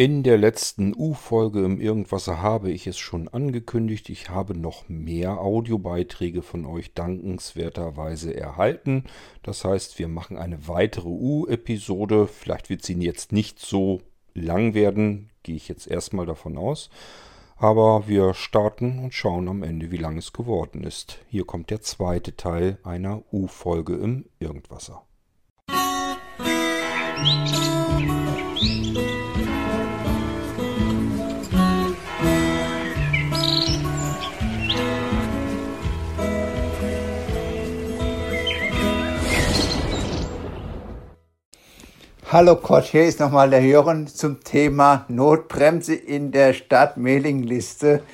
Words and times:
In 0.00 0.22
der 0.22 0.38
letzten 0.38 0.94
U-Folge 0.96 1.62
im 1.62 1.78
Irgendwasser 1.78 2.40
habe 2.40 2.70
ich 2.70 2.86
es 2.86 2.96
schon 2.96 3.28
angekündigt. 3.28 4.08
Ich 4.08 4.30
habe 4.30 4.56
noch 4.56 4.88
mehr 4.88 5.42
Audiobeiträge 5.42 6.40
von 6.40 6.64
euch 6.64 6.94
dankenswerterweise 6.94 8.34
erhalten. 8.34 9.04
Das 9.42 9.62
heißt, 9.62 9.98
wir 9.98 10.08
machen 10.08 10.38
eine 10.38 10.66
weitere 10.68 11.06
U-Episode. 11.06 12.28
Vielleicht 12.28 12.70
wird 12.70 12.82
sie 12.82 12.94
jetzt 12.94 13.32
nicht 13.32 13.58
so 13.58 14.00
lang 14.32 14.72
werden, 14.72 15.28
gehe 15.42 15.56
ich 15.56 15.68
jetzt 15.68 15.86
erstmal 15.86 16.24
davon 16.24 16.56
aus. 16.56 16.88
Aber 17.58 18.08
wir 18.08 18.32
starten 18.32 19.00
und 19.00 19.12
schauen 19.12 19.48
am 19.48 19.62
Ende, 19.62 19.90
wie 19.90 19.98
lang 19.98 20.16
es 20.16 20.32
geworden 20.32 20.82
ist. 20.82 21.18
Hier 21.28 21.44
kommt 21.44 21.68
der 21.68 21.82
zweite 21.82 22.36
Teil 22.36 22.78
einer 22.84 23.22
U-Folge 23.34 23.96
im 23.96 24.24
Irgendwasser. 24.38 25.04
Musik 27.22 29.19
Hallo 42.32 42.54
Kurt, 42.54 42.84
hier 42.84 43.06
ist 43.06 43.18
nochmal 43.18 43.50
der 43.50 43.60
Jörn 43.60 44.06
zum 44.06 44.38
Thema 44.44 45.04
Notbremse 45.08 45.96
in 45.96 46.30
der 46.30 46.52
Stadtmailingliste. 46.52 48.04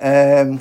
Ähm, 0.00 0.58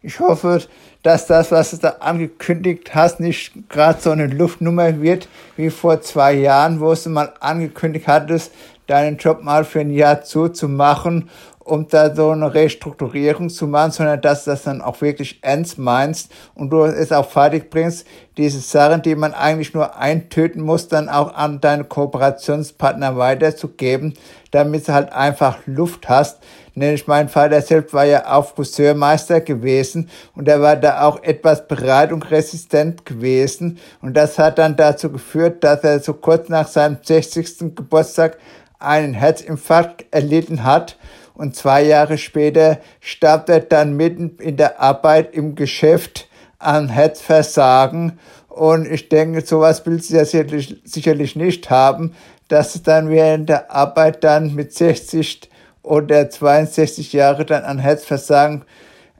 ich 0.00 0.20
hoffe, 0.20 0.62
dass 1.02 1.26
das, 1.26 1.50
was 1.50 1.72
du 1.72 1.78
da 1.78 1.96
angekündigt 1.98 2.94
hast, 2.94 3.18
nicht 3.18 3.68
gerade 3.68 4.00
so 4.00 4.12
eine 4.12 4.28
Luftnummer 4.28 5.02
wird 5.02 5.28
wie 5.56 5.70
vor 5.70 6.02
zwei 6.02 6.34
Jahren, 6.34 6.78
wo 6.78 6.94
du 6.94 7.08
mal 7.08 7.34
angekündigt 7.40 8.06
hattest, 8.06 8.52
deinen 8.86 9.16
Job 9.16 9.42
mal 9.42 9.64
für 9.64 9.80
ein 9.80 9.90
Jahr 9.90 10.22
zuzumachen 10.22 11.28
um 11.66 11.88
da 11.88 12.14
so 12.14 12.30
eine 12.30 12.54
Restrukturierung 12.54 13.50
zu 13.50 13.66
machen, 13.66 13.90
sondern 13.90 14.20
dass 14.20 14.44
du 14.44 14.50
das 14.50 14.62
dann 14.62 14.80
auch 14.80 15.00
wirklich 15.00 15.40
ernst 15.42 15.78
meinst 15.78 16.30
und 16.54 16.70
du 16.70 16.84
es 16.84 17.10
auch 17.10 17.28
fertig 17.28 17.70
bringst, 17.70 18.06
diese 18.36 18.60
Sachen, 18.60 19.02
die 19.02 19.16
man 19.16 19.34
eigentlich 19.34 19.74
nur 19.74 19.96
eintöten 19.96 20.62
muss, 20.62 20.88
dann 20.88 21.08
auch 21.08 21.34
an 21.34 21.60
deine 21.60 21.84
Kooperationspartner 21.84 23.16
weiterzugeben, 23.16 24.14
damit 24.52 24.86
du 24.86 24.92
halt 24.92 25.12
einfach 25.12 25.58
Luft 25.66 26.08
hast. 26.08 26.38
Nämlich 26.74 27.06
mein 27.06 27.28
Vater 27.28 27.60
selbst 27.62 27.94
war 27.94 28.04
ja 28.04 28.32
auch 28.32 28.54
Friseurmeister 28.54 29.40
gewesen 29.40 30.08
und 30.34 30.46
er 30.46 30.60
war 30.60 30.76
da 30.76 31.02
auch 31.02 31.22
etwas 31.22 31.66
bereit 31.66 32.12
und 32.12 32.30
resistent 32.30 33.04
gewesen 33.04 33.78
und 34.02 34.14
das 34.14 34.38
hat 34.38 34.58
dann 34.58 34.76
dazu 34.76 35.10
geführt, 35.10 35.64
dass 35.64 35.82
er 35.82 35.98
so 36.00 36.12
kurz 36.14 36.48
nach 36.48 36.68
seinem 36.68 36.98
60. 37.02 37.74
Geburtstag 37.74 38.38
einen 38.78 39.14
Herzinfarkt 39.14 40.04
erlitten 40.10 40.64
hat 40.64 40.96
und 41.36 41.54
zwei 41.54 41.82
Jahre 41.84 42.18
später 42.18 42.78
starb 43.00 43.48
er 43.48 43.60
dann 43.60 43.96
mitten 43.96 44.36
in 44.38 44.56
der 44.56 44.80
Arbeit 44.80 45.34
im 45.34 45.54
Geschäft 45.54 46.28
an 46.58 46.88
Herzversagen. 46.88 48.18
Und 48.48 48.90
ich 48.90 49.08
denke, 49.08 49.44
sowas 49.44 49.82
willst 49.84 50.10
du 50.10 50.14
ja 50.14 50.24
sicherlich, 50.24 50.80
sicherlich 50.84 51.36
nicht 51.36 51.68
haben, 51.68 52.14
dass 52.48 52.72
du 52.72 52.78
dann 52.78 53.10
während 53.10 53.48
der 53.48 53.70
Arbeit 53.70 54.24
dann 54.24 54.54
mit 54.54 54.72
60 54.72 55.50
oder 55.82 56.30
62 56.30 57.12
Jahre 57.12 57.44
dann 57.44 57.64
an 57.64 57.78
Herzversagen 57.78 58.64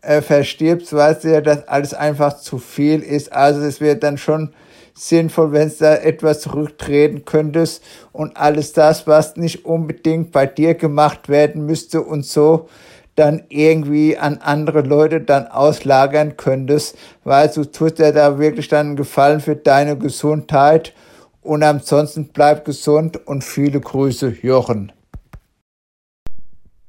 äh, 0.00 0.22
verstirbst, 0.22 0.92
weißt 0.92 1.24
du 1.24 1.32
ja, 1.32 1.40
dass 1.40 1.68
alles 1.68 1.92
einfach 1.92 2.38
zu 2.38 2.58
viel 2.58 3.00
ist. 3.00 3.32
Also 3.32 3.60
es 3.60 3.80
wird 3.80 4.02
dann 4.02 4.16
schon 4.18 4.54
sinnvoll, 4.96 5.52
wenn 5.52 5.68
du 5.68 5.74
da 5.78 5.94
etwas 5.94 6.40
zurücktreten 6.40 7.24
könntest 7.24 7.82
und 8.12 8.36
alles 8.36 8.72
das, 8.72 9.06
was 9.06 9.36
nicht 9.36 9.64
unbedingt 9.64 10.32
bei 10.32 10.46
dir 10.46 10.74
gemacht 10.74 11.28
werden 11.28 11.66
müsste 11.66 12.02
und 12.02 12.24
so 12.24 12.68
dann 13.14 13.44
irgendwie 13.48 14.18
an 14.18 14.38
andere 14.42 14.82
Leute 14.82 15.20
dann 15.22 15.46
auslagern 15.46 16.36
könntest, 16.36 16.96
weil 17.24 17.48
du 17.48 17.64
tust 17.64 17.98
dir 17.98 18.12
da 18.12 18.38
wirklich 18.38 18.68
dann 18.68 18.88
einen 18.88 18.96
Gefallen 18.96 19.40
für 19.40 19.56
deine 19.56 19.96
Gesundheit 19.96 20.92
und 21.40 21.62
ansonsten 21.62 22.28
bleib 22.28 22.64
gesund 22.64 23.26
und 23.26 23.42
viele 23.42 23.80
Grüße, 23.80 24.36
Jochen. 24.42 24.92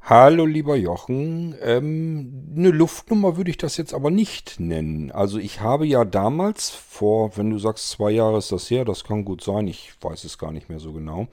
Hallo 0.10 0.46
lieber 0.46 0.78
Jochen, 0.78 1.54
ähm, 1.62 2.54
eine 2.56 2.70
Luftnummer 2.70 3.36
würde 3.36 3.50
ich 3.50 3.58
das 3.58 3.76
jetzt 3.76 3.94
aber 3.94 4.10
nicht 4.10 4.58
nennen. 4.58 5.12
Also 5.12 5.38
ich 5.38 5.60
habe 5.60 5.86
ja 5.86 6.06
damals 6.06 6.70
vor, 6.70 7.36
wenn 7.36 7.50
du 7.50 7.60
sagst 7.60 7.90
zwei 7.90 8.12
Jahre 8.12 8.38
ist 8.38 8.54
das 8.54 8.72
her, 8.72 8.86
das 8.86 9.04
kann 9.04 9.26
gut 9.26 9.44
sein, 9.44 9.68
ich 9.68 9.92
weiß 10.00 10.24
es 10.24 10.38
gar 10.38 10.54
nicht 10.54 10.70
mehr 10.70 10.80
so 10.80 10.94
genau, 10.94 11.28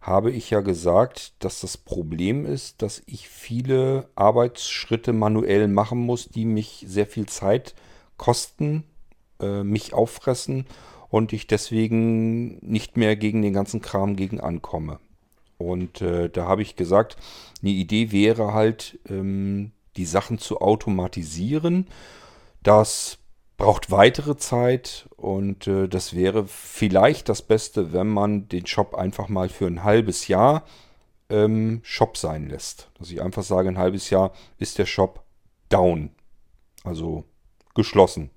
habe 0.00 0.32
ich 0.32 0.50
ja 0.50 0.60
gesagt, 0.60 1.34
dass 1.38 1.60
das 1.60 1.76
Problem 1.76 2.44
ist, 2.44 2.82
dass 2.82 3.00
ich 3.06 3.28
viele 3.28 4.08
Arbeitsschritte 4.16 5.12
manuell 5.12 5.68
machen 5.68 6.00
muss, 6.00 6.28
die 6.28 6.46
mich 6.46 6.84
sehr 6.88 7.06
viel 7.06 7.26
Zeit 7.26 7.76
kosten, 8.16 8.82
äh, 9.40 9.62
mich 9.62 9.94
auffressen 9.94 10.66
und 11.10 11.32
ich 11.32 11.46
deswegen 11.46 12.58
nicht 12.58 12.96
mehr 12.96 13.14
gegen 13.14 13.42
den 13.42 13.52
ganzen 13.52 13.80
Kram 13.82 14.16
gegen 14.16 14.40
ankomme. 14.40 14.98
Und 15.58 16.02
äh, 16.02 16.28
da 16.28 16.46
habe 16.46 16.62
ich 16.62 16.76
gesagt, 16.76 17.16
eine 17.62 17.72
Idee 17.72 18.12
wäre 18.12 18.52
halt, 18.52 18.98
ähm, 19.08 19.72
die 19.96 20.06
Sachen 20.06 20.38
zu 20.38 20.60
automatisieren. 20.60 21.86
Das 22.62 23.18
braucht 23.56 23.90
weitere 23.90 24.36
Zeit 24.36 25.08
und 25.16 25.66
äh, 25.66 25.88
das 25.88 26.14
wäre 26.14 26.46
vielleicht 26.46 27.28
das 27.28 27.42
Beste, 27.42 27.92
wenn 27.92 28.08
man 28.08 28.48
den 28.48 28.66
Shop 28.66 28.94
einfach 28.94 29.28
mal 29.28 29.48
für 29.48 29.66
ein 29.66 29.84
halbes 29.84 30.28
Jahr 30.28 30.64
ähm, 31.30 31.80
Shop 31.82 32.16
sein 32.16 32.48
lässt. 32.48 32.90
Dass 32.98 33.10
ich 33.10 33.22
einfach 33.22 33.42
sage, 33.42 33.68
ein 33.68 33.78
halbes 33.78 34.10
Jahr 34.10 34.32
ist 34.58 34.78
der 34.78 34.86
Shop 34.86 35.24
down. 35.68 36.10
Also 36.84 37.24
geschlossen. 37.74 38.30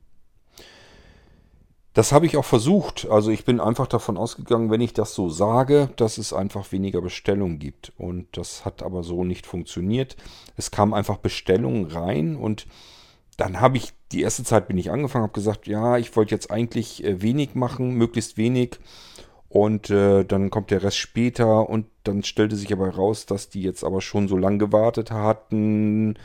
Das 2.00 2.14
habe 2.14 2.26
ich 2.26 2.38
auch 2.38 2.46
versucht. 2.46 3.10
Also 3.12 3.30
ich 3.30 3.44
bin 3.44 3.60
einfach 3.60 3.86
davon 3.86 4.16
ausgegangen, 4.16 4.72
wenn 4.72 4.80
ich 4.80 4.94
das 4.94 5.14
so 5.14 5.28
sage, 5.28 5.90
dass 5.98 6.18
es 6.18 6.32
einfach 6.32 6.72
weniger 6.72 7.02
Bestellungen 7.02 7.60
gibt. 7.60 7.92
Und 7.98 8.26
das 8.38 8.64
hat 8.64 8.84
aber 8.84 9.04
so 9.04 9.26
nicht 9.26 9.46
funktioniert. 9.46 10.16
Es 10.56 10.72
kamen 10.72 10.94
einfach 10.94 11.18
Bestellungen 11.18 11.88
rein 11.88 12.38
und 12.38 12.68
dann 13.36 13.60
habe 13.60 13.76
ich, 13.76 13.92
die 14.14 14.22
erste 14.22 14.46
Zeit 14.46 14.70
bin 14.70 14.78
ich 14.78 14.92
angefangen, 14.92 15.24
habe 15.24 15.34
gesagt, 15.34 15.68
ja, 15.68 15.98
ich 15.98 16.16
wollte 16.16 16.34
jetzt 16.34 16.50
eigentlich 16.52 17.04
äh, 17.04 17.22
wenig 17.22 17.54
machen, 17.54 17.96
möglichst 17.96 18.38
wenig. 18.38 18.80
Und 19.50 19.90
äh, 19.90 20.24
dann 20.24 20.52
kommt 20.52 20.72
der 20.72 20.84
Rest 20.84 21.00
später 21.00 21.68
und 21.68 21.86
dann 22.06 22.24
stellte 22.24 22.56
sich 22.56 22.72
aber 22.72 22.86
heraus, 22.86 23.26
dass 23.26 23.50
die 23.50 23.62
jetzt 23.62 23.84
aber 23.84 24.00
schon 24.00 24.30
so 24.30 24.38
lange 24.38 24.60
gewartet 24.60 25.12
hatten 25.12 26.18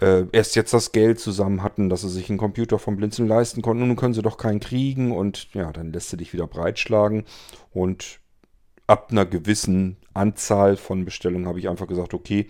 äh, 0.00 0.24
erst 0.32 0.56
jetzt 0.56 0.72
das 0.72 0.92
Geld 0.92 1.18
zusammen 1.18 1.62
hatten, 1.62 1.88
dass 1.88 2.02
sie 2.02 2.08
sich 2.08 2.28
einen 2.28 2.38
Computer 2.38 2.78
vom 2.78 2.96
Blinzeln 2.96 3.28
leisten 3.28 3.62
konnten. 3.62 3.82
Und 3.82 3.88
nun 3.88 3.96
können 3.96 4.14
sie 4.14 4.22
doch 4.22 4.36
keinen 4.36 4.60
kriegen. 4.60 5.12
Und 5.12 5.52
ja, 5.54 5.72
dann 5.72 5.92
lässt 5.92 6.12
du 6.12 6.16
dich 6.16 6.32
wieder 6.32 6.46
breitschlagen. 6.46 7.24
Und 7.72 8.20
ab 8.86 9.08
einer 9.10 9.26
gewissen 9.26 9.96
Anzahl 10.14 10.76
von 10.76 11.04
Bestellungen 11.04 11.48
habe 11.48 11.58
ich 11.58 11.68
einfach 11.68 11.86
gesagt, 11.86 12.14
okay, 12.14 12.48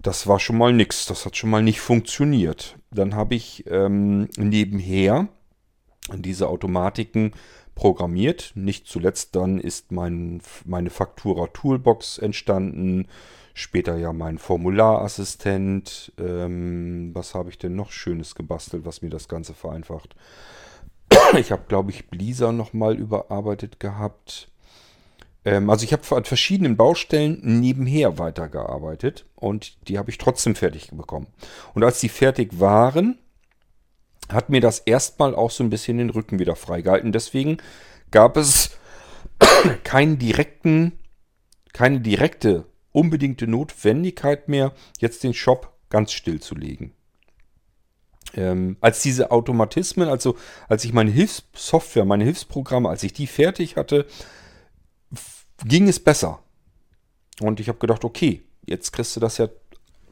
das 0.00 0.26
war 0.26 0.38
schon 0.38 0.58
mal 0.58 0.72
nichts. 0.72 1.06
Das 1.06 1.26
hat 1.26 1.36
schon 1.36 1.50
mal 1.50 1.62
nicht 1.62 1.80
funktioniert. 1.80 2.78
Dann 2.90 3.14
habe 3.14 3.34
ich 3.34 3.64
ähm, 3.68 4.28
nebenher 4.36 5.28
diese 6.14 6.48
Automatiken 6.48 7.32
programmiert. 7.74 8.52
Nicht 8.54 8.86
zuletzt 8.86 9.36
dann 9.36 9.58
ist 9.58 9.92
mein, 9.92 10.40
meine 10.64 10.90
Faktura 10.90 11.48
Toolbox 11.48 12.18
entstanden 12.18 13.08
Später 13.58 13.96
ja 13.96 14.12
mein 14.12 14.38
Formularassistent. 14.38 16.12
Ähm, 16.16 17.10
was 17.12 17.34
habe 17.34 17.50
ich 17.50 17.58
denn 17.58 17.74
noch 17.74 17.90
Schönes 17.90 18.36
gebastelt, 18.36 18.84
was 18.84 19.02
mir 19.02 19.10
das 19.10 19.26
Ganze 19.26 19.52
vereinfacht? 19.52 20.14
ich 21.36 21.50
habe, 21.50 21.64
glaube 21.66 21.90
ich, 21.90 22.08
Blisa 22.08 22.52
nochmal 22.52 22.94
überarbeitet 22.94 23.80
gehabt. 23.80 24.48
Ähm, 25.44 25.70
also 25.70 25.82
ich 25.82 25.92
habe 25.92 26.04
an 26.14 26.24
verschiedenen 26.24 26.76
Baustellen 26.76 27.40
nebenher 27.42 28.16
weitergearbeitet 28.16 29.26
und 29.34 29.76
die 29.88 29.98
habe 29.98 30.10
ich 30.10 30.18
trotzdem 30.18 30.54
fertig 30.54 30.90
bekommen. 30.92 31.26
Und 31.74 31.82
als 31.82 31.98
die 31.98 32.10
fertig 32.10 32.60
waren, 32.60 33.18
hat 34.28 34.50
mir 34.50 34.60
das 34.60 34.78
erstmal 34.78 35.34
auch 35.34 35.50
so 35.50 35.64
ein 35.64 35.70
bisschen 35.70 35.98
den 35.98 36.10
Rücken 36.10 36.38
wieder 36.38 36.54
freigehalten. 36.54 37.10
Deswegen 37.10 37.56
gab 38.12 38.36
es 38.36 38.78
keinen 39.82 40.20
direkten, 40.20 40.92
keine 41.72 41.98
direkte 41.98 42.64
unbedingte 42.98 43.46
Notwendigkeit 43.46 44.48
mehr, 44.48 44.72
jetzt 44.98 45.22
den 45.22 45.34
Shop 45.34 45.72
ganz 45.88 46.12
still 46.12 46.40
zu 46.40 46.54
legen. 46.54 46.92
Ähm, 48.34 48.76
als 48.80 49.02
diese 49.02 49.30
Automatismen, 49.30 50.08
also 50.08 50.36
als 50.68 50.84
ich 50.84 50.92
meine 50.92 51.10
Hilfssoftware, 51.10 52.04
meine 52.04 52.24
Hilfsprogramme, 52.24 52.88
als 52.88 53.02
ich 53.02 53.12
die 53.12 53.26
fertig 53.26 53.76
hatte, 53.76 54.06
ging 55.64 55.88
es 55.88 56.00
besser. 56.00 56.40
Und 57.40 57.60
ich 57.60 57.68
habe 57.68 57.78
gedacht, 57.78 58.04
okay, 58.04 58.42
jetzt 58.66 58.92
kriegst 58.92 59.16
du 59.16 59.20
das 59.20 59.38
ja 59.38 59.48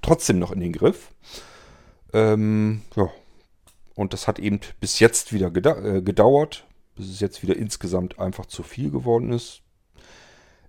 trotzdem 0.00 0.38
noch 0.38 0.52
in 0.52 0.60
den 0.60 0.72
Griff. 0.72 1.10
Ähm, 2.12 2.82
ja. 2.94 3.10
Und 3.94 4.12
das 4.12 4.28
hat 4.28 4.38
eben 4.38 4.60
bis 4.80 5.00
jetzt 5.00 5.32
wieder 5.32 5.48
äh, 5.54 6.02
gedauert, 6.02 6.64
bis 6.94 7.08
es 7.08 7.20
jetzt 7.20 7.42
wieder 7.42 7.56
insgesamt 7.56 8.18
einfach 8.18 8.46
zu 8.46 8.62
viel 8.62 8.90
geworden 8.90 9.32
ist. 9.32 9.62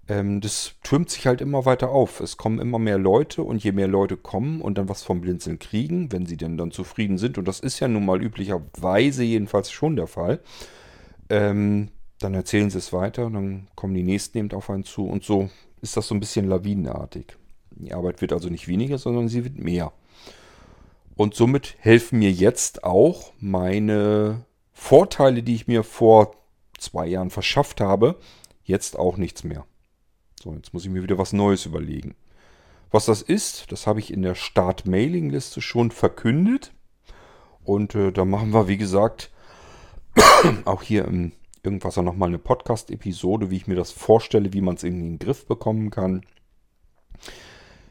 Ähm, 0.07 0.41
das 0.41 0.75
türmt 0.83 1.09
sich 1.09 1.27
halt 1.27 1.41
immer 1.41 1.65
weiter 1.65 1.89
auf. 1.89 2.19
Es 2.19 2.37
kommen 2.37 2.59
immer 2.59 2.79
mehr 2.79 2.97
Leute 2.97 3.43
und 3.43 3.63
je 3.63 3.71
mehr 3.71 3.87
Leute 3.87 4.17
kommen 4.17 4.61
und 4.61 4.77
dann 4.77 4.89
was 4.89 5.03
vom 5.03 5.21
Blinzeln 5.21 5.59
kriegen, 5.59 6.11
wenn 6.11 6.25
sie 6.25 6.37
denn 6.37 6.57
dann 6.57 6.71
zufrieden 6.71 7.17
sind, 7.17 7.37
und 7.37 7.47
das 7.47 7.59
ist 7.59 7.79
ja 7.79 7.87
nun 7.87 8.05
mal 8.05 8.21
üblicherweise 8.21 9.23
jedenfalls 9.23 9.71
schon 9.71 9.95
der 9.95 10.07
Fall, 10.07 10.39
ähm, 11.29 11.89
dann 12.19 12.33
erzählen 12.33 12.69
sie 12.69 12.77
es 12.79 12.93
weiter, 12.93 13.29
dann 13.29 13.67
kommen 13.75 13.93
die 13.93 14.03
nächsten 14.03 14.37
eben 14.37 14.51
auf 14.51 14.69
einen 14.69 14.83
zu 14.83 15.05
und 15.05 15.23
so 15.23 15.49
ist 15.81 15.97
das 15.97 16.07
so 16.07 16.15
ein 16.15 16.19
bisschen 16.19 16.47
lawinenartig. 16.47 17.35
Die 17.71 17.93
Arbeit 17.93 18.21
wird 18.21 18.33
also 18.33 18.49
nicht 18.49 18.67
weniger, 18.67 18.97
sondern 18.97 19.27
sie 19.27 19.43
wird 19.43 19.59
mehr. 19.59 19.91
Und 21.15 21.35
somit 21.35 21.75
helfen 21.79 22.19
mir 22.19 22.31
jetzt 22.31 22.83
auch 22.83 23.33
meine 23.39 24.45
Vorteile, 24.71 25.43
die 25.43 25.55
ich 25.55 25.67
mir 25.67 25.83
vor 25.83 26.35
zwei 26.77 27.07
Jahren 27.07 27.29
verschafft 27.29 27.81
habe, 27.81 28.19
jetzt 28.63 28.97
auch 28.97 29.17
nichts 29.17 29.43
mehr. 29.43 29.65
So, 30.41 30.53
jetzt 30.53 30.73
muss 30.73 30.85
ich 30.85 30.91
mir 30.91 31.03
wieder 31.03 31.17
was 31.17 31.33
Neues 31.33 31.65
überlegen. 31.65 32.15
Was 32.91 33.05
das 33.05 33.21
ist, 33.21 33.71
das 33.71 33.87
habe 33.87 33.99
ich 33.99 34.13
in 34.13 34.21
der 34.21 34.35
Start-Mailing-Liste 34.35 35.61
schon 35.61 35.91
verkündet. 35.91 36.73
Und 37.63 37.95
äh, 37.95 38.11
da 38.11 38.23
machen 38.23 38.53
wir, 38.53 38.67
wie 38.67 38.77
gesagt, 38.77 39.31
auch 40.65 40.83
hier 40.83 41.05
im 41.05 41.33
Irgendwas 41.63 41.97
nochmal 41.97 42.29
eine 42.29 42.39
Podcast-Episode, 42.39 43.49
wie 43.49 43.57
ich 43.57 43.67
mir 43.67 43.75
das 43.75 43.91
vorstelle, 43.91 44.53
wie 44.53 44.61
man 44.61 44.75
es 44.75 44.83
in 44.83 45.01
den 45.01 45.19
Griff 45.19 45.45
bekommen 45.47 45.89
kann. 45.89 46.25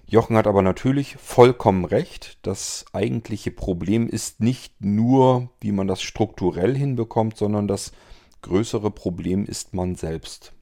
Jochen 0.06 0.36
hat 0.36 0.46
aber 0.46 0.62
natürlich 0.62 1.16
vollkommen 1.16 1.84
recht. 1.84 2.38
Das 2.40 2.86
eigentliche 2.94 3.50
Problem 3.50 4.08
ist 4.08 4.40
nicht 4.40 4.80
nur, 4.80 5.50
wie 5.60 5.72
man 5.72 5.88
das 5.88 6.00
strukturell 6.00 6.74
hinbekommt, 6.74 7.36
sondern 7.36 7.68
das 7.68 7.92
größere 8.40 8.90
Problem 8.90 9.44
ist 9.44 9.74
man 9.74 9.94
selbst. 9.94 10.55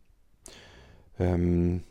Ähm, 1.19 1.84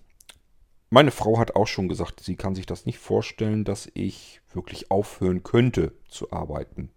meine 0.89 1.11
Frau 1.11 1.39
hat 1.39 1.55
auch 1.55 1.67
schon 1.67 1.89
gesagt, 1.89 2.19
sie 2.19 2.35
kann 2.35 2.55
sich 2.55 2.65
das 2.65 2.85
nicht 2.85 2.99
vorstellen, 2.99 3.63
dass 3.63 3.89
ich 3.93 4.41
wirklich 4.51 4.91
aufhören 4.91 5.43
könnte 5.43 5.93
zu 6.07 6.31
arbeiten. 6.31 6.91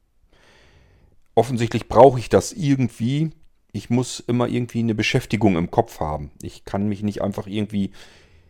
Offensichtlich 1.34 1.88
brauche 1.88 2.19
ich 2.19 2.28
das 2.28 2.52
irgendwie. 2.52 3.31
Ich 3.73 3.90
muss 3.90 4.20
immer 4.20 4.49
irgendwie 4.49 4.81
eine 4.81 4.94
Beschäftigung 4.94 5.56
im 5.56 5.70
Kopf 5.70 6.00
haben. 6.00 6.31
Ich 6.43 6.64
kann 6.64 6.88
mich 6.88 7.02
nicht 7.02 7.23
einfach 7.23 7.46
irgendwie 7.46 7.90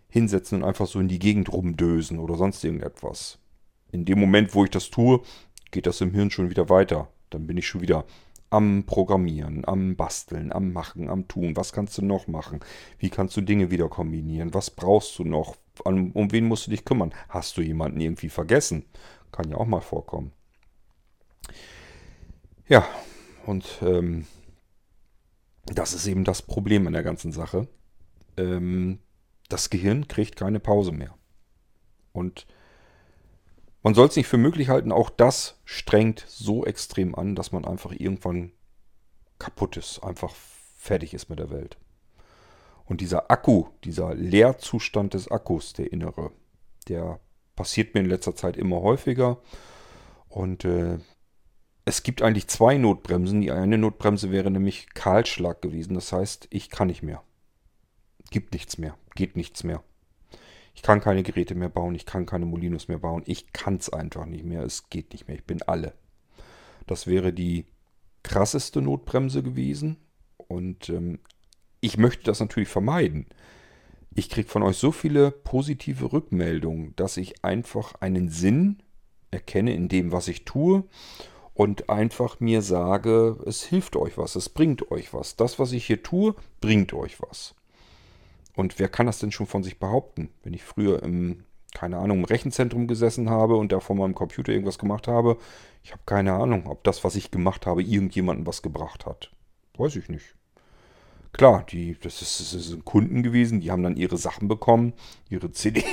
hinsetzen 0.09 0.63
und 0.63 0.69
einfach 0.69 0.87
so 0.87 0.99
in 0.99 1.09
die 1.09 1.19
Gegend 1.19 1.53
rumdösen 1.53 2.19
oder 2.19 2.37
sonst 2.37 2.65
irgendetwas. 2.65 3.39
In 3.93 4.05
dem 4.05 4.19
Moment, 4.19 4.55
wo 4.55 4.65
ich 4.65 4.71
das 4.71 4.91
tue, 4.91 5.21
geht 5.71 5.87
das 5.87 6.01
im 6.01 6.13
Hirn 6.13 6.31
schon 6.31 6.51
wieder 6.51 6.69
weiter. 6.69 7.09
Dann 7.31 7.47
bin 7.47 7.57
ich 7.57 7.67
schon 7.67 7.81
wieder 7.81 8.05
am 8.57 8.85
Programmieren, 8.87 9.67
am 9.67 9.97
Basteln, 9.97 10.51
am 10.51 10.73
Machen, 10.73 11.11
am 11.11 11.29
Tun. 11.29 11.57
Was 11.57 11.75
kannst 11.75 11.99
du 11.99 12.03
noch 12.03 12.27
machen? 12.27 12.61
Wie 12.99 13.11
kannst 13.11 13.37
du 13.37 13.43
Dinge 13.43 13.71
wieder 13.71 13.91
kombinieren? 13.91 14.55
Was 14.55 14.71
brauchst 14.71 15.19
du 15.19 15.25
noch? 15.25 15.57
Um, 15.85 16.15
wen 16.33 16.47
musst 16.47 16.67
du 16.67 16.71
dich 16.71 16.87
kümmern? 16.87 17.13
Hast 17.29 17.59
du 17.59 17.61
jemanden 17.61 18.01
irgendwie 18.01 18.31
vergessen? 18.31 18.87
Kann 19.31 19.51
ja 19.51 19.59
auch 19.59 19.67
mal 19.67 19.83
vorkommen. 19.83 20.33
Ja, 22.67 22.87
und 23.45 23.79
ähm, 23.83 24.27
das 25.67 25.93
ist 25.93 26.07
eben 26.07 26.25
das 26.25 26.41
Problem 26.41 26.87
an 26.87 26.95
der 26.95 27.03
ganzen 27.03 27.33
Sache. 27.33 27.69
Ähm, 28.39 29.01
das 29.51 29.69
Gehirn 29.69 30.09
kriegt 30.09 30.37
keine 30.37 30.61
Pause 30.61 30.93
mehr. 30.93 31.15
Und 32.13 32.47
man 33.87 33.95
soll 33.95 34.09
es 34.09 34.17
nicht 34.17 34.27
für 34.27 34.37
möglich 34.37 34.69
halten, 34.69 34.91
auch 34.91 35.11
das 35.11 35.61
strengt 35.65 36.25
so 36.27 36.67
extrem 36.67 37.15
an, 37.15 37.37
dass 37.37 37.53
man 37.53 37.65
einfach 37.65 37.93
irgendwann 37.93 38.51
kaputt 39.39 39.77
ist, 39.77 40.03
einfach 40.03 40.35
fertig 40.77 41.15
ist 41.15 41.31
mit 41.31 41.39
der 41.39 41.51
Welt. 41.51 41.77
Und 42.85 43.01
dieser 43.01 43.31
Akku, 43.31 43.67
dieser 43.85 44.13
Leerzustand 44.13 45.15
des 45.15 45.31
Akkus, 45.31 45.73
der 45.73 45.93
innere, 45.93 46.33
der 46.89 47.21
passiert 47.55 47.95
mir 47.95 48.01
in 48.01 48.09
letzter 48.09 48.35
Zeit 48.35 48.57
immer 48.57 48.81
häufiger. 48.81 49.39
Und 50.29 50.65
äh, 50.65 50.99
es 51.85 52.03
gibt 52.03 52.23
eigentlich 52.23 52.49
zwei 52.49 52.79
Notbremsen. 52.79 53.41
Die 53.41 53.53
eine 53.53 53.79
Notbremse 53.79 54.33
wäre 54.33 54.51
nämlich 54.51 54.95
Kahlschlag 54.95 55.63
gewesen. 55.63 55.95
Das 55.95 56.11
heißt, 56.13 56.49
ich 56.51 56.71
kann 56.71 56.89
nicht 56.89 57.05
mehr. 57.05 57.23
Gibt 58.33 58.53
nichts 58.53 58.79
mehr. 58.79 58.99
Geht 59.15 59.37
nichts 59.37 59.63
mehr. 59.63 59.85
Ich 60.77 60.83
kann 60.83 61.01
keine 61.01 61.23
Geräte 61.23 61.55
mehr 61.55 61.71
bauen, 61.71 61.95
ich 61.95 62.05
kann 62.05 62.27
keine 62.27 62.45
Molinos 62.45 62.87
mehr 62.87 62.99
bauen, 62.99 63.23
ich 63.25 63.53
kann 63.55 63.77
es 63.77 63.89
einfach 63.89 64.27
nicht 64.27 64.45
mehr, 64.45 64.63
es 64.63 64.91
geht 64.91 65.13
nicht 65.13 65.27
mehr, 65.27 65.37
ich 65.37 65.45
bin 65.45 65.63
alle. 65.63 65.95
Das 66.87 67.07
wäre 67.07 67.33
die 67.33 67.65
krasseste 68.23 68.83
Notbremse 68.83 69.43
gewesen 69.43 69.97
und 70.37 70.91
ähm, 70.91 71.19
ich 71.81 71.97
möchte 71.97 72.25
das 72.25 72.41
natürlich 72.41 72.69
vermeiden. 72.69 73.27
Ich 74.15 74.29
kriege 74.29 74.49
von 74.49 74.63
euch 74.63 74.77
so 74.77 74.93
viele 74.93 75.31
positive 75.31 76.13
Rückmeldungen, 76.13 76.95
dass 76.97 77.17
ich 77.17 77.43
einfach 77.43 77.95
einen 78.01 78.29
Sinn 78.29 78.83
erkenne 79.31 79.75
in 79.75 79.89
dem, 79.89 80.13
was 80.13 80.29
ich 80.29 80.45
tue 80.45 80.85
und 81.55 81.89
einfach 81.89 82.39
mir 82.39 82.61
sage, 82.61 83.39
es 83.47 83.65
hilft 83.65 83.97
euch 83.97 84.19
was, 84.19 84.37
es 84.37 84.51
bringt 84.51 84.91
euch 84.91 85.15
was. 85.15 85.37
Das, 85.37 85.59
was 85.59 85.73
ich 85.73 85.87
hier 85.87 86.03
tue, 86.03 86.35
bringt 86.61 86.93
euch 86.93 87.21
was. 87.23 87.56
Und 88.57 88.79
wer 88.79 88.89
kann 88.89 89.07
das 89.07 89.19
denn 89.19 89.31
schon 89.31 89.47
von 89.47 89.63
sich 89.63 89.79
behaupten? 89.79 90.31
Wenn 90.43 90.55
ich 90.55 90.65
früher 90.65 91.03
im, 91.03 91.45
keine 91.75 91.99
Ahnung, 91.99 92.21
im 92.21 92.25
Rechenzentrum 92.25 92.89
gesessen 92.89 93.29
habe 93.29 93.57
und 93.57 93.71
da 93.71 93.81
vor 93.81 93.95
meinem 93.95 94.15
Computer 94.15 94.51
irgendwas 94.51 94.79
gemacht 94.79 95.07
habe, 95.07 95.37
ich 95.85 95.93
habe 95.93 96.03
keine 96.07 96.33
Ahnung, 96.33 96.67
ob 96.67 96.83
das, 96.83 97.05
was 97.05 97.15
ich 97.17 97.31
gemacht 97.31 97.67
habe, 97.67 97.83
irgendjemandem 97.83 98.47
was 98.47 98.63
gebracht 98.63 99.05
hat. 99.05 99.31
Weiß 99.77 99.95
ich 99.97 100.09
nicht. 100.09 100.35
Klar, 101.33 101.67
die, 101.69 101.99
das, 102.01 102.23
ist, 102.23 102.41
das 102.41 102.69
sind 102.69 102.87
Kunden 102.87 103.23
gewesen, 103.23 103.61
die 103.61 103.71
haben 103.71 103.83
dann 103.83 103.97
ihre 103.97 104.17
Sachen 104.17 104.49
bekommen, 104.49 104.95
ihre 105.29 105.53
CD, 105.53 105.85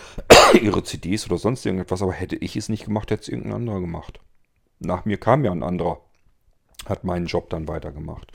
ihre 0.60 0.82
CDs 0.82 1.24
oder 1.26 1.38
sonst 1.38 1.64
irgendetwas, 1.64 2.02
aber 2.02 2.12
hätte 2.12 2.34
ich 2.34 2.56
es 2.56 2.68
nicht 2.68 2.86
gemacht, 2.86 3.12
hätte 3.12 3.22
es 3.22 3.28
irgendein 3.28 3.54
anderer 3.54 3.80
gemacht. 3.80 4.18
Nach 4.80 5.04
mir 5.04 5.18
kam 5.18 5.44
ja 5.44 5.52
ein 5.52 5.62
anderer, 5.62 6.00
hat 6.86 7.04
meinen 7.04 7.26
Job 7.26 7.48
dann 7.48 7.68
weitergemacht. 7.68 8.32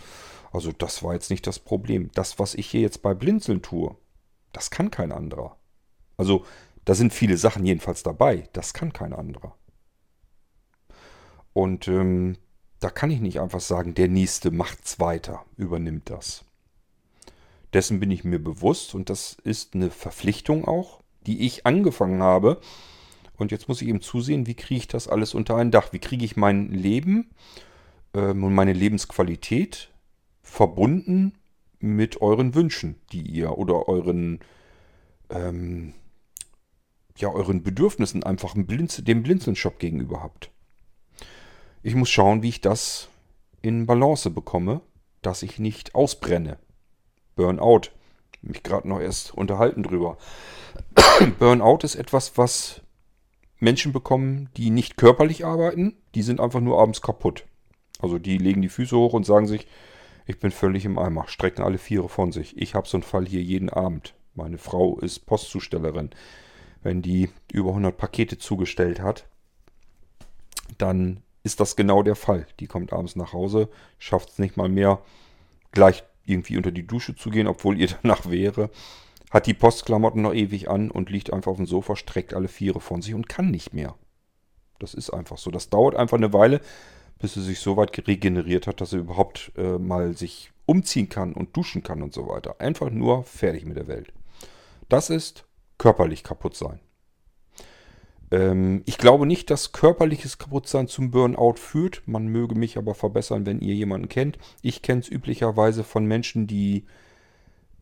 Also 0.53 0.71
das 0.71 1.03
war 1.03 1.13
jetzt 1.13 1.31
nicht 1.31 1.45
das 1.47 1.59
Problem. 1.59 2.11
Das, 2.13 2.39
was 2.39 2.53
ich 2.53 2.67
hier 2.67 2.81
jetzt 2.81 3.01
bei 3.01 3.13
Blinzeln 3.13 3.63
tue, 3.63 3.97
das 4.53 4.69
kann 4.69 4.91
kein 4.91 5.11
anderer. 5.11 5.57
Also 6.15 6.45
da 6.85 6.93
sind 6.93 7.11
viele 7.11 7.37
Sachen 7.37 7.65
jedenfalls 7.65 8.03
dabei. 8.03 8.47
Das 8.53 8.73
kann 8.73 8.93
kein 8.93 9.13
anderer. 9.13 9.55
Und 11.53 11.87
ähm, 11.87 12.37
da 12.79 12.89
kann 12.89 13.11
ich 13.11 13.19
nicht 13.19 13.39
einfach 13.39 13.61
sagen, 13.61 13.95
der 13.95 14.07
nächste 14.07 14.51
macht's 14.51 14.99
weiter, 14.99 15.43
übernimmt 15.57 16.09
das. 16.09 16.45
Dessen 17.73 17.99
bin 17.99 18.11
ich 18.11 18.23
mir 18.23 18.39
bewusst 18.39 18.93
und 18.93 19.09
das 19.09 19.37
ist 19.43 19.73
eine 19.73 19.89
Verpflichtung 19.89 20.67
auch, 20.67 21.01
die 21.25 21.45
ich 21.45 21.65
angefangen 21.65 22.21
habe. 22.21 22.59
Und 23.37 23.51
jetzt 23.51 23.67
muss 23.67 23.81
ich 23.81 23.87
eben 23.87 24.01
zusehen, 24.01 24.45
wie 24.45 24.53
kriege 24.53 24.79
ich 24.79 24.87
das 24.87 25.07
alles 25.07 25.33
unter 25.33 25.55
ein 25.55 25.71
Dach? 25.71 25.93
Wie 25.93 25.99
kriege 25.99 26.25
ich 26.25 26.37
mein 26.37 26.69
Leben 26.69 27.31
ähm, 28.13 28.43
und 28.43 28.53
meine 28.53 28.73
Lebensqualität 28.73 29.89
verbunden 30.43 31.33
mit 31.79 32.21
euren 32.21 32.53
Wünschen, 32.53 32.95
die 33.11 33.21
ihr 33.21 33.57
oder 33.57 33.87
euren, 33.87 34.39
ähm, 35.29 35.93
ja, 37.17 37.29
euren 37.29 37.63
Bedürfnissen 37.63 38.23
einfach 38.23 38.53
dem 38.53 38.65
Blinzeln-Shop 39.23 39.79
gegenüber 39.79 40.21
habt. 40.21 40.51
Ich 41.81 41.95
muss 41.95 42.09
schauen, 42.09 42.43
wie 42.43 42.49
ich 42.49 42.61
das 42.61 43.09
in 43.61 43.85
Balance 43.85 44.29
bekomme, 44.29 44.81
dass 45.21 45.43
ich 45.43 45.59
nicht 45.59 45.95
ausbrenne. 45.95 46.59
Burnout. 47.35 47.89
Mich 48.41 48.61
gerade 48.61 48.87
noch 48.87 48.99
erst 48.99 49.33
unterhalten 49.33 49.83
drüber. 49.83 50.17
Burnout 51.39 51.79
ist 51.83 51.95
etwas, 51.95 52.37
was 52.37 52.81
Menschen 53.59 53.93
bekommen, 53.93 54.49
die 54.57 54.69
nicht 54.69 54.97
körperlich 54.97 55.45
arbeiten. 55.45 55.95
Die 56.15 56.23
sind 56.23 56.41
einfach 56.41 56.59
nur 56.59 56.79
abends 56.79 57.01
kaputt. 57.01 57.45
Also 57.99 58.19
die 58.19 58.37
legen 58.37 58.61
die 58.61 58.69
Füße 58.69 58.95
hoch 58.95 59.13
und 59.13 59.25
sagen 59.25 59.47
sich, 59.47 59.67
ich 60.25 60.39
bin 60.39 60.51
völlig 60.51 60.85
im 60.85 60.97
Eimer, 60.97 61.27
strecken 61.27 61.63
alle 61.63 61.77
Viere 61.77 62.09
von 62.09 62.31
sich. 62.31 62.57
Ich 62.57 62.75
habe 62.75 62.87
so 62.87 62.97
einen 62.97 63.03
Fall 63.03 63.25
hier 63.25 63.41
jeden 63.41 63.69
Abend. 63.69 64.13
Meine 64.35 64.57
Frau 64.57 64.99
ist 64.99 65.25
Postzustellerin. 65.25 66.11
Wenn 66.81 67.01
die 67.01 67.29
über 67.51 67.69
100 67.69 67.95
Pakete 67.95 68.37
zugestellt 68.37 69.01
hat, 69.01 69.25
dann 70.77 71.21
ist 71.43 71.59
das 71.59 71.75
genau 71.75 72.03
der 72.03 72.15
Fall. 72.15 72.47
Die 72.59 72.67
kommt 72.67 72.93
abends 72.93 73.15
nach 73.15 73.33
Hause, 73.33 73.69
schafft 73.99 74.29
es 74.29 74.39
nicht 74.39 74.57
mal 74.57 74.69
mehr, 74.69 75.01
gleich 75.71 76.03
irgendwie 76.25 76.57
unter 76.57 76.71
die 76.71 76.87
Dusche 76.87 77.15
zu 77.15 77.29
gehen, 77.29 77.47
obwohl 77.47 77.79
ihr 77.79 77.89
danach 78.01 78.29
wäre. 78.29 78.69
Hat 79.29 79.47
die 79.47 79.53
Postklamotten 79.53 80.21
noch 80.21 80.33
ewig 80.33 80.69
an 80.69 80.91
und 80.91 81.09
liegt 81.09 81.33
einfach 81.33 81.51
auf 81.51 81.57
dem 81.57 81.65
Sofa, 81.65 81.95
streckt 81.95 82.33
alle 82.33 82.47
Viere 82.47 82.79
von 82.79 83.01
sich 83.01 83.13
und 83.13 83.27
kann 83.27 83.51
nicht 83.51 83.73
mehr. 83.73 83.95
Das 84.79 84.93
ist 84.93 85.09
einfach 85.09 85.37
so. 85.37 85.51
Das 85.51 85.69
dauert 85.69 85.95
einfach 85.95 86.17
eine 86.17 86.33
Weile, 86.33 86.61
bis 87.19 87.35
er 87.35 87.43
sich 87.43 87.59
so 87.59 87.77
weit 87.77 88.07
regeneriert 88.07 88.67
hat, 88.67 88.81
dass 88.81 88.93
er 88.93 88.99
überhaupt 88.99 89.51
äh, 89.57 89.77
mal 89.77 90.15
sich 90.15 90.51
umziehen 90.65 91.09
kann 91.09 91.33
und 91.33 91.55
duschen 91.55 91.83
kann 91.83 92.01
und 92.01 92.13
so 92.13 92.27
weiter. 92.27 92.59
Einfach 92.59 92.89
nur 92.89 93.23
fertig 93.23 93.65
mit 93.65 93.77
der 93.77 93.87
Welt. 93.87 94.13
Das 94.89 95.09
ist 95.09 95.45
körperlich 95.77 96.23
kaputt 96.23 96.55
sein. 96.55 96.79
Ähm, 98.31 98.81
ich 98.85 98.97
glaube 98.97 99.25
nicht, 99.25 99.49
dass 99.49 99.71
körperliches 99.71 100.37
Kaputtsein 100.37 100.87
zum 100.87 101.11
Burnout 101.11 101.55
führt. 101.57 102.01
Man 102.05 102.27
möge 102.27 102.55
mich 102.55 102.77
aber 102.77 102.95
verbessern, 102.95 103.45
wenn 103.45 103.61
ihr 103.61 103.75
jemanden 103.75 104.09
kennt. 104.09 104.37
Ich 104.61 104.81
kenne 104.81 105.01
es 105.01 105.09
üblicherweise 105.09 105.83
von 105.83 106.05
Menschen, 106.05 106.47
die 106.47 106.85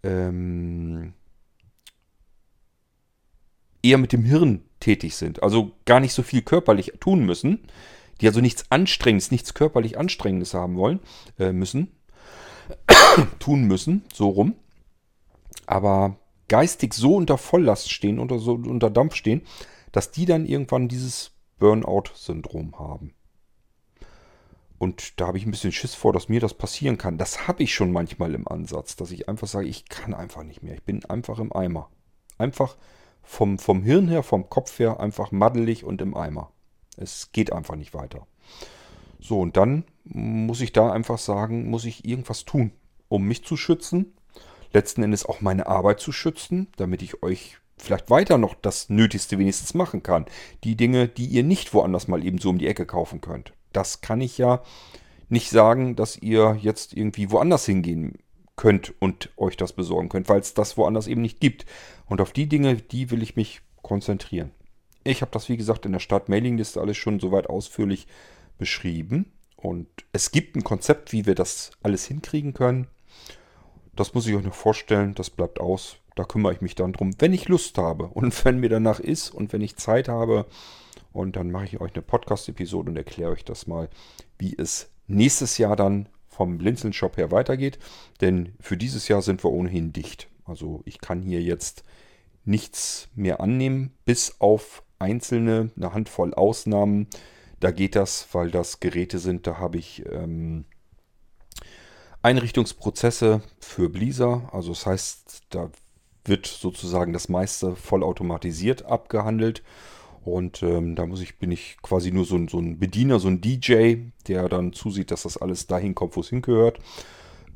ähm, 0.03 1.13
eher 3.83 3.97
mit 3.97 4.11
dem 4.11 4.23
Hirn 4.23 4.63
tätig 4.79 5.15
sind, 5.15 5.41
also 5.43 5.71
gar 5.85 6.00
nicht 6.00 6.13
so 6.13 6.23
viel 6.23 6.41
körperlich 6.41 6.93
tun 7.00 7.25
müssen, 7.25 7.59
die 8.21 8.27
also 8.27 8.39
nichts 8.39 8.65
Anstrengendes, 8.69 9.31
nichts 9.31 9.53
körperlich 9.53 9.97
Anstrengendes 9.97 10.53
haben 10.53 10.77
wollen, 10.77 10.99
äh, 11.39 11.51
müssen, 11.51 11.91
tun 13.39 13.63
müssen, 13.63 14.03
so 14.13 14.29
rum, 14.29 14.55
aber 15.65 16.17
geistig 16.47 16.93
so 16.93 17.15
unter 17.15 17.37
Volllast 17.37 17.91
stehen, 17.91 18.19
unter, 18.19 18.39
so 18.39 18.53
unter 18.53 18.89
Dampf 18.89 19.15
stehen, 19.15 19.41
dass 19.91 20.11
die 20.11 20.25
dann 20.25 20.45
irgendwann 20.45 20.87
dieses 20.87 21.31
Burnout-Syndrom 21.59 22.77
haben. 22.79 23.13
Und 24.77 25.19
da 25.21 25.27
habe 25.27 25.37
ich 25.37 25.45
ein 25.45 25.51
bisschen 25.51 25.71
Schiss 25.71 25.93
vor, 25.93 26.11
dass 26.11 26.27
mir 26.27 26.39
das 26.39 26.55
passieren 26.55 26.97
kann. 26.97 27.19
Das 27.19 27.47
habe 27.47 27.61
ich 27.61 27.73
schon 27.73 27.91
manchmal 27.91 28.33
im 28.33 28.47
Ansatz, 28.47 28.95
dass 28.95 29.11
ich 29.11 29.29
einfach 29.29 29.47
sage, 29.47 29.67
ich 29.67 29.87
kann 29.89 30.15
einfach 30.15 30.43
nicht 30.43 30.63
mehr. 30.63 30.73
Ich 30.73 30.81
bin 30.81 31.05
einfach 31.05 31.37
im 31.37 31.53
Eimer. 31.53 31.89
Einfach 32.39 32.77
vom, 33.21 33.59
vom 33.59 33.83
Hirn 33.83 34.07
her, 34.07 34.23
vom 34.23 34.49
Kopf 34.49 34.79
her 34.79 34.99
einfach 34.99 35.31
maddelig 35.31 35.83
und 35.83 36.01
im 36.01 36.17
Eimer. 36.17 36.51
Es 37.01 37.31
geht 37.31 37.51
einfach 37.51 37.75
nicht 37.75 37.93
weiter. 37.93 38.27
So, 39.20 39.39
und 39.39 39.58
dann 39.58 39.84
muss 40.03 40.62
ich 40.62 40.74
da 40.74 40.91
einfach 40.91 41.20
sagen, 41.20 41.70
muss 41.70 41.86
ich 41.86 42.05
irgendwas 42.05 42.46
tun, 42.46 42.72
um 43.08 43.24
mich 43.24 43.43
zu 43.46 43.55
schützen. 43.58 44.13
Letzten 44.74 45.03
Endes 45.03 45.25
auch 45.25 45.41
meine 45.41 45.67
Arbeit 45.67 46.00
zu 46.00 46.12
schützen, 46.12 46.67
damit 46.77 47.01
ich 47.01 47.22
euch 47.24 47.58
vielleicht 47.77 48.10
weiter 48.10 48.38
noch 48.38 48.55
das 48.55 48.89
Nötigste 48.89 49.38
wenigstens 49.38 49.74
machen 49.74 50.03
kann. 50.03 50.25
Die 50.63 50.75
Dinge, 50.75 51.08
die 51.08 51.25
ihr 51.25 51.43
nicht 51.43 51.74
woanders 51.74 52.08
mal 52.08 52.25
eben 52.25 52.38
so 52.38 52.50
um 52.50 52.58
die 52.58 52.67
Ecke 52.67 52.86
kaufen 52.86 53.22
könnt. 53.22 53.53
Das 53.74 54.01
kann 54.01 54.22
ich 54.22 54.38
ja 54.38 54.62
nicht 55.29 55.50
sagen, 55.50 55.96
dass 55.96 56.17
ihr 56.17 56.58
jetzt 56.62 56.93
irgendwie 56.93 57.31
woanders 57.31 57.65
hingehen 57.65 58.17
könnt 58.55 58.93
und 59.00 59.29
euch 59.38 59.58
das 59.58 59.74
besorgen 59.74 60.10
könnt, 60.10 60.29
weil 60.29 60.39
es 60.39 60.53
das 60.53 60.77
woanders 60.77 61.08
eben 61.08 61.22
nicht 61.22 61.39
gibt. 61.39 61.65
Und 62.05 62.22
auf 62.22 62.31
die 62.31 62.48
Dinge, 62.48 62.75
die 62.75 63.12
will 63.12 63.24
ich 63.24 63.36
mich 63.36 63.62
konzentrieren. 63.81 64.51
Ich 65.03 65.22
habe 65.22 65.31
das, 65.31 65.50
wie 65.50 65.58
gesagt, 65.58 65.86
in 65.86 65.93
der 65.93 66.00
Start-Mailing-Liste 66.00 66.79
alles 66.79 66.98
schon 66.98 67.20
soweit 67.20 67.48
ausführlich 67.50 68.08
beschrieben. 68.58 69.31
Und 69.58 69.88
es 70.12 70.31
gibt 70.31 70.55
ein 70.55 70.63
Konzept, 70.63 71.12
wie 71.12 71.25
wir 71.25 71.36
das 71.36 71.72
alles 71.84 72.05
hinkriegen 72.05 72.53
können. 72.53 72.88
Das 73.96 74.13
muss 74.13 74.27
ich 74.27 74.36
euch 74.36 74.43
noch 74.43 74.53
vorstellen. 74.53 75.13
Das 75.15 75.29
bleibt 75.29 75.60
aus. 75.60 75.98
Da 76.15 76.24
kümmere 76.24 76.53
ich 76.53 76.62
mich 76.62 76.75
dann 76.75 76.93
drum, 76.93 77.15
wenn 77.20 77.34
ich 77.34 77.48
Lust 77.48 77.77
habe 77.77 78.08
und 78.08 78.46
wenn 78.46 78.60
mir 78.60 78.70
danach 78.70 79.00
ist 79.00 79.29
und 79.29 79.53
wenn 79.53 79.62
ich 79.62 79.75
Zeit 79.77 80.08
habe. 80.08 80.46
Und 81.13 81.36
dann 81.36 81.51
mache 81.51 81.65
ich 81.65 81.81
euch 81.81 81.93
eine 81.93 82.01
Podcast-Episode 82.01 82.91
und 82.91 82.98
erkläre 82.98 83.31
euch 83.31 83.43
das 83.43 83.67
mal, 83.67 83.89
wie 84.38 84.55
es 84.58 84.89
nächstes 85.08 85.58
Jahr 85.58 85.75
dann 85.75 86.08
vom 86.29 86.58
Blinzeln-Shop 86.58 87.17
her 87.17 87.31
weitergeht. 87.31 87.79
Denn 88.22 88.53
für 88.60 88.77
dieses 88.77 89.08
Jahr 89.08 89.22
sind 89.22 89.43
wir 89.43 89.51
ohnehin 89.51 89.93
dicht. 89.93 90.29
Also 90.46 90.81
ich 90.86 91.01
kann 91.01 91.22
hier 91.22 91.41
jetzt 91.41 91.84
nichts 92.46 93.10
mehr 93.15 93.41
annehmen, 93.41 93.93
bis 94.05 94.39
auf 94.39 94.84
einzelne, 95.01 95.72
eine 95.75 95.93
Handvoll 95.93 96.34
Ausnahmen. 96.34 97.08
Da 97.60 97.72
geht 97.72 97.96
das, 97.96 98.27
weil 98.31 98.51
das 98.51 98.79
Geräte 98.79 99.20
sind, 99.20 99.46
da 99.46 99.58
habe 99.58 99.77
ich 99.77 100.03
ähm, 100.12 100.65
Einrichtungsprozesse 102.22 103.41
für 103.60 103.89
Blizzard. 103.89 104.53
Also 104.53 104.70
das 104.70 104.86
heißt, 104.86 105.41
da 105.50 105.70
wird 106.25 106.46
sozusagen 106.46 107.13
das 107.13 107.29
meiste 107.29 107.75
vollautomatisiert 107.75 108.86
abgehandelt. 108.86 109.63
Und 110.24 110.62
ähm, 110.62 110.96
da 110.96 111.08
muss 111.08 111.22
ich, 111.22 111.39
bin 111.39 111.51
ich 111.51 111.77
quasi 111.81 112.12
nur 112.12 112.25
so 112.25 112.36
ein, 112.36 112.48
so 112.48 112.60
ein 112.60 112.77
Bediener, 112.77 113.20
so 113.20 113.27
ein 113.27 113.41
DJ, 113.41 113.96
der 114.27 114.48
dann 114.50 114.72
zusieht, 114.72 115.10
dass 115.10 115.24
das 115.24 115.38
alles 115.38 115.65
dahin 115.65 115.96
kommt, 115.96 116.15
wo 116.15 116.22
es 116.22 116.29
hingehört. 116.29 116.79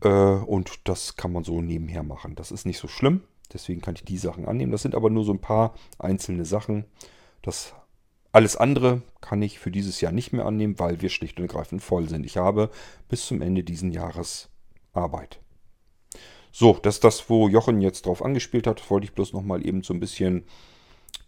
Äh, 0.01 0.09
und 0.09 0.79
das 0.85 1.15
kann 1.15 1.31
man 1.31 1.43
so 1.43 1.61
nebenher 1.61 2.01
machen. 2.01 2.33
Das 2.35 2.51
ist 2.51 2.65
nicht 2.65 2.79
so 2.79 2.87
schlimm. 2.87 3.21
Deswegen 3.53 3.81
kann 3.81 3.95
ich 3.95 4.03
die 4.03 4.17
Sachen 4.17 4.47
annehmen. 4.47 4.71
Das 4.71 4.81
sind 4.81 4.95
aber 4.95 5.11
nur 5.11 5.23
so 5.23 5.31
ein 5.31 5.39
paar 5.39 5.75
einzelne 5.99 6.45
Sachen. 6.45 6.85
Das 7.45 7.75
alles 8.31 8.57
andere 8.57 9.03
kann 9.21 9.39
ich 9.43 9.59
für 9.59 9.69
dieses 9.69 10.01
Jahr 10.01 10.11
nicht 10.11 10.33
mehr 10.33 10.47
annehmen, 10.47 10.79
weil 10.79 11.01
wir 11.01 11.09
schlicht 11.09 11.37
und 11.37 11.43
ergreifend 11.43 11.83
voll 11.83 12.09
sind. 12.09 12.25
Ich 12.25 12.37
habe 12.37 12.71
bis 13.07 13.27
zum 13.27 13.39
Ende 13.41 13.63
diesen 13.63 13.91
Jahres 13.91 14.49
Arbeit. 14.93 15.39
So, 16.51 16.79
das 16.81 16.95
ist 16.95 17.03
das, 17.03 17.29
wo 17.29 17.47
Jochen 17.47 17.81
jetzt 17.81 18.07
drauf 18.07 18.25
angespielt 18.25 18.65
hat. 18.65 18.89
Wollte 18.89 19.05
ich 19.05 19.13
bloß 19.13 19.33
nochmal 19.33 19.63
eben 19.65 19.83
so 19.83 19.93
ein 19.93 19.99
bisschen 19.99 20.45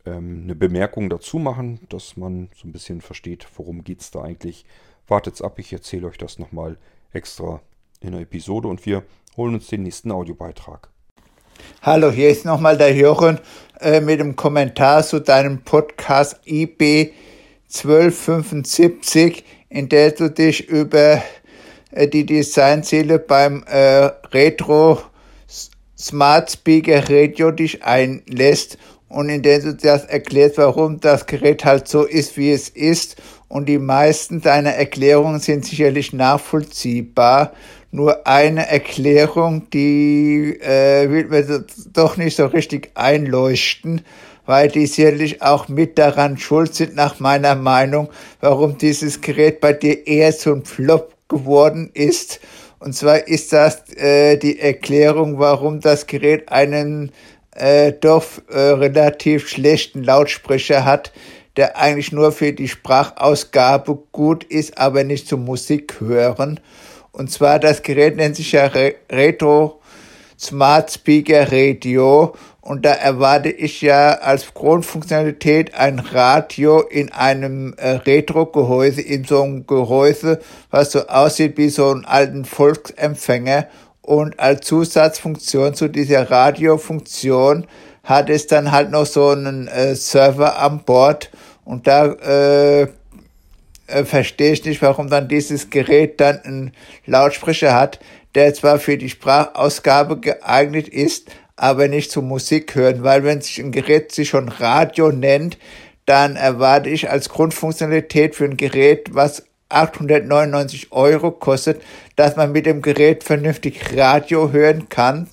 ähm, 0.06 0.42
eine 0.46 0.56
Bemerkung 0.56 1.08
dazu 1.10 1.38
machen, 1.38 1.82
dass 1.90 2.18
man 2.18 2.50
so 2.56 2.68
ein 2.68 2.72
bisschen 2.72 3.02
versteht, 3.02 3.48
worum 3.56 3.84
geht 3.84 4.02
es 4.02 4.10
da 4.10 4.24
eigentlich. 4.24 4.66
Wartet's 5.08 5.44
ab, 5.44 5.60
ich 5.60 5.72
erzähle 5.72 6.08
euch 6.08 6.18
das 6.18 6.40
nochmal 6.40 6.80
extra 7.14 7.62
in 8.00 8.14
der 8.14 8.22
Episode 8.22 8.68
und 8.70 8.86
wir 8.88 9.04
holen 9.38 9.54
uns 9.54 9.68
den 9.68 9.84
nächsten 9.84 10.12
Audiobeitrag. 10.12 10.90
Hallo, 11.82 12.12
hier 12.12 12.30
ist 12.30 12.46
nochmal 12.46 12.78
der 12.78 12.94
Jochen 12.94 13.40
äh, 13.80 14.02
mit 14.02 14.20
dem 14.20 14.36
Kommentar 14.36 15.04
zu 15.04 15.20
deinem 15.20 15.62
Podcast 15.62 16.40
IB 16.46 17.12
1275, 17.74 19.44
in 19.70 19.90
der 19.90 20.12
du 20.12 20.30
dich 20.30 20.68
über 20.68 21.22
äh, 21.92 22.08
die 22.08 22.26
Designziele 22.26 23.20
beim 23.20 23.64
äh, 23.68 24.10
Retro 24.32 25.02
Smart 25.98 26.52
Speaker 26.52 27.10
Radio 27.10 27.52
dich 27.52 27.84
einlässt 27.84 28.78
und 29.10 29.30
in 29.30 29.42
der 29.42 29.60
du 29.60 29.74
das 29.74 30.06
erklärst, 30.06 30.58
warum 30.58 31.00
das 31.00 31.26
Gerät 31.26 31.64
halt 31.64 31.88
so 31.88 32.04
ist, 32.04 32.38
wie 32.38 32.52
es 32.52 32.70
ist. 32.70 33.16
Und 33.48 33.68
die 33.70 33.80
meisten 33.80 34.42
deiner 34.42 34.72
Erklärungen 34.72 35.40
sind 35.40 35.66
sicherlich 35.66 36.12
nachvollziehbar. 36.12 37.54
Nur 37.91 38.27
eine 38.27 38.67
Erklärung, 38.70 39.70
die 39.70 40.60
äh, 40.60 41.10
will 41.10 41.25
mir 41.27 41.65
doch 41.94 42.17
nicht 42.17 42.36
so 42.36 42.46
richtig 42.46 42.91
einleuchten, 42.96 44.01
weil 44.46 44.67
die 44.67 44.88
sicherlich 44.88 45.41
auch 45.41 45.67
mit 45.67 45.98
daran 45.98 46.38
schuld 46.38 46.74
sind, 46.74 46.96
nach 46.96 47.20
meiner 47.20 47.56
Meinung, 47.56 48.10
warum 48.41 48.77
dieses 48.77 49.22
Gerät 49.22 49.62
bei 49.62 49.74
dir 49.74 50.06
eher 50.06 50.34
ein 50.46 50.65
Flop 50.65 51.13
geworden 51.29 51.89
ist. 51.94 52.39
Und 52.79 52.94
zwar 52.94 53.27
ist 53.27 53.53
das 53.53 53.89
äh, 53.96 54.38
die 54.38 54.60
Erklärung, 54.60 55.39
warum 55.39 55.79
das 55.79 56.08
Gerät 56.08 56.50
einen 56.50 57.12
äh, 57.56 57.91
doch 57.91 58.25
äh, 58.50 58.60
relativ 58.60 59.50
schlechten 59.50 60.03
Lautsprecher 60.03 60.86
hat, 60.86 61.12
der 61.56 61.77
eigentlich 61.77 62.12
nur 62.12 62.32
für 62.32 62.53
die 62.53 62.67
Sprachausgabe 62.67 63.98
gut 64.12 64.44
ist, 64.44 64.77
aber 64.77 65.03
nicht 65.03 65.27
zum 65.27 65.44
Musik 65.44 66.00
hören. 66.00 66.60
Und 67.12 67.32
zwar 67.32 67.60
das 67.60 67.84
Gerät 67.84 68.16
nennt 68.16 68.36
sich 68.36 68.52
ja 68.52 68.68
Re 68.68 68.96
Retro 69.12 69.80
Smart 70.40 70.92
Speaker 70.92 71.52
Radio 71.52 72.36
und 72.68 72.84
da 72.84 72.92
erwarte 72.92 73.48
ich 73.48 73.82
ja 73.82 74.16
als 74.16 74.54
Grundfunktionalität 74.54 75.74
ein 75.74 76.00
Radio 76.00 76.82
in 76.82 77.14
einem 77.14 77.74
äh, 77.78 77.92
Retro-Gehäuse, 77.92 79.00
in 79.00 79.24
so 79.24 79.42
einem 79.42 79.66
Gehäuse, 79.66 80.42
was 80.70 80.92
so 80.92 81.08
aussieht 81.08 81.58
wie 81.58 81.70
so 81.70 81.90
einen 81.90 82.04
alten 82.04 82.44
Volksempfänger. 82.44 83.68
Und 84.02 84.38
als 84.42 84.68
Zusatzfunktion 84.68 85.76
zu 85.76 85.88
dieser 85.88 86.30
Radiofunktion 86.30 87.68
hat 88.04 88.30
es 88.30 88.48
dann 88.48 88.74
halt 88.74 88.92
noch 88.92 89.06
so 89.06 89.30
einen 89.30 89.70
äh, 89.70 89.96
Server 89.96 90.60
an 90.60 90.84
Bord. 90.84 91.32
Und 91.64 91.88
da 91.88 92.06
äh, 92.08 92.88
äh, 93.88 94.03
verstehe 94.03 94.51
ich 94.51 94.65
nicht, 94.65 94.82
warum 94.82 95.10
dann 95.10 95.27
dieses 95.27 95.70
Gerät 95.70 96.20
dann 96.20 96.39
einen 96.44 96.72
Lautsprecher 97.06 97.74
hat, 97.74 98.00
der 98.36 98.53
zwar 98.53 98.79
für 98.79 98.98
die 98.98 99.10
Sprachausgabe 99.10 100.20
geeignet 100.20 100.88
ist, 100.88 101.29
aber 101.56 101.88
nicht 101.88 102.12
zur 102.12 102.24
Musik 102.24 102.75
hören, 102.75 103.03
weil 103.03 103.24
wenn 103.24 103.41
sich 103.41 103.60
ein 103.60 103.72
Gerät 103.72 104.12
sich 104.12 104.29
schon 104.29 104.50
Radio 104.50 105.12
nennt, 105.12 105.58
dann 106.06 106.36
erwarte 106.36 106.89
ich 106.89 107.10
als 107.10 107.29
Grundfunktionalität 107.29 108.36
für 108.36 108.46
ein 108.46 108.58
Gerät, 108.58 109.13
was 109.13 109.44
899 109.70 110.91
Euro 110.91 111.32
kostet, 111.32 111.82
dass 112.15 112.36
man 112.36 112.51
mit 112.51 112.65
dem 112.65 112.82
Gerät 112.82 113.24
vernünftig 113.24 113.98
Radio 113.98 114.51
hören 114.51 114.88
kann. 114.88 115.27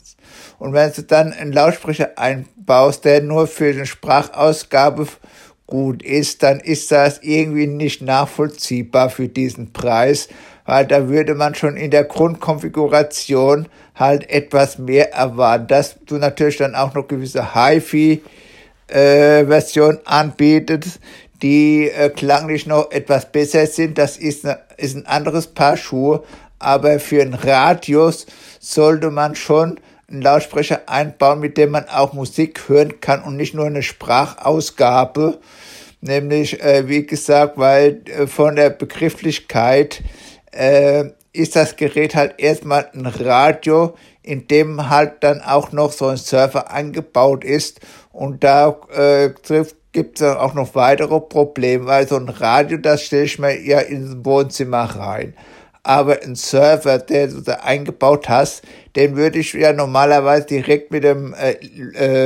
Und 0.58 0.72
wenn 0.72 0.92
du 0.92 1.02
dann 1.02 1.32
einen 1.32 1.52
Lautsprecher 1.52 2.18
einbaust, 2.18 3.04
der 3.04 3.22
nur 3.22 3.46
für 3.46 3.66
eine 3.66 3.86
Sprachausgabe 3.86 5.06
gut 5.66 6.02
ist, 6.02 6.42
dann 6.42 6.60
ist 6.60 6.92
das 6.92 7.20
irgendwie 7.22 7.66
nicht 7.66 8.02
nachvollziehbar 8.02 9.10
für 9.10 9.28
diesen 9.28 9.72
Preis, 9.72 10.28
weil 10.66 10.86
da 10.86 11.08
würde 11.08 11.34
man 11.34 11.54
schon 11.54 11.76
in 11.76 11.90
der 11.90 12.04
Grundkonfiguration 12.04 13.68
halt 13.94 14.28
etwas 14.30 14.78
mehr 14.78 15.12
erwarten, 15.12 15.66
dass 15.68 15.96
du 16.06 16.16
natürlich 16.16 16.56
dann 16.58 16.74
auch 16.74 16.94
noch 16.94 17.06
gewisse 17.08 17.54
HiFi-Version 17.54 18.24
äh, 19.96 20.00
anbietest, 20.04 21.00
die 21.42 21.90
äh, 21.90 22.10
klanglich 22.10 22.66
noch 22.66 22.90
etwas 22.90 23.30
besser 23.30 23.66
sind. 23.66 23.98
Das 23.98 24.16
ist, 24.16 24.44
ne, 24.44 24.58
ist 24.76 24.96
ein 24.96 25.06
anderes 25.06 25.46
Paar 25.46 25.76
Schuhe, 25.76 26.22
aber 26.58 26.98
für 26.98 27.22
einen 27.22 27.34
Radius 27.34 28.26
sollte 28.60 29.10
man 29.10 29.34
schon 29.34 29.78
einen 30.14 30.22
Lautsprecher 30.22 30.82
einbauen, 30.88 31.40
mit 31.40 31.58
dem 31.58 31.70
man 31.70 31.88
auch 31.88 32.12
Musik 32.12 32.68
hören 32.68 33.00
kann 33.00 33.22
und 33.22 33.36
nicht 33.36 33.54
nur 33.54 33.66
eine 33.66 33.82
Sprachausgabe. 33.82 35.38
Nämlich, 36.00 36.62
äh, 36.62 36.88
wie 36.88 37.06
gesagt, 37.06 37.58
weil 37.58 38.02
äh, 38.06 38.26
von 38.26 38.56
der 38.56 38.70
Begrifflichkeit 38.70 40.02
äh, 40.52 41.04
ist 41.32 41.56
das 41.56 41.76
Gerät 41.76 42.14
halt 42.14 42.34
erstmal 42.38 42.88
ein 42.94 43.06
Radio, 43.06 43.94
in 44.22 44.46
dem 44.46 44.88
halt 44.88 45.22
dann 45.22 45.40
auch 45.40 45.72
noch 45.72 45.92
so 45.92 46.06
ein 46.06 46.16
Server 46.16 46.70
eingebaut 46.70 47.44
ist. 47.44 47.80
Und 48.12 48.44
da 48.44 48.76
äh, 48.94 49.30
gibt 49.92 50.20
es 50.20 50.26
auch 50.26 50.54
noch 50.54 50.74
weitere 50.74 51.20
Probleme, 51.20 51.86
weil 51.86 52.06
so 52.06 52.16
ein 52.16 52.28
Radio, 52.28 52.78
das 52.78 53.02
stelle 53.02 53.24
ich 53.24 53.38
mir 53.38 53.60
ja 53.60 53.80
ins 53.80 54.24
Wohnzimmer 54.24 54.84
rein. 54.84 55.34
Aber 55.84 56.22
ein 56.22 56.34
Server, 56.34 56.98
der 56.98 57.28
du 57.28 57.40
da 57.42 57.54
eingebaut 57.56 58.28
hast, 58.28 58.62
den 58.96 59.16
würde 59.16 59.38
ich 59.38 59.52
ja 59.52 59.72
normalerweise 59.72 60.46
direkt 60.46 60.90
mit 60.90 61.04
dem 61.04 61.34
äh, 61.34 61.52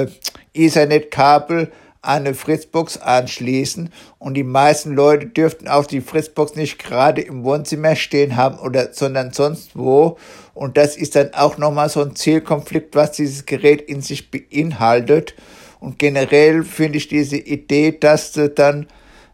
äh, 0.03 0.09
Ethernet-Kabel 0.55 1.71
eine 2.01 2.35
Fritzbox 2.35 2.99
anschließen. 2.99 3.91
Und 4.19 4.35
die 4.35 4.45
meisten 4.45 4.95
Leute 4.95 5.27
dürften 5.27 5.69
auch 5.69 5.87
die 5.87 6.01
Fritzbox 6.01 6.55
nicht 6.55 6.79
gerade 6.79 7.21
im 7.21 7.45
Wohnzimmer 7.45 7.97
stehen 7.97 8.37
haben 8.37 8.59
oder 8.59 8.93
sondern 8.93 9.33
sonst 9.33 9.77
wo. 9.77 10.17
Und 10.55 10.77
das 10.77 10.97
ist 10.97 11.17
dann 11.17 11.35
auch 11.35 11.59
nochmal 11.59 11.89
so 11.89 12.01
ein 12.01 12.17
Zielkonflikt, 12.17 12.95
was 12.95 13.13
dieses 13.13 13.45
Gerät 13.45 13.83
in 13.83 14.01
sich 14.01 14.31
beinhaltet. 14.31 15.35
Und 15.81 15.99
generell 15.99 16.63
finde 16.65 16.99
ich 16.99 17.09
diese 17.09 17.37
Idee, 17.37 17.93
dass 17.99 18.33
du 18.33 18.49
dann 18.49 18.87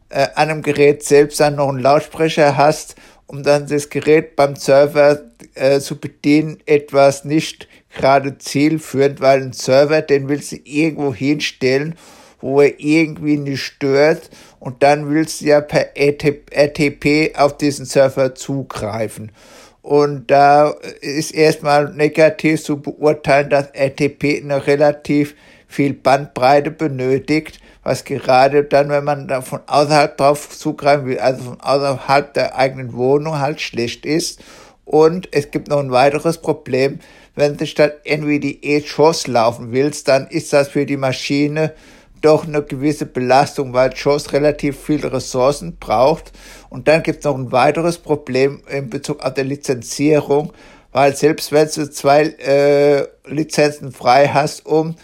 äh, 0.09 0.29
an 0.35 0.51
einem 0.51 0.63
Gerät 0.63 1.03
selbst 1.03 1.41
dann 1.41 1.57
noch 1.57 1.69
einen 1.69 1.79
Lautsprecher 1.79 2.57
hast, 2.57 2.97
um 3.27 3.43
dann 3.43 3.67
das 3.67 3.89
Gerät 3.89 4.37
beim 4.37 4.57
Server 4.57 5.23
äh, 5.55 5.81
zu 5.81 5.99
bedienen, 5.99 6.59
etwas 6.67 7.25
nicht 7.25 7.69
gerade 7.95 8.39
zielführend, 8.39 9.21
weil 9.21 9.43
ein 9.43 9.53
Server, 9.53 10.03
den 10.03 10.29
willst 10.29 10.53
du 10.53 10.57
irgendwo 10.65 11.15
hinstellen 11.15 11.97
wo 12.45 12.61
er 12.61 12.79
irgendwie 12.79 13.39
nicht 13.39 13.63
stört 13.63 14.29
und 14.61 14.83
dann 14.83 15.09
willst 15.09 15.41
du 15.41 15.47
ja 15.47 15.63
per 15.63 15.97
RTP 15.97 17.35
auf 17.39 17.57
diesen 17.57 17.87
Server 17.87 18.35
zugreifen. 18.35 19.33
Und 19.81 20.31
da 20.31 20.75
ist 21.01 21.35
erstmal 21.35 21.95
negativ 21.95 22.63
zu 22.63 22.83
beurteilen, 22.83 23.49
dass 23.49 23.71
RTP 23.73 24.43
eine 24.43 24.67
relativ 24.67 25.35
viel 25.67 25.95
Bandbreite 25.95 26.71
benötigt, 26.71 27.61
was 27.85 28.05
gerade 28.05 28.65
dann, 28.65 28.89
wenn 28.89 29.05
man 29.05 29.29
da 29.29 29.43
von 29.43 29.61
außerhalb 29.67 30.17
drauf 30.17 30.49
zugreifen 30.51 31.07
will, 31.07 31.19
also 31.19 31.45
von 31.45 31.61
außerhalb 31.61 32.35
der 32.35 32.57
eigenen 32.57 32.95
Wohnung 32.95 33.39
halt 33.39 33.61
schlecht 33.61 34.07
ist. 34.07 34.43
Und 34.85 35.29
es 35.33 35.51
gibt 35.51 35.69
noch 35.69 35.79
ein 35.79 35.93
weiteres 35.93 36.39
Problem, 36.39 36.99
wenn 37.37 37.57
du 37.57 37.67
statt 37.67 38.01
NVDE-JOS 38.05 39.27
laufen 39.27 39.73
willst, 39.73 40.09
dann 40.09 40.27
ist 40.29 40.53
das 40.53 40.69
für 40.69 40.87
die 40.87 40.97
Maschine 40.97 41.73
doch 42.21 42.47
eine 42.47 42.63
gewisse 42.63 43.07
Belastung, 43.07 43.75
weil 43.75 43.93
JAWS 43.95 44.33
relativ 44.33 44.79
viele 44.81 45.13
Ressourcen 45.13 45.77
braucht. 45.79 46.33
Und 46.71 46.89
dann 46.89 47.03
gibt 47.03 47.19
es 47.19 47.25
noch 47.25 47.37
ein 47.37 47.53
weiteres 47.53 47.99
Problem 47.99 48.63
in 48.71 48.89
Bezug 48.89 49.23
auf 49.23 49.35
die 49.35 49.43
Lizenzierung, 49.43 50.53
weil 50.93 51.15
selbst 51.15 51.53
wenn 51.53 51.69
du 51.69 51.91
zwei 51.91 52.23
äh, 52.23 53.07
Lizenzen 53.27 53.93
frei 53.93 54.29
hast, 54.29 54.65
um 54.65 54.95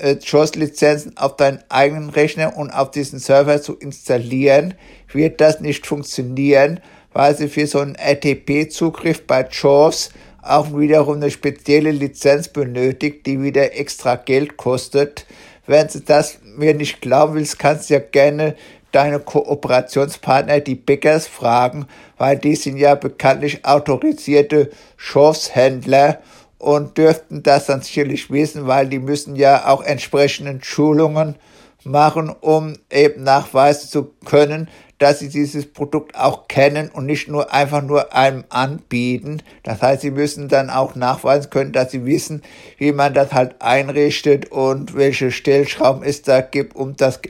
äh, 0.00 0.16
JAWS-Lizenzen 0.20 1.16
auf 1.16 1.36
deinen 1.36 1.60
eigenen 1.68 2.10
Rechner 2.10 2.56
und 2.56 2.70
auf 2.70 2.90
diesen 2.90 3.18
Server 3.18 3.60
zu 3.62 3.74
installieren, 3.74 4.74
wird 5.12 5.40
das 5.40 5.60
nicht 5.60 5.86
funktionieren, 5.86 6.80
weil 7.12 7.36
sie 7.36 7.48
für 7.48 7.66
so 7.66 7.80
einen 7.80 7.96
RTP-Zugriff 7.96 9.26
bei 9.26 9.46
JAWS 9.50 10.10
auch 10.42 10.76
wiederum 10.76 11.16
eine 11.16 11.30
spezielle 11.30 11.90
Lizenz 11.90 12.48
benötigt, 12.48 13.26
die 13.26 13.42
wieder 13.42 13.78
extra 13.78 14.16
Geld 14.16 14.56
kostet. 14.56 15.26
Wenn 15.66 15.86
du 15.88 16.00
das 16.00 16.38
mir 16.56 16.74
nicht 16.74 17.00
glauben 17.00 17.34
willst, 17.34 17.58
kannst 17.58 17.90
du 17.90 17.94
ja 17.94 18.00
gerne 18.00 18.56
deine 18.92 19.20
Kooperationspartner, 19.20 20.60
die 20.60 20.74
Bäckers, 20.74 21.26
fragen, 21.26 21.86
weil 22.18 22.38
die 22.38 22.56
sind 22.56 22.76
ja 22.76 22.94
bekanntlich 22.94 23.64
autorisierte 23.64 24.70
Schafshändler 24.96 26.20
und 26.60 26.98
dürften 26.98 27.42
das 27.42 27.66
dann 27.66 27.80
sicherlich 27.80 28.30
wissen, 28.30 28.66
weil 28.66 28.86
die 28.88 28.98
müssen 28.98 29.34
ja 29.34 29.66
auch 29.66 29.82
entsprechende 29.82 30.58
Schulungen 30.62 31.36
machen, 31.84 32.28
um 32.28 32.74
eben 32.90 33.24
nachweisen 33.24 33.88
zu 33.88 34.12
können, 34.26 34.68
dass 34.98 35.20
sie 35.20 35.30
dieses 35.30 35.72
Produkt 35.72 36.14
auch 36.14 36.46
kennen 36.46 36.90
und 36.90 37.06
nicht 37.06 37.26
nur 37.26 37.54
einfach 37.54 37.80
nur 37.82 38.14
einem 38.14 38.44
anbieten. 38.50 39.42
Das 39.62 39.80
heißt, 39.80 40.02
sie 40.02 40.10
müssen 40.10 40.48
dann 40.48 40.68
auch 40.68 40.94
nachweisen 40.94 41.48
können, 41.48 41.72
dass 41.72 41.90
sie 41.90 42.04
wissen, 42.04 42.42
wie 42.76 42.92
man 42.92 43.14
das 43.14 43.32
halt 43.32 43.62
einrichtet 43.62 44.52
und 44.52 44.94
welche 44.94 45.30
Stellschrauben 45.30 46.02
es 46.02 46.20
da 46.20 46.42
gibt, 46.42 46.76
um 46.76 46.94
das 46.96 47.20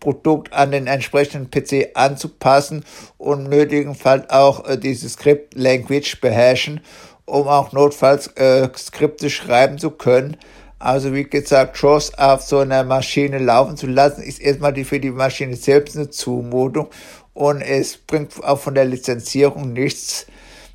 Produkt 0.00 0.52
an 0.52 0.70
den 0.70 0.86
entsprechenden 0.86 1.50
PC 1.50 1.90
anzupassen 1.94 2.84
und 3.16 3.48
nötigenfalls 3.48 4.30
auch 4.30 4.68
äh, 4.68 4.78
diese 4.78 5.08
Script 5.08 5.54
Language 5.54 6.20
beherrschen, 6.20 6.80
um 7.28 7.46
auch 7.46 7.72
notfalls 7.72 8.28
äh, 8.36 8.68
Skripte 8.76 9.30
schreiben 9.30 9.78
zu 9.78 9.90
können. 9.90 10.36
Also 10.78 11.12
wie 11.12 11.24
gesagt, 11.24 11.76
Shows 11.76 12.14
auf 12.14 12.42
so 12.42 12.58
einer 12.58 12.84
Maschine 12.84 13.38
laufen 13.38 13.76
zu 13.76 13.86
lassen, 13.86 14.22
ist 14.22 14.40
erstmal 14.40 14.72
die 14.72 14.84
für 14.84 15.00
die 15.00 15.10
Maschine 15.10 15.56
selbst 15.56 15.96
eine 15.96 16.08
Zumutung 16.08 16.88
und 17.34 17.60
es 17.60 17.96
bringt 17.96 18.32
auch 18.44 18.58
von 18.58 18.74
der 18.74 18.84
Lizenzierung 18.84 19.72
nichts, 19.72 20.26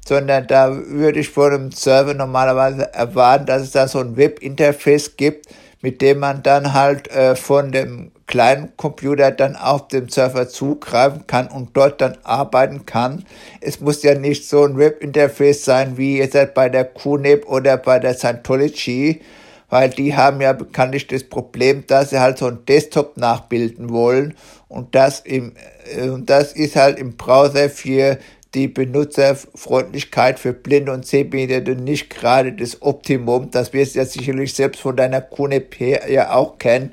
sondern 0.05 0.47
da 0.47 0.75
würde 0.75 1.21
ich 1.21 1.29
von 1.29 1.53
einem 1.53 1.71
Server 1.71 2.13
normalerweise 2.13 2.93
erwarten, 2.93 3.45
dass 3.45 3.61
es 3.61 3.71
da 3.71 3.87
so 3.87 3.99
ein 3.99 4.17
Webinterface 4.17 5.15
gibt, 5.15 5.47
mit 5.83 6.01
dem 6.01 6.19
man 6.19 6.41
dann 6.41 6.73
halt 6.73 7.11
äh, 7.11 7.35
von 7.35 7.73
dem 7.73 8.11
kleinen 8.25 8.75
Computer 8.77 9.31
dann 9.31 9.57
auf 9.57 9.89
dem 9.89 10.07
Server 10.07 10.47
zugreifen 10.47 11.27
kann 11.27 11.49
und 11.49 11.75
dort 11.75 11.99
dann 11.99 12.17
arbeiten 12.23 12.85
kann. 12.85 13.25
Es 13.59 13.81
muss 13.81 14.01
ja 14.01 14.15
nicht 14.15 14.47
so 14.47 14.63
ein 14.63 14.77
Webinterface 14.77 15.65
sein 15.65 15.97
wie 15.97 16.17
jetzt 16.19 16.53
bei 16.53 16.69
der 16.69 16.85
QNAP 16.85 17.45
oder 17.45 17.75
bei 17.75 17.99
der 17.99 18.13
Scientology, 18.13 19.21
weil 19.69 19.89
die 19.89 20.15
haben 20.15 20.39
ja 20.39 20.53
bekanntlich 20.53 21.05
das 21.07 21.25
Problem, 21.25 21.83
dass 21.85 22.11
sie 22.11 22.19
halt 22.19 22.37
so 22.37 22.47
ein 22.47 22.65
Desktop 22.65 23.17
nachbilden 23.17 23.89
wollen 23.89 24.35
und 24.69 24.95
das 24.95 25.19
im, 25.19 25.51
äh, 25.93 26.07
und 26.07 26.29
das 26.29 26.53
ist 26.53 26.77
halt 26.77 26.97
im 26.97 27.17
Browser 27.17 27.69
für 27.69 28.17
die 28.53 28.67
Benutzerfreundlichkeit 28.67 30.39
für 30.39 30.53
Blinde 30.53 30.91
und 30.91 31.05
Sehbehinderte 31.05 31.75
nicht 31.75 32.09
gerade 32.09 32.53
das 32.53 32.81
Optimum. 32.81 33.51
Das 33.51 33.73
wirst 33.73 33.95
du 33.95 33.99
ja 33.99 34.05
sicherlich 34.05 34.53
selbst 34.53 34.81
von 34.81 34.95
deiner 34.95 35.21
QNEP 35.21 36.09
ja 36.09 36.33
auch 36.33 36.57
kennen, 36.57 36.91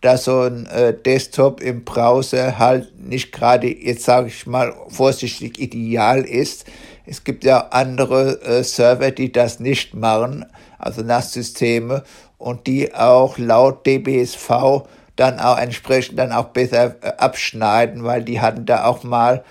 dass 0.00 0.24
so 0.24 0.40
ein 0.40 0.66
äh, 0.66 0.94
Desktop 0.94 1.60
im 1.60 1.84
Browser 1.84 2.58
halt 2.58 2.92
nicht 2.98 3.32
gerade, 3.32 3.68
jetzt 3.68 4.04
sage 4.04 4.28
ich 4.28 4.46
mal 4.46 4.74
vorsichtig, 4.88 5.58
ideal 5.58 6.22
ist. 6.22 6.66
Es 7.06 7.24
gibt 7.24 7.44
ja 7.44 7.68
andere 7.70 8.40
äh, 8.42 8.62
Server, 8.64 9.10
die 9.10 9.32
das 9.32 9.60
nicht 9.60 9.94
machen 9.94 10.46
also 10.84 11.02
NAS-Systeme, 11.02 12.04
und 12.36 12.66
die 12.66 12.94
auch 12.94 13.38
laut 13.38 13.86
DBSV 13.86 14.82
dann 15.16 15.38
auch 15.38 15.56
entsprechend 15.56 16.18
dann 16.18 16.32
auch 16.32 16.46
besser 16.46 16.96
äh, 17.00 17.12
abschneiden, 17.16 18.04
weil 18.04 18.22
die 18.22 18.40
hatten 18.40 18.66
da 18.66 18.84
auch 18.84 19.02
mal 19.02 19.44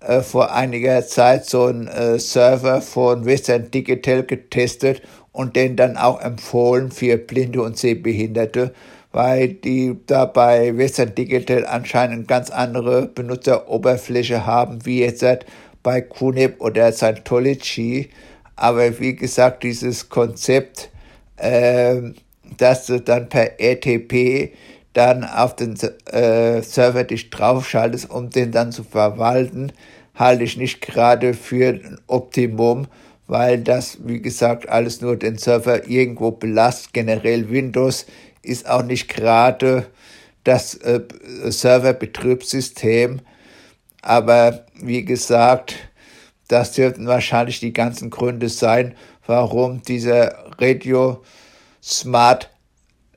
äh, 0.00 0.20
vor 0.20 0.52
einiger 0.52 1.06
Zeit 1.06 1.46
so 1.46 1.64
einen 1.64 1.88
äh, 1.88 2.18
Server 2.18 2.80
von 2.80 3.24
Western 3.24 3.70
Digital 3.70 4.22
getestet 4.22 5.02
und 5.32 5.56
den 5.56 5.76
dann 5.76 5.96
auch 5.96 6.20
empfohlen 6.20 6.90
für 6.90 7.16
Blinde 7.16 7.62
und 7.62 7.76
Sehbehinderte, 7.76 8.72
weil 9.12 9.48
die 9.48 9.96
da 10.06 10.24
bei 10.24 10.76
Western 10.76 11.14
Digital 11.14 11.66
anscheinend 11.66 12.28
ganz 12.28 12.50
andere 12.50 13.06
Benutzeroberfläche 13.06 14.46
haben, 14.46 14.84
wie 14.84 15.00
jetzt 15.00 15.24
bei 15.82 16.00
QNAP 16.00 16.60
oder 16.60 16.92
Scientology. 16.92 18.10
Aber 18.56 18.98
wie 19.00 19.14
gesagt, 19.16 19.62
dieses 19.62 20.08
Konzept, 20.08 20.90
äh, 21.36 22.00
dass 22.56 22.86
du 22.86 23.00
dann 23.00 23.28
per 23.28 23.60
RTP 23.60 24.52
dann 24.98 25.22
auf 25.22 25.54
den 25.54 25.78
äh, 26.06 26.60
Server 26.60 27.04
dich 27.04 27.30
draufschaltest, 27.30 28.10
um 28.10 28.30
den 28.30 28.50
dann 28.50 28.72
zu 28.72 28.82
verwalten, 28.82 29.70
halte 30.16 30.42
ich 30.42 30.56
nicht 30.56 30.80
gerade 30.80 31.34
für 31.34 31.68
ein 31.68 32.00
Optimum, 32.08 32.88
weil 33.28 33.58
das, 33.58 33.98
wie 34.04 34.20
gesagt, 34.20 34.68
alles 34.68 35.00
nur 35.00 35.16
den 35.16 35.38
Server 35.38 35.86
irgendwo 35.88 36.32
belastet. 36.32 36.94
Generell 36.94 37.48
Windows 37.48 38.06
ist 38.42 38.68
auch 38.68 38.82
nicht 38.82 39.06
gerade 39.06 39.86
das 40.42 40.74
äh, 40.74 41.02
Serverbetriebssystem. 41.44 43.20
Aber 44.02 44.64
wie 44.80 45.04
gesagt, 45.04 45.76
das 46.48 46.72
dürften 46.72 47.06
wahrscheinlich 47.06 47.60
die 47.60 47.72
ganzen 47.72 48.10
Gründe 48.10 48.48
sein, 48.48 48.96
warum 49.26 49.80
dieser 49.82 50.34
Radio 50.58 51.22
Smart 51.80 52.50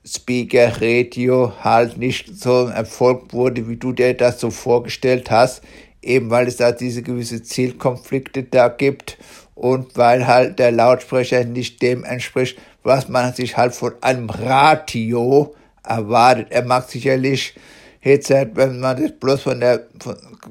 Speaker 0.05 0.81
Radio 0.81 1.53
halt 1.63 1.97
nicht 1.97 2.35
so 2.35 2.65
ein 2.65 2.71
Erfolg 2.71 3.33
wurde, 3.33 3.67
wie 3.69 3.75
du 3.75 3.91
dir 3.91 4.15
das 4.15 4.39
so 4.39 4.49
vorgestellt 4.49 5.29
hast, 5.29 5.61
eben 6.01 6.29
weil 6.29 6.47
es 6.47 6.57
da 6.57 6.71
diese 6.71 7.03
gewisse 7.03 7.43
Zielkonflikte 7.43 8.43
da 8.43 8.67
gibt 8.67 9.17
und 9.53 9.95
weil 9.95 10.25
halt 10.25 10.57
der 10.57 10.71
Lautsprecher 10.71 11.43
nicht 11.45 11.81
dem 11.81 12.03
entspricht, 12.03 12.57
was 12.83 13.09
man 13.09 13.33
sich 13.33 13.57
halt 13.57 13.75
von 13.75 13.93
einem 14.01 14.29
Radio 14.29 15.53
erwartet. 15.83 16.47
Er 16.49 16.63
mag 16.63 16.89
sicherlich 16.89 17.53
jetzt, 18.01 18.31
wenn 18.31 18.79
man 18.79 18.99
das 18.99 19.11
bloß 19.11 19.41
von 19.41 19.59
der, 19.59 19.85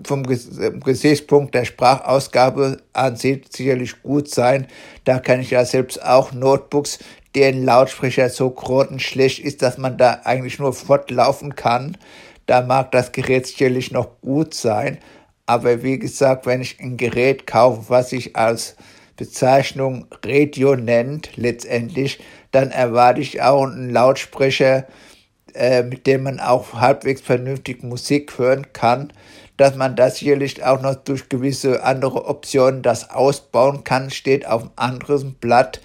vom 0.05 0.23
Gesichtspunkt 0.25 1.55
der 1.55 1.65
Sprachausgabe 1.65 2.79
ansieht, 2.93 3.53
sicherlich 3.53 4.01
gut 4.03 4.29
sein. 4.29 4.69
Da 5.05 5.19
kann 5.19 5.41
ich 5.41 5.51
ja 5.51 5.65
selbst 5.65 6.03
auch 6.05 6.33
Notebooks, 6.33 7.01
deren 7.35 7.65
Lautsprecher 7.65 8.29
so 8.29 8.51
grottenschlecht 8.51 9.39
ist, 9.39 9.63
dass 9.63 9.79
man 9.79 9.97
da 9.97 10.21
eigentlich 10.25 10.59
nur 10.59 10.73
fortlaufen 10.73 11.55
kann. 11.55 11.97
Da 12.47 12.63
mag 12.63 12.91
das 12.93 13.13
Gerät 13.13 13.47
sicherlich 13.47 13.93
noch 13.93 14.21
gut 14.21 14.55
sein, 14.55 14.99
aber 15.47 15.83
wie 15.83 15.99
gesagt, 15.99 16.47
wenn 16.47 16.61
ich 16.61 16.81
ein 16.81 16.97
Gerät 16.97 17.47
kaufe, 17.47 17.87
was 17.89 18.11
sich 18.11 18.37
als 18.37 18.77
Bezeichnung 19.17 20.07
Radio 20.25 20.77
nennt, 20.77 21.37
letztendlich, 21.37 22.21
dann 22.53 22.71
erwarte 22.71 23.21
ich 23.21 23.43
auch 23.43 23.65
einen 23.65 23.91
Lautsprecher, 23.91 24.87
äh, 25.55 25.83
mit 25.83 26.07
dem 26.07 26.23
man 26.23 26.41
auch 26.41 26.75
halbwegs 26.75 27.21
vernünftig 27.21 27.83
Musik 27.83 28.39
hören 28.39 28.73
kann, 28.73 29.13
dass 29.57 29.77
man 29.77 29.95
das 29.95 30.19
sicherlich 30.19 30.65
auch 30.65 30.81
noch 30.81 30.95
durch 30.95 31.29
gewisse 31.29 31.83
andere 31.83 32.27
Optionen 32.27 32.83
das 32.83 33.11
ausbauen 33.11 33.85
kann, 33.85 34.11
steht 34.11 34.47
auf 34.47 34.63
einem 34.63 34.71
anderen 34.77 35.35
Blatt, 35.35 35.81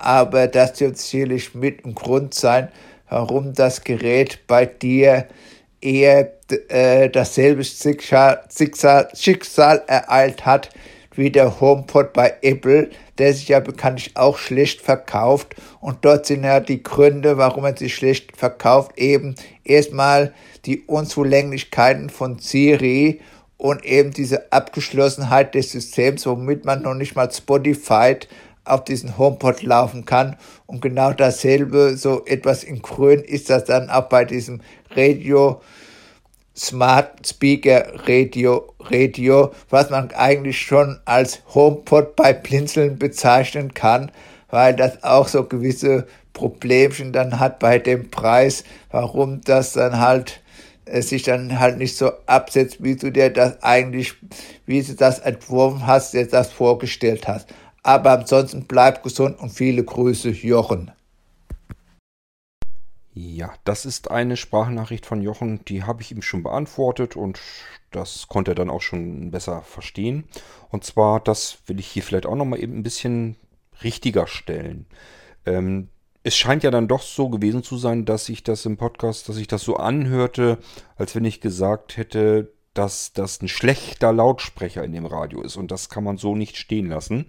aber 0.00 0.46
das 0.46 0.80
wird 0.80 0.98
sicherlich 0.98 1.54
mit 1.54 1.84
ein 1.84 1.94
Grund 1.94 2.34
sein, 2.34 2.68
warum 3.08 3.54
das 3.54 3.84
Gerät 3.84 4.40
bei 4.46 4.66
dir 4.66 5.26
eher 5.80 6.32
äh, 6.68 7.08
dasselbe 7.08 7.64
Schicksal, 7.64 8.42
Schicksal 9.14 9.82
ereilt 9.86 10.44
hat 10.46 10.70
wie 11.14 11.30
der 11.30 11.60
HomePod 11.60 12.12
bei 12.12 12.34
Apple, 12.42 12.90
der 13.18 13.34
sich 13.34 13.48
ja 13.48 13.60
bekanntlich 13.60 14.16
auch 14.16 14.38
schlecht 14.38 14.80
verkauft. 14.80 15.54
Und 15.80 15.98
dort 16.04 16.26
sind 16.26 16.44
ja 16.44 16.60
die 16.60 16.82
Gründe, 16.82 17.36
warum 17.36 17.64
er 17.64 17.76
sich 17.76 17.94
schlecht 17.94 18.36
verkauft, 18.36 18.92
eben 18.96 19.34
erstmal 19.64 20.32
die 20.64 20.82
Unzulänglichkeiten 20.82 22.10
von 22.10 22.38
Siri 22.38 23.20
und 23.56 23.84
eben 23.84 24.12
diese 24.12 24.50
Abgeschlossenheit 24.52 25.54
des 25.54 25.72
Systems, 25.72 26.26
womit 26.26 26.64
man 26.64 26.82
noch 26.82 26.94
nicht 26.94 27.14
mal 27.16 27.30
Spotify 27.30 28.16
auf 28.70 28.84
diesen 28.84 29.18
HomePod 29.18 29.62
laufen 29.62 30.04
kann. 30.04 30.36
Und 30.66 30.82
genau 30.82 31.12
dasselbe, 31.12 31.96
so 31.96 32.24
etwas 32.26 32.64
in 32.64 32.82
Grün, 32.82 33.20
ist 33.20 33.50
das 33.50 33.64
dann 33.64 33.90
auch 33.90 34.08
bei 34.08 34.24
diesem 34.24 34.60
Radio 34.94 35.60
Smart 36.56 37.26
Speaker 37.26 37.92
Radio, 38.06 38.74
Radio, 38.80 39.52
was 39.70 39.88
man 39.88 40.10
eigentlich 40.12 40.60
schon 40.60 41.00
als 41.04 41.40
HomePod 41.54 42.16
bei 42.16 42.32
Blinzeln 42.32 42.98
bezeichnen 42.98 43.72
kann, 43.72 44.10
weil 44.50 44.74
das 44.74 45.02
auch 45.02 45.28
so 45.28 45.44
gewisse 45.44 46.06
Problemchen 46.32 47.12
dann 47.12 47.40
hat 47.40 47.58
bei 47.60 47.78
dem 47.78 48.10
Preis, 48.10 48.64
warum 48.90 49.40
das 49.42 49.72
dann 49.72 50.00
halt 50.00 50.40
äh, 50.84 51.02
sich 51.02 51.22
dann 51.22 51.58
halt 51.58 51.78
nicht 51.78 51.96
so 51.96 52.12
absetzt, 52.26 52.82
wie 52.82 52.96
du 52.96 53.10
dir 53.10 53.30
das 53.30 53.62
eigentlich, 53.62 54.14
wie 54.66 54.82
du 54.82 54.94
das 54.94 55.18
entworfen 55.20 55.86
hast, 55.86 56.14
dir 56.14 56.26
das 56.26 56.50
vorgestellt 56.50 57.28
hast. 57.28 57.48
Aber 57.82 58.12
ansonsten 58.12 58.66
bleib 58.66 59.02
gesund 59.02 59.38
und 59.38 59.50
viele 59.50 59.84
Grüße, 59.84 60.30
Jochen. 60.30 60.92
Ja, 63.12 63.52
das 63.64 63.86
ist 63.86 64.10
eine 64.10 64.36
Sprachnachricht 64.36 65.04
von 65.04 65.20
Jochen, 65.20 65.64
die 65.64 65.82
habe 65.82 66.00
ich 66.00 66.12
ihm 66.12 66.22
schon 66.22 66.42
beantwortet 66.42 67.16
und 67.16 67.40
das 67.90 68.28
konnte 68.28 68.52
er 68.52 68.54
dann 68.54 68.70
auch 68.70 68.82
schon 68.82 69.30
besser 69.30 69.62
verstehen. 69.62 70.24
Und 70.70 70.84
zwar, 70.84 71.18
das 71.20 71.58
will 71.66 71.80
ich 71.80 71.88
hier 71.88 72.02
vielleicht 72.02 72.26
auch 72.26 72.36
nochmal 72.36 72.62
eben 72.62 72.78
ein 72.78 72.82
bisschen 72.84 73.36
richtiger 73.82 74.26
stellen. 74.26 74.86
Ähm, 75.44 75.88
es 76.22 76.36
scheint 76.36 76.62
ja 76.62 76.70
dann 76.70 76.86
doch 76.86 77.02
so 77.02 77.28
gewesen 77.30 77.62
zu 77.62 77.78
sein, 77.78 78.04
dass 78.04 78.28
ich 78.28 78.44
das 78.44 78.64
im 78.66 78.76
Podcast, 78.76 79.28
dass 79.28 79.38
ich 79.38 79.48
das 79.48 79.62
so 79.62 79.76
anhörte, 79.76 80.58
als 80.96 81.14
wenn 81.14 81.24
ich 81.24 81.40
gesagt 81.40 81.96
hätte, 81.96 82.52
dass 82.74 83.12
das 83.12 83.42
ein 83.42 83.48
schlechter 83.48 84.12
Lautsprecher 84.12 84.84
in 84.84 84.92
dem 84.92 85.06
Radio 85.06 85.42
ist. 85.42 85.56
Und 85.56 85.70
das 85.70 85.88
kann 85.88 86.04
man 86.04 86.18
so 86.18 86.36
nicht 86.36 86.56
stehen 86.56 86.88
lassen. 86.88 87.26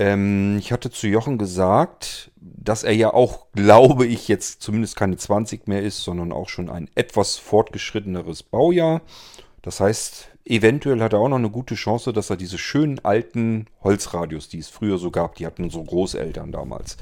Ähm, 0.00 0.56
ich 0.58 0.72
hatte 0.72 0.90
zu 0.90 1.06
Jochen 1.08 1.36
gesagt, 1.36 2.30
dass 2.40 2.84
er 2.84 2.94
ja 2.94 3.12
auch, 3.12 3.48
glaube 3.52 4.06
ich, 4.06 4.28
jetzt 4.28 4.62
zumindest 4.62 4.96
keine 4.96 5.18
20 5.18 5.68
mehr 5.68 5.82
ist, 5.82 6.02
sondern 6.02 6.32
auch 6.32 6.48
schon 6.48 6.70
ein 6.70 6.88
etwas 6.94 7.36
fortgeschritteneres 7.36 8.42
Baujahr. 8.42 9.02
Das 9.60 9.78
heißt, 9.78 10.30
eventuell 10.46 11.02
hat 11.02 11.12
er 11.12 11.18
auch 11.18 11.28
noch 11.28 11.36
eine 11.36 11.50
gute 11.50 11.74
Chance, 11.74 12.14
dass 12.14 12.30
er 12.30 12.38
diese 12.38 12.56
schönen 12.56 12.98
alten 13.04 13.66
Holzradios, 13.82 14.48
die 14.48 14.60
es 14.60 14.70
früher 14.70 14.96
so 14.96 15.10
gab, 15.10 15.34
die 15.34 15.44
hatten 15.44 15.64
unsere 15.64 15.84
Großeltern 15.84 16.50
damals, 16.50 16.96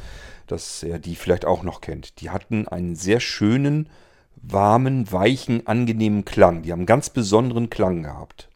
dass 0.48 0.82
er 0.82 0.98
die 0.98 1.14
vielleicht 1.14 1.44
auch 1.44 1.62
noch 1.62 1.80
kennt. 1.80 2.20
Die 2.20 2.30
hatten 2.30 2.66
einen 2.66 2.96
sehr 2.96 3.20
schönen, 3.20 3.90
warmen, 4.34 5.12
weichen, 5.12 5.68
angenehmen 5.68 6.24
Klang. 6.24 6.62
Die 6.62 6.72
haben 6.72 6.80
einen 6.80 6.86
ganz 6.86 7.10
besonderen 7.10 7.70
Klang 7.70 8.02
gehabt. 8.02 8.47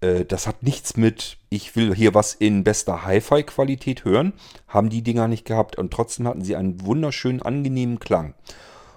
Äh, 0.00 0.24
das 0.24 0.46
hat 0.46 0.62
nichts 0.62 0.96
mit, 0.96 1.38
ich 1.48 1.76
will 1.76 1.94
hier 1.94 2.14
was 2.14 2.34
in 2.34 2.64
bester 2.64 3.04
Hi-Fi-Qualität 3.04 4.04
hören, 4.04 4.32
haben 4.68 4.90
die 4.90 5.02
Dinger 5.02 5.28
nicht 5.28 5.44
gehabt. 5.44 5.76
Und 5.76 5.92
trotzdem 5.92 6.26
hatten 6.26 6.44
sie 6.44 6.56
einen 6.56 6.84
wunderschönen, 6.84 7.42
angenehmen 7.42 7.98
Klang. 7.98 8.34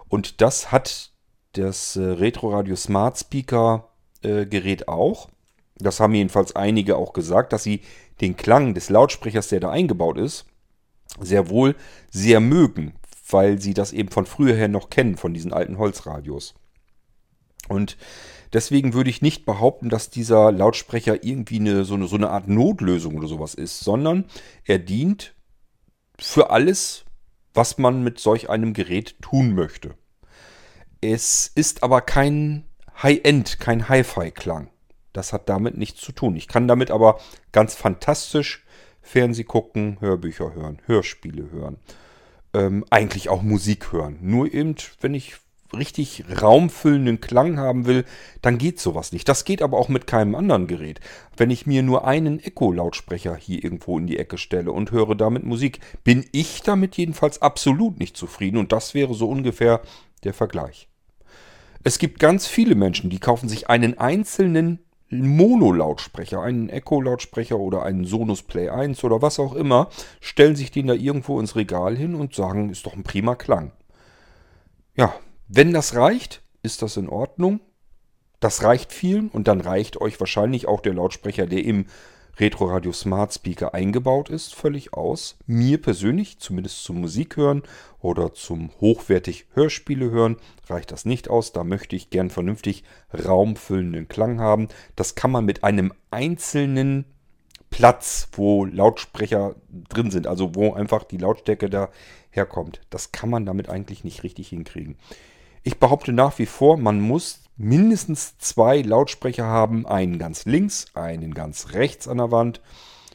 Und 0.09 0.41
das 0.41 0.71
hat 0.71 1.11
das 1.53 1.95
äh, 1.95 2.03
Retro 2.03 2.49
Radio 2.49 2.75
Smart 2.75 3.17
Speaker 3.17 3.89
äh, 4.23 4.45
Gerät 4.45 4.87
auch. 4.87 5.29
Das 5.77 5.99
haben 5.99 6.13
jedenfalls 6.13 6.55
einige 6.55 6.97
auch 6.97 7.13
gesagt, 7.13 7.53
dass 7.53 7.63
sie 7.63 7.81
den 8.21 8.37
Klang 8.37 8.73
des 8.73 8.89
Lautsprechers, 8.89 9.49
der 9.49 9.59
da 9.59 9.69
eingebaut 9.69 10.17
ist, 10.17 10.45
sehr 11.19 11.49
wohl 11.49 11.75
sehr 12.09 12.39
mögen, 12.39 12.93
weil 13.29 13.59
sie 13.59 13.73
das 13.73 13.91
eben 13.91 14.09
von 14.09 14.25
früher 14.25 14.55
her 14.55 14.67
noch 14.67 14.89
kennen, 14.89 15.17
von 15.17 15.33
diesen 15.33 15.51
alten 15.51 15.77
Holzradios. 15.77 16.55
Und 17.69 17.97
Deswegen 18.53 18.93
würde 18.93 19.09
ich 19.09 19.23
nicht 19.23 19.45
behaupten, 19.45 19.89
dass 19.89 20.11
dieser 20.11 20.51
Lautsprecher 20.51 21.23
irgendwie 21.23 21.59
eine, 21.59 21.85
so, 21.85 21.95
eine, 21.95 22.07
so 22.07 22.15
eine 22.15 22.29
Art 22.29 22.47
Notlösung 22.47 23.17
oder 23.17 23.27
sowas 23.27 23.55
ist, 23.55 23.79
sondern 23.79 24.25
er 24.63 24.77
dient 24.77 25.33
für 26.19 26.51
alles, 26.51 27.05
was 27.55 27.79
man 27.79 28.03
mit 28.03 28.19
solch 28.19 28.49
einem 28.49 28.73
Gerät 28.73 29.19
tun 29.21 29.55
möchte. 29.55 29.95
Es 31.01 31.51
ist 31.53 31.83
aber 31.83 32.01
kein 32.01 32.65
High-End, 33.01 33.59
kein 33.59 33.89
Hi-Fi-Klang. 33.89 34.69
Das 35.13 35.33
hat 35.33 35.49
damit 35.49 35.77
nichts 35.77 36.01
zu 36.01 36.11
tun. 36.11 36.35
Ich 36.35 36.47
kann 36.47 36.67
damit 36.67 36.91
aber 36.91 37.19
ganz 37.51 37.75
fantastisch 37.75 38.65
Fernseh 39.01 39.43
gucken, 39.43 39.97
Hörbücher 39.99 40.53
hören, 40.53 40.79
Hörspiele 40.85 41.51
hören. 41.51 41.77
Ähm, 42.53 42.85
eigentlich 42.89 43.29
auch 43.29 43.41
Musik 43.41 43.91
hören. 43.91 44.19
Nur 44.21 44.53
eben, 44.53 44.75
wenn 45.01 45.13
ich 45.13 45.35
richtig 45.73 46.23
raumfüllenden 46.41 47.21
Klang 47.21 47.57
haben 47.57 47.85
will, 47.85 48.05
dann 48.41 48.57
geht 48.57 48.79
sowas 48.79 49.11
nicht. 49.11 49.27
Das 49.27 49.45
geht 49.45 49.61
aber 49.61 49.77
auch 49.77 49.89
mit 49.89 50.07
keinem 50.07 50.35
anderen 50.35 50.67
Gerät. 50.67 50.99
Wenn 51.35 51.51
ich 51.51 51.65
mir 51.65 51.83
nur 51.83 52.07
einen 52.07 52.39
Echo-Lautsprecher 52.39 53.35
hier 53.35 53.63
irgendwo 53.63 53.97
in 53.97 54.07
die 54.07 54.17
Ecke 54.17 54.37
stelle 54.37 54.71
und 54.71 54.91
höre 54.91 55.15
damit 55.15 55.43
Musik, 55.43 55.79
bin 56.03 56.25
ich 56.31 56.61
damit 56.61 56.97
jedenfalls 56.97 57.41
absolut 57.41 57.99
nicht 57.99 58.17
zufrieden 58.17 58.57
und 58.57 58.71
das 58.71 58.93
wäre 58.93 59.13
so 59.13 59.29
ungefähr 59.29 59.81
der 60.23 60.33
Vergleich. 60.33 60.87
Es 61.83 61.99
gibt 61.99 62.19
ganz 62.19 62.47
viele 62.47 62.75
Menschen, 62.75 63.09
die 63.09 63.19
kaufen 63.19 63.49
sich 63.49 63.69
einen 63.69 63.97
einzelnen 63.97 64.79
Mono-Lautsprecher, 65.21 66.41
einen 66.41 66.69
Echo-Lautsprecher 66.69 67.59
oder 67.59 67.83
einen 67.83 68.05
Sonus 68.05 68.41
Play 68.41 68.69
1 68.69 69.03
oder 69.03 69.21
was 69.21 69.39
auch 69.39 69.53
immer, 69.53 69.89
stellen 70.21 70.55
sich 70.55 70.71
den 70.71 70.87
da 70.87 70.93
irgendwo 70.93 71.39
ins 71.39 71.55
Regal 71.55 71.95
hin 71.95 72.15
und 72.15 72.33
sagen, 72.33 72.69
ist 72.69 72.85
doch 72.85 72.93
ein 72.93 73.03
prima 73.03 73.35
Klang. 73.35 73.71
Ja, 74.95 75.13
wenn 75.47 75.73
das 75.73 75.95
reicht, 75.95 76.41
ist 76.61 76.81
das 76.81 76.97
in 76.97 77.09
Ordnung. 77.09 77.59
Das 78.39 78.63
reicht 78.63 78.91
vielen 78.91 79.29
und 79.29 79.47
dann 79.47 79.61
reicht 79.61 80.01
euch 80.01 80.19
wahrscheinlich 80.19 80.67
auch 80.67 80.81
der 80.81 80.93
Lautsprecher, 80.93 81.45
der 81.47 81.63
im 81.63 81.85
Retro 82.39 82.65
Radio 82.65 82.91
Smart 82.91 83.31
Speaker 83.31 83.75
eingebaut 83.75 84.29
ist, 84.29 84.55
völlig 84.55 84.93
aus. 84.93 85.37
Mir 85.45 85.79
persönlich, 85.79 86.39
zumindest 86.39 86.83
zum 86.83 86.99
Musik 86.99 87.37
hören 87.37 87.61
oder 87.99 88.33
zum 88.33 88.71
hochwertig 88.81 89.45
Hörspiele 89.53 90.09
hören, 90.09 90.37
reicht 90.67 90.91
das 90.91 91.05
nicht 91.05 91.29
aus. 91.29 91.51
Da 91.53 91.63
möchte 91.63 91.95
ich 91.95 92.09
gern 92.09 92.31
vernünftig 92.31 92.83
raumfüllenden 93.13 94.07
Klang 94.07 94.39
haben. 94.39 94.67
Das 94.95 95.13
kann 95.13 95.29
man 95.29 95.45
mit 95.45 95.63
einem 95.63 95.93
einzelnen 96.09 97.05
Platz, 97.69 98.29
wo 98.33 98.65
Lautsprecher 98.65 99.55
drin 99.89 100.09
sind, 100.09 100.25
also 100.25 100.55
wo 100.55 100.73
einfach 100.73 101.03
die 101.03 101.17
Lautstärke 101.17 101.69
da 101.69 101.89
herkommt. 102.31 102.81
Das 102.89 103.11
kann 103.11 103.29
man 103.29 103.45
damit 103.45 103.69
eigentlich 103.69 104.03
nicht 104.03 104.23
richtig 104.23 104.49
hinkriegen. 104.49 104.97
Ich 105.63 105.79
behaupte 105.79 106.11
nach 106.11 106.37
wie 106.39 106.45
vor, 106.45 106.77
man 106.77 106.99
muss 106.99 107.43
mindestens 107.55 108.37
zwei 108.37 108.81
Lautsprecher 108.81 109.45
haben, 109.45 109.85
einen 109.85 110.19
ganz 110.19 110.45
links, 110.45 110.87
einen 110.93 111.33
ganz 111.33 111.71
rechts 111.71 112.07
an 112.07 112.17
der 112.17 112.31
Wand, 112.31 112.61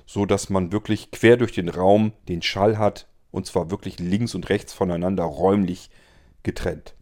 so 0.06 0.24
dass 0.24 0.48
man 0.48 0.72
wirklich 0.72 1.10
quer 1.10 1.36
durch 1.36 1.52
den 1.52 1.68
Raum 1.68 2.12
den 2.28 2.40
Schall 2.40 2.78
hat 2.78 3.06
und 3.30 3.46
zwar 3.46 3.70
wirklich 3.70 3.98
links 3.98 4.34
und 4.34 4.48
rechts 4.48 4.72
voneinander 4.72 5.24
räumlich 5.24 5.90
getrennt. 6.42 6.94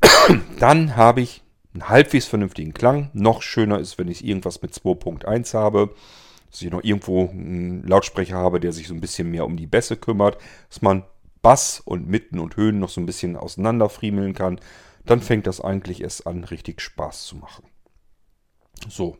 Dann 0.58 0.96
habe 0.96 1.20
ich 1.20 1.44
einen 1.72 1.88
halbwegs 1.88 2.26
vernünftigen 2.26 2.74
Klang. 2.74 3.10
Noch 3.12 3.42
schöner 3.42 3.78
ist, 3.78 3.98
wenn 3.98 4.08
ich 4.08 4.24
irgendwas 4.24 4.60
mit 4.62 4.72
2.1 4.72 5.54
habe, 5.54 5.94
dass 6.50 6.62
ich 6.62 6.70
noch 6.70 6.82
irgendwo 6.82 7.28
einen 7.28 7.86
Lautsprecher 7.86 8.36
habe, 8.36 8.58
der 8.58 8.72
sich 8.72 8.88
so 8.88 8.94
ein 8.94 9.00
bisschen 9.00 9.30
mehr 9.30 9.44
um 9.44 9.56
die 9.56 9.66
Bässe 9.66 9.96
kümmert, 9.96 10.38
dass 10.68 10.82
man 10.82 11.04
Bass 11.42 11.80
und 11.80 12.08
Mitten 12.08 12.38
und 12.38 12.56
Höhen 12.56 12.78
noch 12.78 12.88
so 12.88 13.00
ein 13.00 13.06
bisschen 13.06 13.36
auseinanderfriemeln 13.36 14.34
kann, 14.34 14.60
dann 15.04 15.20
fängt 15.20 15.46
das 15.46 15.60
eigentlich 15.60 16.02
erst 16.02 16.26
an, 16.26 16.44
richtig 16.44 16.80
Spaß 16.80 17.26
zu 17.26 17.36
machen. 17.36 17.64
So. 18.88 19.16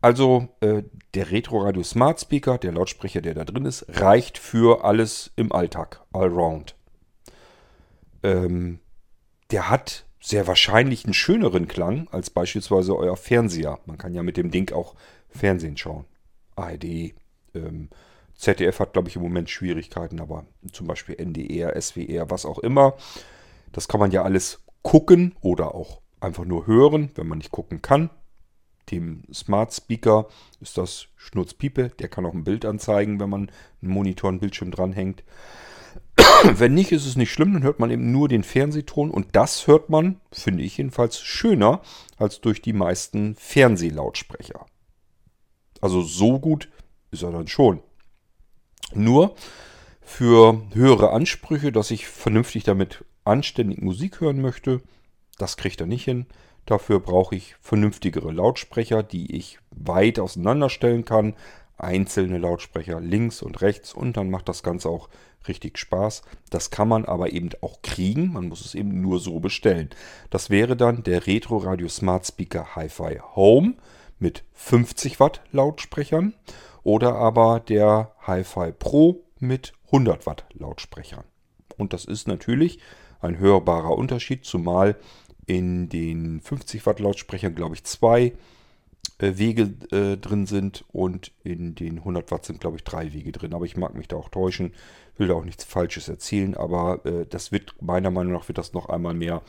Also 0.00 0.48
äh, 0.60 0.82
der 1.14 1.30
Retro 1.30 1.62
Radio 1.62 1.82
Smart 1.84 2.20
Speaker, 2.20 2.58
der 2.58 2.72
Lautsprecher, 2.72 3.20
der 3.20 3.34
da 3.34 3.44
drin 3.44 3.66
ist, 3.66 3.86
reicht 3.88 4.36
für 4.36 4.84
alles 4.84 5.30
im 5.36 5.52
Alltag, 5.52 6.02
allround. 6.12 6.74
Ähm, 8.24 8.80
der 9.52 9.70
hat 9.70 10.06
sehr 10.18 10.46
wahrscheinlich 10.46 11.04
einen 11.04 11.14
schöneren 11.14 11.68
Klang 11.68 12.08
als 12.10 12.30
beispielsweise 12.30 12.96
euer 12.96 13.16
Fernseher. 13.16 13.78
Man 13.86 13.98
kann 13.98 14.14
ja 14.14 14.22
mit 14.22 14.36
dem 14.36 14.50
Ding 14.50 14.72
auch 14.72 14.94
Fernsehen 15.28 15.76
schauen. 15.76 16.04
ARD, 16.56 17.14
ähm, 17.54 17.88
ZDF 18.42 18.80
hat, 18.80 18.92
glaube 18.92 19.08
ich, 19.08 19.14
im 19.14 19.22
Moment 19.22 19.50
Schwierigkeiten, 19.50 20.20
aber 20.20 20.46
zum 20.72 20.88
Beispiel 20.88 21.14
NDR, 21.14 21.80
SWR, 21.80 22.28
was 22.28 22.44
auch 22.44 22.58
immer. 22.58 22.94
Das 23.70 23.86
kann 23.86 24.00
man 24.00 24.10
ja 24.10 24.22
alles 24.22 24.64
gucken 24.82 25.36
oder 25.40 25.76
auch 25.76 26.00
einfach 26.20 26.44
nur 26.44 26.66
hören, 26.66 27.12
wenn 27.14 27.28
man 27.28 27.38
nicht 27.38 27.52
gucken 27.52 27.82
kann. 27.82 28.10
Dem 28.90 29.22
Smart 29.32 29.72
Speaker 29.72 30.26
ist 30.60 30.76
das 30.76 31.06
Schnurzpiepe. 31.14 31.90
Der 32.00 32.08
kann 32.08 32.26
auch 32.26 32.34
ein 32.34 32.42
Bild 32.42 32.64
anzeigen, 32.64 33.20
wenn 33.20 33.30
man 33.30 33.50
einen 33.80 33.92
Monitor, 33.92 34.28
einen 34.28 34.40
Bildschirm 34.40 34.72
dranhängt. 34.72 35.22
wenn 36.42 36.74
nicht, 36.74 36.90
ist 36.90 37.06
es 37.06 37.14
nicht 37.14 37.30
schlimm, 37.30 37.52
dann 37.52 37.62
hört 37.62 37.78
man 37.78 37.92
eben 37.92 38.10
nur 38.10 38.28
den 38.28 38.42
Fernsehton 38.42 39.12
und 39.12 39.36
das 39.36 39.68
hört 39.68 39.88
man, 39.88 40.20
finde 40.32 40.64
ich 40.64 40.78
jedenfalls, 40.78 41.20
schöner 41.20 41.80
als 42.16 42.40
durch 42.40 42.60
die 42.60 42.72
meisten 42.72 43.36
Fernsehlautsprecher. 43.36 44.66
Also 45.80 46.02
so 46.02 46.40
gut 46.40 46.68
ist 47.12 47.22
er 47.22 47.30
dann 47.30 47.46
schon. 47.46 47.82
Nur 48.94 49.34
für 50.00 50.62
höhere 50.72 51.10
Ansprüche, 51.10 51.72
dass 51.72 51.90
ich 51.90 52.06
vernünftig 52.06 52.64
damit 52.64 53.04
anständig 53.24 53.80
Musik 53.80 54.20
hören 54.20 54.40
möchte, 54.40 54.82
das 55.38 55.56
kriegt 55.56 55.80
er 55.80 55.86
nicht 55.86 56.04
hin. 56.04 56.26
Dafür 56.66 57.00
brauche 57.00 57.34
ich 57.34 57.56
vernünftigere 57.60 58.30
Lautsprecher, 58.30 59.02
die 59.02 59.34
ich 59.36 59.58
weit 59.70 60.18
auseinanderstellen 60.18 61.04
kann. 61.04 61.34
Einzelne 61.76 62.38
Lautsprecher 62.38 63.00
links 63.00 63.42
und 63.42 63.60
rechts 63.60 63.92
und 63.92 64.16
dann 64.16 64.30
macht 64.30 64.48
das 64.48 64.62
Ganze 64.62 64.88
auch 64.88 65.08
richtig 65.48 65.78
Spaß. 65.78 66.22
Das 66.50 66.70
kann 66.70 66.86
man 66.86 67.04
aber 67.04 67.32
eben 67.32 67.50
auch 67.60 67.82
kriegen. 67.82 68.32
Man 68.32 68.48
muss 68.48 68.64
es 68.64 68.74
eben 68.76 69.00
nur 69.00 69.18
so 69.18 69.40
bestellen. 69.40 69.90
Das 70.30 70.50
wäre 70.50 70.76
dann 70.76 71.02
der 71.02 71.26
Retro 71.26 71.56
Radio 71.56 71.88
Smart 71.88 72.26
Speaker 72.26 72.76
Hi-Fi 72.76 73.20
Home 73.34 73.74
mit 74.20 74.44
50 74.52 75.18
Watt 75.18 75.40
Lautsprechern 75.50 76.34
oder 76.82 77.16
aber 77.16 77.60
der 77.60 78.12
Hi-Fi 78.26 78.72
Pro 78.72 79.24
mit 79.38 79.72
100 79.86 80.26
Watt 80.26 80.46
Lautsprechern. 80.54 81.24
Und 81.76 81.92
das 81.92 82.04
ist 82.04 82.28
natürlich 82.28 82.78
ein 83.20 83.38
hörbarer 83.38 83.96
Unterschied, 83.96 84.44
zumal 84.44 84.96
in 85.46 85.88
den 85.88 86.40
50 86.40 86.84
Watt 86.86 87.00
Lautsprechern, 87.00 87.54
glaube 87.54 87.74
ich, 87.74 87.84
zwei 87.84 88.32
äh, 89.18 89.36
Wege 89.36 89.74
äh, 89.90 90.16
drin 90.16 90.46
sind 90.46 90.84
und 90.92 91.32
in 91.42 91.74
den 91.74 91.98
100 91.98 92.30
Watt 92.30 92.44
sind, 92.44 92.60
glaube 92.60 92.76
ich, 92.76 92.84
drei 92.84 93.12
Wege 93.12 93.32
drin. 93.32 93.54
Aber 93.54 93.64
ich 93.64 93.76
mag 93.76 93.94
mich 93.94 94.08
da 94.08 94.16
auch 94.16 94.28
täuschen, 94.28 94.72
will 95.16 95.28
da 95.28 95.34
auch 95.34 95.44
nichts 95.44 95.64
Falsches 95.64 96.08
erzählen, 96.08 96.56
aber 96.56 97.04
äh, 97.04 97.26
das 97.26 97.52
wird, 97.52 97.74
meiner 97.80 98.10
Meinung 98.10 98.32
nach, 98.32 98.48
wird 98.48 98.58
das 98.58 98.72
noch 98.72 98.88
einmal 98.88 99.14
mehr 99.14 99.42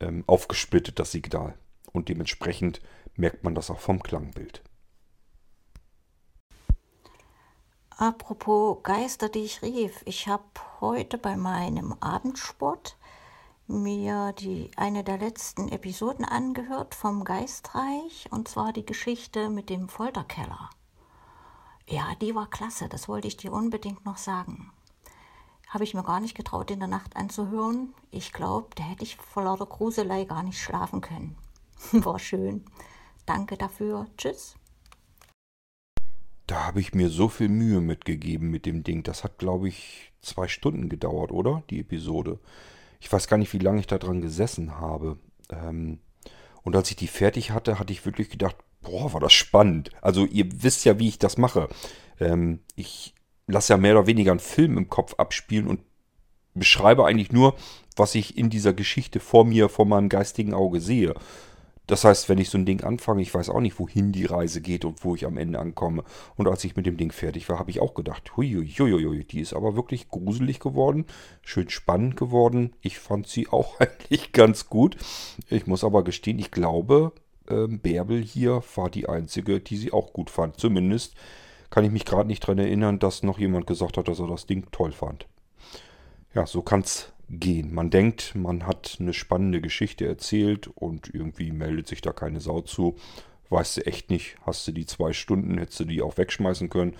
ähm, 0.00 0.24
aufgesplittet, 0.26 0.98
das 0.98 1.12
Signal. 1.12 1.54
Und 1.92 2.08
dementsprechend 2.08 2.80
merkt 3.16 3.44
man 3.44 3.54
das 3.54 3.70
auch 3.70 3.80
vom 3.80 4.02
Klangbild. 4.02 4.62
Apropos 7.98 8.82
Geister, 8.82 9.30
die 9.30 9.44
ich 9.44 9.62
rief. 9.62 10.02
Ich 10.04 10.28
habe 10.28 10.44
heute 10.82 11.16
bei 11.16 11.34
meinem 11.34 11.94
Abendsport 12.00 12.98
mir 13.68 14.34
die 14.34 14.70
eine 14.76 15.02
der 15.02 15.16
letzten 15.16 15.70
Episoden 15.70 16.26
angehört 16.26 16.94
vom 16.94 17.24
Geistreich 17.24 18.28
und 18.30 18.48
zwar 18.48 18.74
die 18.74 18.84
Geschichte 18.84 19.48
mit 19.48 19.70
dem 19.70 19.88
Folterkeller. 19.88 20.68
Ja, 21.88 22.14
die 22.20 22.34
war 22.34 22.50
klasse, 22.50 22.90
das 22.90 23.08
wollte 23.08 23.28
ich 23.28 23.38
dir 23.38 23.50
unbedingt 23.50 24.04
noch 24.04 24.18
sagen. 24.18 24.70
Habe 25.68 25.84
ich 25.84 25.94
mir 25.94 26.04
gar 26.04 26.20
nicht 26.20 26.36
getraut, 26.36 26.70
in 26.70 26.80
der 26.80 26.88
Nacht 26.88 27.16
anzuhören. 27.16 27.94
Ich 28.10 28.34
glaube, 28.34 28.68
da 28.74 28.82
hätte 28.82 29.04
ich 29.04 29.16
vor 29.16 29.44
lauter 29.44 29.64
Gruselei 29.64 30.26
gar 30.26 30.42
nicht 30.42 30.60
schlafen 30.60 31.00
können. 31.00 31.38
War 31.92 32.18
schön. 32.18 32.66
Danke 33.24 33.56
dafür. 33.56 34.06
Tschüss. 34.18 34.54
Da 36.46 36.66
habe 36.66 36.80
ich 36.80 36.94
mir 36.94 37.08
so 37.08 37.28
viel 37.28 37.48
Mühe 37.48 37.80
mitgegeben 37.80 38.50
mit 38.50 38.66
dem 38.66 38.84
Ding. 38.84 39.02
Das 39.02 39.24
hat, 39.24 39.38
glaube 39.38 39.68
ich, 39.68 40.12
zwei 40.20 40.48
Stunden 40.48 40.88
gedauert, 40.88 41.32
oder? 41.32 41.62
Die 41.70 41.80
Episode. 41.80 42.38
Ich 43.00 43.12
weiß 43.12 43.26
gar 43.28 43.36
nicht, 43.36 43.52
wie 43.52 43.58
lange 43.58 43.80
ich 43.80 43.86
da 43.86 43.98
dran 43.98 44.20
gesessen 44.20 44.78
habe. 44.78 45.18
Ähm, 45.50 45.98
und 46.62 46.76
als 46.76 46.90
ich 46.90 46.96
die 46.96 47.08
fertig 47.08 47.50
hatte, 47.50 47.78
hatte 47.78 47.92
ich 47.92 48.06
wirklich 48.06 48.30
gedacht, 48.30 48.56
boah, 48.82 49.12
war 49.12 49.20
das 49.20 49.32
spannend. 49.32 49.90
Also 50.00 50.24
ihr 50.24 50.62
wisst 50.62 50.84
ja, 50.84 50.98
wie 50.98 51.08
ich 51.08 51.18
das 51.18 51.36
mache. 51.36 51.68
Ähm, 52.20 52.60
ich 52.74 53.14
lasse 53.46 53.72
ja 53.72 53.76
mehr 53.76 53.96
oder 53.96 54.06
weniger 54.06 54.32
einen 54.32 54.40
Film 54.40 54.78
im 54.78 54.88
Kopf 54.88 55.14
abspielen 55.14 55.66
und 55.66 55.80
beschreibe 56.54 57.06
eigentlich 57.06 57.32
nur, 57.32 57.56
was 57.96 58.14
ich 58.14 58.36
in 58.36 58.50
dieser 58.50 58.72
Geschichte 58.72 59.20
vor 59.20 59.44
mir, 59.44 59.68
vor 59.68 59.86
meinem 59.86 60.08
geistigen 60.08 60.54
Auge 60.54 60.80
sehe. 60.80 61.14
Das 61.86 62.04
heißt, 62.04 62.28
wenn 62.28 62.38
ich 62.38 62.50
so 62.50 62.58
ein 62.58 62.66
Ding 62.66 62.82
anfange, 62.82 63.22
ich 63.22 63.32
weiß 63.32 63.48
auch 63.48 63.60
nicht, 63.60 63.78
wohin 63.78 64.10
die 64.10 64.24
Reise 64.24 64.60
geht 64.60 64.84
und 64.84 65.04
wo 65.04 65.14
ich 65.14 65.24
am 65.24 65.36
Ende 65.36 65.60
ankomme. 65.60 66.02
Und 66.34 66.48
als 66.48 66.64
ich 66.64 66.74
mit 66.74 66.86
dem 66.86 66.96
Ding 66.96 67.12
fertig 67.12 67.48
war, 67.48 67.58
habe 67.58 67.70
ich 67.70 67.80
auch 67.80 67.94
gedacht, 67.94 68.36
huiuiuiui, 68.36 69.24
die 69.24 69.40
ist 69.40 69.54
aber 69.54 69.76
wirklich 69.76 70.08
gruselig 70.08 70.58
geworden, 70.58 71.06
schön 71.42 71.68
spannend 71.70 72.16
geworden. 72.16 72.74
Ich 72.80 72.98
fand 72.98 73.28
sie 73.28 73.48
auch 73.48 73.78
eigentlich 73.80 74.32
ganz 74.32 74.68
gut. 74.68 74.96
Ich 75.48 75.66
muss 75.66 75.84
aber 75.84 76.02
gestehen, 76.02 76.38
ich 76.40 76.50
glaube, 76.50 77.12
ähm, 77.48 77.78
Bärbel 77.78 78.22
hier 78.22 78.62
war 78.74 78.90
die 78.90 79.08
einzige, 79.08 79.60
die 79.60 79.76
sie 79.76 79.92
auch 79.92 80.12
gut 80.12 80.30
fand. 80.30 80.58
Zumindest 80.58 81.14
kann 81.70 81.84
ich 81.84 81.90
mich 81.90 82.04
gerade 82.04 82.26
nicht 82.26 82.42
daran 82.42 82.58
erinnern, 82.58 82.98
dass 82.98 83.22
noch 83.22 83.38
jemand 83.38 83.66
gesagt 83.66 83.96
hat, 83.96 84.08
dass 84.08 84.18
er 84.18 84.28
das 84.28 84.46
Ding 84.46 84.66
toll 84.72 84.92
fand. 84.92 85.26
Ja, 86.34 86.46
so 86.46 86.62
kann 86.62 86.80
es 86.80 87.12
gehen. 87.28 87.74
Man 87.74 87.90
denkt, 87.90 88.34
man 88.34 88.66
hat 88.66 88.96
eine 89.00 89.12
spannende 89.12 89.60
Geschichte 89.60 90.06
erzählt 90.06 90.68
und 90.68 91.12
irgendwie 91.12 91.52
meldet 91.52 91.88
sich 91.88 92.00
da 92.00 92.12
keine 92.12 92.40
Sau 92.40 92.60
zu. 92.60 92.96
Weißt 93.48 93.76
du 93.76 93.86
echt 93.86 94.10
nicht, 94.10 94.36
hast 94.44 94.66
du 94.66 94.72
die 94.72 94.86
zwei 94.86 95.12
Stunden, 95.12 95.58
hättest 95.58 95.80
du 95.80 95.84
die 95.84 96.02
auch 96.02 96.16
wegschmeißen 96.16 96.68
können. 96.68 96.96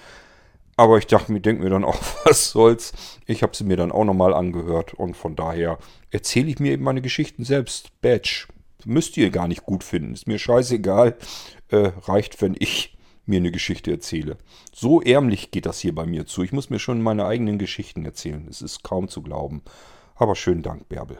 Aber 0.76 0.98
ich 0.98 1.06
dachte 1.06 1.32
mir, 1.32 1.40
denke 1.40 1.62
mir 1.62 1.70
dann 1.70 1.84
auch, 1.84 1.98
was 2.24 2.50
soll's. 2.50 2.92
Ich 3.26 3.42
habe 3.42 3.56
sie 3.56 3.64
mir 3.64 3.76
dann 3.76 3.92
auch 3.92 4.04
nochmal 4.04 4.34
angehört 4.34 4.94
und 4.94 5.16
von 5.16 5.36
daher 5.36 5.78
erzähle 6.10 6.48
ich 6.48 6.58
mir 6.58 6.72
eben 6.72 6.84
meine 6.84 7.02
Geschichten 7.02 7.44
selbst. 7.44 8.00
Badge. 8.00 8.46
Müsst 8.84 9.16
ihr 9.16 9.30
gar 9.30 9.48
nicht 9.48 9.64
gut 9.64 9.82
finden. 9.82 10.12
Ist 10.12 10.28
mir 10.28 10.38
scheißegal. 10.38 11.16
Äh, 11.68 11.92
reicht, 12.02 12.40
wenn 12.40 12.54
ich 12.58 12.96
mir 13.24 13.38
eine 13.38 13.50
Geschichte 13.50 13.90
erzähle. 13.90 14.36
So 14.72 15.00
ärmlich 15.02 15.50
geht 15.50 15.66
das 15.66 15.80
hier 15.80 15.94
bei 15.94 16.06
mir 16.06 16.26
zu. 16.26 16.44
Ich 16.44 16.52
muss 16.52 16.70
mir 16.70 16.78
schon 16.78 17.02
meine 17.02 17.26
eigenen 17.26 17.58
Geschichten 17.58 18.04
erzählen. 18.04 18.46
Es 18.48 18.62
ist 18.62 18.84
kaum 18.84 19.08
zu 19.08 19.22
glauben. 19.22 19.62
Aber 20.18 20.34
schönen 20.34 20.62
Dank, 20.62 20.88
Bärbel. 20.88 21.18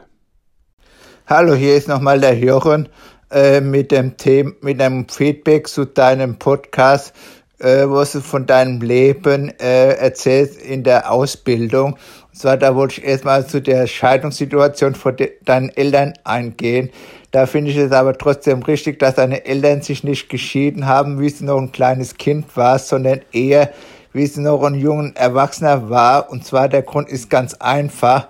Hallo, 1.27 1.53
hier 1.53 1.75
ist 1.75 1.87
nochmal 1.87 2.19
der 2.19 2.35
Jochen 2.35 2.89
äh, 3.31 3.61
mit 3.61 3.91
dem 3.91 4.17
Thema, 4.17 4.53
mit 4.61 4.81
einem 4.81 5.07
Feedback 5.07 5.67
zu 5.67 5.85
deinem 5.85 6.39
Podcast, 6.39 7.13
äh, 7.59 7.87
wo 7.87 8.03
du 8.03 8.21
von 8.21 8.47
deinem 8.47 8.81
Leben 8.81 9.49
äh, 9.59 9.93
erzählst 9.93 10.59
in 10.59 10.83
der 10.83 11.11
Ausbildung. 11.11 11.93
Und 11.93 12.39
zwar, 12.39 12.57
da 12.57 12.75
wollte 12.75 13.01
ich 13.01 13.07
erstmal 13.07 13.45
zu 13.45 13.61
der 13.61 13.85
Scheidungssituation 13.85 14.95
von 14.95 15.15
de 15.15 15.33
deinen 15.45 15.69
Eltern 15.69 16.13
eingehen. 16.23 16.89
Da 17.29 17.45
finde 17.45 17.69
ich 17.69 17.77
es 17.77 17.91
aber 17.91 18.17
trotzdem 18.17 18.63
richtig, 18.63 18.97
dass 18.97 19.15
deine 19.15 19.45
Eltern 19.45 19.83
sich 19.83 20.03
nicht 20.03 20.27
geschieden 20.27 20.87
haben, 20.87 21.19
wie 21.19 21.29
du 21.29 21.45
noch 21.45 21.59
ein 21.59 21.71
kleines 21.71 22.15
Kind 22.15 22.57
warst, 22.57 22.87
sondern 22.87 23.21
eher, 23.31 23.69
wie 24.13 24.23
es 24.23 24.37
noch 24.37 24.63
ein 24.63 24.73
junger 24.73 25.11
Erwachsener 25.15 25.87
war. 25.91 26.31
Und 26.31 26.45
zwar 26.45 26.67
der 26.67 26.81
Grund 26.81 27.09
ist 27.09 27.29
ganz 27.29 27.53
einfach 27.55 28.27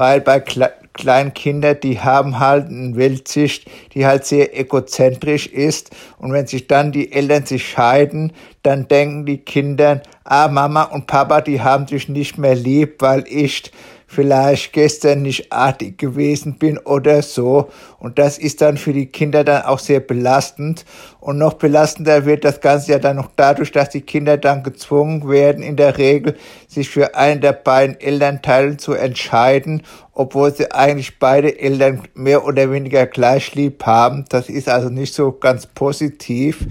weil 0.00 0.22
bei 0.22 0.40
Kle 0.40 0.72
kleinen 0.94 1.34
Kindern, 1.34 1.78
die 1.82 2.00
haben 2.00 2.40
halt 2.40 2.66
eine 2.66 2.96
Weltsicht, 2.96 3.70
die 3.94 4.06
halt 4.06 4.24
sehr 4.24 4.58
egozentrisch 4.58 5.46
ist. 5.46 5.90
Und 6.18 6.32
wenn 6.32 6.46
sich 6.46 6.66
dann 6.66 6.90
die 6.90 7.12
Eltern 7.12 7.46
sich 7.46 7.68
scheiden, 7.68 8.32
dann 8.62 8.88
denken 8.88 9.24
die 9.24 9.38
Kinder, 9.38 10.02
ah, 10.24 10.48
Mama 10.48 10.82
und 10.84 11.06
Papa, 11.06 11.40
die 11.42 11.60
haben 11.60 11.86
sich 11.86 12.08
nicht 12.08 12.38
mehr 12.38 12.56
lieb, 12.56 12.96
weil 12.98 13.24
ich 13.28 13.70
vielleicht 14.12 14.72
gestern 14.72 15.22
nicht 15.22 15.52
artig 15.52 15.96
gewesen 15.96 16.58
bin 16.58 16.78
oder 16.78 17.22
so. 17.22 17.68
Und 18.00 18.18
das 18.18 18.38
ist 18.38 18.60
dann 18.60 18.76
für 18.76 18.92
die 18.92 19.06
Kinder 19.06 19.44
dann 19.44 19.62
auch 19.62 19.78
sehr 19.78 20.00
belastend. 20.00 20.84
Und 21.20 21.38
noch 21.38 21.52
belastender 21.52 22.24
wird 22.24 22.44
das 22.44 22.60
Ganze 22.60 22.90
ja 22.90 22.98
dann 22.98 23.16
noch 23.16 23.28
dadurch, 23.36 23.70
dass 23.70 23.90
die 23.90 24.00
Kinder 24.00 24.36
dann 24.36 24.64
gezwungen 24.64 25.30
werden, 25.30 25.62
in 25.62 25.76
der 25.76 25.96
Regel 25.96 26.36
sich 26.66 26.90
für 26.90 27.14
einen 27.14 27.40
der 27.40 27.52
beiden 27.52 28.00
Elternteile 28.00 28.78
zu 28.78 28.94
entscheiden, 28.94 29.84
obwohl 30.12 30.52
sie 30.52 30.72
eigentlich 30.72 31.20
beide 31.20 31.60
Eltern 31.60 32.02
mehr 32.14 32.44
oder 32.44 32.72
weniger 32.72 33.06
gleich 33.06 33.54
lieb 33.54 33.86
haben. 33.86 34.24
Das 34.28 34.48
ist 34.48 34.68
also 34.68 34.88
nicht 34.88 35.14
so 35.14 35.30
ganz 35.30 35.66
positiv 35.66 36.66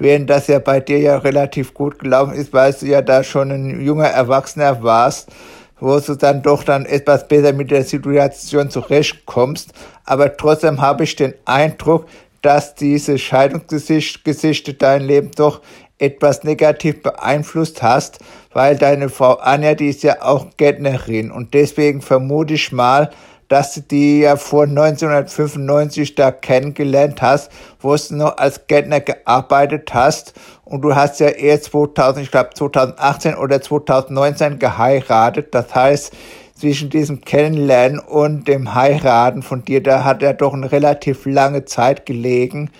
während 0.00 0.30
das 0.30 0.46
ja 0.46 0.60
bei 0.60 0.78
dir 0.78 1.00
ja 1.00 1.18
relativ 1.18 1.74
gut 1.74 1.98
gelaufen 1.98 2.32
ist, 2.32 2.52
weil 2.52 2.72
du 2.72 2.86
ja 2.86 3.02
da 3.02 3.24
schon 3.24 3.50
ein 3.50 3.80
junger 3.80 4.06
Erwachsener 4.06 4.80
warst 4.84 5.28
wo 5.80 5.98
du 6.00 6.14
dann 6.14 6.42
doch 6.42 6.62
dann 6.62 6.86
etwas 6.86 7.28
besser 7.28 7.52
mit 7.52 7.70
der 7.70 7.84
Situation 7.84 8.70
zurechtkommst. 8.70 9.72
Aber 10.04 10.36
trotzdem 10.36 10.80
habe 10.80 11.04
ich 11.04 11.16
den 11.16 11.34
Eindruck, 11.44 12.06
dass 12.42 12.74
diese 12.74 13.18
Scheidungsgeschichte 13.18 14.74
dein 14.74 15.02
Leben 15.02 15.30
doch 15.36 15.60
etwas 15.98 16.44
negativ 16.44 17.02
beeinflusst 17.02 17.82
hast, 17.82 18.18
weil 18.52 18.76
deine 18.76 19.08
Frau 19.08 19.34
Anja, 19.34 19.74
die 19.74 19.88
ist 19.88 20.02
ja 20.02 20.22
auch 20.22 20.46
Gärtnerin 20.56 21.30
und 21.30 21.54
deswegen 21.54 22.00
vermute 22.00 22.54
ich 22.54 22.72
mal, 22.72 23.10
dass 23.48 23.74
du 23.74 23.80
die 23.80 24.20
ja 24.20 24.36
vor 24.36 24.64
1995 24.64 26.14
da 26.14 26.30
kennengelernt 26.30 27.22
hast, 27.22 27.50
wo 27.80 27.96
du 27.96 28.14
noch 28.14 28.36
als 28.36 28.66
Gärtner 28.66 29.00
gearbeitet 29.00 29.92
hast 29.94 30.34
und 30.64 30.82
du 30.82 30.94
hast 30.94 31.18
ja 31.20 31.28
eher 31.28 31.60
2000, 31.60 32.24
ich 32.24 32.30
glaube 32.30 32.50
2018 32.54 33.34
oder 33.34 33.60
2019 33.60 34.58
geheiratet. 34.58 35.54
Das 35.54 35.74
heißt, 35.74 36.12
zwischen 36.54 36.90
diesem 36.90 37.20
Kennenlernen 37.20 38.00
und 38.00 38.48
dem 38.48 38.74
Heiraten 38.74 39.42
von 39.42 39.64
dir, 39.64 39.82
da 39.82 40.04
hat 40.04 40.22
er 40.22 40.34
doch 40.34 40.52
eine 40.52 40.70
relativ 40.70 41.24
lange 41.24 41.64
Zeit 41.64 42.04
gelegen. 42.04 42.70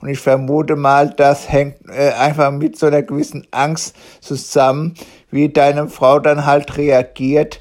Und 0.00 0.08
ich 0.08 0.18
vermute 0.18 0.76
mal, 0.76 1.10
das 1.10 1.50
hängt 1.50 1.76
äh, 1.88 2.12
einfach 2.12 2.50
mit 2.52 2.78
so 2.78 2.86
einer 2.86 3.02
gewissen 3.02 3.46
Angst 3.50 3.96
zusammen, 4.20 4.94
wie 5.30 5.48
deine 5.48 5.88
Frau 5.88 6.18
dann 6.20 6.46
halt 6.46 6.76
reagiert, 6.76 7.60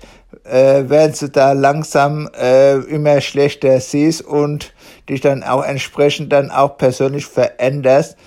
äh, 0.49 0.83
wenn 0.87 1.11
du 1.11 1.29
da 1.29 1.53
langsam 1.53 2.29
äh, 2.39 2.75
immer 2.75 3.21
schlechter 3.21 3.79
siehst 3.79 4.21
und 4.21 4.73
dich 5.09 5.21
dann 5.21 5.43
auch 5.43 5.63
entsprechend 5.63 6.31
dann 6.31 6.51
auch 6.51 6.77
persönlich 6.77 7.25
veränderst 7.25 8.17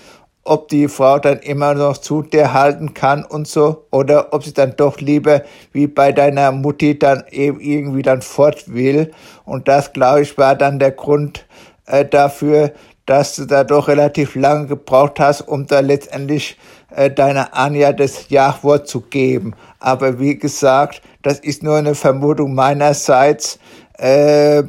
ob 0.43 0.69
die 0.69 0.87
Frau 0.87 1.19
dann 1.19 1.39
immer 1.39 1.73
noch 1.73 1.97
zu 1.97 2.23
dir 2.23 2.53
halten 2.53 2.93
kann 2.93 3.23
und 3.23 3.47
so, 3.47 3.85
oder 3.91 4.33
ob 4.33 4.43
sie 4.43 4.53
dann 4.53 4.75
doch 4.75 4.99
lieber 4.99 5.43
wie 5.71 5.87
bei 5.87 6.11
deiner 6.11 6.51
Mutti 6.51 6.97
dann 6.97 7.23
eben 7.29 7.59
irgendwie 7.59 8.01
dann 8.01 8.21
fort 8.21 8.73
will. 8.73 9.11
Und 9.45 9.67
das, 9.67 9.93
glaube 9.93 10.21
ich, 10.21 10.37
war 10.37 10.55
dann 10.55 10.79
der 10.79 10.91
Grund 10.91 11.45
äh, 11.85 12.05
dafür, 12.05 12.71
dass 13.05 13.35
du 13.35 13.45
da 13.45 13.63
doch 13.63 13.87
relativ 13.87 14.35
lange 14.35 14.67
gebraucht 14.67 15.19
hast, 15.19 15.41
um 15.41 15.67
da 15.67 15.79
letztendlich 15.79 16.57
äh, 16.95 17.09
deiner 17.09 17.55
Anja 17.55 17.93
das 17.93 18.29
Jachwort 18.29 18.87
zu 18.87 19.01
geben. 19.01 19.53
Aber 19.79 20.19
wie 20.19 20.37
gesagt, 20.37 21.01
das 21.21 21.39
ist 21.39 21.63
nur 21.63 21.77
eine 21.77 21.95
Vermutung 21.95 22.53
meinerseits. 22.53 23.59
Äh, 23.97 24.63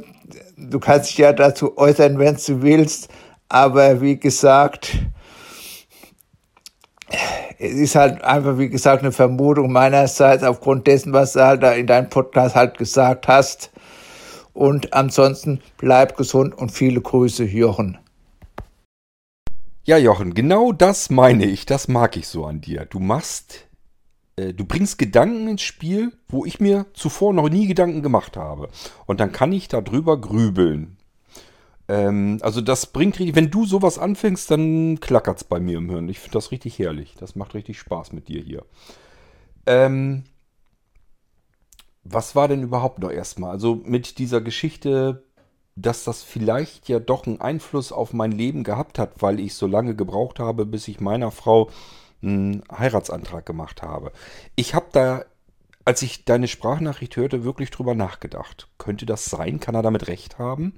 du 0.56 0.78
kannst 0.80 1.10
dich 1.10 1.18
ja 1.18 1.32
dazu 1.32 1.76
äußern, 1.76 2.18
wenn 2.18 2.36
du 2.36 2.62
willst. 2.62 3.08
Aber 3.48 4.00
wie 4.00 4.18
gesagt, 4.18 4.96
es 7.58 7.74
ist 7.74 7.94
halt 7.94 8.22
einfach, 8.24 8.58
wie 8.58 8.68
gesagt, 8.68 9.02
eine 9.02 9.12
Vermutung 9.12 9.70
meinerseits 9.70 10.42
aufgrund 10.42 10.86
dessen, 10.86 11.12
was 11.12 11.34
du 11.34 11.44
halt 11.44 11.62
da 11.62 11.72
in 11.72 11.86
deinem 11.86 12.08
Podcast 12.08 12.54
halt 12.54 12.78
gesagt 12.78 13.28
hast. 13.28 13.70
Und 14.54 14.92
ansonsten 14.92 15.60
bleib 15.78 16.16
gesund 16.16 16.56
und 16.56 16.70
viele 16.70 17.00
Grüße, 17.00 17.44
Jochen. 17.44 17.98
Ja, 19.84 19.98
Jochen, 19.98 20.34
genau 20.34 20.70
das 20.70 21.10
meine 21.10 21.44
ich. 21.44 21.66
Das 21.66 21.88
mag 21.88 22.16
ich 22.16 22.28
so 22.28 22.46
an 22.46 22.60
dir. 22.60 22.84
Du 22.84 23.00
machst, 23.00 23.66
äh, 24.36 24.54
du 24.54 24.64
bringst 24.64 24.96
Gedanken 24.96 25.48
ins 25.48 25.62
Spiel, 25.62 26.12
wo 26.28 26.44
ich 26.44 26.60
mir 26.60 26.86
zuvor 26.94 27.32
noch 27.32 27.48
nie 27.48 27.66
Gedanken 27.66 28.00
gemacht 28.00 28.36
habe. 28.36 28.68
Und 29.06 29.18
dann 29.18 29.32
kann 29.32 29.50
ich 29.52 29.66
darüber 29.66 30.20
grübeln. 30.20 30.98
Ähm, 31.88 32.38
also 32.42 32.60
das 32.60 32.86
bringt 32.86 33.18
richtig, 33.18 33.34
wenn 33.34 33.50
du 33.50 33.66
sowas 33.66 33.98
anfängst, 33.98 34.52
dann 34.52 35.00
klackert 35.00 35.38
es 35.38 35.44
bei 35.44 35.58
mir 35.58 35.78
im 35.78 35.90
Hirn. 35.90 36.08
Ich 36.08 36.20
finde 36.20 36.34
das 36.34 36.52
richtig 36.52 36.78
herrlich. 36.78 37.16
Das 37.18 37.34
macht 37.34 37.54
richtig 37.54 37.80
Spaß 37.80 38.12
mit 38.12 38.28
dir 38.28 38.40
hier. 38.40 38.64
Ähm, 39.66 40.22
was 42.04 42.36
war 42.36 42.46
denn 42.46 42.62
überhaupt 42.62 43.00
noch 43.00 43.10
erstmal? 43.10 43.50
Also 43.50 43.82
mit 43.84 44.18
dieser 44.18 44.40
Geschichte, 44.40 45.24
dass 45.74 46.04
das 46.04 46.22
vielleicht 46.22 46.88
ja 46.88 46.98
doch 46.98 47.26
einen 47.26 47.40
Einfluss 47.40 47.92
auf 47.92 48.12
mein 48.12 48.32
Leben 48.32 48.62
gehabt 48.64 48.98
hat, 48.98 49.22
weil 49.22 49.40
ich 49.40 49.54
so 49.54 49.66
lange 49.66 49.94
gebraucht 49.94 50.38
habe, 50.38 50.66
bis 50.66 50.88
ich 50.88 51.00
meiner 51.00 51.30
Frau 51.30 51.70
einen 52.22 52.62
Heiratsantrag 52.70 53.46
gemacht 53.46 53.82
habe. 53.82 54.12
Ich 54.54 54.74
habe 54.74 54.86
da, 54.92 55.24
als 55.84 56.02
ich 56.02 56.24
deine 56.24 56.46
Sprachnachricht 56.46 57.16
hörte, 57.16 57.44
wirklich 57.44 57.70
drüber 57.70 57.94
nachgedacht. 57.94 58.68
Könnte 58.78 59.06
das 59.06 59.24
sein? 59.24 59.60
Kann 59.60 59.74
er 59.74 59.82
damit 59.82 60.08
recht 60.08 60.38
haben? 60.38 60.74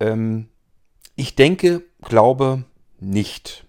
Ähm, 0.00 0.48
ich 1.14 1.34
denke, 1.36 1.82
glaube 2.02 2.64
nicht. 2.98 3.66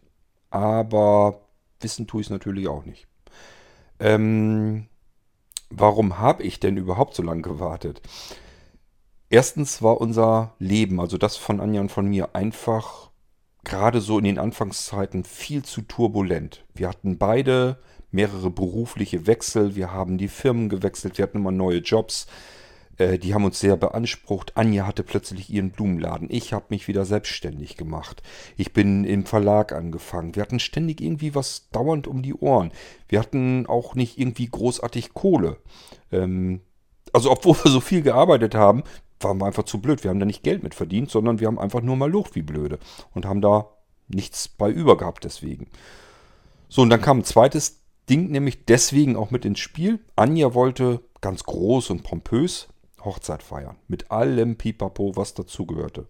Aber 0.50 1.42
wissen 1.80 2.08
tue 2.08 2.22
ich 2.22 2.28
es 2.28 2.32
natürlich 2.32 2.68
auch 2.68 2.84
nicht. 2.84 3.08
Ähm, 4.00 4.88
warum 5.70 6.20
habe 6.20 6.44
ich 6.44 6.60
denn 6.60 6.78
überhaupt 6.78 7.16
so 7.16 7.24
lange 7.24 7.42
gewartet? 7.42 8.02
Erstens 9.30 9.82
war 9.82 10.00
unser 10.00 10.54
Leben, 10.58 11.02
also 11.02 11.18
das 11.18 11.36
von 11.36 11.60
Anja 11.60 11.82
und 11.82 11.92
von 11.92 12.08
mir, 12.08 12.34
einfach 12.34 13.12
gerade 13.66 14.00
so 14.00 14.18
in 14.18 14.24
den 14.24 14.40
Anfangszeiten 14.40 15.26
viel 15.26 15.64
zu 15.64 15.82
turbulent. 15.82 16.64
Wir 16.74 16.88
hatten 16.88 17.18
beide 17.18 17.80
mehrere 18.12 18.50
berufliche 18.50 19.28
Wechsel, 19.28 19.76
wir 19.76 19.92
haben 19.92 20.18
die 20.18 20.30
Firmen 20.30 20.70
gewechselt, 20.70 21.18
wir 21.18 21.24
hatten 21.24 21.40
immer 21.40 21.52
neue 21.52 21.80
Jobs. 21.80 22.28
Äh, 22.98 23.20
die 23.20 23.34
haben 23.34 23.44
uns 23.44 23.60
sehr 23.60 23.76
beansprucht. 23.76 24.56
Anja 24.56 24.88
hatte 24.88 25.04
plötzlich 25.04 25.50
ihren 25.50 25.72
Blumenladen. 25.72 26.30
Ich 26.32 26.54
habe 26.54 26.68
mich 26.70 26.88
wieder 26.88 27.04
selbstständig 27.04 27.76
gemacht. 27.76 28.24
Ich 28.56 28.72
bin 28.72 29.04
im 29.04 29.26
Verlag 29.26 29.74
angefangen. 29.74 30.36
Wir 30.36 30.44
hatten 30.44 30.60
ständig 30.60 31.02
irgendwie 31.02 31.36
was 31.36 31.70
dauernd 31.72 32.08
um 32.08 32.22
die 32.22 32.34
Ohren. 32.34 32.72
Wir 33.10 33.20
hatten 33.20 33.66
auch 33.68 33.96
nicht 33.96 34.18
irgendwie 34.18 34.48
großartig 34.48 35.14
Kohle. 35.14 35.58
Ähm, 36.12 36.62
also 37.14 37.32
obwohl 37.32 37.56
wir 37.64 37.72
so 37.72 37.80
viel 37.80 38.02
gearbeitet 38.02 38.56
haben, 38.56 38.84
waren 39.20 39.40
wir 39.40 39.46
einfach 39.46 39.64
zu 39.64 39.80
blöd. 39.80 40.04
Wir 40.04 40.10
haben 40.10 40.20
da 40.20 40.26
nicht 40.26 40.44
Geld 40.44 40.64
mit 40.64 40.76
verdient, 40.76 41.10
sondern 41.10 41.40
wir 41.40 41.48
haben 41.48 41.60
einfach 41.60 41.82
nur 41.82 41.96
mal 41.96 42.10
Luft 42.10 42.36
wie 42.36 42.42
blöde 42.42 42.80
und 43.14 43.26
haben 43.26 43.42
da 43.42 43.70
nichts 44.08 44.48
bei 44.48 44.70
über 44.70 44.98
gehabt 44.98 45.24
deswegen. 45.24 45.68
So, 46.70 46.82
und 46.82 46.90
dann 46.90 47.02
kam 47.02 47.20
ein 47.20 47.24
zweites 47.24 47.82
Ding, 48.10 48.32
nämlich 48.32 48.66
deswegen 48.66 49.16
auch 49.16 49.32
mit 49.32 49.46
ins 49.46 49.60
Spiel. 49.60 50.00
Anja 50.16 50.54
wollte 50.54 51.02
ganz 51.22 51.44
groß 51.44 51.90
und 51.90 52.04
pompös 52.04 52.68
Hochzeit 53.04 53.44
feiern. 53.44 53.78
Mit 53.88 54.12
allem 54.12 54.58
Pipapo, 54.58 55.16
was 55.16 55.34
dazugehörte. 55.34 56.06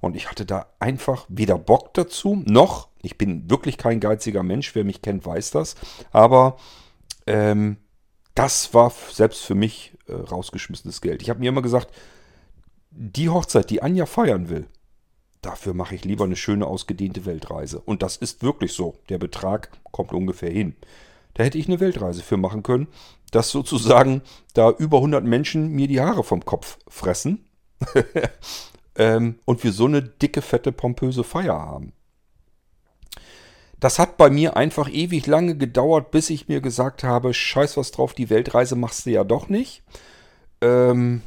Und 0.00 0.16
ich 0.16 0.30
hatte 0.30 0.44
da 0.44 0.66
einfach 0.80 1.24
weder 1.28 1.58
Bock 1.58 1.94
dazu, 1.94 2.42
noch, 2.44 2.88
ich 3.02 3.16
bin 3.16 3.50
wirklich 3.50 3.78
kein 3.78 4.00
geiziger 4.00 4.42
Mensch, 4.42 4.74
wer 4.74 4.84
mich 4.84 5.00
kennt, 5.02 5.24
weiß 5.24 5.50
das. 5.50 5.76
Aber 6.12 6.56
ähm, 7.26 7.78
das 8.34 8.74
war 8.74 8.92
selbst 9.12 9.44
für 9.44 9.54
mich 9.54 9.96
äh, 10.06 10.12
rausgeschmissenes 10.12 11.00
Geld. 11.00 11.22
Ich 11.22 11.30
habe 11.30 11.40
mir 11.40 11.48
immer 11.48 11.62
gesagt, 11.62 11.94
die 12.96 13.28
Hochzeit, 13.28 13.70
die 13.70 13.82
Anja 13.82 14.06
feiern 14.06 14.48
will, 14.48 14.66
dafür 15.42 15.74
mache 15.74 15.94
ich 15.94 16.04
lieber 16.04 16.24
eine 16.24 16.36
schöne 16.36 16.66
ausgedehnte 16.66 17.26
Weltreise. 17.26 17.80
Und 17.80 18.02
das 18.02 18.16
ist 18.16 18.42
wirklich 18.42 18.72
so. 18.72 18.98
Der 19.08 19.18
Betrag 19.18 19.70
kommt 19.92 20.12
ungefähr 20.12 20.50
hin. 20.50 20.74
Da 21.34 21.42
hätte 21.42 21.58
ich 21.58 21.66
eine 21.66 21.80
Weltreise 21.80 22.22
für 22.22 22.36
machen 22.36 22.62
können 22.62 22.88
dass 23.34 23.50
sozusagen 23.50 24.22
da 24.54 24.70
über 24.70 24.98
100 24.98 25.24
Menschen 25.24 25.70
mir 25.70 25.88
die 25.88 26.00
Haare 26.00 26.22
vom 26.22 26.44
Kopf 26.44 26.78
fressen 26.86 27.44
ähm, 28.96 29.40
und 29.44 29.64
wir 29.64 29.72
so 29.72 29.86
eine 29.86 30.02
dicke, 30.02 30.40
fette, 30.40 30.70
pompöse 30.70 31.24
Feier 31.24 31.58
haben. 31.58 31.92
Das 33.80 33.98
hat 33.98 34.16
bei 34.16 34.30
mir 34.30 34.56
einfach 34.56 34.88
ewig 34.88 35.26
lange 35.26 35.56
gedauert, 35.56 36.12
bis 36.12 36.30
ich 36.30 36.48
mir 36.48 36.60
gesagt 36.60 37.02
habe, 37.02 37.34
scheiß 37.34 37.76
was 37.76 37.90
drauf, 37.90 38.14
die 38.14 38.30
Weltreise 38.30 38.76
machst 38.76 39.04
du 39.04 39.10
ja 39.10 39.24
doch 39.24 39.48
nicht. 39.48 39.82
Ähm, 40.60 41.22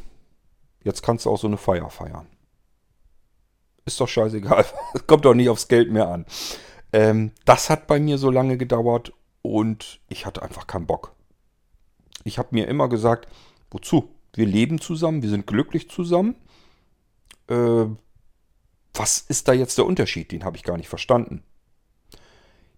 jetzt 0.87 1.03
kannst 1.03 1.25
du 1.25 1.29
auch 1.29 1.37
so 1.37 1.47
eine 1.47 1.57
Feier 1.57 1.89
feiern. 1.89 2.27
Ist 3.85 3.99
doch 3.99 4.07
scheißegal. 4.07 4.65
Kommt 5.07 5.25
doch 5.25 5.33
nicht 5.33 5.49
aufs 5.49 5.67
Geld 5.67 5.91
mehr 5.91 6.07
an. 6.07 6.25
Ähm, 6.93 7.31
das 7.45 7.69
hat 7.69 7.87
bei 7.87 7.99
mir 7.99 8.17
so 8.17 8.31
lange 8.31 8.57
gedauert 8.57 9.13
und 9.41 9.99
ich 10.07 10.25
hatte 10.25 10.41
einfach 10.41 10.65
keinen 10.65 10.87
Bock. 10.87 11.13
Ich 12.23 12.37
habe 12.39 12.49
mir 12.51 12.67
immer 12.67 12.89
gesagt, 12.89 13.29
wozu? 13.69 14.09
Wir 14.33 14.45
leben 14.45 14.79
zusammen, 14.79 15.21
wir 15.21 15.29
sind 15.29 15.47
glücklich 15.47 15.89
zusammen. 15.89 16.35
Äh, 17.47 17.85
was 18.93 19.19
ist 19.19 19.47
da 19.47 19.53
jetzt 19.53 19.77
der 19.77 19.85
Unterschied? 19.85 20.31
Den 20.31 20.43
habe 20.43 20.57
ich 20.57 20.63
gar 20.63 20.77
nicht 20.77 20.89
verstanden. 20.89 21.43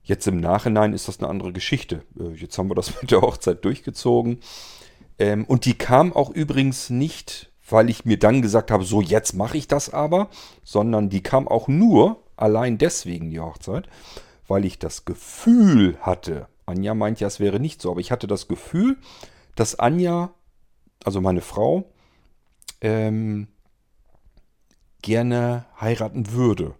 Jetzt 0.03 0.27
im 0.27 0.39
Nachhinein 0.39 0.93
ist 0.93 1.07
das 1.07 1.19
eine 1.19 1.27
andere 1.27 1.53
Geschichte. 1.53 2.03
Äh, 2.19 2.33
jetzt 2.33 2.57
haben 2.57 2.69
wir 2.69 2.75
das 2.75 2.93
mit 3.01 3.11
der 3.11 3.21
Hochzeit 3.21 3.63
durchgezogen. 3.63 4.39
Ähm, 5.19 5.45
und 5.45 5.65
die 5.65 5.77
kam 5.77 6.13
auch 6.13 6.29
übrigens 6.29 6.89
nicht, 6.89 7.48
weil 7.71 7.89
ich 7.89 8.05
mir 8.05 8.17
dann 8.17 8.41
gesagt 8.41 8.71
habe, 8.71 8.83
so 8.83 9.01
jetzt 9.01 9.33
mache 9.33 9.57
ich 9.57 9.67
das 9.67 9.93
aber, 9.93 10.29
sondern 10.63 11.09
die 11.09 11.23
kam 11.23 11.47
auch 11.47 11.67
nur 11.67 12.23
allein 12.35 12.77
deswegen 12.77 13.29
die 13.29 13.39
Hochzeit, 13.39 13.87
weil 14.47 14.65
ich 14.65 14.79
das 14.79 15.05
Gefühl 15.05 15.97
hatte, 16.01 16.47
Anja 16.65 16.93
meint 16.93 17.19
ja, 17.19 17.27
es 17.27 17.39
wäre 17.39 17.59
nicht 17.59 17.81
so, 17.81 17.91
aber 17.91 17.99
ich 17.99 18.11
hatte 18.11 18.27
das 18.27 18.47
Gefühl, 18.47 18.97
dass 19.55 19.77
Anja, 19.77 20.33
also 21.03 21.21
meine 21.21 21.41
Frau, 21.41 21.91
ähm, 22.81 23.47
gerne 25.01 25.65
heiraten 25.79 26.31
würde. 26.31 26.75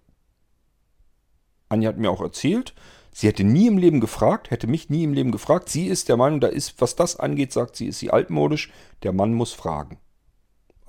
Anja 1.69 1.89
hat 1.89 1.97
mir 1.97 2.09
auch 2.09 2.21
erzählt, 2.21 2.73
sie 3.11 3.27
hätte 3.27 3.43
nie 3.43 3.67
im 3.67 3.77
Leben 3.77 3.99
gefragt, 3.99 4.51
hätte 4.51 4.67
mich 4.67 4.89
nie 4.89 5.03
im 5.03 5.13
Leben 5.13 5.31
gefragt. 5.31 5.69
Sie 5.69 5.87
ist 5.87 6.09
der 6.09 6.17
Meinung, 6.17 6.39
da 6.39 6.47
ist, 6.47 6.79
was 6.81 6.95
das 6.95 7.17
angeht, 7.17 7.53
sagt 7.53 7.75
sie, 7.75 7.87
ist 7.87 7.99
sie 7.99 8.11
altmodisch, 8.11 8.71
der 9.03 9.13
Mann 9.13 9.33
muss 9.33 9.53
fragen. 9.53 9.99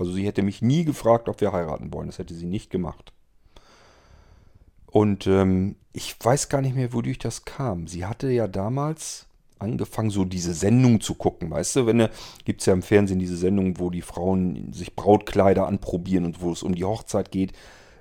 Also 0.01 0.13
sie 0.13 0.27
hätte 0.27 0.43
mich 0.43 0.63
nie 0.63 0.85
gefragt, 0.85 1.29
ob 1.29 1.43
wir 1.43 1.53
heiraten 1.53 1.93
wollen. 1.93 2.07
Das 2.07 2.19
hätte 2.19 2.35
sie 2.35 2.47
nicht 2.47 2.71
gemacht. 2.71 3.13
Und 4.87 5.27
ähm, 5.27 5.77
ich 5.93 6.17
weiß 6.19 6.49
gar 6.49 6.63
nicht 6.63 6.75
mehr, 6.75 6.95
wodurch 6.95 7.19
das 7.19 7.45
kam. 7.45 7.87
Sie 7.87 8.07
hatte 8.07 8.31
ja 8.31 8.49
damals 8.49 9.27
angefangen, 9.59 10.09
so 10.09 10.25
diese 10.25 10.55
Sendung 10.55 11.03
zu 11.03 11.15
gucken. 11.15 11.51
Weißt 11.51 11.77
du, 11.77 11.87
wenn 11.87 12.09
gibt 12.47 12.63
es 12.63 12.67
ja 12.67 12.73
im 12.73 12.83
Fernsehen 12.83 13.19
diese 13.19 13.37
Sendung, 13.37 13.79
wo 13.79 13.91
die 13.91 14.01
Frauen 14.01 14.73
sich 14.73 14.97
Brautkleider 14.97 15.67
anprobieren 15.67 16.25
und 16.25 16.41
wo 16.41 16.51
es 16.51 16.63
um 16.63 16.75
die 16.75 16.85
Hochzeit 16.85 17.31
geht. 17.31 17.53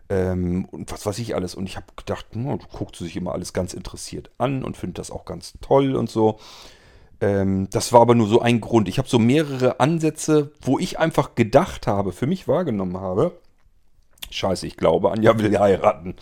Ähm, 0.07 0.65
und 0.71 0.89
was 0.91 1.05
weiß 1.05 1.19
ich 1.19 1.35
alles. 1.35 1.53
Und 1.53 1.67
ich 1.67 1.75
habe 1.75 1.87
gedacht, 1.97 2.33
no, 2.33 2.55
du 2.55 2.65
guckst 2.71 3.01
sich 3.01 3.17
immer 3.17 3.33
alles 3.33 3.51
ganz 3.51 3.73
interessiert 3.73 4.31
an 4.37 4.63
und 4.63 4.77
finde 4.77 4.93
das 4.93 5.11
auch 5.11 5.25
ganz 5.25 5.53
toll 5.59 5.97
und 5.97 6.09
so. 6.09 6.39
Ähm, 7.21 7.69
das 7.71 7.91
war 7.93 8.01
aber 8.01 8.15
nur 8.15 8.27
so 8.27 8.41
ein 8.41 8.61
Grund. 8.61 8.87
Ich 8.87 8.97
habe 8.97 9.09
so 9.09 9.19
mehrere 9.19 9.79
Ansätze, 9.79 10.51
wo 10.61 10.79
ich 10.79 10.99
einfach 10.99 11.35
gedacht 11.35 11.87
habe, 11.87 12.11
für 12.11 12.27
mich 12.27 12.47
wahrgenommen 12.47 12.97
habe, 12.97 13.37
scheiße, 14.29 14.67
ich 14.67 14.77
glaube, 14.77 15.11
Anja 15.11 15.37
will 15.37 15.57
heiraten. 15.57 16.15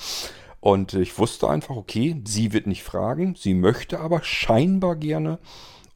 Und 0.60 0.94
ich 0.94 1.18
wusste 1.18 1.50
einfach, 1.50 1.76
okay, 1.76 2.22
sie 2.26 2.52
wird 2.52 2.68
nicht 2.68 2.84
fragen, 2.84 3.36
sie 3.36 3.54
möchte 3.54 4.00
aber 4.00 4.24
scheinbar 4.24 4.96
gerne. 4.96 5.40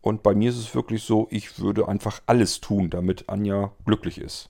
Und 0.02 0.24
bei 0.24 0.34
mir 0.34 0.50
ist 0.50 0.58
es 0.58 0.74
wirklich 0.76 1.04
so, 1.04 1.28
ich 1.30 1.60
würde 1.60 1.88
einfach 1.88 2.22
alles 2.26 2.62
tun, 2.62 2.90
damit 2.90 3.30
Anja 3.30 3.72
glücklich 3.86 4.18
ist. 4.18 4.50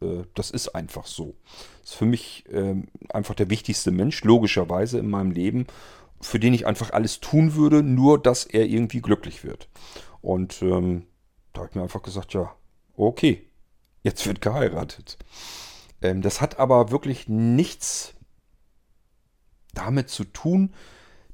Äh, 0.00 0.24
das 0.34 0.50
ist 0.50 0.74
einfach 0.74 1.06
so. 1.06 1.34
Das 1.80 1.90
ist 1.90 1.96
für 1.96 2.06
mich 2.06 2.44
ähm, 2.50 2.88
einfach 3.10 3.34
der 3.34 3.50
wichtigste 3.50 3.90
Mensch, 3.90 4.24
logischerweise 4.24 4.98
in 4.98 5.10
meinem 5.10 5.30
Leben, 5.30 5.66
für 6.22 6.38
den 6.38 6.54
ich 6.54 6.66
einfach 6.66 6.92
alles 6.92 7.20
tun 7.20 7.54
würde, 7.54 7.82
nur 7.82 8.20
dass 8.20 8.44
er 8.44 8.66
irgendwie 8.66 9.02
glücklich 9.02 9.44
wird. 9.44 9.68
Und 10.20 10.62
ähm, 10.62 11.06
da 11.52 11.60
habe 11.60 11.70
ich 11.70 11.76
mir 11.76 11.82
einfach 11.82 12.02
gesagt, 12.02 12.32
ja, 12.32 12.54
okay, 12.96 13.46
jetzt 14.02 14.26
wird 14.26 14.40
geheiratet. 14.40 15.18
Ähm, 16.00 16.22
das 16.22 16.40
hat 16.40 16.58
aber 16.58 16.90
wirklich 16.90 17.28
nichts 17.28 18.14
damit 19.74 20.08
zu 20.08 20.24
tun, 20.24 20.72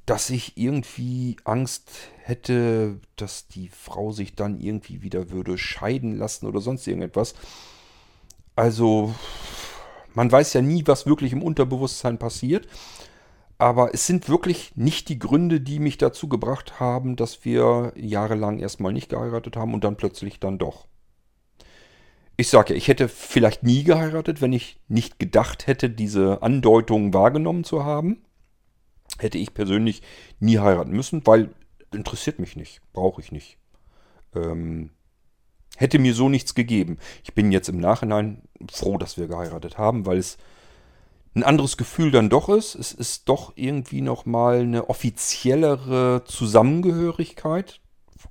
dass 0.07 0.31
ich 0.31 0.57
irgendwie 0.57 1.37
Angst 1.45 1.91
hätte, 2.23 2.99
dass 3.17 3.47
die 3.49 3.69
Frau 3.69 4.11
sich 4.11 4.35
dann 4.35 4.59
irgendwie 4.59 5.03
wieder 5.03 5.31
würde 5.31 5.59
scheiden 5.59 6.17
lassen 6.17 6.47
oder 6.47 6.61
sonst 6.61 6.87
irgendetwas. 6.87 7.35
Also, 8.57 9.15
man 10.15 10.33
weiß 10.33 10.55
ja 10.55 10.63
nie, 10.63 10.87
was 10.87 11.05
wirklich 11.05 11.33
im 11.33 11.43
Unterbewusstsein 11.43 12.19
passiert. 12.19 12.67
Aber 13.59 13.93
es 13.93 14.07
sind 14.07 14.29
wirklich 14.29 14.73
nicht 14.77 15.09
die 15.09 15.19
Gründe, 15.19 15.61
die 15.61 15.81
mich 15.81 15.99
dazu 15.99 16.29
gebracht 16.29 16.79
haben, 16.79 17.17
dass 17.17 17.45
wir 17.45 17.93
jahrelang 17.97 18.61
erstmal 18.61 18.93
nicht 18.93 19.09
geheiratet 19.09 19.57
haben 19.57 19.75
und 19.75 19.83
dann 19.83 19.97
plötzlich 19.97 20.39
dann 20.39 20.59
doch. 20.59 20.87
Ich 22.37 22.49
sage 22.49 22.73
ja, 22.73 22.77
ich 22.77 22.87
hätte 22.87 23.09
vielleicht 23.09 23.65
nie 23.65 23.83
geheiratet, 23.83 24.41
wenn 24.41 24.53
ich 24.53 24.81
nicht 24.87 25.19
gedacht 25.19 25.67
hätte, 25.67 25.91
diese 25.91 26.41
Andeutungen 26.41 27.13
wahrgenommen 27.13 27.65
zu 27.65 27.85
haben. 27.85 28.23
Hätte 29.19 29.39
ich 29.39 29.55
persönlich 29.55 30.03
nie 30.39 30.59
heiraten 30.59 30.93
müssen, 30.93 31.27
weil 31.27 31.51
interessiert 31.93 32.39
mich 32.39 32.55
nicht, 32.55 32.81
brauche 32.93 33.21
ich 33.21 33.33
nicht. 33.33 33.59
Ähm, 34.37 34.91
hätte 35.77 35.99
mir 35.99 36.15
so 36.15 36.29
nichts 36.29 36.55
gegeben. 36.55 36.99
Ich 37.25 37.35
bin 37.35 37.51
jetzt 37.51 37.69
im 37.69 37.81
Nachhinein 37.81 38.43
froh, 38.71 38.99
dass 38.99 39.17
wir 39.17 39.27
geheiratet 39.27 39.77
haben, 39.77 40.07
weil 40.07 40.19
es 40.19 40.39
ein 41.35 41.43
anderes 41.43 41.77
Gefühl 41.77 42.11
dann 42.11 42.31
doch 42.31 42.49
ist. 42.49 42.75
Es 42.75 42.93
ist 42.93 43.29
doch 43.29 43.53
irgendwie 43.57 44.01
nochmal 44.01 44.61
eine 44.61 44.89
offiziellere 44.89 46.25
Zusammengehörigkeit. 46.25 47.81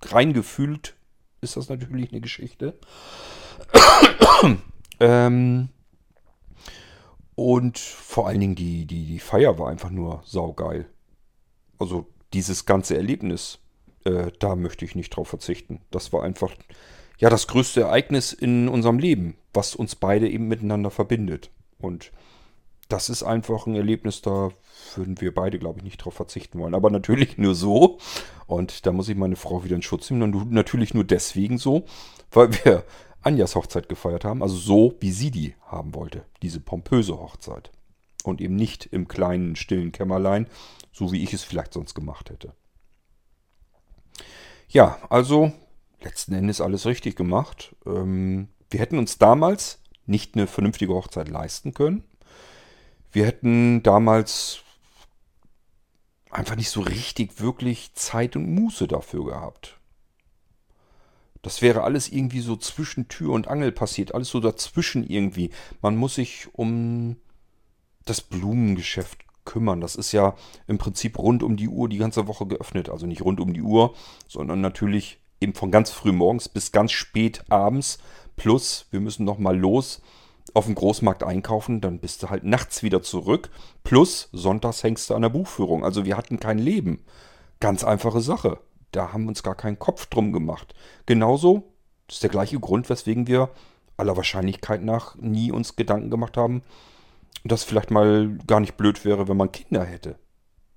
Rein 0.03 0.33
gefühlt 0.33 0.95
ist 1.41 1.57
das 1.57 1.69
natürlich 1.69 2.11
eine 2.11 2.21
Geschichte. 2.21 2.77
ähm, 4.99 5.69
und 7.35 7.77
vor 7.77 8.27
allen 8.27 8.39
Dingen 8.39 8.55
die, 8.55 8.85
die, 8.85 9.05
die 9.05 9.19
Feier 9.19 9.59
war 9.59 9.69
einfach 9.69 9.91
nur 9.91 10.21
saugeil. 10.25 10.87
Also 11.79 12.07
dieses 12.33 12.65
ganze 12.65 12.95
Erlebnis, 12.97 13.59
äh, 14.05 14.31
da 14.39 14.55
möchte 14.55 14.85
ich 14.85 14.95
nicht 14.95 15.11
drauf 15.11 15.27
verzichten. 15.27 15.81
Das 15.91 16.11
war 16.11 16.23
einfach 16.23 16.51
ja 17.19 17.29
das 17.29 17.47
größte 17.47 17.81
Ereignis 17.81 18.33
in 18.33 18.67
unserem 18.67 18.99
Leben, 18.99 19.37
was 19.53 19.75
uns 19.75 19.95
beide 19.95 20.29
eben 20.29 20.47
miteinander 20.47 20.91
verbindet. 20.91 21.51
Und 21.79 22.11
das 22.87 23.09
ist 23.09 23.23
einfach 23.23 23.67
ein 23.67 23.75
Erlebnis, 23.75 24.21
da 24.21 24.51
würden 24.95 25.19
wir 25.19 25.33
beide, 25.33 25.59
glaube 25.59 25.79
ich, 25.79 25.83
nicht 25.83 25.97
drauf 25.97 26.13
verzichten 26.13 26.59
wollen. 26.59 26.75
Aber 26.75 26.89
natürlich 26.89 27.37
nur 27.37 27.55
so. 27.55 27.97
Und 28.45 28.85
da 28.85 28.91
muss 28.91 29.09
ich 29.09 29.17
meine 29.17 29.35
Frau 29.35 29.63
wieder 29.63 29.75
in 29.75 29.81
Schutz 29.81 30.09
nehmen. 30.09 30.33
Und 30.33 30.51
natürlich 30.51 30.93
nur 30.93 31.03
deswegen 31.03 31.57
so, 31.57 31.85
weil 32.31 32.53
wir 32.63 32.83
Anjas 33.21 33.55
Hochzeit 33.55 33.89
gefeiert 33.89 34.23
haben. 34.23 34.41
Also 34.41 34.55
so, 34.55 34.95
wie 34.99 35.11
sie 35.11 35.31
die 35.31 35.55
haben 35.65 35.93
wollte. 35.95 36.25
Diese 36.41 36.59
pompöse 36.59 37.17
Hochzeit. 37.17 37.71
Und 38.23 38.41
eben 38.41 38.55
nicht 38.55 38.85
im 38.85 39.07
kleinen, 39.07 39.55
stillen 39.55 39.91
Kämmerlein, 39.91 40.47
so 40.91 41.11
wie 41.11 41.23
ich 41.23 41.33
es 41.33 41.43
vielleicht 41.43 41.73
sonst 41.73 41.93
gemacht 41.93 42.29
hätte. 42.29 42.53
Ja, 44.69 44.97
also 45.09 45.51
letzten 46.01 46.33
Endes 46.33 46.61
alles 46.61 46.85
richtig 46.85 47.15
gemacht. 47.15 47.75
Ähm, 47.85 48.49
wir 48.69 48.79
hätten 48.79 48.97
uns 48.97 49.17
damals 49.17 49.81
nicht 50.05 50.35
eine 50.35 50.47
vernünftige 50.47 50.93
Hochzeit 50.93 51.29
leisten 51.29 51.73
können. 51.73 52.03
Wir 53.11 53.25
hätten 53.25 53.83
damals 53.83 54.59
einfach 56.29 56.55
nicht 56.55 56.69
so 56.69 56.81
richtig 56.81 57.39
wirklich 57.39 57.93
Zeit 57.93 58.35
und 58.35 58.53
Muße 58.53 58.87
dafür 58.87 59.25
gehabt. 59.25 59.79
Das 61.41 61.61
wäre 61.61 61.83
alles 61.83 62.09
irgendwie 62.09 62.41
so 62.41 62.55
zwischen 62.57 63.07
Tür 63.07 63.31
und 63.31 63.47
Angel 63.47 63.71
passiert, 63.71 64.13
alles 64.13 64.29
so 64.29 64.39
dazwischen 64.39 65.07
irgendwie. 65.07 65.51
Man 65.81 65.95
muss 65.95 66.15
sich 66.15 66.47
um 66.53 67.17
das 68.05 68.21
Blumengeschäft 68.21 69.23
kümmern. 69.45 69.81
Das 69.81 69.95
ist 69.95 70.11
ja 70.11 70.35
im 70.67 70.77
Prinzip 70.77 71.17
rund 71.17 71.43
um 71.43 71.55
die 71.55 71.69
Uhr 71.69 71.89
die 71.89 71.97
ganze 71.97 72.27
Woche 72.27 72.45
geöffnet. 72.45 72.89
Also 72.89 73.07
nicht 73.07 73.23
rund 73.23 73.39
um 73.39 73.53
die 73.53 73.61
Uhr, 73.61 73.95
sondern 74.27 74.61
natürlich 74.61 75.19
eben 75.39 75.53
von 75.53 75.71
ganz 75.71 75.91
früh 75.91 76.11
morgens 76.11 76.49
bis 76.49 76.71
ganz 76.71 76.91
spät 76.91 77.43
abends. 77.49 77.99
Plus, 78.35 78.87
wir 78.91 78.99
müssen 78.99 79.23
noch 79.23 79.37
mal 79.37 79.57
los 79.57 80.01
auf 80.57 80.65
dem 80.65 80.75
Großmarkt 80.75 81.23
einkaufen, 81.23 81.81
dann 81.81 81.99
bist 81.99 82.23
du 82.23 82.29
halt 82.29 82.43
nachts 82.43 82.83
wieder 82.83 83.01
zurück. 83.01 83.49
Plus, 83.83 84.29
sonntags 84.31 84.83
hängst 84.83 85.09
du 85.09 85.15
an 85.15 85.21
der 85.21 85.29
Buchführung. 85.29 85.85
Also 85.85 86.03
wir 86.05 86.17
hatten 86.17 86.39
kein 86.39 86.57
Leben. 86.57 87.05
Ganz 87.59 87.83
einfache 87.83 88.21
Sache. 88.21 88.59
Da 88.91 89.13
haben 89.13 89.23
wir 89.23 89.29
uns 89.29 89.43
gar 89.43 89.55
keinen 89.55 89.79
Kopf 89.79 90.07
drum 90.07 90.33
gemacht. 90.33 90.73
Genauso, 91.05 91.63
ist 92.09 92.23
der 92.23 92.29
gleiche 92.29 92.59
Grund, 92.59 92.89
weswegen 92.89 93.27
wir 93.27 93.49
aller 93.97 94.17
Wahrscheinlichkeit 94.17 94.83
nach 94.83 95.15
nie 95.15 95.51
uns 95.51 95.75
Gedanken 95.75 96.09
gemacht 96.09 96.37
haben, 96.37 96.63
dass 97.43 97.63
vielleicht 97.63 97.91
mal 97.91 98.37
gar 98.47 98.59
nicht 98.59 98.77
blöd 98.77 99.05
wäre, 99.05 99.27
wenn 99.27 99.37
man 99.37 99.51
Kinder 99.51 99.83
hätte. 99.83 100.17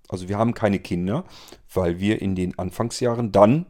Also 0.09 0.29
wir 0.29 0.39
haben 0.39 0.55
keine 0.55 0.79
Kinder, 0.79 1.25
weil 1.73 2.01
wir 2.01 2.21
in 2.21 2.35
den 2.35 2.59
Anfangsjahren 2.59 3.33
dann 3.33 3.67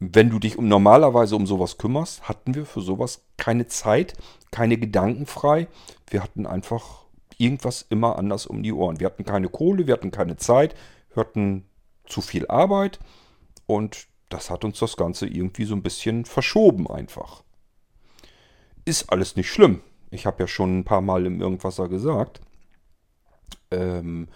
wenn 0.00 0.30
du 0.30 0.38
dich 0.38 0.56
um 0.58 0.68
normalerweise 0.68 1.36
um 1.36 1.46
sowas 1.46 1.78
kümmerst, 1.78 2.28
hatten 2.28 2.54
wir 2.54 2.66
für 2.66 2.80
sowas 2.80 3.24
keine 3.36 3.66
Zeit, 3.66 4.14
keine 4.50 4.78
Gedanken 4.78 5.26
frei. 5.26 5.68
Wir 6.08 6.22
hatten 6.22 6.46
einfach 6.46 7.04
irgendwas 7.36 7.86
immer 7.88 8.18
anders 8.18 8.46
um 8.46 8.62
die 8.62 8.72
Ohren. 8.72 9.00
Wir 9.00 9.06
hatten 9.06 9.24
keine 9.24 9.48
Kohle, 9.48 9.86
wir 9.86 9.94
hatten 9.94 10.10
keine 10.10 10.36
Zeit, 10.36 10.74
hatten 11.18 11.64
zu 12.06 12.20
viel 12.20 12.46
Arbeit 12.48 12.98
und 13.66 14.06
das 14.28 14.50
hat 14.50 14.64
uns 14.64 14.78
das 14.78 14.96
Ganze 14.96 15.26
irgendwie 15.26 15.64
so 15.64 15.74
ein 15.74 15.82
bisschen 15.82 16.24
verschoben 16.24 16.86
einfach. 16.88 17.42
Ist 18.84 19.10
alles 19.10 19.36
nicht 19.36 19.50
schlimm. 19.50 19.80
Ich 20.10 20.26
habe 20.26 20.42
ja 20.42 20.46
schon 20.46 20.78
ein 20.78 20.84
paar 20.84 21.00
Mal 21.00 21.26
im 21.26 21.40
Irgendwasser 21.40 21.88
gesagt, 21.88 22.40
ähm, 23.70 24.28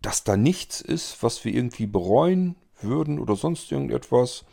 dass 0.00 0.24
da 0.24 0.36
nichts 0.36 0.80
ist, 0.80 1.22
was 1.22 1.44
wir 1.44 1.54
irgendwie 1.54 1.86
bereuen 1.86 2.56
würden 2.80 3.18
oder 3.18 3.36
sonst 3.36 3.70
irgendetwas. 3.70 4.44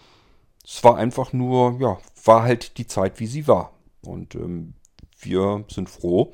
Es 0.64 0.84
war 0.84 0.98
einfach 0.98 1.34
nur, 1.34 1.78
ja, 1.80 1.98
war 2.24 2.44
halt 2.44 2.78
die 2.78 2.88
Zeit, 2.88 3.20
wie 3.20 3.28
sie 3.28 3.48
war. 3.48 3.74
Und 4.02 4.36
ähm, 4.36 4.74
wir 5.20 5.66
sind 5.70 5.90
froh, 5.90 6.34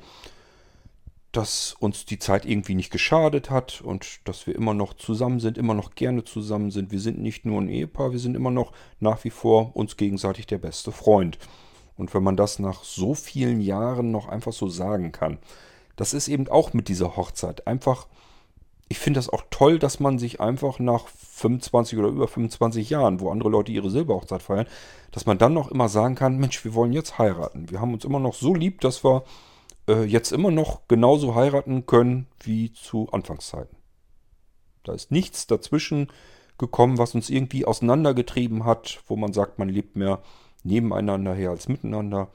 dass 1.32 1.74
uns 1.78 2.06
die 2.06 2.18
Zeit 2.18 2.46
irgendwie 2.46 2.74
nicht 2.74 2.90
geschadet 2.90 3.50
hat 3.50 3.82
und 3.82 4.20
dass 4.24 4.46
wir 4.46 4.54
immer 4.54 4.72
noch 4.72 4.94
zusammen 4.94 5.38
sind, 5.38 5.58
immer 5.58 5.74
noch 5.74 5.94
gerne 5.94 6.24
zusammen 6.24 6.70
sind. 6.70 6.92
Wir 6.92 7.00
sind 7.00 7.18
nicht 7.18 7.44
nur 7.44 7.60
ein 7.60 7.68
Ehepaar, 7.68 8.12
wir 8.12 8.18
sind 8.18 8.34
immer 8.34 8.50
noch 8.50 8.72
nach 9.00 9.22
wie 9.24 9.30
vor 9.30 9.76
uns 9.76 9.96
gegenseitig 9.98 10.46
der 10.46 10.58
beste 10.58 10.92
Freund. 10.92 11.38
Und 11.96 12.14
wenn 12.14 12.22
man 12.22 12.36
das 12.36 12.58
nach 12.58 12.84
so 12.84 13.14
vielen 13.14 13.60
Jahren 13.60 14.10
noch 14.10 14.28
einfach 14.28 14.52
so 14.52 14.68
sagen 14.68 15.12
kann, 15.12 15.38
das 15.96 16.14
ist 16.14 16.28
eben 16.28 16.48
auch 16.48 16.72
mit 16.72 16.88
dieser 16.88 17.16
Hochzeit 17.16 17.66
einfach 17.66 18.06
ich 18.88 18.98
finde 18.98 19.18
das 19.18 19.28
auch 19.28 19.42
toll, 19.50 19.78
dass 19.78 19.98
man 19.98 20.18
sich 20.18 20.40
einfach 20.40 20.78
nach 20.78 21.08
25 21.08 21.98
oder 21.98 22.08
über 22.08 22.28
25 22.28 22.88
Jahren, 22.88 23.20
wo 23.20 23.30
andere 23.30 23.48
Leute 23.48 23.72
ihre 23.72 23.90
Silberhochzeit 23.90 24.42
feiern, 24.42 24.66
dass 25.10 25.26
man 25.26 25.38
dann 25.38 25.54
noch 25.54 25.70
immer 25.70 25.88
sagen 25.88 26.14
kann, 26.14 26.38
Mensch, 26.38 26.64
wir 26.64 26.74
wollen 26.74 26.92
jetzt 26.92 27.18
heiraten. 27.18 27.70
Wir 27.70 27.80
haben 27.80 27.92
uns 27.92 28.04
immer 28.04 28.20
noch 28.20 28.34
so 28.34 28.54
lieb, 28.54 28.80
dass 28.80 29.04
wir 29.04 29.24
äh, 29.88 30.04
jetzt 30.04 30.30
immer 30.30 30.50
noch 30.50 30.86
genauso 30.86 31.34
heiraten 31.34 31.86
können 31.86 32.28
wie 32.40 32.72
zu 32.72 33.08
Anfangszeiten. 33.10 33.76
Da 34.84 34.92
ist 34.92 35.10
nichts 35.10 35.48
dazwischen 35.48 36.08
gekommen, 36.58 36.96
was 36.96 37.14
uns 37.14 37.28
irgendwie 37.28 37.64
auseinandergetrieben 37.64 38.64
hat, 38.64 39.00
wo 39.08 39.16
man 39.16 39.32
sagt, 39.32 39.58
man 39.58 39.68
lebt 39.68 39.96
mehr 39.96 40.22
nebeneinander 40.62 41.34
her 41.34 41.50
als 41.50 41.68
miteinander. 41.68 42.28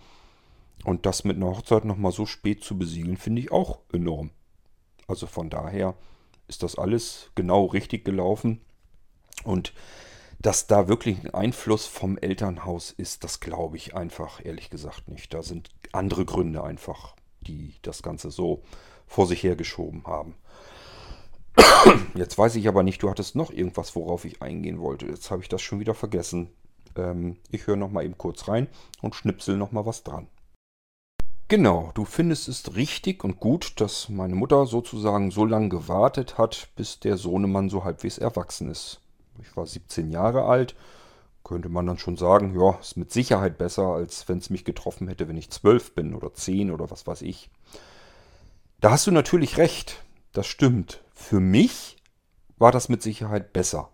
Und 0.84 1.06
das 1.06 1.24
mit 1.24 1.38
einer 1.38 1.48
Hochzeit 1.48 1.86
nochmal 1.86 2.12
so 2.12 2.26
spät 2.26 2.64
zu 2.64 2.78
besiegeln, 2.78 3.18
finde 3.18 3.42
ich 3.42 3.52
auch 3.52 3.80
enorm. 3.94 4.32
Also 5.08 5.28
von 5.28 5.50
daher 5.50 5.96
ist 6.52 6.64
das 6.64 6.78
alles 6.78 7.32
genau 7.34 7.66
richtig 7.66 8.04
gelaufen. 8.06 8.62
Und 9.44 9.74
dass 10.40 10.68
da 10.68 10.88
wirklich 10.88 11.20
ein 11.20 11.34
Einfluss 11.34 11.86
vom 11.88 12.18
Elternhaus 12.18 12.92
ist, 12.92 13.24
das 13.24 13.40
glaube 13.40 13.78
ich 13.78 13.96
einfach, 13.96 14.44
ehrlich 14.44 14.70
gesagt 14.70 15.08
nicht. 15.08 15.34
Da 15.34 15.44
sind 15.44 15.70
andere 15.94 16.26
Gründe 16.26 16.64
einfach, 16.64 17.16
die 17.40 17.76
das 17.82 18.04
Ganze 18.04 18.32
so 18.32 18.64
vor 19.08 19.28
sich 19.28 19.44
hergeschoben 19.44 20.04
haben. 20.06 20.36
Jetzt 22.16 22.38
weiß 22.38 22.56
ich 22.56 22.68
aber 22.68 22.84
nicht, 22.84 23.02
du 23.02 23.10
hattest 23.10 23.36
noch 23.36 23.52
irgendwas, 23.52 23.96
worauf 23.96 24.26
ich 24.26 24.42
eingehen 24.42 24.80
wollte. 24.80 25.06
Jetzt 25.06 25.32
habe 25.32 25.42
ich 25.42 25.50
das 25.50 25.62
schon 25.62 25.80
wieder 25.80 25.94
vergessen. 25.94 26.50
Ähm, 26.98 27.38
ich 27.50 27.66
höre 27.66 27.78
noch 27.78 27.92
mal 27.92 28.04
eben 28.04 28.18
kurz 28.18 28.48
rein 28.50 28.68
und 29.02 29.16
schnipsel 29.16 29.58
noch 29.58 29.72
mal 29.72 29.86
was 29.86 30.04
dran. 30.04 30.28
Genau, 31.52 31.92
du 31.96 32.06
findest 32.06 32.48
es 32.48 32.78
richtig 32.78 33.26
und 33.26 33.42
gut, 33.42 33.82
dass 33.82 34.08
meine 34.08 34.36
Mutter 34.36 34.66
sozusagen 34.66 35.32
so 35.32 35.44
lange 35.44 35.68
gewartet 35.68 36.38
hat, 36.38 36.70
bis 36.78 37.02
der 37.02 37.18
Sohnemann 37.18 37.70
so 37.70 37.84
halbwegs 37.84 38.18
erwachsen 38.18 38.72
ist. 38.72 39.02
Ich 39.42 39.58
war 39.58 39.68
17 39.68 40.10
Jahre 40.12 40.46
alt. 40.46 40.76
Könnte 41.44 41.68
man 41.68 41.86
dann 41.86 41.98
schon 41.98 42.16
sagen, 42.16 42.58
ja, 42.58 42.80
ist 42.80 42.96
mit 42.96 43.12
Sicherheit 43.12 43.58
besser, 43.58 43.88
als 43.88 44.30
wenn 44.30 44.38
es 44.38 44.50
mich 44.50 44.64
getroffen 44.64 45.10
hätte, 45.10 45.28
wenn 45.28 45.36
ich 45.36 45.50
12 45.50 45.94
bin 45.94 46.16
oder 46.16 46.34
10 46.34 46.72
oder 46.72 46.90
was 46.90 47.06
weiß 47.06 47.22
ich. 47.24 47.50
Da 48.80 48.92
hast 48.92 49.08
du 49.08 49.12
natürlich 49.12 49.58
recht. 49.58 50.06
Das 50.32 50.48
stimmt. 50.48 51.04
Für 51.14 51.42
mich 51.42 51.98
war 52.60 52.72
das 52.72 52.88
mit 52.88 53.02
Sicherheit 53.02 53.52
besser. 53.52 53.90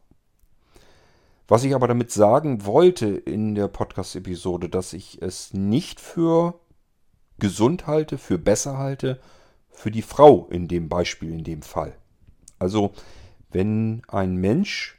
Was 1.48 1.64
ich 1.64 1.74
aber 1.74 1.88
damit 1.88 2.12
sagen 2.12 2.68
wollte 2.68 3.08
in 3.08 3.56
der 3.56 3.68
Podcast-Episode, 3.68 4.70
dass 4.70 4.94
ich 4.94 5.24
es 5.24 5.56
nicht 5.56 6.00
für 6.00 6.60
gesund 7.40 7.88
halte, 7.88 8.18
für 8.18 8.38
besser 8.38 8.78
halte, 8.78 9.20
für 9.70 9.92
die 9.92 10.02
Frau 10.02 10.48
in 10.48 10.68
dem 10.68 10.90
Beispiel, 10.90 11.32
in 11.32 11.44
dem 11.44 11.62
Fall. 11.62 11.96
Also, 12.60 12.94
wenn 13.52 14.02
ein 14.08 14.36
Mensch 14.36 14.98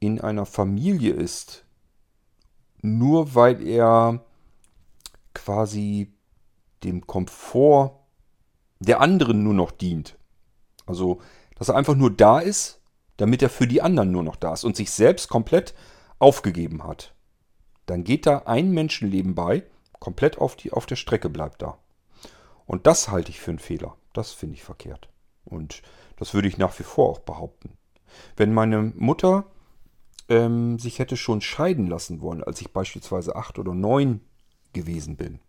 in 0.00 0.20
einer 0.20 0.46
Familie 0.46 1.12
ist, 1.12 1.64
nur 2.82 3.34
weil 3.34 3.66
er 3.66 4.24
quasi 5.34 6.12
dem 6.82 7.06
Komfort 7.06 8.00
der 8.80 9.00
anderen 9.00 9.44
nur 9.44 9.54
noch 9.54 9.70
dient. 9.70 10.16
Also, 10.86 11.20
dass 11.56 11.68
er 11.68 11.76
einfach 11.76 11.94
nur 11.94 12.10
da 12.10 12.40
ist, 12.40 12.80
damit 13.18 13.42
er 13.42 13.50
für 13.50 13.66
die 13.66 13.82
anderen 13.82 14.10
nur 14.10 14.22
noch 14.22 14.36
da 14.36 14.54
ist 14.54 14.64
und 14.64 14.76
sich 14.76 14.90
selbst 14.90 15.28
komplett 15.28 15.74
aufgegeben 16.18 16.84
hat. 16.84 17.14
Dann 17.84 18.02
geht 18.02 18.26
da 18.26 18.38
ein 18.46 18.70
Menschenleben 18.70 19.34
bei, 19.34 19.64
komplett 20.00 20.38
auf, 20.38 20.56
die, 20.56 20.72
auf 20.72 20.86
der 20.86 20.96
Strecke 20.96 21.28
bleibt 21.28 21.62
da. 21.62 21.78
Und 22.66 22.86
das 22.86 23.08
halte 23.08 23.30
ich 23.30 23.40
für 23.40 23.52
einen 23.52 23.58
Fehler. 23.58 23.96
Das 24.12 24.32
finde 24.32 24.56
ich 24.56 24.64
verkehrt. 24.64 25.08
Und 25.44 25.82
das 26.16 26.34
würde 26.34 26.48
ich 26.48 26.58
nach 26.58 26.76
wie 26.78 26.84
vor 26.84 27.10
auch 27.10 27.20
behaupten. 27.20 27.76
Wenn 28.36 28.52
meine 28.52 28.92
Mutter 28.96 29.44
ähm, 30.28 30.78
sich 30.78 30.98
hätte 30.98 31.16
schon 31.16 31.40
scheiden 31.40 31.86
lassen 31.86 32.20
wollen, 32.20 32.42
als 32.42 32.60
ich 32.60 32.72
beispielsweise 32.72 33.36
acht 33.36 33.58
oder 33.58 33.74
neun 33.74 34.20
gewesen 34.72 35.16
bin. 35.16 35.40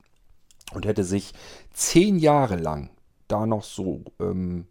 Und 0.74 0.86
hätte 0.86 1.04
sich 1.04 1.34
zehn 1.74 2.18
Jahre 2.18 2.56
lang 2.56 2.90
da 3.28 3.46
noch 3.46 3.64
so 3.64 4.04
ähm, 4.20 4.68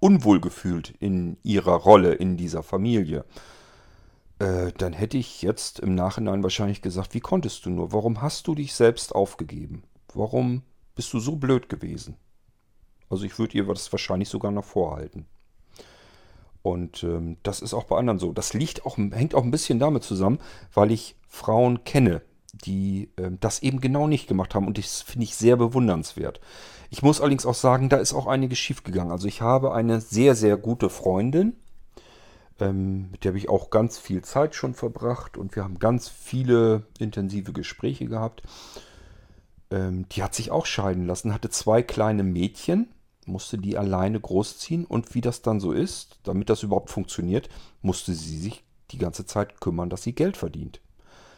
unwohl 0.00 0.40
gefühlt 0.40 0.90
in 1.00 1.36
ihrer 1.42 1.74
Rolle 1.74 2.12
in 2.12 2.36
dieser 2.36 2.62
Familie, 2.62 3.24
äh, 4.38 4.72
dann 4.76 4.92
hätte 4.92 5.18
ich 5.18 5.42
jetzt 5.42 5.80
im 5.80 5.94
Nachhinein 5.94 6.42
wahrscheinlich 6.42 6.82
gesagt, 6.82 7.14
wie 7.14 7.20
konntest 7.20 7.66
du 7.66 7.70
nur? 7.70 7.92
Warum 7.92 8.22
hast 8.22 8.46
du 8.46 8.54
dich 8.54 8.74
selbst 8.74 9.14
aufgegeben? 9.14 9.82
Warum 10.14 10.62
bist 10.94 11.12
du 11.12 11.18
so 11.18 11.36
blöd 11.36 11.68
gewesen? 11.68 12.16
Also 13.10 13.24
ich 13.24 13.38
würde 13.38 13.56
ihr 13.56 13.64
das 13.64 13.90
wahrscheinlich 13.92 14.28
sogar 14.28 14.52
noch 14.52 14.64
vorhalten. 14.64 15.26
Und 16.62 17.02
ähm, 17.02 17.38
das 17.42 17.60
ist 17.60 17.72
auch 17.72 17.84
bei 17.84 17.96
anderen 17.96 18.18
so. 18.18 18.32
Das 18.32 18.52
liegt 18.52 18.84
auch, 18.84 18.98
hängt 18.98 19.34
auch 19.34 19.44
ein 19.44 19.50
bisschen 19.50 19.78
damit 19.78 20.02
zusammen, 20.02 20.38
weil 20.74 20.90
ich 20.90 21.16
Frauen 21.26 21.84
kenne, 21.84 22.22
die 22.52 23.10
ähm, 23.16 23.38
das 23.40 23.62
eben 23.62 23.80
genau 23.80 24.06
nicht 24.06 24.28
gemacht 24.28 24.54
haben. 24.54 24.66
Und 24.66 24.78
das 24.78 25.02
finde 25.02 25.24
ich 25.24 25.36
sehr 25.36 25.56
bewundernswert. 25.56 26.40
Ich 26.90 27.02
muss 27.02 27.20
allerdings 27.20 27.46
auch 27.46 27.54
sagen, 27.54 27.88
da 27.88 27.96
ist 27.98 28.12
auch 28.12 28.26
einiges 28.26 28.58
schiefgegangen. 28.58 29.12
Also 29.12 29.28
ich 29.28 29.40
habe 29.40 29.72
eine 29.72 30.00
sehr, 30.00 30.34
sehr 30.34 30.56
gute 30.56 30.90
Freundin, 30.90 31.54
ähm, 32.60 33.10
mit 33.10 33.24
der 33.24 33.30
habe 33.30 33.38
ich 33.38 33.48
auch 33.48 33.70
ganz 33.70 33.98
viel 33.98 34.22
Zeit 34.22 34.54
schon 34.54 34.74
verbracht 34.74 35.36
und 35.36 35.54
wir 35.56 35.64
haben 35.64 35.78
ganz 35.78 36.08
viele 36.08 36.86
intensive 36.98 37.52
Gespräche 37.52 38.06
gehabt. 38.06 38.42
Ähm, 39.70 40.08
die 40.10 40.22
hat 40.22 40.34
sich 40.34 40.50
auch 40.50 40.66
scheiden 40.66 41.06
lassen, 41.06 41.34
hatte 41.34 41.50
zwei 41.50 41.82
kleine 41.82 42.22
Mädchen 42.22 42.88
musste 43.28 43.58
die 43.58 43.76
alleine 43.76 44.18
großziehen 44.18 44.84
und 44.84 45.14
wie 45.14 45.20
das 45.20 45.42
dann 45.42 45.60
so 45.60 45.72
ist, 45.72 46.18
damit 46.24 46.50
das 46.50 46.62
überhaupt 46.62 46.90
funktioniert, 46.90 47.48
musste 47.82 48.14
sie 48.14 48.38
sich 48.38 48.64
die 48.90 48.98
ganze 48.98 49.26
Zeit 49.26 49.60
kümmern, 49.60 49.90
dass 49.90 50.02
sie 50.02 50.14
Geld 50.14 50.36
verdient. 50.36 50.80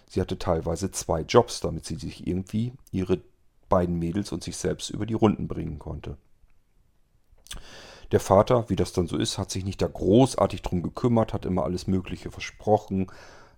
Sie 0.08 0.20
hatte 0.20 0.38
teilweise 0.38 0.90
zwei 0.90 1.22
Jobs, 1.22 1.60
damit 1.60 1.84
sie 1.84 1.96
sich 1.96 2.26
irgendwie 2.26 2.72
ihre 2.90 3.20
beiden 3.68 3.98
Mädels 3.98 4.32
und 4.32 4.42
sich 4.42 4.56
selbst 4.56 4.90
über 4.90 5.06
die 5.06 5.14
Runden 5.14 5.46
bringen 5.46 5.78
konnte. 5.78 6.16
Der 8.12 8.20
Vater, 8.20 8.68
wie 8.68 8.76
das 8.76 8.92
dann 8.92 9.06
so 9.06 9.16
ist, 9.16 9.38
hat 9.38 9.50
sich 9.50 9.64
nicht 9.64 9.80
da 9.80 9.86
großartig 9.86 10.62
drum 10.62 10.82
gekümmert, 10.82 11.32
hat 11.32 11.46
immer 11.46 11.64
alles 11.64 11.86
Mögliche 11.86 12.30
versprochen, 12.30 13.06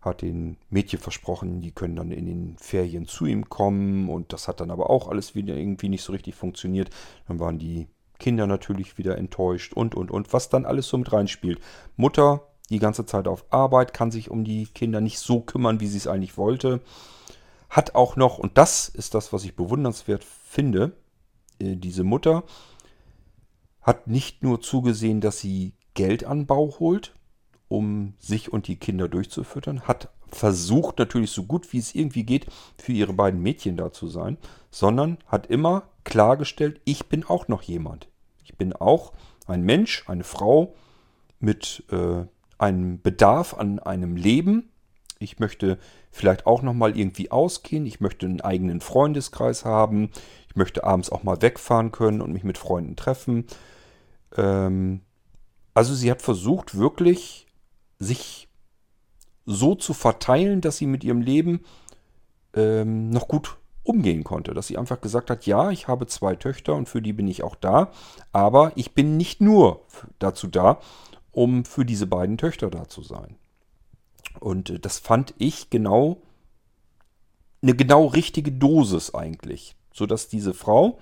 hat 0.03 0.21
den 0.21 0.59
Mädchen 0.69 0.99
versprochen, 0.99 1.61
die 1.61 1.71
können 1.71 1.97
dann 1.97 2.11
in 2.11 2.27
den 2.27 2.57
Ferien 2.59 3.07
zu 3.07 3.25
ihm 3.25 3.49
kommen 3.49 4.09
und 4.09 4.33
das 4.33 4.49
hat 4.49 4.61
dann 4.61 4.71
aber 4.71 4.91
auch 4.91 5.09
alles 5.09 5.35
wieder 5.35 5.55
irgendwie 5.55 5.89
nicht 5.89 6.03
so 6.03 6.13
richtig 6.13 6.35
funktioniert. 6.35 6.91
Dann 7.29 7.41
waren 7.41 7.59
die 7.59 7.87
Kinder 8.19 8.47
natürlich 8.47 8.99
wieder 8.99 9.17
enttäuscht 9.17 9.73
und, 9.73 9.95
und, 9.95 10.11
und, 10.11 10.33
was 10.33 10.49
dann 10.49 10.67
alles 10.67 10.89
so 10.89 10.99
mit 10.99 11.13
reinspielt. 11.13 11.61
Mutter 11.97 12.43
die 12.71 12.79
ganze 12.79 13.07
Zeit 13.07 13.29
auf 13.29 13.45
Arbeit, 13.51 13.93
kann 13.93 14.11
sich 14.11 14.31
um 14.31 14.45
die 14.45 14.67
Kinder 14.67 15.01
nicht 15.01 15.19
so 15.19 15.41
kümmern, 15.41 15.81
wie 15.81 15.87
sie 15.87 15.99
es 15.99 16.07
eigentlich 16.07 16.37
wollte. 16.37 16.81
Hat 17.69 17.95
auch 17.95 18.17
noch, 18.17 18.39
und 18.39 18.59
das 18.59 18.89
ist 18.89 19.15
das, 19.15 19.33
was 19.33 19.45
ich 19.45 19.57
bewundernswert 19.57 20.25
finde, 20.25 20.93
äh, 21.59 21.77
diese 21.77 22.05
Mutter 22.05 22.45
hat 23.83 24.07
nicht 24.07 24.43
nur 24.43 24.61
zugesehen, 24.61 25.21
dass 25.21 25.41
sie 25.41 25.75
Geld 25.95 26.25
an 26.25 26.47
Bau 26.47 26.75
holt, 26.79 27.15
um 27.69 28.15
sich 28.19 28.53
und 28.53 28.69
die 28.69 28.77
Kinder 28.77 29.09
durchzufüttern, 29.09 29.83
hat 29.83 30.11
versucht 30.29 30.99
natürlich 30.99 31.31
so 31.31 31.45
gut 31.45 31.73
wie 31.73 31.79
es 31.79 31.95
irgendwie 31.95 32.25
geht, 32.25 32.47
für 32.79 32.93
ihre 32.93 33.13
beiden 33.13 33.43
Mädchen 33.43 33.77
da 33.77 33.93
zu 33.93 34.09
sein, 34.09 34.39
sondern 34.71 35.19
hat 35.27 35.47
immer 35.47 35.85
klargestellt, 36.05 36.81
ich 36.85 37.07
bin 37.07 37.25
auch 37.25 37.49
noch 37.49 37.63
jemand. 37.63 38.09
Ich 38.43 38.57
bin 38.57 38.73
auch 38.73 39.13
ein 39.47 39.63
Mensch, 39.63 40.05
eine 40.09 40.25
Frau 40.25 40.75
mit 41.39 41.85
äh, 41.91 42.25
einem 42.59 43.01
Bedarf 43.03 43.55
an 43.55 43.79
einem 43.79 44.17
Leben. 44.17 44.71
Ich 45.19 45.39
möchte 45.39 45.79
vielleicht 46.11 46.47
auch 46.47 46.63
noch 46.63 46.75
mal 46.75 46.97
irgendwie 46.97 47.31
ausgehen. 47.31 47.87
Ich 47.87 48.01
möchte 48.01 48.27
einen 48.27 48.41
eigenen 48.41 48.81
Freundeskreis 48.81 49.65
haben. 49.65 50.11
Ich 50.49 50.57
möchte 50.57 50.85
abends 50.85 51.11
auch 51.11 51.23
mal 51.23 51.43
wegfahren 51.43 51.93
können 51.93 52.21
und 52.21 52.33
mich 52.33 52.45
mit 52.45 52.59
Freunden 52.59 52.97
treffen. 52.97 53.47
Ähm, 54.37 55.01
also 55.75 55.95
sie 55.95 56.11
hat 56.11 56.23
versucht 56.23 56.77
wirklich 56.77 57.47
sich 57.99 58.49
so 59.47 59.75
zu 59.75 59.95
verteilen, 59.95 60.61
dass 60.61 60.77
sie 60.77 60.87
mit 60.87 61.05
ihrem 61.05 61.21
Leben 61.21 61.65
ähm, 62.55 63.11
noch 63.11 63.29
gut 63.29 63.57
umgehen 63.85 64.25
konnte. 64.25 64.55
Dass 64.55 64.67
sie 64.67 64.79
einfach 64.79 65.01
gesagt 65.01 65.31
hat, 65.31 65.47
ja, 65.47 65.71
ich 65.71 65.89
habe 65.89 66.07
zwei 66.07 66.37
Töchter 66.37 66.75
und 66.75 66.89
für 66.89 67.03
die 67.03 67.13
bin 67.13 67.27
ich 67.29 67.43
auch 67.43 67.57
da, 67.57 67.91
aber 68.33 68.73
ich 68.77 68.93
bin 68.93 69.17
nicht 69.17 69.41
nur 69.41 69.83
dazu 70.19 70.47
da, 70.47 70.79
um 71.33 71.65
für 71.65 71.85
diese 71.85 72.07
beiden 72.07 72.39
Töchter 72.39 72.71
da 72.71 72.89
zu 72.89 73.03
sein. 73.03 73.37
Und 74.41 74.71
äh, 74.71 74.79
das 74.79 74.99
fand 74.99 75.35
ich 75.39 75.71
genau 75.71 76.19
eine 77.63 77.75
genau 77.75 78.07
richtige 78.07 78.51
Dosis 78.51 79.15
eigentlich, 79.15 79.77
sodass 79.93 80.29
diese 80.29 80.53
Frau, 80.53 80.99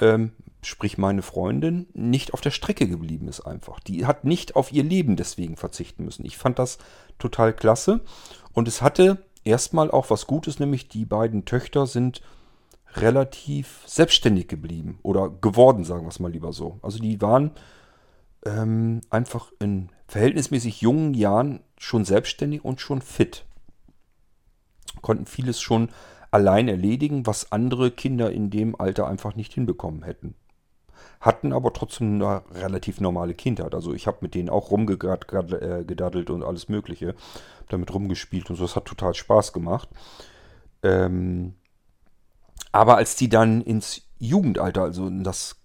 ähm, 0.00 0.32
sprich 0.68 0.98
meine 0.98 1.22
Freundin, 1.22 1.86
nicht 1.94 2.34
auf 2.34 2.40
der 2.40 2.50
Strecke 2.50 2.86
geblieben 2.86 3.28
ist 3.28 3.40
einfach. 3.40 3.80
Die 3.80 4.06
hat 4.06 4.24
nicht 4.24 4.56
auf 4.56 4.72
ihr 4.72 4.84
Leben 4.84 5.16
deswegen 5.16 5.56
verzichten 5.56 6.04
müssen. 6.04 6.24
Ich 6.24 6.36
fand 6.36 6.58
das 6.58 6.78
total 7.18 7.52
klasse 7.52 8.00
und 8.52 8.68
es 8.68 8.82
hatte 8.82 9.24
erstmal 9.44 9.90
auch 9.90 10.10
was 10.10 10.26
Gutes, 10.26 10.60
nämlich 10.60 10.88
die 10.88 11.04
beiden 11.04 11.44
Töchter 11.44 11.86
sind 11.86 12.22
relativ 12.94 13.82
selbstständig 13.86 14.48
geblieben 14.48 14.98
oder 15.02 15.28
geworden, 15.30 15.84
sagen 15.84 16.04
wir 16.04 16.10
es 16.10 16.20
mal 16.20 16.32
lieber 16.32 16.52
so. 16.52 16.78
Also 16.82 16.98
die 16.98 17.20
waren 17.20 17.52
ähm, 18.44 19.00
einfach 19.10 19.52
in 19.58 19.90
verhältnismäßig 20.06 20.80
jungen 20.80 21.14
Jahren 21.14 21.60
schon 21.78 22.04
selbstständig 22.04 22.64
und 22.64 22.80
schon 22.80 23.00
fit. 23.00 23.44
Konnten 25.02 25.26
vieles 25.26 25.60
schon 25.60 25.90
allein 26.30 26.68
erledigen, 26.68 27.26
was 27.26 27.52
andere 27.52 27.90
Kinder 27.90 28.30
in 28.30 28.50
dem 28.50 28.78
Alter 28.78 29.06
einfach 29.06 29.34
nicht 29.34 29.52
hinbekommen 29.54 30.02
hätten. 30.02 30.34
Hatten 31.20 31.52
aber 31.52 31.72
trotzdem 31.72 32.22
eine 32.22 32.42
relativ 32.52 33.00
normale 33.00 33.34
Kindheit. 33.34 33.74
Also 33.74 33.92
ich 33.92 34.06
habe 34.06 34.18
mit 34.20 34.34
denen 34.34 34.48
auch 34.48 34.70
rumgedaddelt 34.70 36.30
und 36.30 36.42
alles 36.42 36.68
Mögliche 36.68 37.14
damit 37.68 37.92
rumgespielt 37.92 38.50
und 38.50 38.56
so. 38.56 38.64
Das 38.64 38.76
hat 38.76 38.84
total 38.84 39.14
Spaß 39.14 39.52
gemacht. 39.52 39.88
Ähm, 40.82 41.54
aber 42.72 42.96
als 42.96 43.16
die 43.16 43.28
dann 43.28 43.62
ins 43.62 44.02
Jugendalter, 44.18 44.82
also 44.82 45.06
in 45.06 45.24
das 45.24 45.56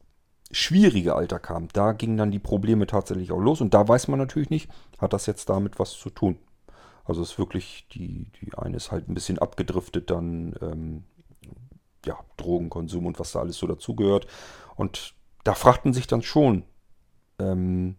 schwierige 0.51 1.15
Alter 1.15 1.39
kam, 1.39 1.67
da 1.73 1.93
gingen 1.93 2.17
dann 2.17 2.31
die 2.31 2.39
Probleme 2.39 2.87
tatsächlich 2.87 3.31
auch 3.31 3.39
los. 3.39 3.61
Und 3.61 3.73
da 3.73 3.87
weiß 3.87 4.07
man 4.07 4.19
natürlich 4.19 4.49
nicht, 4.49 4.69
hat 4.99 5.13
das 5.13 5.25
jetzt 5.25 5.49
damit 5.49 5.79
was 5.79 5.91
zu 5.91 6.09
tun. 6.09 6.37
Also 7.05 7.21
es 7.21 7.31
ist 7.31 7.39
wirklich, 7.39 7.87
die, 7.91 8.31
die 8.41 8.57
eine 8.57 8.77
ist 8.77 8.91
halt 8.91 9.09
ein 9.09 9.13
bisschen 9.13 9.39
abgedriftet, 9.39 10.09
dann 10.09 10.55
ähm, 10.61 11.03
ja, 12.05 12.17
Drogenkonsum 12.37 13.05
und 13.05 13.19
was 13.19 13.33
da 13.33 13.39
alles 13.39 13.57
so 13.57 13.67
dazugehört. 13.67 14.27
Und 14.75 15.13
da 15.43 15.53
fragten 15.53 15.93
sich 15.93 16.07
dann 16.07 16.21
schon, 16.21 16.63
ähm, 17.39 17.95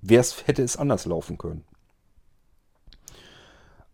wer 0.00 0.22
hätte 0.22 0.62
es 0.62 0.76
anders 0.76 1.06
laufen 1.06 1.38
können. 1.38 1.64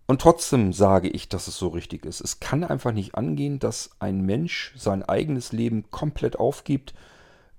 Und 0.07 0.21
trotzdem 0.21 0.73
sage 0.73 1.09
ich, 1.09 1.29
dass 1.29 1.47
es 1.47 1.57
so 1.57 1.69
richtig 1.69 2.05
ist. 2.05 2.21
Es 2.21 2.41
kann 2.41 2.65
einfach 2.65 2.91
nicht 2.91 3.15
angehen, 3.15 3.61
dass 3.61 3.91
ein 4.01 4.23
Mensch 4.23 4.75
sein 4.77 5.05
eigenes 5.05 5.53
Leben 5.53 5.89
komplett 5.93 6.37
aufgibt 6.37 6.95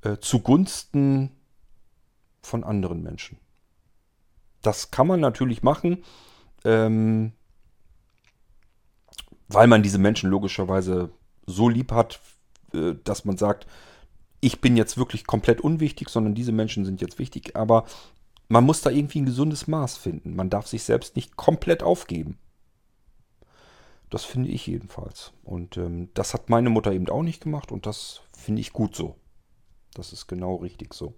äh, 0.02 0.18
zugunsten 0.18 1.32
von 2.42 2.64
anderen 2.64 3.04
Menschen. 3.04 3.38
Das 4.62 4.92
kann 4.92 5.08
man 5.08 5.20
natürlich 5.20 5.64
machen, 5.64 6.04
ähm, 6.66 7.32
weil 9.48 9.68
man 9.68 9.82
diese 9.82 9.98
Menschen 9.98 10.30
logischerweise 10.30 11.10
so 11.46 11.70
lieb 11.70 11.92
hat, 11.92 12.20
äh, 12.74 12.96
dass 13.04 13.24
man 13.24 13.38
sagt, 13.38 13.66
ich 14.42 14.60
bin 14.60 14.76
jetzt 14.76 14.98
wirklich 14.98 15.26
komplett 15.26 15.62
unwichtig, 15.62 16.10
sondern 16.10 16.36
diese 16.36 16.52
Menschen 16.52 16.84
sind 16.84 17.00
jetzt 17.00 17.20
wichtig. 17.20 17.56
Aber 17.56 17.86
man 18.50 18.66
muss 18.66 18.82
da 18.82 18.90
irgendwie 18.90 19.22
ein 19.22 19.26
gesundes 19.26 19.68
Maß 19.68 19.98
finden. 19.98 20.36
Man 20.36 20.50
darf 20.50 20.68
sich 20.68 20.84
selbst 20.84 21.16
nicht 21.16 21.38
komplett 21.38 21.84
aufgeben. 21.84 22.38
Das 24.10 24.26
finde 24.26 24.50
ich 24.50 24.68
jedenfalls. 24.68 25.32
Und 25.44 25.78
ähm, 25.78 26.10
das 26.16 26.34
hat 26.34 26.50
meine 26.50 26.70
Mutter 26.70 26.92
eben 26.92 27.08
auch 27.08 27.24
nicht 27.24 27.42
gemacht 27.42 27.72
und 27.72 27.86
das 27.86 28.22
finde 28.38 28.60
ich 28.60 28.74
gut 28.74 28.96
so. 28.96 29.16
Das 29.94 30.12
ist 30.12 30.28
genau 30.28 30.56
richtig 30.56 30.94
so. 30.94 31.14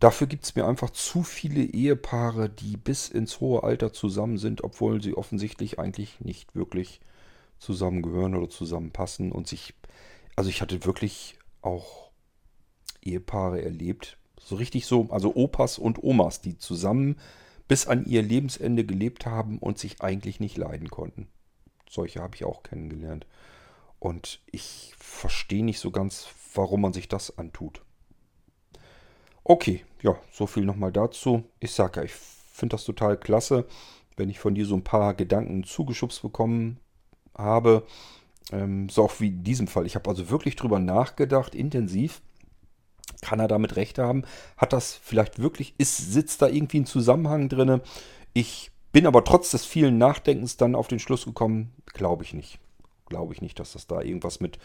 Dafür 0.00 0.26
gibt 0.26 0.44
es 0.44 0.54
mir 0.56 0.66
einfach 0.66 0.90
zu 0.90 1.22
viele 1.22 1.62
Ehepaare, 1.62 2.50
die 2.50 2.76
bis 2.76 3.08
ins 3.08 3.40
hohe 3.40 3.62
Alter 3.62 3.92
zusammen 3.92 4.36
sind, 4.36 4.64
obwohl 4.64 5.00
sie 5.00 5.16
offensichtlich 5.16 5.78
eigentlich 5.78 6.20
nicht 6.20 6.54
wirklich 6.54 7.00
zusammengehören 7.58 8.34
oder 8.34 8.50
zusammenpassen 8.50 9.32
und 9.32 9.46
sich. 9.46 9.74
Also 10.34 10.50
ich 10.50 10.60
hatte 10.60 10.84
wirklich 10.84 11.38
auch 11.62 12.05
Ehepaare 13.06 13.62
erlebt, 13.62 14.18
so 14.40 14.56
richtig 14.56 14.86
so, 14.86 15.08
also 15.10 15.34
Opas 15.34 15.78
und 15.78 16.02
Omas, 16.02 16.40
die 16.40 16.58
zusammen 16.58 17.16
bis 17.68 17.86
an 17.86 18.04
ihr 18.04 18.22
Lebensende 18.22 18.84
gelebt 18.84 19.26
haben 19.26 19.58
und 19.58 19.78
sich 19.78 20.00
eigentlich 20.02 20.40
nicht 20.40 20.56
leiden 20.56 20.88
konnten. 20.88 21.28
Solche 21.88 22.20
habe 22.20 22.36
ich 22.36 22.44
auch 22.44 22.62
kennengelernt. 22.62 23.26
Und 23.98 24.40
ich 24.46 24.94
verstehe 24.98 25.64
nicht 25.64 25.80
so 25.80 25.90
ganz, 25.90 26.28
warum 26.54 26.82
man 26.82 26.92
sich 26.92 27.08
das 27.08 27.38
antut. 27.38 27.82
Okay, 29.42 29.84
ja, 30.02 30.16
so 30.32 30.46
viel 30.46 30.64
nochmal 30.64 30.92
dazu. 30.92 31.44
Ich 31.60 31.72
sage 31.72 32.00
ja, 32.00 32.04
ich 32.04 32.12
finde 32.12 32.74
das 32.74 32.84
total 32.84 33.16
klasse, 33.16 33.66
wenn 34.16 34.28
ich 34.28 34.38
von 34.38 34.54
dir 34.54 34.66
so 34.66 34.74
ein 34.74 34.84
paar 34.84 35.14
Gedanken 35.14 35.64
zugeschubst 35.64 36.22
bekommen 36.22 36.78
habe. 37.36 37.86
Ähm, 38.52 38.88
so 38.88 39.04
auch 39.04 39.20
wie 39.20 39.28
in 39.28 39.44
diesem 39.44 39.66
Fall. 39.66 39.86
Ich 39.86 39.94
habe 39.94 40.08
also 40.08 40.30
wirklich 40.30 40.56
drüber 40.56 40.78
nachgedacht, 40.78 41.54
intensiv 41.54 42.22
kann 43.22 43.40
er 43.40 43.48
damit 43.48 43.76
recht 43.76 43.98
haben? 43.98 44.24
Hat 44.56 44.72
das 44.72 44.94
vielleicht 44.94 45.38
wirklich, 45.38 45.74
ist, 45.78 45.96
sitzt 45.96 46.42
da 46.42 46.48
irgendwie 46.48 46.80
ein 46.80 46.86
Zusammenhang 46.86 47.48
drin? 47.48 47.80
Ich 48.32 48.70
bin 48.92 49.06
aber 49.06 49.24
trotz 49.24 49.50
des 49.50 49.64
vielen 49.64 49.98
Nachdenkens 49.98 50.56
dann 50.56 50.74
auf 50.74 50.88
den 50.88 50.98
Schluss 50.98 51.24
gekommen, 51.24 51.72
glaube 51.86 52.24
ich 52.24 52.34
nicht. 52.34 52.58
Glaube 53.08 53.32
ich 53.34 53.40
nicht, 53.40 53.58
dass 53.60 53.72
das 53.72 53.86
da 53.86 54.00
irgendwas 54.00 54.40
mit 54.40 54.58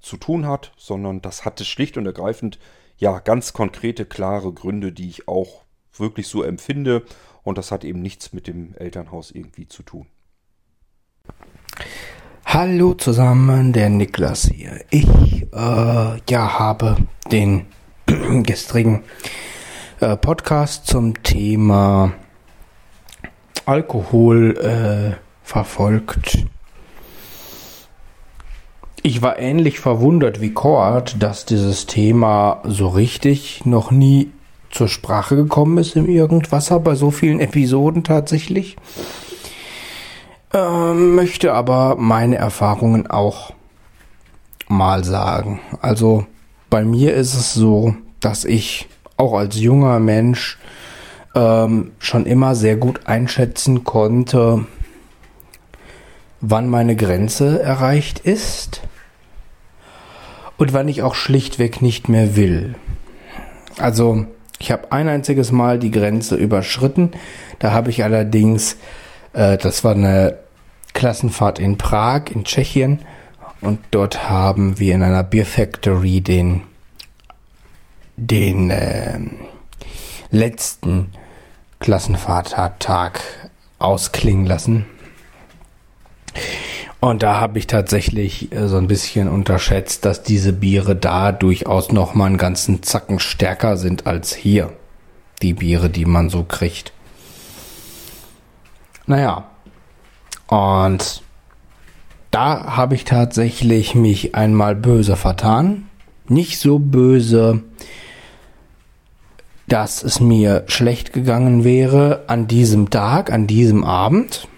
zu 0.00 0.16
tun 0.16 0.46
hat, 0.46 0.72
sondern 0.76 1.22
das 1.22 1.44
hatte 1.44 1.64
schlicht 1.64 1.96
und 1.96 2.06
ergreifend 2.06 2.58
ja 2.98 3.18
ganz 3.18 3.52
konkrete, 3.52 4.04
klare 4.04 4.52
Gründe, 4.52 4.92
die 4.92 5.08
ich 5.08 5.28
auch 5.28 5.62
wirklich 5.96 6.28
so 6.28 6.42
empfinde. 6.42 7.04
Und 7.42 7.58
das 7.58 7.70
hat 7.70 7.84
eben 7.84 8.02
nichts 8.02 8.32
mit 8.32 8.46
dem 8.46 8.74
Elternhaus 8.74 9.30
irgendwie 9.30 9.68
zu 9.68 9.82
tun. 9.82 10.06
Hallo 12.44 12.94
zusammen, 12.94 13.72
der 13.72 13.90
Niklas 13.90 14.44
hier. 14.44 14.84
Ich 14.90 15.08
äh, 15.52 16.20
ja 16.28 16.58
habe 16.58 16.96
den 17.30 17.66
gestrigen 18.42 19.02
äh, 20.00 20.16
Podcast 20.16 20.86
zum 20.86 21.22
Thema 21.22 22.12
Alkohol 23.64 24.56
äh, 24.58 25.16
verfolgt. 25.42 26.44
Ich 29.02 29.22
war 29.22 29.38
ähnlich 29.38 29.80
verwundert 29.80 30.40
wie 30.40 30.52
Kort, 30.52 31.22
dass 31.22 31.46
dieses 31.46 31.86
Thema 31.86 32.62
so 32.64 32.88
richtig 32.88 33.64
noch 33.64 33.90
nie 33.90 34.32
zur 34.70 34.88
Sprache 34.88 35.36
gekommen 35.36 35.78
ist 35.78 35.96
im 35.96 36.08
Irgendwasser 36.08 36.80
bei 36.80 36.94
so 36.94 37.10
vielen 37.10 37.40
Episoden 37.40 38.04
tatsächlich. 38.04 38.76
Ähm, 40.52 41.14
möchte 41.14 41.52
aber 41.52 41.96
meine 41.96 42.36
Erfahrungen 42.36 43.06
auch 43.06 43.52
mal 44.68 45.04
sagen. 45.04 45.60
Also 45.80 46.26
bei 46.70 46.84
mir 46.84 47.14
ist 47.14 47.34
es 47.34 47.54
so, 47.54 47.94
dass 48.26 48.44
ich 48.44 48.88
auch 49.16 49.34
als 49.34 49.60
junger 49.60 50.00
Mensch 50.00 50.58
ähm, 51.36 51.92
schon 52.00 52.26
immer 52.26 52.56
sehr 52.56 52.74
gut 52.74 53.06
einschätzen 53.06 53.84
konnte, 53.84 54.66
wann 56.40 56.68
meine 56.68 56.96
Grenze 56.96 57.62
erreicht 57.62 58.18
ist 58.18 58.82
und 60.56 60.72
wann 60.72 60.88
ich 60.88 61.04
auch 61.04 61.14
schlichtweg 61.14 61.82
nicht 61.82 62.08
mehr 62.08 62.34
will. 62.34 62.74
Also 63.78 64.26
ich 64.58 64.72
habe 64.72 64.90
ein 64.90 65.08
einziges 65.08 65.52
Mal 65.52 65.78
die 65.78 65.92
Grenze 65.92 66.34
überschritten. 66.34 67.12
Da 67.60 67.70
habe 67.70 67.90
ich 67.90 68.02
allerdings, 68.02 68.76
äh, 69.34 69.56
das 69.56 69.84
war 69.84 69.94
eine 69.94 70.36
Klassenfahrt 70.94 71.60
in 71.60 71.78
Prag 71.78 72.22
in 72.34 72.42
Tschechien 72.42 73.02
und 73.60 73.78
dort 73.92 74.28
haben 74.28 74.80
wir 74.80 74.96
in 74.96 75.04
einer 75.04 75.22
Beer 75.22 75.46
Factory 75.46 76.22
den, 76.22 76.62
den 78.16 78.70
äh, 78.70 79.18
letzten 80.30 81.12
Klassenfahrttag 81.80 83.20
ausklingen 83.78 84.46
lassen. 84.46 84.86
Und 86.98 87.22
da 87.22 87.40
habe 87.40 87.58
ich 87.58 87.66
tatsächlich 87.66 88.52
äh, 88.52 88.68
so 88.68 88.78
ein 88.78 88.88
bisschen 88.88 89.28
unterschätzt, 89.28 90.04
dass 90.04 90.22
diese 90.22 90.52
Biere 90.52 90.96
da 90.96 91.30
durchaus 91.30 91.92
noch 91.92 92.14
mal 92.14 92.26
einen 92.26 92.38
ganzen 92.38 92.82
Zacken 92.82 93.18
stärker 93.18 93.76
sind 93.76 94.06
als 94.06 94.34
hier. 94.34 94.72
Die 95.42 95.52
Biere, 95.52 95.90
die 95.90 96.06
man 96.06 96.30
so 96.30 96.42
kriegt. 96.42 96.92
Naja. 99.06 99.44
Und 100.46 101.22
da 102.30 102.76
habe 102.76 102.94
ich 102.94 103.04
tatsächlich 103.04 103.94
mich 103.94 104.34
einmal 104.34 104.74
böse 104.74 105.16
vertan. 105.16 105.88
Nicht 106.28 106.58
so 106.58 106.78
böse, 106.78 107.62
dass 109.68 110.02
es 110.02 110.20
mir 110.20 110.64
schlecht 110.68 111.12
gegangen 111.12 111.64
wäre 111.64 112.24
an 112.28 112.46
diesem 112.46 112.90
Tag, 112.90 113.32
an 113.32 113.46
diesem 113.46 113.84
Abend. 113.84 114.48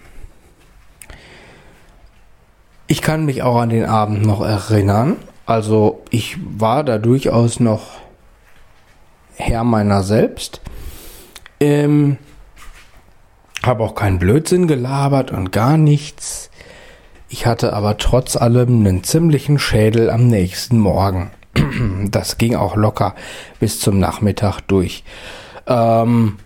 Ich 2.86 3.02
kann 3.02 3.24
mich 3.24 3.42
auch 3.42 3.56
an 3.56 3.70
den 3.70 3.84
Abend 3.84 4.24
noch 4.24 4.40
erinnern. 4.40 5.16
Also 5.46 6.02
ich 6.10 6.36
war 6.58 6.84
da 6.84 6.98
durchaus 6.98 7.60
noch 7.60 7.98
Herr 9.36 9.64
meiner 9.64 10.02
selbst. 10.02 10.60
Ähm, 11.60 12.18
habe 13.62 13.84
auch 13.84 13.94
keinen 13.94 14.18
Blödsinn 14.18 14.66
gelabert 14.66 15.30
und 15.30 15.52
gar 15.52 15.76
nichts. 15.76 16.50
Ich 17.28 17.46
hatte 17.46 17.72
aber 17.72 17.98
trotz 17.98 18.36
allem 18.36 18.80
einen 18.80 19.04
ziemlichen 19.04 19.58
Schädel 19.58 20.10
am 20.10 20.28
nächsten 20.28 20.78
Morgen. 20.78 21.30
Das 22.10 22.38
ging 22.38 22.54
auch 22.54 22.76
locker 22.76 23.14
bis 23.60 23.80
zum 23.80 23.98
Nachmittag 23.98 24.60
durch. 24.62 25.04
Ähm, 25.66 26.38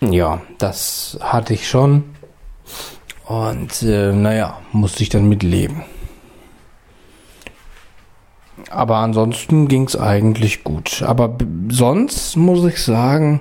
ja, 0.00 0.40
das 0.58 1.18
hatte 1.20 1.54
ich 1.54 1.68
schon. 1.68 2.04
Und 3.26 3.82
äh, 3.82 4.12
naja, 4.12 4.58
musste 4.72 5.02
ich 5.02 5.10
dann 5.10 5.28
mitleben. 5.28 5.82
Aber 8.70 8.96
ansonsten 8.96 9.68
ging 9.68 9.84
es 9.84 9.96
eigentlich 9.96 10.64
gut. 10.64 11.02
Aber 11.02 11.36
sonst 11.68 12.36
muss 12.36 12.64
ich 12.64 12.82
sagen, 12.82 13.40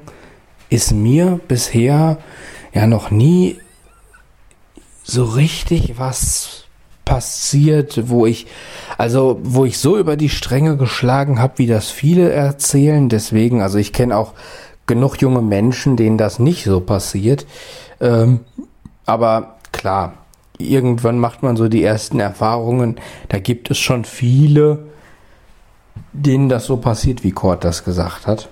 ist 0.69 0.91
mir 0.91 1.39
bisher 1.47 2.17
ja 2.73 2.87
noch 2.87 3.11
nie 3.11 3.59
so 5.03 5.23
richtig 5.23 5.97
was 5.97 6.66
passiert, 7.07 8.09
wo 8.09 8.25
ich, 8.25 8.47
also 8.97 9.39
wo 9.41 9.63
ich 9.63 9.77
so 9.77 9.97
über 9.97 10.17
die 10.17 10.27
Stränge 10.27 10.75
geschlagen 10.75 11.39
habe, 11.39 11.53
wie 11.57 11.67
das 11.67 11.89
viele 11.89 12.31
erzählen. 12.31 13.07
Deswegen, 13.07 13.61
also 13.61 13.77
ich 13.77 13.93
kenne 13.93 14.17
auch 14.17 14.33
genug 14.87 15.21
junge 15.21 15.41
Menschen, 15.41 15.95
denen 15.95 16.17
das 16.17 16.37
nicht 16.37 16.65
so 16.65 16.81
passiert. 16.81 17.45
Ähm, 18.01 18.41
aber 19.05 19.55
klar, 19.71 20.15
irgendwann 20.57 21.17
macht 21.17 21.43
man 21.43 21.55
so 21.55 21.69
die 21.69 21.81
ersten 21.81 22.19
Erfahrungen. 22.19 22.97
Da 23.29 23.39
gibt 23.39 23.71
es 23.71 23.77
schon 23.77 24.03
viele, 24.03 24.87
denen 26.11 26.49
das 26.49 26.65
so 26.65 26.75
passiert, 26.75 27.23
wie 27.23 27.31
Kurt 27.31 27.63
das 27.63 27.85
gesagt 27.85 28.27
hat. 28.27 28.49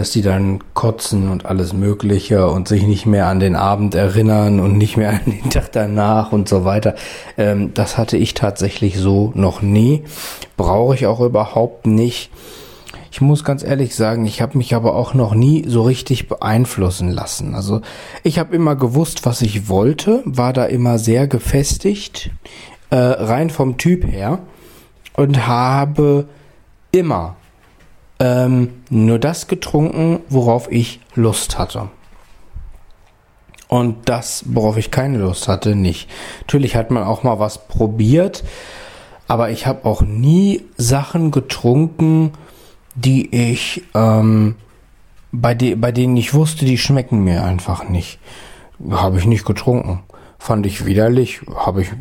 Dass 0.00 0.12
die 0.12 0.22
dann 0.22 0.60
kotzen 0.72 1.28
und 1.28 1.44
alles 1.44 1.74
Mögliche 1.74 2.48
und 2.48 2.68
sich 2.68 2.84
nicht 2.84 3.04
mehr 3.04 3.26
an 3.26 3.38
den 3.38 3.54
Abend 3.54 3.94
erinnern 3.94 4.58
und 4.58 4.78
nicht 4.78 4.96
mehr 4.96 5.10
an 5.26 5.26
den 5.26 5.50
Tag 5.50 5.72
danach 5.72 6.32
und 6.32 6.48
so 6.48 6.64
weiter. 6.64 6.94
Ähm, 7.36 7.74
das 7.74 7.98
hatte 7.98 8.16
ich 8.16 8.32
tatsächlich 8.32 8.96
so 8.96 9.30
noch 9.34 9.60
nie. 9.60 10.04
Brauche 10.56 10.94
ich 10.94 11.06
auch 11.06 11.20
überhaupt 11.20 11.86
nicht. 11.86 12.30
Ich 13.12 13.20
muss 13.20 13.44
ganz 13.44 13.62
ehrlich 13.62 13.94
sagen, 13.94 14.24
ich 14.24 14.40
habe 14.40 14.56
mich 14.56 14.74
aber 14.74 14.94
auch 14.94 15.12
noch 15.12 15.34
nie 15.34 15.64
so 15.68 15.82
richtig 15.82 16.28
beeinflussen 16.28 17.10
lassen. 17.10 17.54
Also 17.54 17.82
ich 18.22 18.38
habe 18.38 18.56
immer 18.56 18.76
gewusst, 18.76 19.26
was 19.26 19.42
ich 19.42 19.68
wollte, 19.68 20.22
war 20.24 20.54
da 20.54 20.64
immer 20.64 20.98
sehr 20.98 21.26
gefestigt, 21.26 22.30
äh, 22.88 22.96
rein 22.96 23.50
vom 23.50 23.76
Typ 23.76 24.06
her 24.06 24.38
und 25.12 25.46
habe 25.46 26.24
immer 26.90 27.36
ähm, 28.20 28.82
nur 28.90 29.18
das 29.18 29.48
getrunken, 29.48 30.20
worauf 30.28 30.70
ich 30.70 31.00
Lust 31.14 31.58
hatte. 31.58 31.88
Und 33.66 34.08
das, 34.08 34.44
worauf 34.46 34.76
ich 34.76 34.90
keine 34.90 35.18
Lust 35.18 35.48
hatte, 35.48 35.74
nicht. 35.74 36.08
Natürlich 36.40 36.76
hat 36.76 36.90
man 36.90 37.04
auch 37.04 37.22
mal 37.22 37.38
was 37.38 37.66
probiert, 37.66 38.44
aber 39.26 39.50
ich 39.50 39.66
habe 39.66 39.84
auch 39.84 40.02
nie 40.02 40.64
Sachen 40.76 41.30
getrunken, 41.30 42.32
die 42.94 43.34
ich, 43.34 43.84
ähm, 43.94 44.56
bei, 45.32 45.54
de 45.54 45.76
bei 45.76 45.92
denen 45.92 46.16
ich 46.16 46.34
wusste, 46.34 46.64
die 46.64 46.78
schmecken 46.78 47.22
mir 47.22 47.44
einfach 47.44 47.88
nicht. 47.88 48.18
Habe 48.90 49.18
ich 49.18 49.26
nicht 49.26 49.44
getrunken. 49.44 50.00
Fand 50.38 50.66
ich 50.66 50.84
widerlich. 50.84 51.40
Habe 51.54 51.82
ich, 51.82 51.92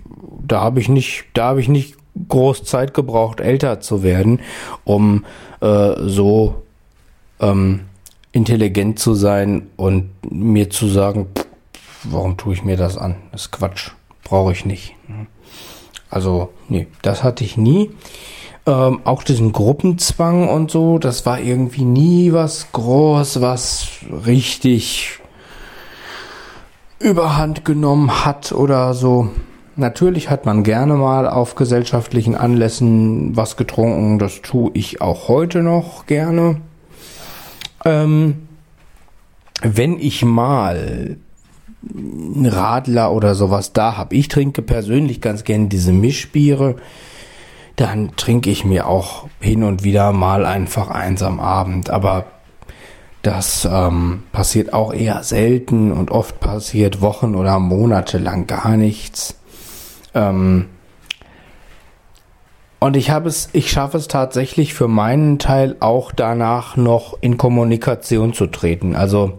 da 0.48 0.62
habe 0.62 0.80
ich 0.80 0.90
nicht, 0.90 1.26
da 1.34 1.50
habe 1.50 1.62
ich 1.62 1.70
nicht 1.70 1.96
groß 2.28 2.64
Zeit 2.64 2.94
gebraucht, 2.94 3.40
älter 3.40 3.80
zu 3.80 4.02
werden, 4.02 4.40
um 4.84 5.24
äh, 5.62 5.94
so 6.00 6.64
ähm, 7.40 7.82
intelligent 8.32 9.00
zu 9.00 9.14
sein 9.16 9.68
und 9.76 10.10
mir 10.30 10.70
zu 10.70 10.88
sagen, 10.88 11.28
pff, 11.36 11.46
warum 12.04 12.38
tue 12.38 12.54
ich 12.54 12.64
mir 12.64 12.78
das 12.78 12.98
an? 12.98 13.16
Das 13.32 13.42
ist 13.42 13.52
Quatsch. 13.52 13.92
Brauche 14.24 14.52
ich 14.52 14.66
nicht. 14.66 14.96
Also, 16.10 16.50
nee, 16.68 16.88
das 17.02 17.24
hatte 17.24 17.44
ich 17.44 17.58
nie. 17.58 17.92
Ähm, 18.66 19.02
auch 19.04 19.24
diesen 19.24 19.52
Gruppenzwang 19.52 20.48
und 20.48 20.70
so, 20.70 21.00
das 21.00 21.26
war 21.26 21.40
irgendwie 21.40 21.86
nie 21.86 22.34
was 22.34 22.72
groß, 22.72 23.42
was 23.42 23.88
richtig 24.26 25.20
überhand 27.00 27.66
genommen 27.66 28.26
hat 28.26 28.52
oder 28.52 28.94
so. 28.94 29.30
Natürlich 29.80 30.30
hat 30.30 30.46
man 30.46 30.64
gerne 30.64 30.94
mal 30.94 31.28
auf 31.28 31.56
gesellschaftlichen 31.56 32.36
Anlässen 32.36 33.36
was 33.36 33.58
getrunken. 33.58 34.20
Das 34.20 34.42
tue 34.42 34.72
ich 34.74 35.02
auch 35.02 35.28
heute 35.28 35.64
noch 35.64 36.06
gerne. 36.06 36.62
Ähm, 37.86 38.48
wenn 39.62 40.00
ich 40.00 40.24
mal 40.24 41.18
einen 41.96 42.46
Radler 42.46 43.12
oder 43.12 43.36
sowas 43.36 43.74
da 43.74 43.98
habe, 43.98 44.16
ich 44.16 44.28
trinke 44.28 44.62
persönlich 44.62 45.22
ganz 45.22 45.44
gerne 45.44 45.68
diese 45.68 45.94
Mischbiere 45.94 46.76
dann 47.80 48.18
trinke 48.18 48.50
ich 48.50 48.66
mir 48.66 48.88
auch 48.88 49.28
hin 49.40 49.64
und 49.64 49.86
wieder 49.86 50.12
mal 50.12 50.46
einfach 50.46 50.90
eins 50.90 51.24
am 51.24 51.40
Abend. 51.40 51.90
Aber 51.90 52.26
das 53.22 53.68
ähm, 53.72 54.24
passiert 54.34 54.74
auch 54.74 54.94
eher 54.94 55.24
selten 55.24 55.94
und 55.94 56.12
oft 56.12 56.42
passiert 56.42 57.00
Wochen 57.00 57.36
oder 57.36 57.58
Monate 57.60 58.18
lang 58.18 58.48
gar 58.48 58.76
nichts. 58.76 59.39
Ähm, 60.20 60.66
und 62.80 62.96
ich 62.96 63.10
habe 63.10 63.28
es, 63.28 63.50
ich 63.52 63.70
schaffe 63.72 63.98
es 63.98 64.08
tatsächlich 64.08 64.74
für 64.74 64.88
meinen 64.88 65.38
Teil 65.38 65.76
auch 65.80 66.12
danach 66.12 66.78
noch 66.78 67.18
in 67.22 67.38
Kommunikation 67.38 68.34
zu 68.34 68.48
treten. 68.48 68.96
Also 68.96 69.34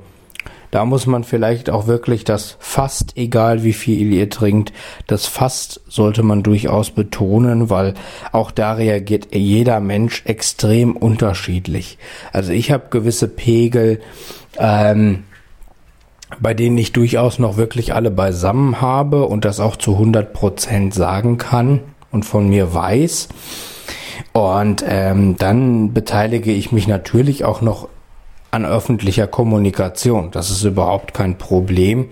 da 0.71 0.85
muss 0.85 1.07
man 1.07 1.25
vielleicht 1.25 1.69
auch 1.71 1.87
wirklich 1.87 2.25
das 2.25 2.57
fast 2.61 3.17
egal 3.17 3.65
wie 3.65 3.73
viel 3.73 4.13
ihr 4.13 4.31
trinkt, 4.31 4.73
das 5.07 5.27
fast 5.27 5.81
sollte 5.89 6.23
man 6.23 6.43
durchaus 6.43 6.91
betonen, 6.91 7.71
weil 7.71 7.95
auch 8.31 8.51
da 8.51 8.75
reagiert 8.75 9.35
jeder 9.35 9.81
Mensch 9.81 10.23
extrem 10.27 10.97
unterschiedlich. 10.97 11.99
Also 12.33 12.53
ich 12.53 12.71
habe 12.71 12.85
gewisse 12.91 13.27
Pegel, 13.27 14.01
ähm, 14.59 15.25
bei 16.39 16.55
denen 16.55 16.79
ich 16.79 16.93
durchaus 16.93 17.39
noch 17.39 17.57
wirklich 17.57 17.95
alle 17.95 18.11
beisammen 18.11 18.81
habe 18.81 19.25
und 19.27 19.45
das 19.45 19.61
auch 19.61 19.77
zu 19.77 19.93
100 19.93 20.33
Prozent 20.33 20.95
sagen 20.95 21.39
kann 21.39 21.81
und 22.11 22.25
von 22.25 22.49
mir 22.49 22.73
weiß. 22.73 23.29
Und 24.33 24.85
ähm, 24.87 25.37
dann 25.37 25.93
beteilige 25.93 26.53
ich 26.53 26.73
mich 26.73 26.87
natürlich 26.87 27.45
auch 27.45 27.63
noch 27.63 27.89
an 28.51 28.65
öffentlicher 28.65 29.27
Kommunikation. 29.27 30.31
Das 30.31 30.51
ist 30.51 30.65
überhaupt 30.65 31.15
kein 31.15 31.39
Problem. 31.39 32.09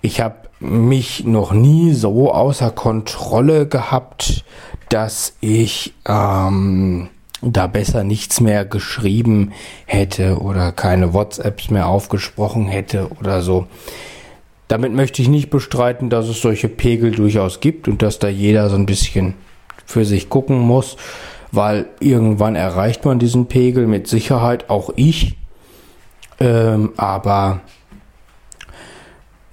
Ich 0.00 0.20
habe 0.20 0.36
mich 0.60 1.24
noch 1.24 1.52
nie 1.52 1.92
so 1.92 2.32
außer 2.32 2.70
Kontrolle 2.70 3.66
gehabt, 3.66 4.44
dass 4.88 5.34
ich 5.40 5.94
ähm, 6.06 7.08
da 7.52 7.66
besser 7.66 8.04
nichts 8.04 8.40
mehr 8.40 8.64
geschrieben 8.64 9.52
hätte 9.86 10.38
oder 10.38 10.72
keine 10.72 11.12
WhatsApps 11.12 11.70
mehr 11.70 11.88
aufgesprochen 11.88 12.66
hätte 12.66 13.10
oder 13.20 13.42
so. 13.42 13.66
Damit 14.68 14.92
möchte 14.92 15.20
ich 15.20 15.28
nicht 15.28 15.50
bestreiten, 15.50 16.10
dass 16.10 16.28
es 16.28 16.40
solche 16.40 16.68
Pegel 16.68 17.10
durchaus 17.10 17.60
gibt 17.60 17.86
und 17.86 18.02
dass 18.02 18.18
da 18.18 18.28
jeder 18.28 18.70
so 18.70 18.76
ein 18.76 18.86
bisschen 18.86 19.34
für 19.84 20.04
sich 20.04 20.30
gucken 20.30 20.58
muss, 20.58 20.96
weil 21.52 21.86
irgendwann 22.00 22.56
erreicht 22.56 23.04
man 23.04 23.18
diesen 23.18 23.46
Pegel 23.46 23.86
mit 23.86 24.08
Sicherheit, 24.08 24.70
auch 24.70 24.90
ich. 24.96 25.36
Ähm, 26.40 26.92
aber 26.96 27.60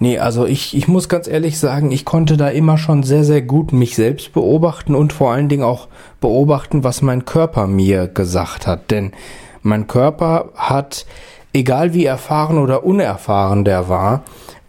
nee, 0.01 0.17
also 0.19 0.45
ich, 0.45 0.75
ich 0.75 0.87
muss 0.87 1.07
ganz 1.07 1.27
ehrlich 1.27 1.59
sagen, 1.59 1.91
ich 1.91 2.03
konnte 2.03 2.35
da 2.35 2.49
immer 2.49 2.77
schon 2.77 3.03
sehr, 3.03 3.23
sehr 3.23 3.41
gut 3.41 3.71
mich 3.71 3.95
selbst 3.95 4.33
beobachten 4.33 4.95
und 4.95 5.13
vor 5.13 5.31
allen 5.31 5.47
Dingen 5.47 5.63
auch 5.63 5.87
beobachten, 6.19 6.83
was 6.83 7.01
mein 7.01 7.23
Körper 7.23 7.67
mir 7.67 8.07
gesagt 8.07 8.67
hat. 8.67 8.91
Denn 8.91 9.13
mein 9.61 9.87
Körper 9.87 10.49
hat, 10.55 11.05
egal 11.53 11.93
wie 11.93 12.05
erfahren 12.05 12.57
oder 12.57 12.83
unerfahren 12.83 13.63
der 13.63 13.87
war, 13.87 14.23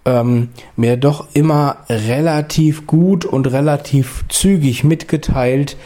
ähm, 0.05 0.51
mir 0.77 0.97
doch 0.97 1.29
immer 1.33 1.79
relativ 1.89 2.87
gut 2.87 3.25
und 3.25 3.51
relativ 3.51 4.25
zügig 4.29 4.85
mitgeteilt, 4.85 5.77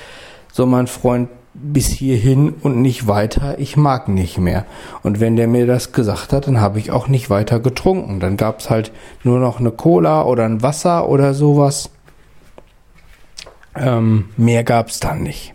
so 0.52 0.66
mein 0.66 0.86
Freund, 0.88 1.28
bis 1.62 1.88
hierhin 1.88 2.50
und 2.62 2.80
nicht 2.80 3.06
weiter, 3.06 3.58
ich 3.58 3.76
mag 3.76 4.08
nicht 4.08 4.38
mehr. 4.38 4.66
Und 5.02 5.20
wenn 5.20 5.36
der 5.36 5.48
mir 5.48 5.66
das 5.66 5.92
gesagt 5.92 6.32
hat, 6.32 6.46
dann 6.46 6.60
habe 6.60 6.78
ich 6.78 6.90
auch 6.90 7.08
nicht 7.08 7.30
weiter 7.30 7.60
getrunken. 7.60 8.20
Dann 8.20 8.36
gab 8.36 8.60
es 8.60 8.70
halt 8.70 8.92
nur 9.24 9.38
noch 9.38 9.58
eine 9.60 9.70
Cola 9.70 10.22
oder 10.22 10.44
ein 10.44 10.62
Wasser 10.62 11.08
oder 11.08 11.34
sowas. 11.34 11.90
Ähm, 13.74 14.30
mehr 14.36 14.64
gab 14.64 14.88
es 14.88 15.00
dann 15.00 15.22
nicht. 15.22 15.54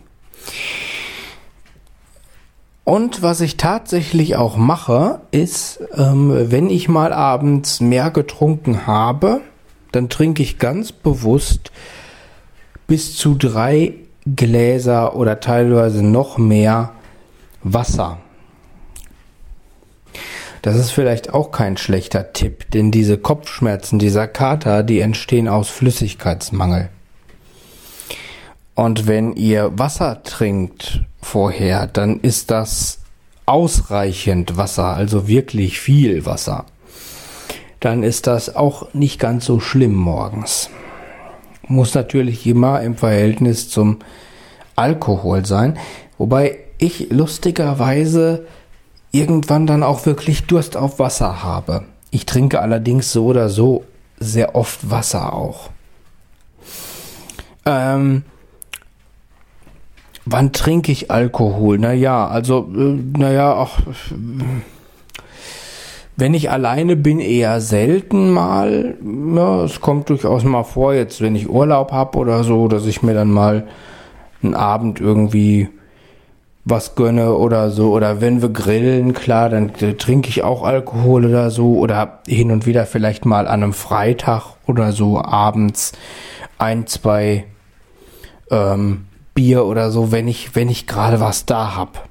Und 2.84 3.22
was 3.22 3.40
ich 3.40 3.56
tatsächlich 3.56 4.36
auch 4.36 4.56
mache, 4.56 5.20
ist, 5.30 5.80
ähm, 5.96 6.50
wenn 6.50 6.68
ich 6.68 6.88
mal 6.88 7.12
abends 7.12 7.80
mehr 7.80 8.10
getrunken 8.10 8.86
habe, 8.86 9.40
dann 9.92 10.08
trinke 10.08 10.42
ich 10.42 10.58
ganz 10.58 10.90
bewusst 10.90 11.70
bis 12.88 13.16
zu 13.16 13.36
drei 13.36 13.94
Gläser 14.24 15.16
oder 15.16 15.40
teilweise 15.40 16.02
noch 16.04 16.38
mehr 16.38 16.92
Wasser. 17.62 18.18
Das 20.62 20.76
ist 20.76 20.92
vielleicht 20.92 21.34
auch 21.34 21.50
kein 21.50 21.76
schlechter 21.76 22.32
Tipp, 22.32 22.70
denn 22.70 22.92
diese 22.92 23.18
Kopfschmerzen, 23.18 23.98
dieser 23.98 24.28
Kater, 24.28 24.84
die 24.84 25.00
entstehen 25.00 25.48
aus 25.48 25.68
Flüssigkeitsmangel. 25.70 26.88
Und 28.74 29.08
wenn 29.08 29.32
ihr 29.34 29.76
Wasser 29.76 30.22
trinkt 30.22 31.00
vorher, 31.20 31.88
dann 31.88 32.20
ist 32.20 32.52
das 32.52 33.00
ausreichend 33.44 34.56
Wasser, 34.56 34.94
also 34.94 35.26
wirklich 35.26 35.80
viel 35.80 36.26
Wasser. 36.26 36.66
Dann 37.80 38.04
ist 38.04 38.28
das 38.28 38.54
auch 38.54 38.94
nicht 38.94 39.18
ganz 39.18 39.44
so 39.44 39.58
schlimm 39.58 39.94
morgens 39.94 40.70
muss 41.72 41.94
natürlich 41.94 42.46
immer 42.46 42.80
im 42.82 42.96
Verhältnis 42.96 43.68
zum 43.68 43.98
Alkohol 44.76 45.44
sein. 45.44 45.78
Wobei 46.18 46.58
ich 46.78 47.10
lustigerweise 47.10 48.46
irgendwann 49.10 49.66
dann 49.66 49.82
auch 49.82 50.06
wirklich 50.06 50.46
Durst 50.46 50.76
auf 50.76 50.98
Wasser 50.98 51.42
habe. 51.42 51.84
Ich 52.10 52.26
trinke 52.26 52.60
allerdings 52.60 53.12
so 53.12 53.26
oder 53.26 53.48
so 53.48 53.84
sehr 54.18 54.54
oft 54.54 54.90
Wasser 54.90 55.32
auch. 55.32 55.70
Ähm, 57.64 58.24
wann 60.24 60.52
trinke 60.52 60.92
ich 60.92 61.10
Alkohol? 61.10 61.78
Naja, 61.78 62.26
also, 62.26 62.68
äh, 62.74 63.18
naja, 63.18 63.54
auch. 63.54 63.78
Wenn 66.16 66.34
ich 66.34 66.50
alleine 66.50 66.96
bin, 66.96 67.20
eher 67.20 67.60
selten 67.60 68.30
mal. 68.30 68.96
Ja, 69.34 69.64
es 69.64 69.80
kommt 69.80 70.10
durchaus 70.10 70.44
mal 70.44 70.62
vor, 70.62 70.94
jetzt 70.94 71.20
wenn 71.20 71.34
ich 71.34 71.48
Urlaub 71.48 71.90
habe 71.90 72.18
oder 72.18 72.44
so, 72.44 72.68
dass 72.68 72.86
ich 72.86 73.02
mir 73.02 73.14
dann 73.14 73.30
mal 73.30 73.66
einen 74.42 74.54
Abend 74.54 75.00
irgendwie 75.00 75.68
was 76.64 76.94
gönne 76.94 77.34
oder 77.34 77.70
so. 77.70 77.92
Oder 77.92 78.20
wenn 78.20 78.42
wir 78.42 78.50
grillen, 78.50 79.14
klar, 79.14 79.48
dann 79.48 79.70
äh, 79.80 79.94
trinke 79.94 80.28
ich 80.28 80.42
auch 80.42 80.64
Alkohol 80.64 81.24
oder 81.24 81.50
so. 81.50 81.78
Oder 81.78 82.20
hin 82.26 82.50
und 82.50 82.66
wieder 82.66 82.86
vielleicht 82.86 83.24
mal 83.24 83.46
an 83.46 83.62
einem 83.62 83.72
Freitag 83.72 84.56
oder 84.66 84.92
so 84.92 85.20
abends 85.20 85.92
ein, 86.58 86.86
zwei 86.86 87.44
ähm, 88.50 89.06
Bier 89.34 89.64
oder 89.64 89.90
so, 89.90 90.12
wenn 90.12 90.28
ich, 90.28 90.54
wenn 90.54 90.68
ich 90.68 90.86
gerade 90.86 91.20
was 91.20 91.46
da 91.46 91.74
hab. 91.74 92.08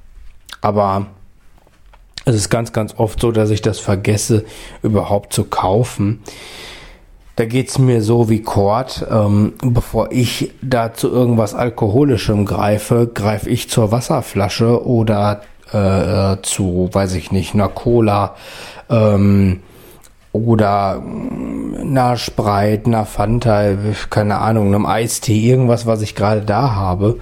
Aber 0.60 1.06
es 2.24 2.34
ist 2.34 2.50
ganz, 2.50 2.72
ganz 2.72 2.94
oft 2.96 3.20
so, 3.20 3.32
dass 3.32 3.50
ich 3.50 3.62
das 3.62 3.78
vergesse, 3.78 4.44
überhaupt 4.82 5.32
zu 5.32 5.44
kaufen. 5.44 6.22
Da 7.36 7.46
geht's 7.46 7.78
mir 7.78 8.02
so 8.02 8.28
wie 8.28 8.42
Kord. 8.42 9.06
Ähm, 9.10 9.54
bevor 9.62 10.12
ich 10.12 10.52
da 10.60 10.92
zu 10.92 11.08
irgendwas 11.08 11.54
Alkoholischem 11.54 12.44
greife, 12.44 13.10
greife 13.12 13.48
ich 13.48 13.70
zur 13.70 13.90
Wasserflasche 13.90 14.86
oder 14.86 15.40
äh, 15.72 16.36
zu, 16.42 16.90
weiß 16.92 17.14
ich 17.14 17.32
nicht, 17.32 17.54
einer 17.54 17.68
Cola 17.68 18.36
ähm, 18.90 19.60
oder 20.32 21.02
einer 21.80 22.16
Sprite, 22.16 22.86
einer 22.86 23.06
Fanta, 23.06 23.72
keine 24.10 24.38
Ahnung, 24.38 24.68
einem 24.68 24.86
Eistee, 24.86 25.40
irgendwas, 25.40 25.86
was 25.86 26.02
ich 26.02 26.14
gerade 26.14 26.42
da 26.42 26.74
habe, 26.74 27.18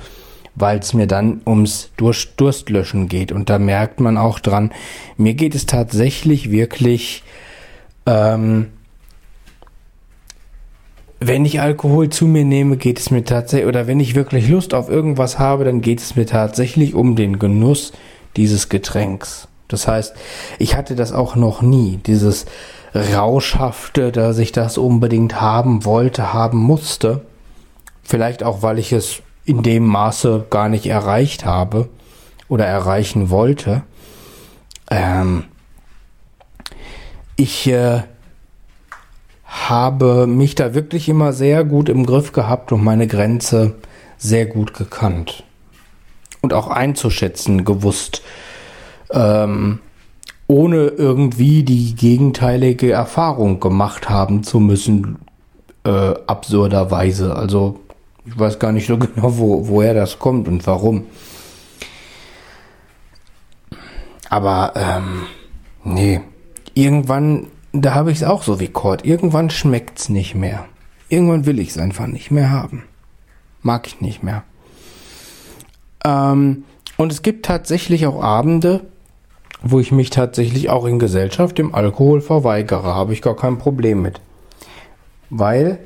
weil 0.55 0.79
es 0.79 0.93
mir 0.95 1.07
dann 1.07 1.41
ums 1.47 1.91
Durst 1.97 2.33
Durstlöschen 2.37 3.09
geht. 3.09 3.33
Und 3.33 3.51
da 3.51 3.59
merkt 3.59 4.01
man 4.01 4.17
auch 4.17 4.39
dran, 4.39 4.73
mir 5.17 5.35
geht 5.35 5.55
es 5.55 5.67
tatsächlich 5.67 6.51
wirklich 6.51 7.23
ähm, 8.07 8.69
wenn 11.21 11.45
ich 11.45 11.61
Alkohol 11.61 12.09
zu 12.09 12.27
mir 12.27 12.47
nehme, 12.47 12.79
geht 12.79 12.99
es 12.99 13.11
mir 13.11 13.25
tatsächlich, 13.25 13.69
oder 13.69 13.87
wenn 13.87 14.01
ich 14.01 14.15
wirklich 14.15 14.49
Lust 14.49 14.73
auf 14.73 14.89
irgendwas 14.89 15.39
habe, 15.39 15.65
dann 15.65 15.83
geht 15.83 16.01
es 16.01 16.17
mir 16.17 16.25
tatsächlich 16.25 16.95
um 16.95 17.15
den 17.15 17.39
Genuss 17.39 17.93
dieses 18.37 18.71
Getränks. 18.71 19.47
Das 19.69 19.87
heißt, 19.87 20.15
ich 20.59 20.77
hatte 20.77 20.97
das 20.97 21.13
auch 21.13 21.37
noch 21.37 21.61
nie, 21.61 21.99
dieses 22.07 22.47
Rauschhafte, 22.95 24.13
dass 24.13 24.39
ich 24.39 24.51
das 24.51 24.79
unbedingt 24.79 25.41
haben 25.41 25.85
wollte, 25.85 26.33
haben 26.33 26.59
musste. 26.59 27.21
Vielleicht 28.03 28.43
auch, 28.43 28.63
weil 28.63 28.79
ich 28.79 28.93
es 28.93 29.21
in 29.51 29.65
dem 29.65 29.85
Maße 29.85 30.47
gar 30.49 30.69
nicht 30.69 30.87
erreicht 30.87 31.45
habe 31.45 31.89
oder 32.49 32.67
erreichen 32.67 33.31
wollte. 33.31 33.83
Ähm, 34.89 35.43
ich 37.35 37.67
äh, 37.67 38.03
habe 39.45 40.29
mich 40.29 40.55
da 40.55 40.73
wirklich 40.73 41.09
immer 41.09 41.33
sehr 41.33 41.65
gut 41.65 41.89
im 41.89 42.07
Griff 42.07 42.31
gehabt 42.31 42.71
und 42.71 42.85
meine 42.85 43.09
Grenze 43.09 43.75
sehr 44.19 44.47
gut 44.47 44.73
gekannt. 44.73 45.43
Und 46.43 46.55
auch 46.55 46.69
einzuschätzen 46.69 47.65
gewusst, 47.65 48.23
ähm, 49.11 49.81
ohne 50.47 50.87
irgendwie 50.87 51.65
die 51.65 51.97
gegenteilige 51.97 52.93
Erfahrung 52.93 53.59
gemacht 53.59 54.09
haben 54.09 54.45
zu 54.45 54.61
müssen, 54.61 55.19
äh, 55.85 56.15
absurderweise. 56.29 57.35
Also 57.35 57.81
ich 58.25 58.39
weiß 58.39 58.59
gar 58.59 58.73
nicht 58.73 58.87
so 58.87 58.99
genau, 58.99 59.39
wo, 59.39 59.69
woher 59.69 59.95
das 59.95 60.19
kommt 60.19 60.49
und 60.49 60.67
warum. 60.67 61.07
Aber 64.29 64.73
ähm, 64.77 65.27
nee, 65.85 66.21
irgendwann 66.75 67.49
da 67.73 67.95
habe 67.95 68.11
ich 68.11 68.19
es 68.19 68.25
auch 68.25 68.43
so 68.43 68.61
wie 68.61 68.69
Kord. 68.69 69.05
Irgendwann 69.05 69.51
schmeckt's 69.51 70.09
nicht 70.09 70.35
mehr. 70.35 70.67
Irgendwann 71.09 71.47
will 71.47 71.59
ich 71.59 71.71
es 71.71 71.79
einfach 71.79 72.07
nicht 72.07 72.31
mehr 72.31 72.51
haben. 72.51 72.85
Mag 73.63 73.87
ich 73.87 74.01
nicht 74.01 74.23
mehr. 74.23 74.43
Ähm, 76.05 76.65
und 76.97 77.13
es 77.13 77.23
gibt 77.23 77.47
tatsächlich 77.47 78.07
auch 78.07 78.23
Abende, 78.23 78.83
wo 79.63 79.79
ich 79.79 79.93
mich 79.93 80.11
tatsächlich 80.11 80.71
auch 80.71 80.85
in 80.87 80.99
Gesellschaft 80.99 81.59
dem 81.59 81.75
Alkohol 81.75 82.21
verweigere. 82.21 82.95
Habe 82.95 83.13
ich 83.13 83.23
gar 83.23 83.37
kein 83.37 83.59
Problem 83.59 84.03
mit. 84.03 84.21
Weil 85.29 85.79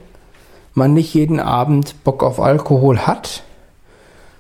man 0.75 0.93
nicht 0.93 1.15
jeden 1.15 1.41
Abend 1.41 2.05
Bock 2.05 2.23
auf 2.23 2.41
Alkohol 2.41 3.01
hat. 3.01 3.43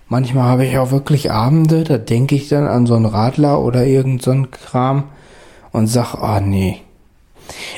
Manchmal 0.08 0.44
habe 0.44 0.66
ich 0.66 0.78
auch 0.78 0.90
wirklich 0.90 1.30
Abende, 1.30 1.84
da 1.84 1.98
denke 1.98 2.34
ich 2.34 2.48
dann 2.48 2.66
an 2.66 2.86
so 2.86 2.94
einen 2.94 3.06
Radler 3.06 3.60
oder 3.60 3.86
irgend 3.86 4.22
so 4.22 4.34
Kram 4.50 5.04
und 5.72 5.86
sag, 5.86 6.14
ah 6.14 6.40
nee, 6.40 6.80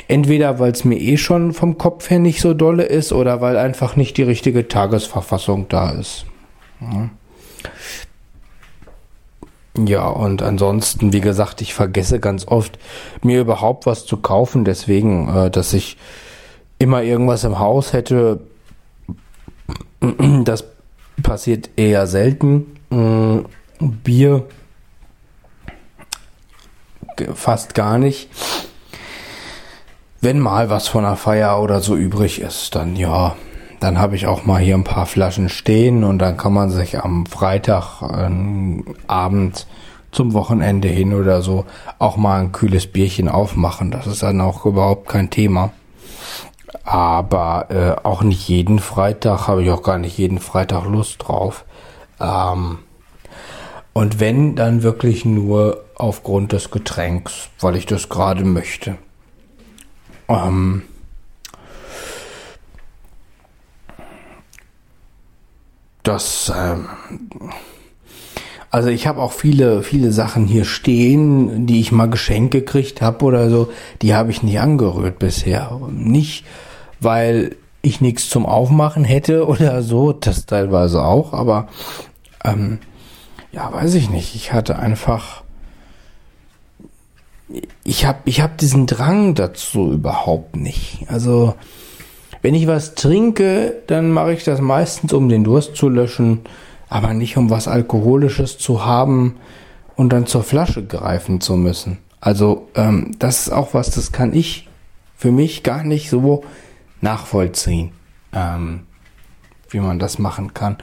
Entweder 0.09 0.59
weil 0.59 0.73
es 0.73 0.85
mir 0.85 0.99
eh 0.99 1.17
schon 1.17 1.53
vom 1.53 1.79
Kopf 1.79 2.11
her 2.11 2.19
nicht 2.19 2.41
so 2.41 2.55
dolle 2.55 2.85
ist 2.85 3.13
oder 3.13 3.41
weil 3.41 3.57
einfach 3.57 3.97
nicht 3.97 4.17
die 4.17 4.23
richtige 4.23 4.69
Tagesverfassung 4.69 5.69
da 5.69 5.91
ist. 5.91 6.27
Ja. 6.81 7.11
Ja, 9.79 10.07
und 10.07 10.41
ansonsten, 10.41 11.13
wie 11.13 11.21
gesagt, 11.21 11.61
ich 11.61 11.75
vergesse 11.75 12.19
ganz 12.19 12.49
oft, 12.49 12.79
mir 13.23 13.41
überhaupt 13.41 13.85
was 13.85 14.07
zu 14.07 14.17
kaufen. 14.17 14.65
Deswegen, 14.65 15.29
äh, 15.29 15.51
dass 15.51 15.75
ich 15.75 15.99
immer 16.79 17.03
irgendwas 17.03 17.45
im 17.45 17.59
Haus 17.59 17.93
hätte, 17.93 18.41
das 20.45 20.65
passiert 21.23 21.71
eher 21.77 22.07
selten. 22.07 22.77
Mm, 22.91 23.41
Bier 23.79 24.45
fast 27.35 27.75
gar 27.75 27.99
nicht. 27.99 28.29
Wenn 30.21 30.39
mal 30.39 30.71
was 30.71 30.89
von 30.89 31.05
einer 31.05 31.17
Feier 31.17 31.61
oder 31.63 31.81
so 31.81 31.97
übrig 31.97 32.41
ist, 32.41 32.75
dann 32.75 32.97
ja, 32.97 33.37
dann 33.81 33.99
habe 33.99 34.17
ich 34.17 34.27
auch 34.27 34.45
mal 34.45 34.61
hier 34.61 34.75
ein 34.75 34.85
paar 34.85 35.07
Flaschen 35.07 35.49
stehen 35.49 36.05
und 36.05 36.19
dann 36.19 36.37
kann 36.37 36.53
man 36.53 36.71
sich 36.71 36.99
am 36.99 37.27
Freitag 37.27 38.03
äh, 38.03 38.83
Abend 39.07 39.67
zum 40.11 40.33
Wochenende 40.33 40.89
hin 40.89 41.13
oder 41.13 41.43
so 41.43 41.67
auch 41.99 42.17
mal 42.17 42.41
ein 42.41 42.53
kühles 42.53 42.87
Bierchen 42.87 43.29
aufmachen. 43.29 43.91
Das 43.91 44.07
ist 44.07 44.23
dann 44.23 44.41
auch 44.41 44.65
überhaupt 44.65 45.09
kein 45.09 45.31
Thema. 45.31 45.73
Aber 46.87 47.67
äh, 47.69 48.07
auch 48.07 48.23
nicht 48.23 48.49
jeden 48.49 48.79
Freitag 48.79 49.49
habe 49.49 49.65
ich 49.65 49.71
auch 49.73 49.83
gar 49.83 49.99
nicht 49.99 50.17
jeden 50.19 50.39
Freitag 50.39 50.85
Lust 50.85 51.17
drauf. 51.19 51.65
Ähm, 52.21 52.79
und 53.93 54.21
wenn, 54.21 54.55
dann 54.55 54.85
wirklich 54.85 55.25
nur 55.25 55.85
aufgrund 55.97 56.53
des 56.53 56.71
Getränks, 56.71 57.49
weil 57.59 57.75
ich 57.75 57.87
das 57.87 58.09
gerade 58.09 58.45
möchte. 58.45 58.99
Ähm, 60.29 60.83
das, 66.05 66.53
ähm, 66.57 66.87
also 68.71 68.91
ich 68.91 69.09
habe 69.09 69.21
auch 69.21 69.33
viele, 69.33 69.83
viele 69.83 70.13
Sachen 70.13 70.47
hier 70.47 70.65
stehen, 70.65 71.67
die 71.67 71.81
ich 71.81 71.91
mal 71.91 72.09
geschenkt 72.09 72.53
gekriegt 72.53 73.03
habe 73.03 73.25
oder 73.25 73.51
so, 73.51 73.73
die 74.03 74.15
habe 74.15 74.31
ich 74.31 74.45
nicht 74.45 74.61
angerührt 74.61 75.19
bisher. 75.19 75.81
Nicht, 75.91 76.45
weil 77.01 77.57
ich 77.83 78.01
nichts 78.01 78.29
zum 78.29 78.47
Aufmachen 78.47 79.05
hätte 79.05 79.47
oder 79.49 79.83
so, 79.83 80.13
das 80.13 80.47
teilweise 80.47 81.05
auch, 81.05 81.33
aber 81.33 81.69
ähm, 82.45 82.79
ja, 83.53 83.73
weiß 83.73 83.95
ich 83.95 84.11
nicht. 84.11 84.35
Ich 84.35 84.53
hatte 84.53 84.79
einfach 84.79 85.43
ich 87.85 88.05
habe 88.05 88.19
ich 88.25 88.41
hab 88.41 88.59
diesen 88.59 88.87
Drang 88.87 89.35
dazu 89.35 89.93
überhaupt 89.93 90.57
nicht. 90.57 91.07
Also, 91.09 91.55
wenn 92.43 92.55
ich 92.55 92.67
was 92.67 92.95
trinke, 92.95 93.83
dann 93.87 94.11
mache 94.11 94.33
ich 94.33 94.45
das 94.45 94.61
meistens, 94.61 95.13
um 95.13 95.29
den 95.29 95.45
Durst 95.45 95.77
zu 95.77 95.89
löschen, 95.89 96.41
aber 96.89 97.15
nicht 97.15 97.37
um 97.37 97.51
was 97.51 97.69
Alkoholisches 97.69 98.59
zu 98.59 98.85
haben 98.85 99.37
und 99.97 100.13
dann 100.13 100.27
zur 100.27 100.43
Flasche 100.43 100.85
greifen 100.85 101.41
zu 101.41 101.57
müssen. 101.57 101.99
Also, 102.21 102.69
ähm, 102.75 103.15
das 103.19 103.47
ist 103.47 103.53
auch 103.53 103.75
was, 103.75 103.91
das 103.91 104.13
kann 104.13 104.33
ich 104.33 104.69
für 105.17 105.31
mich 105.31 105.63
gar 105.63 105.85
nicht 105.85 106.11
so 106.11 106.45
nachvollziehen, 107.01 107.93
ähm, 108.33 108.87
wie 109.71 109.81
man 109.81 109.99
das 109.99 110.19
machen 110.19 110.55
kann. 110.55 110.77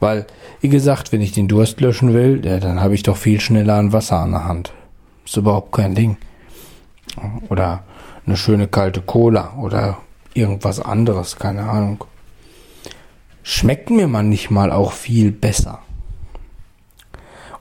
Weil, 0.00 0.26
wie 0.60 0.68
gesagt, 0.68 1.12
wenn 1.12 1.20
ich 1.20 1.32
den 1.32 1.48
Durst 1.48 1.80
löschen 1.80 2.14
will, 2.14 2.44
ja, 2.44 2.58
dann 2.58 2.80
habe 2.80 2.94
ich 2.94 3.02
doch 3.02 3.16
viel 3.16 3.40
schneller 3.40 3.76
ein 3.76 3.92
Wasser 3.92 4.20
an 4.20 4.32
der 4.32 4.44
Hand. 4.44 4.72
Ist 5.24 5.36
überhaupt 5.36 5.72
kein 5.72 5.94
Ding. 5.94 6.16
Oder 7.48 7.82
eine 8.26 8.36
schöne 8.36 8.68
kalte 8.68 9.00
Cola 9.00 9.54
oder 9.58 9.98
irgendwas 10.34 10.80
anderes, 10.80 11.36
keine 11.36 11.68
Ahnung. 11.68 12.04
Schmeckt 13.42 13.90
mir 13.90 14.08
manchmal 14.08 14.70
auch 14.70 14.92
viel 14.92 15.32
besser. 15.32 15.80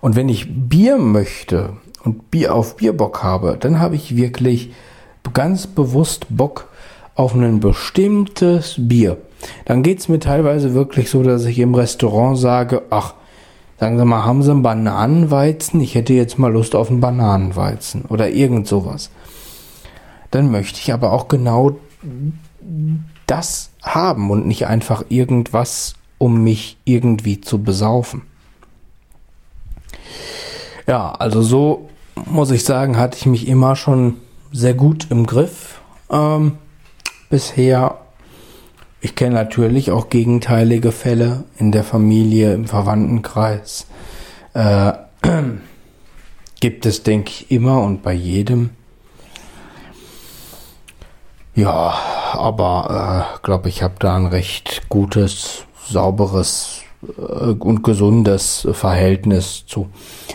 Und 0.01 0.15
wenn 0.15 0.29
ich 0.29 0.47
Bier 0.49 0.97
möchte 0.97 1.77
und 2.03 2.29
Bier 2.29 2.53
auf 2.53 2.77
Bierbock 2.77 3.23
habe, 3.23 3.57
dann 3.59 3.79
habe 3.79 3.95
ich 3.95 4.15
wirklich 4.15 4.71
ganz 5.33 5.67
bewusst 5.67 6.27
Bock 6.29 6.69
auf 7.17 7.35
ein 7.35 7.59
bestimmtes 7.59 8.75
Bier. 8.77 9.17
Dann 9.65 9.83
geht 9.83 9.99
es 9.99 10.07
mir 10.07 10.19
teilweise 10.19 10.73
wirklich 10.73 11.09
so, 11.09 11.23
dass 11.23 11.45
ich 11.45 11.59
im 11.59 11.75
Restaurant 11.75 12.37
sage, 12.37 12.83
ach, 12.89 13.13
Sagen 13.79 13.99
Sie 13.99 14.05
mal, 14.05 14.25
haben 14.25 14.41
Sie 14.41 14.49
einen 14.49 14.63
Bananenweizen? 14.63 15.79
Ich 15.81 15.93
hätte 15.93 16.13
jetzt 16.13 16.39
mal 16.39 16.51
Lust 16.51 16.75
auf 16.75 16.89
einen 16.89 16.99
Bananenweizen 16.99 18.05
oder 18.05 18.29
irgend 18.29 18.67
sowas. 18.67 19.11
Dann 20.31 20.49
möchte 20.49 20.79
ich 20.79 20.91
aber 20.91 21.13
auch 21.13 21.27
genau 21.27 21.77
das 23.27 23.69
haben 23.83 24.31
und 24.31 24.47
nicht 24.47 24.65
einfach 24.65 25.05
irgendwas 25.09 25.93
um 26.17 26.43
mich 26.43 26.77
irgendwie 26.85 27.39
zu 27.39 27.61
besaufen. 27.61 28.23
Ja, 30.87 31.11
also 31.11 31.43
so 31.43 31.89
muss 32.25 32.49
ich 32.49 32.63
sagen, 32.63 32.97
hatte 32.97 33.17
ich 33.17 33.27
mich 33.27 33.47
immer 33.47 33.75
schon 33.75 34.15
sehr 34.51 34.73
gut 34.73 35.07
im 35.11 35.27
Griff 35.27 35.81
ähm, 36.09 36.53
bisher. 37.29 37.99
Ich 39.01 39.15
kenne 39.15 39.35
natürlich 39.35 39.91
auch 39.91 40.09
gegenteilige 40.09 40.91
Fälle 40.91 41.43
in 41.57 41.71
der 41.71 41.83
Familie, 41.83 42.53
im 42.53 42.65
Verwandtenkreis. 42.65 43.87
Äh, 44.53 44.93
gibt 46.59 46.85
es, 46.85 47.03
denke 47.03 47.29
ich, 47.31 47.51
immer 47.51 47.81
und 47.81 48.01
bei 48.01 48.13
jedem. 48.13 48.71
Ja, 51.55 51.97
aber 52.33 53.37
äh, 53.39 53.45
glaube 53.45 53.69
ich, 53.69 53.81
habe 53.81 53.95
da 53.99 54.15
ein 54.15 54.27
recht 54.27 54.89
gutes, 54.89 55.65
sauberes 55.87 56.83
und 57.15 57.83
gesundes 57.83 58.67
Verhältnis 58.71 59.65
zu. 59.65 59.87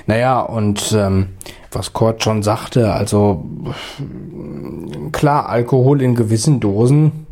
Naja, 0.06 0.40
und 0.40 0.92
ähm, 0.92 1.28
was 1.70 1.92
Kurt 1.92 2.22
schon 2.22 2.42
sagte, 2.42 2.92
also 2.92 3.44
klar, 5.12 5.48
Alkohol 5.48 6.02
in 6.02 6.14
gewissen 6.14 6.60
Dosen 6.60 7.26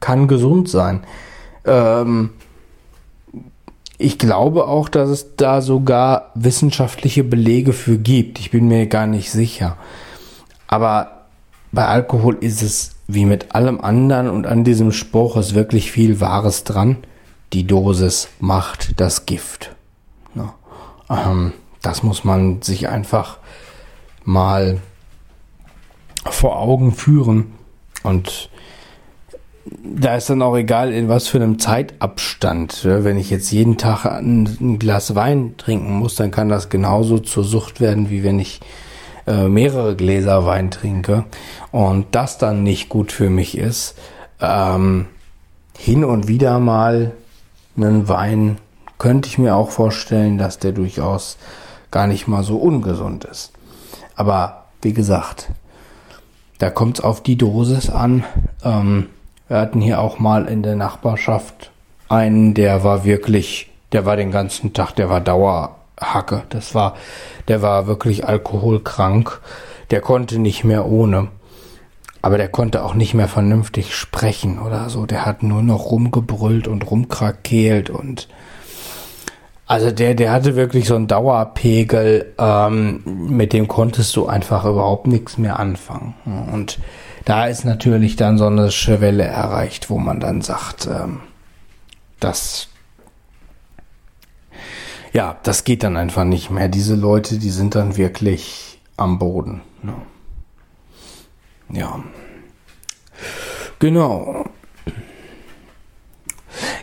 kann 0.00 0.28
gesund 0.28 0.68
sein. 0.68 1.04
Ähm, 1.64 2.30
ich 3.98 4.18
glaube 4.18 4.66
auch, 4.66 4.88
dass 4.88 5.08
es 5.08 5.36
da 5.36 5.62
sogar 5.62 6.30
wissenschaftliche 6.34 7.24
Belege 7.24 7.72
für 7.72 7.98
gibt. 7.98 8.38
Ich 8.38 8.50
bin 8.50 8.68
mir 8.68 8.86
gar 8.86 9.06
nicht 9.06 9.30
sicher. 9.30 9.76
Aber 10.66 11.22
bei 11.72 11.86
Alkohol 11.86 12.36
ist 12.40 12.62
es 12.62 12.96
wie 13.08 13.24
mit 13.24 13.54
allem 13.54 13.80
anderen 13.80 14.28
und 14.28 14.46
an 14.46 14.64
diesem 14.64 14.92
Spruch 14.92 15.36
ist 15.36 15.54
wirklich 15.54 15.92
viel 15.92 16.20
Wahres 16.20 16.64
dran. 16.64 16.98
Die 17.52 17.66
Dosis 17.66 18.28
macht 18.40 19.00
das 19.00 19.26
Gift. 19.26 19.74
Ja. 20.34 20.54
Ähm, 21.08 21.52
das 21.82 22.02
muss 22.02 22.24
man 22.24 22.62
sich 22.62 22.88
einfach 22.88 23.38
mal 24.24 24.80
vor 26.24 26.58
Augen 26.58 26.92
führen. 26.92 27.52
Und 28.02 28.50
da 29.82 30.16
ist 30.16 30.30
dann 30.30 30.42
auch 30.42 30.56
egal, 30.56 30.92
in 30.92 31.08
was 31.08 31.28
für 31.28 31.38
einem 31.38 31.58
Zeitabstand. 31.58 32.84
Wenn 32.84 33.18
ich 33.18 33.30
jetzt 33.30 33.50
jeden 33.50 33.78
Tag 33.78 34.04
ein, 34.06 34.78
Glas 34.78 35.14
Wein 35.14 35.54
trinken 35.56 35.92
muss, 35.92 36.16
dann 36.16 36.30
kann 36.30 36.48
das 36.48 36.68
genauso 36.68 37.18
zur 37.18 37.44
Sucht 37.44 37.80
werden, 37.80 38.10
wie 38.10 38.22
wenn 38.22 38.38
ich 38.38 38.60
äh, 39.26 39.48
mehrere 39.48 39.96
Gläser 39.96 40.46
Wein 40.46 40.70
trinke 40.70 41.24
und 41.72 42.06
das 42.12 42.38
dann 42.38 42.62
nicht 42.62 42.88
gut 42.88 43.12
für 43.12 43.30
mich 43.30 43.58
ist. 43.58 43.96
Ähm, 44.40 45.06
hin 45.78 46.04
und 46.04 46.28
wieder 46.28 46.58
mal 46.58 47.12
einen 47.76 48.08
Wein 48.08 48.58
könnte 48.98 49.28
ich 49.28 49.38
mir 49.38 49.54
auch 49.56 49.70
vorstellen, 49.70 50.38
dass 50.38 50.58
der 50.58 50.72
durchaus 50.72 51.36
gar 51.90 52.06
nicht 52.06 52.26
mal 52.26 52.42
so 52.42 52.56
ungesund 52.56 53.24
ist. 53.24 53.52
Aber 54.14 54.64
wie 54.82 54.92
gesagt, 54.92 55.50
da 56.58 56.70
kommt 56.70 56.98
es 56.98 57.04
auf 57.04 57.22
die 57.22 57.36
Dosis 57.36 57.90
an. 57.90 58.24
Ähm, 58.64 59.08
wir 59.48 59.58
hatten 59.58 59.80
hier 59.80 60.00
auch 60.00 60.18
mal 60.18 60.46
in 60.46 60.62
der 60.62 60.76
Nachbarschaft 60.76 61.70
einen, 62.08 62.54
der 62.54 62.84
war 62.84 63.04
wirklich, 63.04 63.70
der 63.92 64.06
war 64.06 64.16
den 64.16 64.30
ganzen 64.30 64.72
Tag, 64.72 64.92
der 64.92 65.08
war 65.10 65.20
Dauerhacke. 65.20 66.42
Das 66.48 66.74
war, 66.74 66.94
der 67.48 67.62
war 67.62 67.86
wirklich 67.86 68.26
alkoholkrank. 68.26 69.40
Der 69.90 70.00
konnte 70.00 70.38
nicht 70.38 70.64
mehr 70.64 70.86
ohne. 70.86 71.28
Aber 72.26 72.38
der 72.38 72.48
konnte 72.48 72.84
auch 72.84 72.94
nicht 72.94 73.14
mehr 73.14 73.28
vernünftig 73.28 73.94
sprechen 73.94 74.58
oder 74.58 74.90
so. 74.90 75.06
Der 75.06 75.24
hat 75.24 75.44
nur 75.44 75.62
noch 75.62 75.92
rumgebrüllt 75.92 76.66
und 76.66 76.90
rumkrakeelt 76.90 77.88
und 77.88 78.26
also 79.68 79.92
der, 79.92 80.16
der 80.16 80.32
hatte 80.32 80.56
wirklich 80.56 80.88
so 80.88 80.96
einen 80.96 81.06
Dauerpegel, 81.06 82.34
ähm, 82.36 83.02
mit 83.04 83.52
dem 83.52 83.68
konntest 83.68 84.16
du 84.16 84.26
einfach 84.26 84.64
überhaupt 84.64 85.06
nichts 85.06 85.38
mehr 85.38 85.60
anfangen. 85.60 86.14
Und 86.52 86.80
da 87.24 87.46
ist 87.46 87.64
natürlich 87.64 88.16
dann 88.16 88.38
so 88.38 88.46
eine 88.46 88.72
Schwelle 88.72 89.22
erreicht, 89.22 89.88
wo 89.88 89.98
man 89.98 90.18
dann 90.18 90.40
sagt, 90.40 90.88
ähm, 90.88 91.20
das 92.18 92.70
ja, 95.12 95.36
das 95.44 95.62
geht 95.62 95.84
dann 95.84 95.96
einfach 95.96 96.24
nicht 96.24 96.50
mehr. 96.50 96.66
Diese 96.66 96.96
Leute, 96.96 97.38
die 97.38 97.50
sind 97.50 97.76
dann 97.76 97.96
wirklich 97.96 98.80
am 98.96 99.20
Boden. 99.20 99.60
Ne? 99.84 99.94
Ja. 101.70 102.02
Genau. 103.78 104.44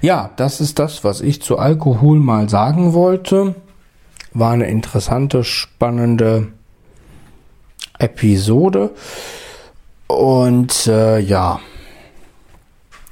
Ja, 0.02 0.32
das 0.36 0.62
ist 0.62 0.80
das, 0.80 1.04
was 1.04 1.22
ich 1.22 1.42
zu 1.42 1.58
Alkohol 1.58 2.20
mal 2.20 2.50
sagen 2.50 2.94
wollte. 2.94 3.56
War 4.34 4.52
eine 4.52 4.68
interessante, 4.68 5.44
spannende 5.44 6.52
Episode. 7.98 8.92
Und 10.08 10.88
äh, 10.88 11.20
ja, 11.20 11.60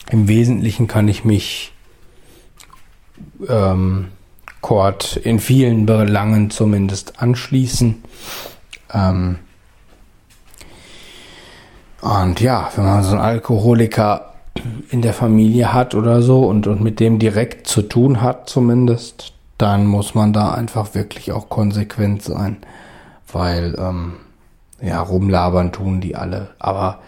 im 0.09 0.27
Wesentlichen 0.27 0.87
kann 0.87 1.07
ich 1.07 1.23
mich 1.23 1.73
ähm, 3.47 4.09
Kord 4.59 5.15
in 5.17 5.39
vielen 5.39 5.85
Belangen 5.85 6.49
zumindest 6.49 7.21
anschließen. 7.21 8.03
Ähm, 8.93 9.39
und 12.01 12.41
ja, 12.41 12.69
wenn 12.75 12.85
man 12.85 13.03
so 13.03 13.11
einen 13.11 13.21
Alkoholiker 13.21 14.31
in 14.89 15.01
der 15.01 15.13
Familie 15.13 15.73
hat 15.73 15.95
oder 15.95 16.21
so 16.21 16.45
und, 16.45 16.67
und 16.67 16.81
mit 16.81 16.99
dem 16.99 17.19
direkt 17.19 17.67
zu 17.67 17.83
tun 17.83 18.21
hat 18.21 18.49
zumindest, 18.49 19.33
dann 19.57 19.85
muss 19.85 20.15
man 20.15 20.33
da 20.33 20.53
einfach 20.53 20.95
wirklich 20.95 21.31
auch 21.31 21.49
konsequent 21.49 22.23
sein. 22.23 22.57
Weil 23.31 23.75
ähm, 23.77 24.13
ja, 24.81 25.01
rumlabern 25.01 25.71
tun 25.71 26.01
die 26.01 26.15
alle. 26.15 26.49
Aber 26.59 26.99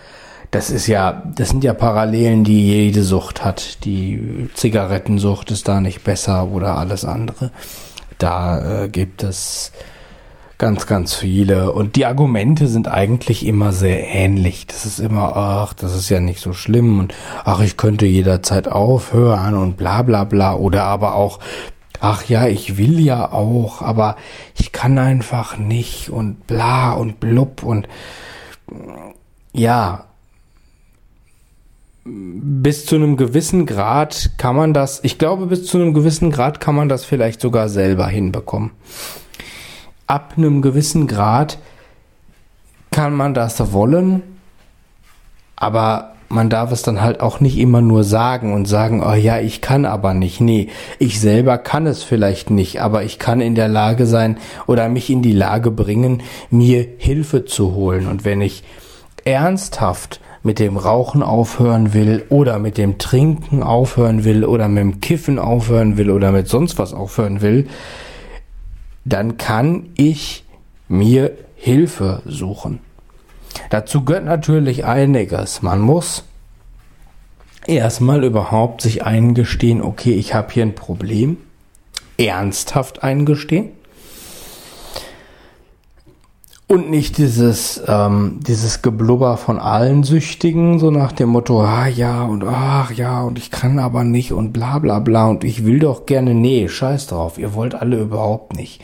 das 0.52 0.70
ist 0.70 0.86
ja, 0.86 1.24
das 1.36 1.50
sind 1.50 1.64
ja 1.64 1.74
Parallelen, 1.74 2.44
die 2.44 2.68
jede 2.68 3.04
Sucht 3.04 3.44
hat. 3.44 3.84
Die 3.86 4.50
Zigarettensucht 4.54 5.50
ist 5.50 5.68
da 5.68 5.82
nicht 5.82 6.04
besser 6.04 6.48
oder 6.48 6.78
alles 6.78 7.04
andere. 7.04 7.52
Da 8.20 8.84
äh, 8.84 8.90
gibt 8.90 9.24
es 9.24 9.72
ganz, 10.58 10.88
ganz 10.88 11.16
viele. 11.16 11.72
Und 11.72 11.96
die 11.96 12.06
Argumente 12.06 12.68
sind 12.68 12.88
eigentlich 12.88 13.46
immer 13.46 13.74
sehr 13.74 14.08
ähnlich. 14.08 14.68
Das 14.68 14.86
ist 14.86 15.00
immer, 15.00 15.36
ach, 15.36 15.74
das 15.74 15.96
ist 15.96 16.10
ja 16.10 16.20
nicht 16.20 16.40
so 16.40 16.54
schlimm 16.54 17.00
und 17.00 17.14
ach, 17.44 17.62
ich 17.62 17.78
könnte 17.78 18.06
jederzeit 18.06 18.68
aufhören 18.68 19.56
und 19.56 19.78
bla 19.78 20.02
bla 20.02 20.24
bla. 20.24 20.56
Oder 20.56 20.84
aber 20.84 21.16
auch, 21.16 21.40
ach 22.00 22.26
ja, 22.26 22.48
ich 22.48 22.78
will 22.78 23.00
ja 23.00 23.32
auch, 23.32 23.82
aber 23.82 24.16
ich 24.58 24.72
kann 24.72 24.98
einfach 24.98 25.58
nicht 25.58 26.10
und 26.10 26.48
bla 26.48 26.94
und 26.94 27.20
blub 27.20 27.64
und 27.64 27.88
ja, 29.54 30.06
bis 32.06 32.86
zu 32.86 32.96
einem 32.96 33.16
gewissen 33.16 33.66
Grad 33.66 34.32
kann 34.38 34.56
man 34.56 34.74
das, 34.74 35.00
ich 35.04 35.18
glaube, 35.18 35.46
bis 35.46 35.66
zu 35.66 35.78
einem 35.78 35.94
gewissen 35.94 36.32
Grad 36.32 36.60
kann 36.60 36.76
man 36.76 36.90
das 36.90 37.06
vielleicht 37.06 37.40
sogar 37.40 37.70
selber 37.70 38.08
hinbekommen. 38.08 38.72
Ab 40.08 40.34
einem 40.38 40.62
gewissen 40.62 41.08
Grad 41.08 41.58
kann 42.92 43.14
man 43.14 43.34
das 43.34 43.74
wollen, 43.74 44.22
aber 45.56 46.14
man 46.34 46.50
darf 46.50 46.72
es 46.72 46.82
dann 46.82 47.02
halt 47.02 47.20
auch 47.20 47.40
nicht 47.40 47.58
immer 47.58 47.82
nur 47.82 48.04
sagen 48.04 48.54
und 48.54 48.66
sagen, 48.66 49.04
oh 49.06 49.14
ja, 49.14 49.40
ich 49.40 49.62
kann 49.62 49.86
aber 49.86 50.14
nicht. 50.14 50.42
Nee, 50.42 50.70
ich 50.98 51.20
selber 51.20 51.58
kann 51.60 51.86
es 51.86 52.04
vielleicht 52.04 52.50
nicht, 52.50 52.82
aber 52.82 53.04
ich 53.04 53.20
kann 53.20 53.40
in 53.40 53.56
der 53.56 53.68
Lage 53.68 54.08
sein 54.08 54.38
oder 54.66 54.90
mich 54.90 55.10
in 55.10 55.22
die 55.22 55.34
Lage 55.34 55.70
bringen, 55.70 56.24
mir 56.50 56.86
Hilfe 56.98 57.46
zu 57.46 57.76
holen. 57.76 58.08
Und 58.08 58.26
wenn 58.26 58.42
ich 58.42 58.64
ernsthaft 59.26 60.20
mit 60.42 60.60
dem 60.60 60.76
Rauchen 60.76 61.24
aufhören 61.24 61.94
will 61.94 62.26
oder 62.30 62.60
mit 62.60 62.78
dem 62.78 62.98
Trinken 62.98 63.64
aufhören 63.64 64.26
will 64.26 64.44
oder 64.44 64.68
mit 64.68 64.82
dem 64.82 65.02
Kiffen 65.02 65.40
aufhören 65.40 65.98
will 65.98 66.10
oder 66.10 66.32
mit 66.32 66.48
sonst 66.48 66.78
was 66.80 66.94
aufhören 66.94 67.42
will, 67.42 67.68
dann 69.06 69.38
kann 69.38 69.90
ich 69.96 70.44
mir 70.88 71.32
Hilfe 71.56 72.22
suchen. 72.26 72.80
Dazu 73.70 74.04
gehört 74.04 74.26
natürlich 74.26 74.86
einiges. 74.86 75.62
Man 75.62 75.82
muss 75.82 76.24
erstmal 77.66 78.24
überhaupt 78.24 78.82
sich 78.82 79.04
eingestehen, 79.04 79.82
okay, 79.82 80.14
ich 80.14 80.34
habe 80.34 80.52
hier 80.54 80.64
ein 80.64 80.76
Problem. 80.76 81.38
Ernsthaft 82.18 83.04
eingestehen. 83.04 83.72
Und 86.74 86.90
nicht 86.90 87.20
dieses, 87.20 87.84
ähm, 87.88 88.40
dieses 88.48 88.82
Geblubber 88.82 89.38
von 89.38 89.60
allen 89.60 90.02
Süchtigen, 90.02 90.80
so 90.80 90.90
nach 90.90 91.12
dem 91.12 91.30
Motto, 91.30 91.64
ah 91.64 91.86
ja 91.86 92.24
und 92.24 92.44
ach 92.44 92.90
ja 92.90 93.22
und 93.22 93.38
ich 93.38 93.52
kann 93.52 93.78
aber 93.78 94.04
nicht 94.04 94.32
und 94.32 94.54
bla 94.54 94.80
bla 94.80 94.98
bla 94.98 95.28
und 95.28 95.44
ich 95.44 95.68
will 95.68 95.78
doch 95.78 96.08
gerne, 96.08 96.34
nee, 96.34 96.68
scheiß 96.68 97.06
drauf, 97.06 97.38
ihr 97.38 97.54
wollt 97.54 97.76
alle 97.76 98.00
überhaupt 98.00 98.56
nicht. 98.56 98.82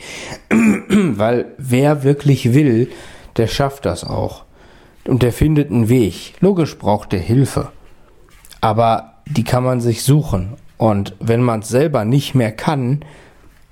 Weil 0.88 1.46
wer 1.58 2.04
wirklich 2.04 2.54
will, 2.54 2.92
der 3.36 3.48
schafft 3.48 3.86
das 3.86 4.04
auch 4.04 4.44
und 5.08 5.24
der 5.24 5.32
findet 5.32 5.72
einen 5.72 5.88
Weg. 5.88 6.34
Logisch 6.38 6.78
braucht 6.78 7.12
er 7.12 7.18
Hilfe. 7.18 7.72
Aber 8.60 9.14
die 9.26 9.42
kann 9.42 9.64
man 9.64 9.80
sich 9.80 10.04
suchen. 10.04 10.50
Und 10.78 11.16
wenn 11.18 11.42
man 11.42 11.58
es 11.58 11.68
selber 11.68 12.04
nicht 12.04 12.36
mehr 12.36 12.52
kann, 12.52 13.00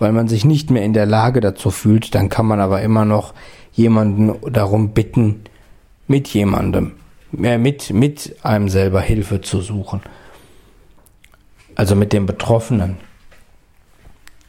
weil 0.00 0.10
man 0.10 0.26
sich 0.26 0.44
nicht 0.44 0.72
mehr 0.72 0.82
in 0.82 0.92
der 0.92 1.06
Lage 1.06 1.40
dazu 1.40 1.70
fühlt, 1.70 2.16
dann 2.16 2.28
kann 2.28 2.46
man 2.46 2.58
aber 2.58 2.82
immer 2.82 3.04
noch 3.04 3.32
jemanden 3.79 4.53
darum 4.53 4.91
bitten, 4.91 5.45
mit 6.07 6.29
jemandem, 6.29 6.93
äh, 7.41 7.59
mit, 7.59 7.91
mit 7.91 8.37
einem 8.43 8.68
selber 8.68 9.01
Hilfe 9.01 9.41
zu 9.41 9.61
suchen. 9.61 10.03
Also 11.74 11.95
mit 11.95 12.12
dem 12.12 12.26
Betroffenen. 12.26 12.97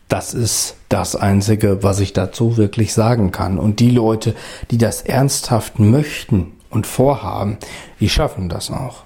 Das 0.07 0.33
ist 0.33 0.75
das 0.89 1.15
Einzige, 1.15 1.83
was 1.83 1.99
ich 1.99 2.13
dazu 2.13 2.57
wirklich 2.57 2.93
sagen 2.93 3.31
kann. 3.31 3.59
Und 3.59 3.79
die 3.79 3.91
Leute, 3.91 4.33
die 4.71 4.79
das 4.79 5.03
ernsthaft 5.03 5.77
möchten 5.77 6.53
und 6.71 6.87
vorhaben, 6.87 7.57
die 7.99 8.09
schaffen 8.09 8.49
das 8.49 8.71
auch. 8.71 9.03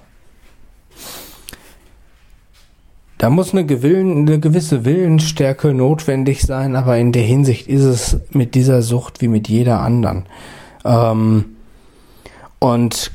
Da 3.18 3.30
muss 3.30 3.52
eine, 3.52 3.64
Gewillen, 3.64 4.26
eine 4.26 4.40
gewisse 4.40 4.84
Willensstärke 4.84 5.72
notwendig 5.72 6.42
sein, 6.42 6.74
aber 6.74 6.98
in 6.98 7.12
der 7.12 7.22
Hinsicht 7.22 7.68
ist 7.68 7.84
es 7.84 8.20
mit 8.30 8.54
dieser 8.54 8.82
Sucht 8.82 9.20
wie 9.20 9.28
mit 9.28 9.48
jeder 9.48 9.80
anderen. 9.80 10.26
Ähm, 10.84 11.56
und 12.58 13.12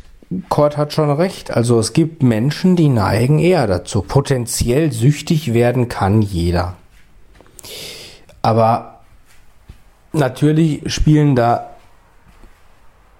Kurt 0.48 0.78
hat 0.78 0.94
schon 0.94 1.12
recht. 1.12 1.52
Also 1.52 1.80
es 1.80 1.94
gibt 1.94 2.24
Menschen, 2.24 2.76
die 2.76 2.88
neigen 2.88 3.40
eher 3.40 3.68
dazu. 3.68 4.02
Potenziell 4.02 4.92
süchtig 4.92 5.54
werden 5.54 5.90
kann 5.90 6.22
jeder. 6.22 6.76
Aber 8.42 9.02
natürlich 10.14 10.82
spielen 10.94 11.36
da 11.36 11.72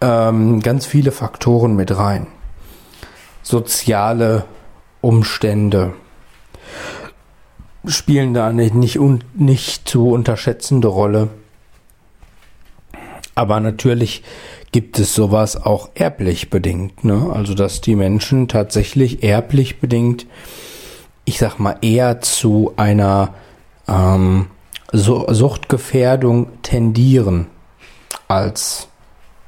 ähm, 0.02 0.62
ganz 0.62 0.86
viele 0.86 1.12
Faktoren 1.12 1.76
mit 1.76 1.98
rein. 1.98 2.28
Soziale 3.42 4.46
Umstände 5.02 5.94
spielen 7.90 8.34
da 8.34 8.52
nicht, 8.52 8.74
nicht, 8.74 9.00
nicht 9.34 9.88
zu 9.88 10.10
unterschätzende 10.10 10.88
Rolle. 10.88 11.30
Aber 13.36 13.60
natürlich 13.60 14.24
gibt 14.72 15.00
es 15.00 15.16
sowas 15.16 15.56
auch 15.56 15.90
erblich 15.96 16.50
bedingt. 16.50 17.04
Ne? 17.04 17.32
Also 17.34 17.54
dass 17.54 17.82
die 17.82 17.96
Menschen 17.96 18.48
tatsächlich 18.48 19.24
erblich 19.24 19.80
bedingt, 19.80 20.26
ich 21.26 21.40
sag 21.40 21.60
mal, 21.60 21.78
eher 21.82 22.22
zu 22.22 22.74
einer 22.78 23.34
ähm, 23.88 24.48
Suchtgefährdung 24.92 26.50
tendieren 26.62 27.48
als 28.28 28.88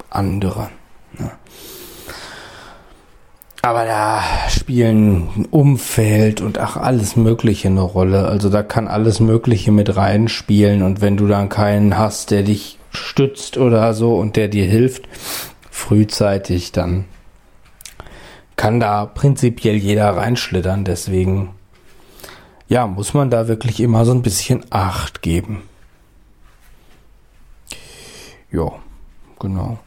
andere. 0.09 0.69
Aber 3.63 3.85
da 3.85 4.23
spielen 4.49 5.45
Umfeld 5.51 6.41
und 6.41 6.57
ach 6.57 6.77
alles 6.77 7.15
Mögliche 7.15 7.67
eine 7.67 7.81
Rolle. 7.81 8.27
Also 8.27 8.49
da 8.49 8.63
kann 8.63 8.87
alles 8.87 9.19
Mögliche 9.19 9.71
mit 9.71 9.95
reinspielen 9.95 10.81
und 10.81 11.01
wenn 11.01 11.15
du 11.15 11.27
dann 11.27 11.49
keinen 11.49 11.97
hast, 11.97 12.31
der 12.31 12.41
dich 12.41 12.79
stützt 12.89 13.57
oder 13.57 13.93
so 13.93 14.15
und 14.15 14.35
der 14.35 14.47
dir 14.47 14.65
hilft, 14.65 15.07
frühzeitig, 15.69 16.71
dann 16.71 17.05
kann 18.55 18.79
da 18.79 19.05
prinzipiell 19.05 19.75
jeder 19.75 20.15
reinschlittern. 20.17 20.83
Deswegen, 20.83 21.51
ja, 22.67 22.87
muss 22.87 23.13
man 23.13 23.29
da 23.29 23.47
wirklich 23.47 23.79
immer 23.79 24.05
so 24.05 24.11
ein 24.11 24.23
bisschen 24.23 24.65
Acht 24.71 25.21
geben. 25.21 25.61
Ja, 28.51 28.71
genau. 29.39 29.79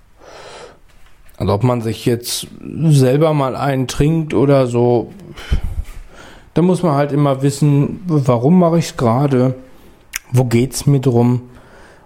Also 1.44 1.56
ob 1.56 1.62
man 1.62 1.82
sich 1.82 2.06
jetzt 2.06 2.46
selber 2.88 3.34
mal 3.34 3.54
einen 3.54 3.86
trinkt 3.86 4.32
oder 4.32 4.66
so, 4.66 5.12
da 6.54 6.62
muss 6.62 6.82
man 6.82 6.94
halt 6.94 7.12
immer 7.12 7.42
wissen, 7.42 8.00
warum 8.06 8.58
mache 8.58 8.78
ich 8.78 8.86
es 8.86 8.96
gerade, 8.96 9.54
wo 10.32 10.44
geht's 10.44 10.86
mir 10.86 11.00
drum 11.00 11.42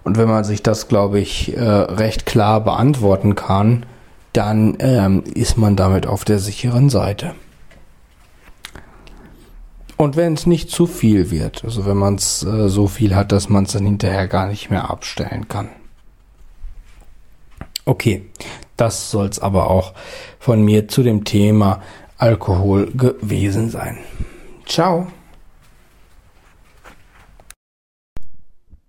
und 0.03 0.17
wenn 0.17 0.27
man 0.27 0.43
sich 0.43 0.61
das, 0.61 0.89
glaube 0.89 1.21
ich, 1.21 1.55
äh, 1.55 1.61
recht 1.61 2.25
klar 2.25 2.61
beantworten 2.61 3.35
kann, 3.35 3.85
dann 4.33 4.75
ähm, 4.79 5.23
ist 5.33 5.57
man 5.57 5.77
damit 5.77 6.05
auf 6.05 6.25
der 6.25 6.39
sicheren 6.39 6.89
Seite. 6.89 7.33
Und 9.95 10.17
wenn 10.17 10.33
es 10.33 10.45
nicht 10.47 10.69
zu 10.69 10.85
viel 10.85 11.31
wird, 11.31 11.63
also 11.63 11.85
wenn 11.85 11.97
man 11.97 12.15
es 12.15 12.43
äh, 12.43 12.67
so 12.67 12.87
viel 12.87 13.15
hat, 13.15 13.31
dass 13.31 13.47
man 13.47 13.63
es 13.63 13.71
dann 13.71 13.85
hinterher 13.85 14.27
gar 14.27 14.47
nicht 14.47 14.69
mehr 14.69 14.89
abstellen 14.89 15.47
kann. 15.47 15.69
Okay, 17.85 18.25
das 18.79 19.11
soll 19.11 19.27
es 19.27 19.39
aber 19.39 19.69
auch 19.69 19.93
von 20.39 20.63
mir 20.63 20.87
zu 20.87 21.03
dem 21.03 21.25
Thema 21.25 21.81
Alkohol 22.17 22.91
gewesen 22.91 23.69
sein. 23.69 23.97
Ciao. 24.65 25.11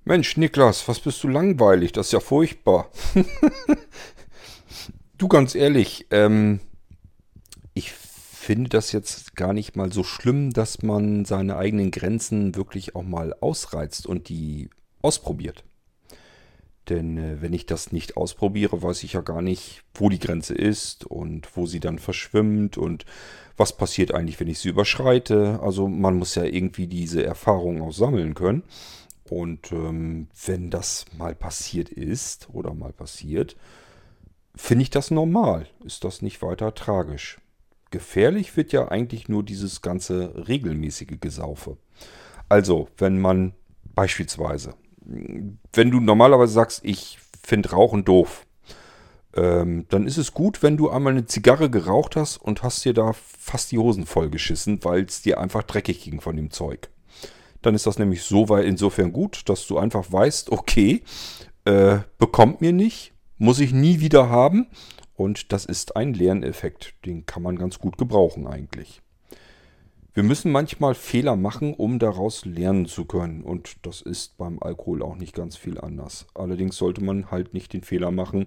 Mensch, 0.05 0.37
Niklas, 0.37 0.87
was 0.89 1.01
bist 1.01 1.23
du 1.23 1.29
langweilig? 1.29 1.93
Das 1.93 2.07
ist 2.07 2.13
ja 2.13 2.21
furchtbar. 2.21 2.89
du 5.19 5.29
ganz 5.29 5.55
ehrlich, 5.55 6.07
ähm, 6.11 6.61
ich 7.75 7.93
finde 7.93 8.71
das 8.71 8.93
jetzt 8.93 9.37
gar 9.37 9.53
nicht 9.53 9.77
mal 9.77 9.93
so 9.93 10.05
schlimm, 10.05 10.53
dass 10.53 10.83
man 10.83 11.25
seine 11.25 11.57
eigenen 11.57 11.91
Grenzen 11.91 12.55
wirklich 12.55 12.95
auch 12.95 13.03
mal 13.03 13.35
ausreizt 13.41 14.07
und 14.07 14.29
die 14.29 14.71
ausprobiert. 15.03 15.65
Denn 16.91 17.17
äh, 17.17 17.41
wenn 17.41 17.53
ich 17.53 17.65
das 17.65 17.93
nicht 17.93 18.17
ausprobiere, 18.17 18.83
weiß 18.83 19.05
ich 19.05 19.15
ja 19.15 19.21
gar 19.21 19.41
nicht, 19.41 19.83
wo 19.95 20.09
die 20.09 20.19
Grenze 20.19 20.55
ist 20.55 21.07
und 21.07 21.57
wo 21.57 21.65
sie 21.65 21.81
dann 21.81 21.99
verschwimmt 21.99 22.77
und 22.77 23.07
was 23.57 23.77
passiert 23.77 24.13
eigentlich, 24.13 24.41
wenn 24.41 24.49
ich 24.49 24.59
sie 24.59 24.71
überschreite. 24.71 25.61
Also 25.63 25.89
man 25.89 26.17
muss 26.17 26.35
ja 26.35 26.45
irgendwie 26.45 26.87
diese 26.87 27.25
Erfahrung 27.25 27.81
auch 27.81 27.93
sammeln 27.93 28.35
können. 28.35 28.65
Und 29.29 29.71
ähm, 29.71 30.27
wenn 30.45 30.71
das 30.71 31.05
mal 31.17 31.35
passiert 31.37 31.89
ist 31.89 32.49
oder 32.53 32.75
mal 32.75 32.93
passiert, 32.93 33.57
finde 34.57 34.83
ich 34.83 34.91
das 34.91 35.13
normal. 35.13 35.67
Ist 35.85 36.03
das 36.05 36.21
nicht 36.21 36.43
weiter 36.43 36.75
tragisch. 36.75 37.39
Gefährlich 37.93 38.57
wird 38.57 38.73
ja 38.73 38.89
eigentlich 38.89 39.29
nur 39.29 39.45
dieses 39.45 39.83
ganze 39.83 40.49
regelmäßige 40.49 41.21
Gesaufe. 41.21 41.77
Also, 42.49 42.89
wenn 42.99 43.21
man 43.21 43.53
beispielsweise, 43.95 44.75
wenn 45.73 45.91
du 45.91 46.01
normalerweise 46.01 46.53
sagst, 46.53 46.81
ich 46.85 47.19
finde 47.43 47.71
Rauchen 47.71 48.05
doof, 48.05 48.47
ähm, 49.35 49.87
dann 49.89 50.07
ist 50.07 50.19
es 50.19 50.35
gut, 50.35 50.63
wenn 50.63 50.77
du 50.77 50.91
einmal 50.91 51.13
eine 51.13 51.27
Zigarre 51.27 51.71
geraucht 51.71 52.17
hast 52.17 52.37
und 52.37 52.63
hast 52.63 52.85
dir 52.85 52.95
da 52.95 53.13
fast 53.13 53.71
die 53.73 53.79
Hosen 53.79 54.07
vollgeschissen, 54.07 54.83
weil 54.85 55.05
es 55.05 55.23
dir 55.23 55.39
einfach 55.39 55.63
dreckig 55.63 56.03
ging 56.03 56.21
von 56.21 56.37
dem 56.37 56.51
Zeug. 56.51 56.91
Dann 57.63 57.75
ist 57.75 57.87
das 57.87 57.99
nämlich 57.99 58.23
so 58.23 58.49
weit 58.49 58.65
insofern 58.65 59.13
gut, 59.13 59.49
dass 59.49 59.67
du 59.67 59.79
einfach 59.79 60.11
weißt, 60.11 60.51
okay, 60.51 61.03
äh, 61.65 61.99
bekommt 62.19 62.61
mir 62.61 62.73
nicht, 62.73 63.13
muss 63.39 63.61
ich 63.61 63.73
nie 63.73 64.01
wieder 64.01 64.29
haben. 64.29 64.67
Und 65.15 65.53
das 65.53 65.67
ist 65.67 65.97
ein 65.97 66.15
Lerneffekt. 66.15 66.95
Den 67.05 67.27
kann 67.27 67.43
man 67.43 67.57
ganz 67.57 67.79
gut 67.79 67.99
gebrauchen 67.99 68.47
eigentlich. 68.47 69.03
Wir 70.13 70.25
müssen 70.25 70.51
manchmal 70.51 70.95
Fehler 70.95 71.37
machen, 71.37 71.73
um 71.75 71.99
daraus 72.01 72.45
lernen 72.45 72.87
zu 72.87 73.05
können. 73.05 73.43
Und 73.43 73.77
das 73.83 74.01
ist 74.01 74.37
beim 74.37 74.61
Alkohol 74.61 75.03
auch 75.03 75.17
nicht 75.17 75.35
ganz 75.35 75.57
viel 75.57 75.79
anders. 75.79 76.27
Allerdings 76.35 76.77
sollte 76.77 77.03
man 77.03 77.31
halt 77.31 77.55
nicht 77.55 77.73
den 77.73 77.83
Fehler 77.83 78.11
machen, 78.11 78.47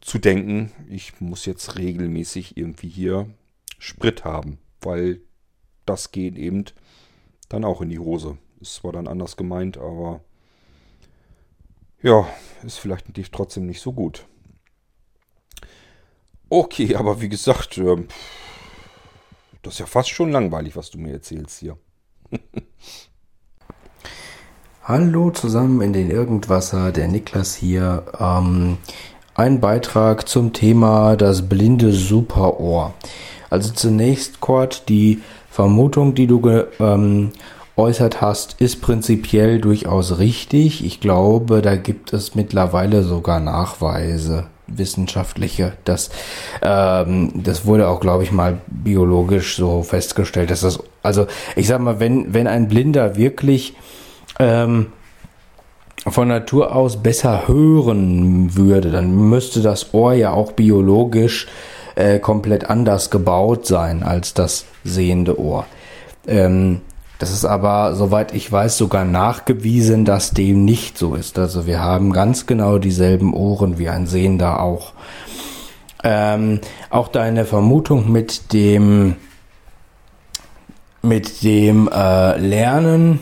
zu 0.00 0.18
denken, 0.18 0.72
ich 0.88 1.20
muss 1.20 1.46
jetzt 1.46 1.78
regelmäßig 1.78 2.56
irgendwie 2.56 2.88
hier 2.88 3.28
Sprit 3.78 4.24
haben. 4.24 4.58
Weil 4.80 5.20
das 5.84 6.10
geht 6.10 6.36
eben 6.36 6.64
dann 7.48 7.64
auch 7.64 7.80
in 7.80 7.88
die 7.88 8.00
Hose. 8.00 8.36
Ist 8.60 8.74
zwar 8.74 8.92
dann 8.92 9.06
anders 9.06 9.36
gemeint, 9.36 9.78
aber 9.78 10.20
ja, 12.02 12.28
ist 12.64 12.78
vielleicht 12.78 13.06
trotzdem 13.32 13.66
nicht 13.66 13.80
so 13.80 13.92
gut. 13.92 14.26
Okay, 16.48 16.94
aber 16.94 17.20
wie 17.20 17.28
gesagt, 17.28 17.78
äh, 17.78 18.04
das 19.66 19.74
ist 19.74 19.80
ja 19.80 19.86
fast 19.86 20.10
schon 20.10 20.30
langweilig, 20.30 20.76
was 20.76 20.90
du 20.90 20.98
mir 20.98 21.14
erzählst 21.14 21.58
hier. 21.58 21.76
Hallo 24.84 25.30
zusammen 25.30 25.80
in 25.80 25.92
den 25.92 26.08
Irgendwasser, 26.08 26.92
der 26.92 27.08
Niklas 27.08 27.56
hier. 27.56 28.04
Ähm, 28.20 28.78
ein 29.34 29.60
Beitrag 29.60 30.28
zum 30.28 30.52
Thema 30.52 31.16
das 31.16 31.48
blinde 31.48 31.90
Superohr. 31.90 32.94
Also 33.50 33.72
zunächst, 33.72 34.40
Kurt, 34.40 34.88
die 34.88 35.20
Vermutung, 35.50 36.14
die 36.14 36.28
du 36.28 36.40
ähm, 36.78 37.32
geäußert 37.74 38.20
hast, 38.20 38.60
ist 38.60 38.80
prinzipiell 38.80 39.60
durchaus 39.60 40.18
richtig. 40.18 40.84
Ich 40.84 41.00
glaube, 41.00 41.60
da 41.60 41.74
gibt 41.74 42.12
es 42.12 42.36
mittlerweile 42.36 43.02
sogar 43.02 43.40
Nachweise 43.40 44.46
wissenschaftliche. 44.66 45.72
Das, 45.84 46.10
ähm, 46.62 47.30
das 47.34 47.66
wurde 47.66 47.88
auch, 47.88 48.00
glaube 48.00 48.22
ich, 48.22 48.32
mal 48.32 48.58
biologisch 48.66 49.56
so 49.56 49.82
festgestellt, 49.82 50.50
dass 50.50 50.60
das, 50.60 50.78
also 51.02 51.26
ich 51.54 51.66
sag 51.66 51.80
mal, 51.80 52.00
wenn, 52.00 52.34
wenn 52.34 52.46
ein 52.46 52.68
Blinder 52.68 53.16
wirklich 53.16 53.74
ähm, 54.38 54.86
von 56.06 56.28
Natur 56.28 56.74
aus 56.74 57.02
besser 57.02 57.48
hören 57.48 58.54
würde, 58.56 58.90
dann 58.90 59.28
müsste 59.28 59.62
das 59.62 59.92
Ohr 59.94 60.12
ja 60.12 60.32
auch 60.32 60.52
biologisch 60.52 61.46
äh, 61.96 62.18
komplett 62.18 62.68
anders 62.70 63.10
gebaut 63.10 63.66
sein 63.66 64.02
als 64.02 64.34
das 64.34 64.66
sehende 64.84 65.40
Ohr. 65.40 65.66
Ähm, 66.26 66.82
Das 67.18 67.32
ist 67.32 67.44
aber, 67.44 67.94
soweit 67.94 68.34
ich 68.34 68.50
weiß, 68.50 68.76
sogar 68.76 69.04
nachgewiesen, 69.04 70.04
dass 70.04 70.32
dem 70.32 70.64
nicht 70.64 70.98
so 70.98 71.14
ist. 71.14 71.38
Also 71.38 71.66
wir 71.66 71.80
haben 71.80 72.12
ganz 72.12 72.46
genau 72.46 72.78
dieselben 72.78 73.32
Ohren 73.32 73.78
wie 73.78 73.88
ein 73.88 74.06
Sehender 74.06 74.60
auch. 74.60 74.92
Ähm, 76.04 76.60
auch 76.90 77.08
deine 77.08 77.46
Vermutung 77.46 78.12
mit 78.12 78.52
dem 78.52 79.16
mit 81.02 81.42
dem 81.42 81.88
äh, 81.88 82.36
Lernen, 82.38 83.20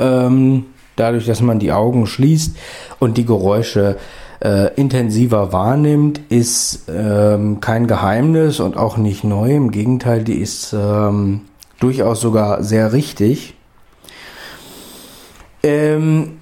ähm, 0.00 0.66
dadurch, 0.96 1.26
dass 1.26 1.40
man 1.40 1.58
die 1.58 1.72
Augen 1.72 2.06
schließt 2.06 2.56
und 2.98 3.16
die 3.16 3.24
Geräusche 3.24 3.96
äh, 4.40 4.74
intensiver 4.74 5.52
wahrnimmt, 5.52 6.20
ist 6.28 6.86
ähm, 6.88 7.60
kein 7.60 7.86
Geheimnis 7.86 8.60
und 8.60 8.76
auch 8.76 8.96
nicht 8.96 9.24
neu. 9.24 9.54
Im 9.54 9.70
Gegenteil, 9.70 10.24
die 10.24 10.34
ist 10.40 10.72
ähm, 10.72 11.42
durchaus 11.82 12.20
sogar 12.20 12.62
sehr 12.62 12.92
richtig. 12.92 13.54
Ähm, 15.62 16.38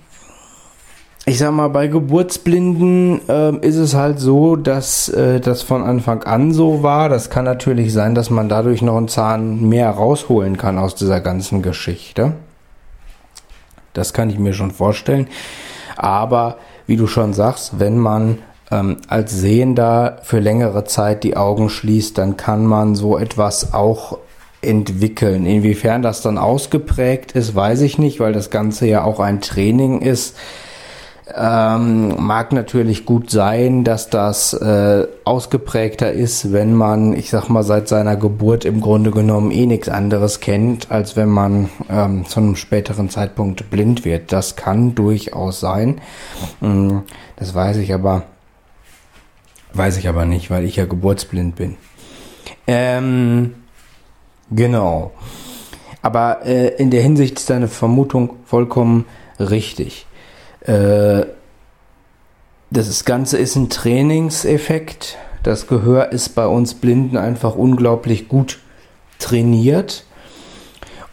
ich 1.27 1.39
sag 1.39 1.53
mal, 1.53 1.69
bei 1.69 1.87
Geburtsblinden 1.87 3.21
äh, 3.29 3.57
ist 3.67 3.77
es 3.77 3.95
halt 3.95 4.19
so, 4.19 4.57
dass 4.57 5.09
äh, 5.11 5.41
das 5.41 5.63
von 5.63 5.83
Anfang 5.83 6.25
an 6.25 6.53
so 6.53 6.83
war. 6.83 7.09
Das 7.09 7.31
kann 7.31 7.45
natürlich 7.45 7.93
sein, 7.93 8.15
dass 8.15 8.31
man 8.31 8.49
dadurch 8.49 8.83
noch 8.83 8.97
einen 8.97 9.09
Zahn 9.09 9.69
mehr 9.69 9.91
rausholen 9.91 10.57
kann 10.57 10.79
aus 10.79 10.95
dieser 10.95 11.21
ganzen 11.21 11.63
Geschichte. 11.63 12.33
Das 13.93 14.13
kann 14.13 14.31
ich 14.31 14.39
mir 14.39 14.55
schon 14.55 14.71
vorstellen. 14.71 15.29
Aber 15.97 16.57
wie 16.87 16.97
du 16.97 17.07
schon 17.07 17.35
sagst, 17.35 17.79
wenn 17.79 17.99
man 17.99 18.39
ähm, 18.71 18.97
als 19.09 19.33
Sehender 19.33 20.19
für 20.23 20.41
längere 20.41 20.85
Zeit 20.85 21.23
die 21.23 21.37
Augen 21.37 21.69
schließt, 21.69 22.17
dann 22.17 22.37
kann 22.37 22.67
man 22.67 22.95
so 22.95 23.19
etwas 23.19 23.75
auch 23.75 24.19
entwickeln. 24.63 25.47
Inwiefern 25.47 26.03
das 26.03 26.23
dann 26.23 26.39
ausgeprägt 26.39 27.33
ist, 27.33 27.55
weiß 27.55 27.81
ich 27.83 27.99
nicht, 27.99 28.21
weil 28.21 28.33
das 28.33 28.51
Ganze 28.51 28.87
ja 28.87 29.05
auch 29.05 29.21
ein 29.21 29.41
Training 29.41 30.03
ist. 30.03 30.37
Ähm, 31.37 32.17
mag 32.19 32.53
natürlich 32.53 33.07
gut 33.07 33.31
sein, 33.31 33.85
dass 33.85 34.11
das 34.11 34.53
äh, 34.53 35.07
ausgeprägter 35.25 36.11
ist, 36.13 36.53
wenn 36.53 36.75
man, 36.75 37.13
ich 37.13 37.31
sag 37.31 37.49
mal, 37.49 37.63
seit 37.63 37.87
seiner 37.87 38.17
Geburt 38.17 38.65
im 38.65 38.81
Grunde 38.81 39.13
genommen 39.13 39.53
eh 39.53 39.67
nichts 39.67 39.89
anderes 39.89 40.41
kennt, 40.41 40.91
als 40.91 41.15
wenn 41.15 41.29
man 41.29 41.71
ähm, 41.89 42.27
zu 42.27 42.41
einem 42.41 42.57
späteren 42.57 43.11
Zeitpunkt 43.11 43.71
blind 43.71 44.05
wird. 44.05 44.33
Das 44.33 44.57
kann 44.57 44.97
durchaus 44.97 45.61
sein. 45.61 46.01
Ähm, 46.63 47.03
das 47.37 47.55
weiß 47.55 47.77
ich 47.77 47.95
aber, 47.95 48.25
weiß 49.73 49.99
ich 49.99 50.09
aber 50.09 50.25
nicht, 50.25 50.51
weil 50.51 50.65
ich 50.65 50.77
ja 50.77 50.85
geburtsblind 50.85 51.55
bin. 51.55 51.77
Ähm, 52.67 53.55
Genau. 54.51 55.13
Aber 56.03 56.45
äh, 56.45 56.75
in 56.77 56.91
der 56.91 57.03
Hinsicht 57.03 57.39
ist 57.39 57.51
deine 57.51 57.69
Vermutung 57.69 58.35
vollkommen 58.45 59.05
richtig. 59.39 60.07
Äh, 60.61 61.27
das 62.71 63.05
Ganze 63.05 63.39
ist 63.39 63.57
ein 63.57 63.69
Trainingseffekt. 63.69 65.19
Das 65.43 65.67
Gehör 65.67 66.13
ist 66.13 66.31
bei 66.31 66.47
uns 66.47 66.75
Blinden 66.75 67.17
einfach 67.17 67.55
unglaublich 67.55 68.29
gut 68.29 68.59
trainiert. 69.19 70.05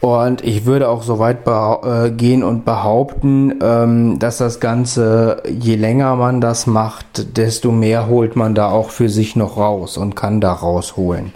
Und 0.00 0.44
ich 0.44 0.64
würde 0.64 0.88
auch 0.88 1.02
so 1.02 1.18
weit 1.18 1.46
äh, 1.46 2.10
gehen 2.12 2.44
und 2.44 2.64
behaupten, 2.64 3.58
ähm, 3.60 4.18
dass 4.20 4.38
das 4.38 4.60
Ganze, 4.60 5.42
je 5.48 5.74
länger 5.74 6.14
man 6.14 6.40
das 6.40 6.68
macht, 6.68 7.36
desto 7.36 7.72
mehr 7.72 8.06
holt 8.06 8.36
man 8.36 8.54
da 8.54 8.70
auch 8.70 8.90
für 8.90 9.08
sich 9.08 9.34
noch 9.34 9.56
raus 9.56 9.96
und 9.96 10.14
kann 10.14 10.40
da 10.40 10.52
rausholen 10.52 11.32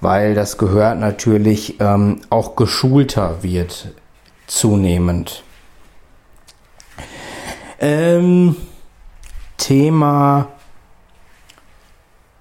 weil 0.00 0.34
das 0.34 0.58
Gehör 0.58 0.94
natürlich 0.94 1.80
ähm, 1.80 2.20
auch 2.30 2.56
geschulter 2.56 3.42
wird 3.42 3.94
zunehmend. 4.46 5.42
Ähm, 7.78 8.56
Thema 9.56 10.48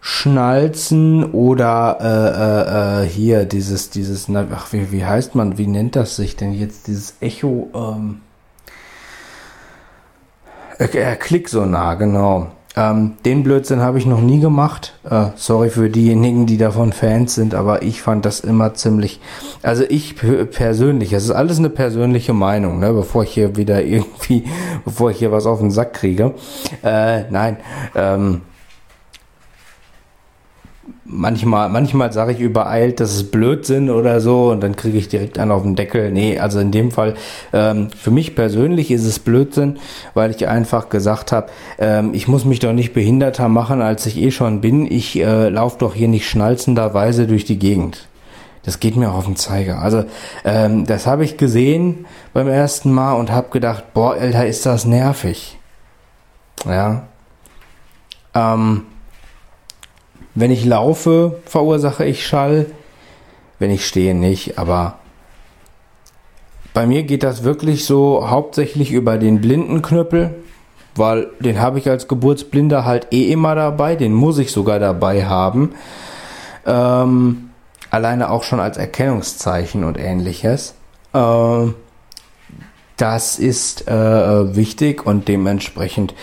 Schnalzen 0.07 1.31
oder 1.31 1.97
äh, 1.99 3.01
äh, 3.01 3.05
äh, 3.05 3.09
hier 3.09 3.45
dieses, 3.45 3.89
dieses, 3.89 4.29
ach, 4.29 4.71
wie, 4.71 4.91
wie 4.91 5.03
heißt 5.03 5.33
man, 5.33 5.57
wie 5.57 5.65
nennt 5.65 5.95
das 5.95 6.15
sich 6.15 6.35
denn 6.35 6.53
jetzt, 6.53 6.85
dieses 6.85 7.15
Echo, 7.21 7.69
ähm, 7.73 8.21
äh, 10.77 10.85
äh 10.85 11.15
Klicksonar, 11.15 11.95
genau. 11.95 12.51
Ähm, 12.75 13.13
den 13.23 13.43
Blödsinn 13.43 13.81
habe 13.81 13.97
ich 13.97 14.05
noch 14.05 14.21
nie 14.21 14.39
gemacht. 14.39 14.93
Äh, 15.09 15.27
sorry 15.35 15.69
für 15.69 15.89
diejenigen, 15.89 16.45
die 16.45 16.57
davon 16.57 16.93
Fans 16.93 17.35
sind, 17.35 17.55
aber 17.55 17.83
ich 17.83 18.01
fand 18.01 18.25
das 18.25 18.41
immer 18.41 18.73
ziemlich. 18.73 19.19
Also 19.61 19.83
ich 19.87 20.15
persönlich, 20.15 21.13
es 21.13 21.25
ist 21.25 21.31
alles 21.31 21.59
eine 21.59 21.69
persönliche 21.69 22.33
Meinung, 22.33 22.79
ne, 22.79 22.91
bevor 22.93 23.23
ich 23.23 23.31
hier 23.31 23.55
wieder 23.55 23.83
irgendwie, 23.85 24.43
bevor 24.83 25.11
ich 25.11 25.17
hier 25.17 25.31
was 25.31 25.45
auf 25.45 25.59
den 25.59 25.71
Sack 25.71 25.93
kriege. 25.93 26.33
Äh, 26.83 27.23
nein, 27.29 27.57
ähm, 27.95 28.41
manchmal, 31.05 31.69
manchmal 31.69 32.11
sage 32.11 32.33
ich 32.33 32.39
übereilt, 32.39 32.99
das 32.99 33.13
ist 33.13 33.31
Blödsinn 33.31 33.89
oder 33.89 34.19
so 34.19 34.49
und 34.51 34.61
dann 34.61 34.75
kriege 34.75 34.97
ich 34.97 35.07
direkt 35.07 35.37
einen 35.37 35.51
auf 35.51 35.61
den 35.61 35.75
Deckel. 35.75 36.11
Nee, 36.11 36.39
also 36.39 36.59
in 36.59 36.71
dem 36.71 36.91
Fall, 36.91 37.13
ähm, 37.53 37.89
für 37.91 38.11
mich 38.11 38.35
persönlich 38.35 38.91
ist 38.91 39.05
es 39.05 39.19
Blödsinn, 39.19 39.77
weil 40.13 40.31
ich 40.31 40.47
einfach 40.47 40.89
gesagt 40.89 41.31
habe, 41.31 41.47
ähm, 41.77 42.13
ich 42.13 42.27
muss 42.27 42.43
mich 42.43 42.59
doch 42.59 42.73
nicht 42.73 42.93
behinderter 42.93 43.47
machen, 43.47 43.81
als 43.81 44.05
ich 44.07 44.17
eh 44.17 44.31
schon 44.31 44.61
bin. 44.61 44.91
Ich 44.91 45.17
äh, 45.17 45.49
laufe 45.49 45.77
doch 45.79 45.93
hier 45.93 46.07
nicht 46.07 46.27
schnalzenderweise 46.27 47.27
durch 47.27 47.45
die 47.45 47.59
Gegend. 47.59 48.07
Das 48.63 48.79
geht 48.79 48.95
mir 48.95 49.11
auch 49.11 49.19
auf 49.19 49.25
den 49.25 49.35
Zeiger. 49.35 49.79
Also 49.79 50.05
ähm, 50.43 50.87
das 50.87 51.05
habe 51.05 51.23
ich 51.23 51.37
gesehen 51.37 52.07
beim 52.33 52.47
ersten 52.47 52.91
Mal 52.91 53.13
und 53.13 53.31
habe 53.31 53.49
gedacht, 53.51 53.93
boah, 53.93 54.13
Alter, 54.13 54.47
ist 54.47 54.65
das 54.65 54.85
nervig. 54.85 55.59
Ja. 56.65 57.03
Ähm, 58.33 58.81
wenn 60.35 60.51
ich 60.51 60.65
laufe, 60.65 61.39
verursache 61.45 62.05
ich 62.05 62.27
Schall. 62.27 62.67
Wenn 63.57 63.71
ich 63.71 63.87
stehe, 63.87 64.13
nicht. 64.13 64.59
Aber 64.59 64.99
bei 66.73 66.85
mir 66.85 67.03
geht 67.03 67.23
das 67.23 67.45
wirklich 67.45 67.85
so 67.85 68.29
hauptsächlich 68.29 68.91
über 68.91 69.17
den 69.17 69.39
Blindenknüppel, 69.39 70.35
weil 70.95 71.27
den 71.39 71.61
habe 71.61 71.79
ich 71.79 71.89
als 71.89 72.09
Geburtsblinder 72.09 72.83
halt 72.83 73.07
eh 73.13 73.31
immer 73.31 73.55
dabei. 73.55 73.95
Den 73.95 74.13
muss 74.13 74.37
ich 74.37 74.51
sogar 74.51 74.79
dabei 74.79 75.25
haben. 75.25 75.73
Ähm, 76.65 77.49
alleine 77.89 78.29
auch 78.29 78.43
schon 78.43 78.59
als 78.59 78.75
Erkennungszeichen 78.75 79.85
und 79.85 79.97
ähnliches. 79.97 80.75
Ähm, 81.13 81.75
das 82.97 83.39
ist 83.39 83.87
äh, 83.87 84.55
wichtig 84.55 85.05
und 85.05 85.27
dementsprechend 85.29 86.13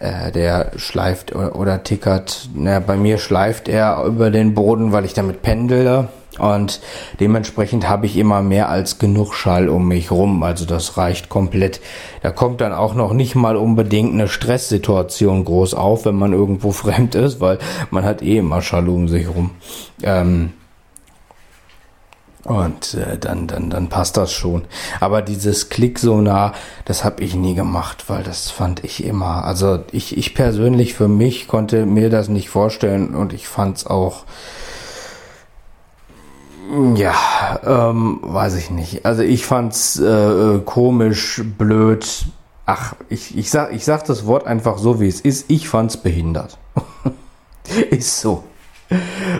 äh, 0.00 0.30
der 0.32 0.72
schleift 0.76 1.34
oder, 1.34 1.56
oder 1.56 1.82
tickert. 1.82 2.48
Na, 2.54 2.80
bei 2.80 2.96
mir 2.96 3.18
schleift 3.18 3.68
er 3.68 4.04
über 4.04 4.30
den 4.30 4.54
Boden, 4.54 4.92
weil 4.92 5.04
ich 5.04 5.14
damit 5.14 5.42
pendele. 5.42 6.08
Und 6.38 6.80
dementsprechend 7.18 7.88
habe 7.88 8.06
ich 8.06 8.16
immer 8.16 8.42
mehr 8.42 8.68
als 8.68 8.98
genug 8.98 9.34
Schall 9.34 9.68
um 9.68 9.88
mich 9.88 10.10
rum. 10.10 10.42
Also 10.42 10.66
das 10.66 10.96
reicht 10.96 11.28
komplett. 11.28 11.80
Da 12.22 12.30
kommt 12.30 12.60
dann 12.60 12.72
auch 12.72 12.94
noch 12.94 13.12
nicht 13.12 13.34
mal 13.34 13.56
unbedingt 13.56 14.12
eine 14.12 14.28
Stresssituation 14.28 15.44
groß 15.44 15.74
auf, 15.74 16.04
wenn 16.04 16.14
man 16.14 16.32
irgendwo 16.32 16.70
fremd 16.72 17.14
ist, 17.14 17.40
weil 17.40 17.58
man 17.90 18.04
hat 18.04 18.22
eh 18.22 18.38
immer 18.38 18.62
Schall 18.62 18.88
um 18.88 19.08
sich 19.08 19.28
rum. 19.28 19.50
Ähm, 20.02 20.52
und 22.44 22.94
äh, 22.94 23.18
dann, 23.18 23.46
dann, 23.46 23.70
dann 23.70 23.88
passt 23.88 24.16
das 24.16 24.32
schon. 24.32 24.64
Aber 25.00 25.22
dieses 25.22 25.68
Klicksonar, 25.68 26.54
das 26.84 27.04
habe 27.04 27.22
ich 27.22 27.34
nie 27.34 27.54
gemacht, 27.54 28.04
weil 28.08 28.22
das 28.22 28.50
fand 28.50 28.84
ich 28.84 29.04
immer. 29.04 29.44
Also 29.44 29.80
ich, 29.92 30.16
ich 30.16 30.34
persönlich 30.34 30.94
für 30.94 31.08
mich 31.08 31.48
konnte 31.48 31.84
mir 31.84 32.10
das 32.10 32.28
nicht 32.28 32.48
vorstellen 32.48 33.14
und 33.14 33.32
ich 33.32 33.48
fand's 33.48 33.86
auch. 33.86 34.24
Ja, 36.94 37.14
ähm, 37.64 38.20
weiß 38.22 38.54
ich 38.56 38.70
nicht. 38.70 39.04
Also 39.06 39.22
ich 39.22 39.44
fand's 39.44 39.98
äh, 39.98 40.60
komisch, 40.64 41.42
blöd. 41.56 42.26
Ach, 42.66 42.94
ich, 43.08 43.36
ich, 43.36 43.50
sag, 43.50 43.72
ich 43.72 43.84
sag 43.84 44.04
das 44.04 44.26
Wort 44.26 44.46
einfach 44.46 44.76
so, 44.78 45.00
wie 45.00 45.08
es 45.08 45.20
ist. 45.20 45.46
Ich 45.48 45.68
fand's 45.68 45.96
behindert. 45.96 46.58
ist 47.90 48.20
so. 48.20 48.44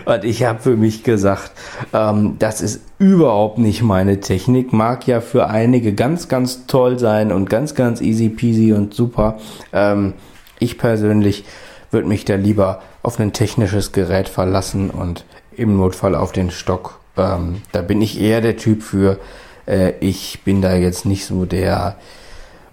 Und 0.05 0.23
ich 0.23 0.43
habe 0.43 0.59
für 0.59 0.75
mich 0.75 1.03
gesagt, 1.03 1.51
ähm, 1.93 2.35
das 2.39 2.61
ist 2.61 2.81
überhaupt 2.99 3.57
nicht 3.57 3.81
meine 3.81 4.19
Technik. 4.19 4.73
Mag 4.73 5.07
ja 5.07 5.21
für 5.21 5.47
einige 5.47 5.93
ganz, 5.93 6.27
ganz 6.27 6.67
toll 6.67 6.99
sein 6.99 7.31
und 7.31 7.49
ganz, 7.49 7.75
ganz 7.75 8.01
easy 8.01 8.29
peasy 8.29 8.73
und 8.73 8.93
super. 8.93 9.37
Ähm, 9.73 10.13
ich 10.59 10.77
persönlich 10.77 11.45
würde 11.91 12.07
mich 12.07 12.25
da 12.25 12.35
lieber 12.35 12.81
auf 13.01 13.19
ein 13.19 13.33
technisches 13.33 13.91
Gerät 13.91 14.29
verlassen 14.29 14.89
und 14.89 15.25
im 15.55 15.77
Notfall 15.77 16.15
auf 16.15 16.31
den 16.31 16.51
Stock. 16.51 16.99
Ähm, 17.17 17.61
da 17.71 17.81
bin 17.81 18.01
ich 18.01 18.19
eher 18.19 18.41
der 18.41 18.57
Typ 18.57 18.83
für. 18.83 19.17
Äh, 19.65 19.93
ich 19.99 20.41
bin 20.43 20.61
da 20.61 20.75
jetzt 20.75 21.05
nicht 21.05 21.25
so 21.25 21.45
der 21.45 21.95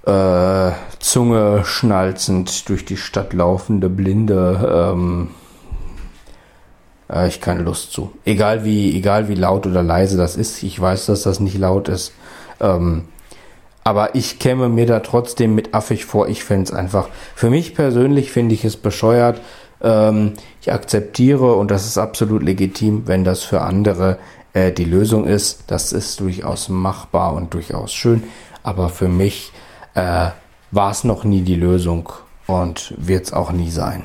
äh, 0.07 0.73
Zunge 0.98 1.65
schnalzend 1.65 2.69
durch 2.69 2.85
die 2.85 2.97
Stadt 2.97 3.32
laufende 3.32 3.89
Blinde. 3.89 4.93
Ähm, 4.93 5.31
äh, 7.12 7.28
ich 7.28 7.41
keine 7.41 7.62
Lust 7.62 7.93
zu. 7.93 8.12
Egal 8.24 8.65
wie, 8.65 8.97
egal 8.97 9.28
wie 9.28 9.35
laut 9.35 9.66
oder 9.66 9.83
leise 9.83 10.16
das 10.16 10.37
ist. 10.37 10.62
Ich 10.62 10.81
weiß, 10.81 11.07
dass 11.07 11.23
das 11.23 11.41
nicht 11.41 11.59
laut 11.59 11.89
ist. 11.89 12.12
Ähm, 12.61 13.05
aber 13.85 14.15
ich 14.16 14.39
käme 14.39 14.69
mir 14.69 14.87
da 14.87 15.01
trotzdem 15.01 15.55
mit 15.55 15.74
affig 15.74 16.07
vor. 16.07 16.28
Ich 16.28 16.43
fände 16.43 16.65
es 16.65 16.73
einfach, 16.73 17.09
für 17.35 17.51
mich 17.51 17.74
persönlich 17.74 18.33
finde 18.33 18.55
ich 18.55 18.65
es 18.65 18.77
bescheuert. 18.77 19.41
Ähm, 19.81 20.33
ich 20.61 20.73
akzeptiere 20.73 21.55
und 21.55 21.70
das 21.70 21.87
ist 21.87 21.99
absolut 21.99 22.43
legitim, 22.43 23.07
wenn 23.07 23.23
das 23.23 23.45
für 23.45 23.61
andere 23.61 24.19
äh, 24.55 24.73
die 24.73 24.85
Lösung 24.85 25.27
ist. 25.27 25.65
Das 25.69 25.93
ist 25.93 26.19
durchaus 26.19 26.69
machbar 26.69 27.35
und 27.35 27.55
durchaus 27.55 27.93
schön. 27.93 28.24
Aber 28.65 28.89
für 28.89 29.09
mich 29.09 29.53
äh, 29.95 30.31
war 30.73 30.91
es 30.91 31.05
noch 31.05 31.23
nie 31.23 31.43
die 31.43 31.55
Lösung 31.55 32.12
und 32.47 32.93
wird 32.97 33.27
es 33.27 33.33
auch 33.33 33.53
nie 33.53 33.70
sein. 33.70 34.03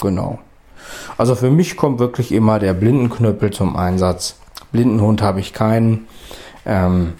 Genau. 0.00 0.38
Also 1.18 1.34
für 1.34 1.50
mich 1.50 1.76
kommt 1.76 1.98
wirklich 1.98 2.32
immer 2.32 2.58
der 2.58 2.74
Blindenknüppel 2.74 3.50
zum 3.50 3.76
Einsatz. 3.76 4.36
Blindenhund 4.72 5.22
habe 5.22 5.40
ich 5.40 5.52
keinen. 5.52 6.06
Ähm, 6.64 7.14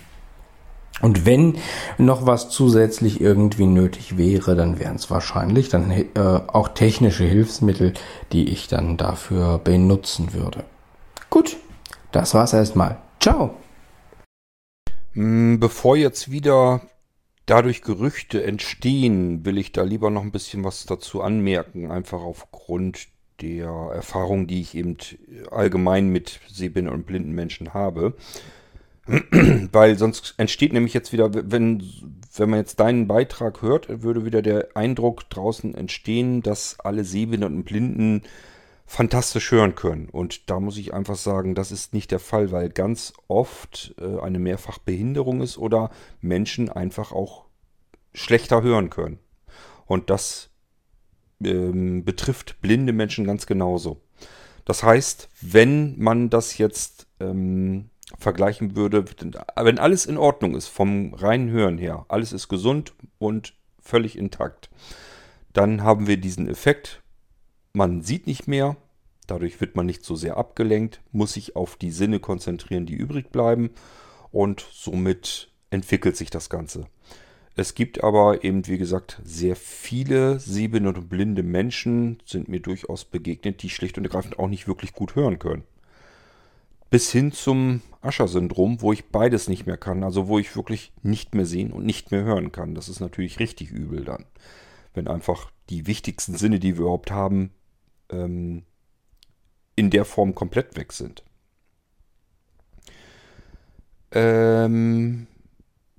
und 1.01 1.27
wenn 1.27 1.59
noch 1.99 2.27
was 2.27 2.49
zusätzlich 2.49 3.20
irgendwie 3.20 3.66
nötig 3.66 4.16
wäre, 4.16 4.55
dann 4.55 4.78
wären 4.78 4.97
es 4.97 5.11
wahrscheinlich 5.11 5.69
dann 5.69 5.90
äh, 5.90 6.07
auch 6.15 6.69
technische 6.69 7.24
Hilfsmittel, 7.24 7.94
die 8.31 8.49
ich 8.49 8.69
dann 8.69 8.97
dafür 8.97 9.59
benutzen 9.59 10.32
würde. 10.32 10.65
Gut, 11.28 11.57
das 12.12 12.35
war's 12.35 12.53
erstmal. 12.53 12.99
Ciao. 13.19 13.57
Hm, 15.15 15.59
bevor 15.59 15.97
jetzt 15.97 16.31
wieder 16.31 16.82
dadurch 17.47 17.82
Gerüchte 17.82 18.44
entstehen, 18.44 19.44
will 19.44 19.59
ich 19.59 19.73
da 19.73 19.82
lieber 19.82 20.11
noch 20.11 20.23
ein 20.23 20.31
bisschen 20.32 20.62
was 20.62 20.86
dazu 20.86 21.20
anmerken, 21.23 21.90
einfach 21.90 22.20
aufgrund 22.20 23.09
der 23.40 23.68
Erfahrung, 23.94 24.46
die 24.46 24.60
ich 24.60 24.74
eben 24.74 24.96
allgemein 25.50 26.09
mit 26.09 26.40
sehbehinderten 26.48 27.00
und 27.00 27.06
blinden 27.06 27.32
Menschen 27.32 27.74
habe. 27.74 28.14
Weil 29.06 29.98
sonst 29.98 30.34
entsteht 30.36 30.72
nämlich 30.72 30.94
jetzt 30.94 31.12
wieder, 31.12 31.30
wenn, 31.32 31.82
wenn 32.36 32.50
man 32.50 32.60
jetzt 32.60 32.78
deinen 32.78 33.09
Beitrag 33.09 33.62
hört, 33.62 34.02
würde 34.02 34.24
wieder 34.24 34.42
der 34.42 34.68
Eindruck 34.76 35.28
draußen 35.28 35.74
entstehen, 35.74 36.42
dass 36.42 36.78
alle 36.80 37.04
Sehbehinderten 37.04 37.59
und 37.59 37.64
Blinden 37.64 38.22
fantastisch 38.86 39.50
hören 39.50 39.74
können. 39.74 40.09
Und 40.09 40.50
da 40.50 40.60
muss 40.60 40.76
ich 40.76 40.92
einfach 40.92 41.16
sagen, 41.16 41.54
das 41.54 41.72
ist 41.72 41.94
nicht 41.94 42.10
der 42.10 42.18
Fall, 42.18 42.52
weil 42.52 42.68
ganz 42.68 43.14
oft 43.26 43.94
äh, 43.98 44.20
eine 44.20 44.38
Mehrfachbehinderung 44.38 45.40
ist 45.40 45.56
oder 45.56 45.90
Menschen 46.20 46.68
einfach 46.68 47.10
auch 47.10 47.46
schlechter 48.12 48.62
hören 48.62 48.90
können. 48.90 49.18
Und 49.86 50.10
das 50.10 50.52
ähm, 51.47 52.05
betrifft 52.05 52.60
blinde 52.60 52.93
Menschen 52.93 53.24
ganz 53.24 53.47
genauso. 53.47 54.01
Das 54.64 54.82
heißt, 54.82 55.28
wenn 55.40 55.98
man 55.98 56.31
das 56.31 56.59
jetzt 56.59 57.06
ähm, 57.20 57.90
vergleichen 58.19 58.77
würde, 58.77 59.05
wenn 59.56 59.78
alles 59.78 60.06
in 60.06 60.19
Ordnung 60.19 60.55
ist, 60.55 60.69
vom 60.69 61.14
reinen 61.14 61.51
Hören 61.51 61.78
her, 61.78 62.05
alles 62.09 62.32
ist 62.32 62.48
gesund 62.48 62.94
und 63.19 63.55
völlig 63.81 64.16
intakt, 64.16 64.70
dann 65.52 65.82
haben 65.82 66.06
wir 66.06 66.16
diesen 66.16 66.48
Effekt, 66.48 67.02
man 67.73 68.02
sieht 68.02 68.27
nicht 68.27 68.47
mehr, 68.47 68.77
dadurch 69.27 69.60
wird 69.60 69.77
man 69.77 69.86
nicht 69.86 70.05
so 70.05 70.14
sehr 70.14 70.36
abgelenkt, 70.36 71.01
muss 71.10 71.35
sich 71.35 71.56
auf 71.56 71.77
die 71.77 71.90
Sinne 71.90 72.20
konzentrieren, 72.20 72.86
die 72.86 72.94
übrig 72.94 73.31
bleiben 73.31 73.70
und 74.31 74.66
somit 74.73 75.51
entwickelt 75.70 76.16
sich 76.16 76.31
das 76.31 76.51
Ganze. 76.51 76.86
Es 77.55 77.74
gibt 77.74 78.03
aber 78.03 78.45
eben, 78.45 78.66
wie 78.66 78.79
gesagt, 78.79 79.20
sehr 79.24 79.57
viele 79.57 80.41
sehbehinderte 80.41 81.01
und 81.01 81.09
blinde 81.09 81.43
Menschen, 81.43 82.19
sind 82.24 82.49
mir 82.49 82.61
durchaus 82.61 83.05
begegnet, 83.05 83.62
die 83.62 83.69
schlicht 83.69 83.99
und 83.99 84.05
ergreifend 84.05 84.39
auch 84.39 84.49
nicht 84.49 84.66
wirklich 84.66 84.95
gut 84.95 85.15
hören 85.16 85.39
können. 85.39 85.65
Bis 86.89 87.11
hin 87.11 87.33
zum 87.33 87.83
Ascher-Syndrom, 88.01 88.81
wo 88.81 88.93
ich 88.93 89.07
beides 89.07 89.49
nicht 89.49 89.66
mehr 89.66 89.77
kann, 89.77 90.03
also 90.03 90.29
wo 90.29 90.39
ich 90.39 90.57
wirklich 90.57 90.93
nicht 91.03 91.35
mehr 91.35 91.47
sehen 91.47 91.73
und 91.73 91.85
nicht 91.85 92.11
mehr 92.11 92.24
hören 92.24 92.53
kann. 92.53 92.74
Das 92.74 92.89
ist 92.89 93.01
natürlich 93.01 93.39
richtig 93.39 93.70
übel 93.70 94.05
dann, 94.05 94.24
wenn 94.95 95.09
einfach 95.09 95.51
die 95.69 95.87
wichtigsten 95.87 96.37
Sinne, 96.37 96.59
die 96.59 96.74
wir 96.74 96.83
überhaupt 96.83 97.11
haben, 97.11 97.51
ähm, 98.11 98.65
in 99.77 99.91
der 99.91 100.05
Form 100.05 100.35
komplett 100.35 100.77
weg 100.77 100.93
sind. 100.93 101.23
Ähm, 104.11 105.27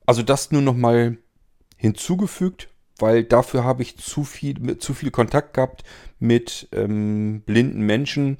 also 0.06 0.22
das 0.22 0.52
nur 0.52 0.62
noch 0.62 0.76
mal 0.76 1.18
hinzugefügt, 1.84 2.69
weil 2.97 3.26
dafür 3.26 3.65
habe 3.65 3.84
ich 3.84 3.97
zu 3.97 4.23
viel, 4.23 4.77
zu 4.77 4.93
viel 4.93 5.11
Kontakt 5.11 5.53
gehabt 5.53 5.84
mit 6.18 6.69
ähm, 6.72 7.41
blinden 7.45 7.81
Menschen, 7.81 8.38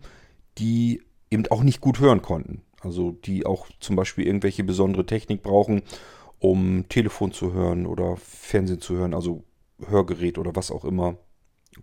die 0.57 1.01
eben 1.29 1.45
auch 1.47 1.61
nicht 1.61 1.81
gut 1.81 1.99
hören 1.99 2.21
konnten. 2.21 2.61
Also 2.79 3.11
die 3.11 3.45
auch 3.45 3.67
zum 3.81 3.97
Beispiel 3.97 4.25
irgendwelche 4.25 4.63
besondere 4.63 5.05
Technik 5.05 5.43
brauchen, 5.43 5.81
um 6.39 6.85
Telefon 6.87 7.33
zu 7.33 7.51
hören 7.51 7.85
oder 7.85 8.15
Fernsehen 8.15 8.79
zu 8.79 8.95
hören, 8.95 9.13
also 9.13 9.43
Hörgerät 9.85 10.37
oder 10.37 10.55
was 10.55 10.71
auch 10.71 10.85
immer. 10.85 11.17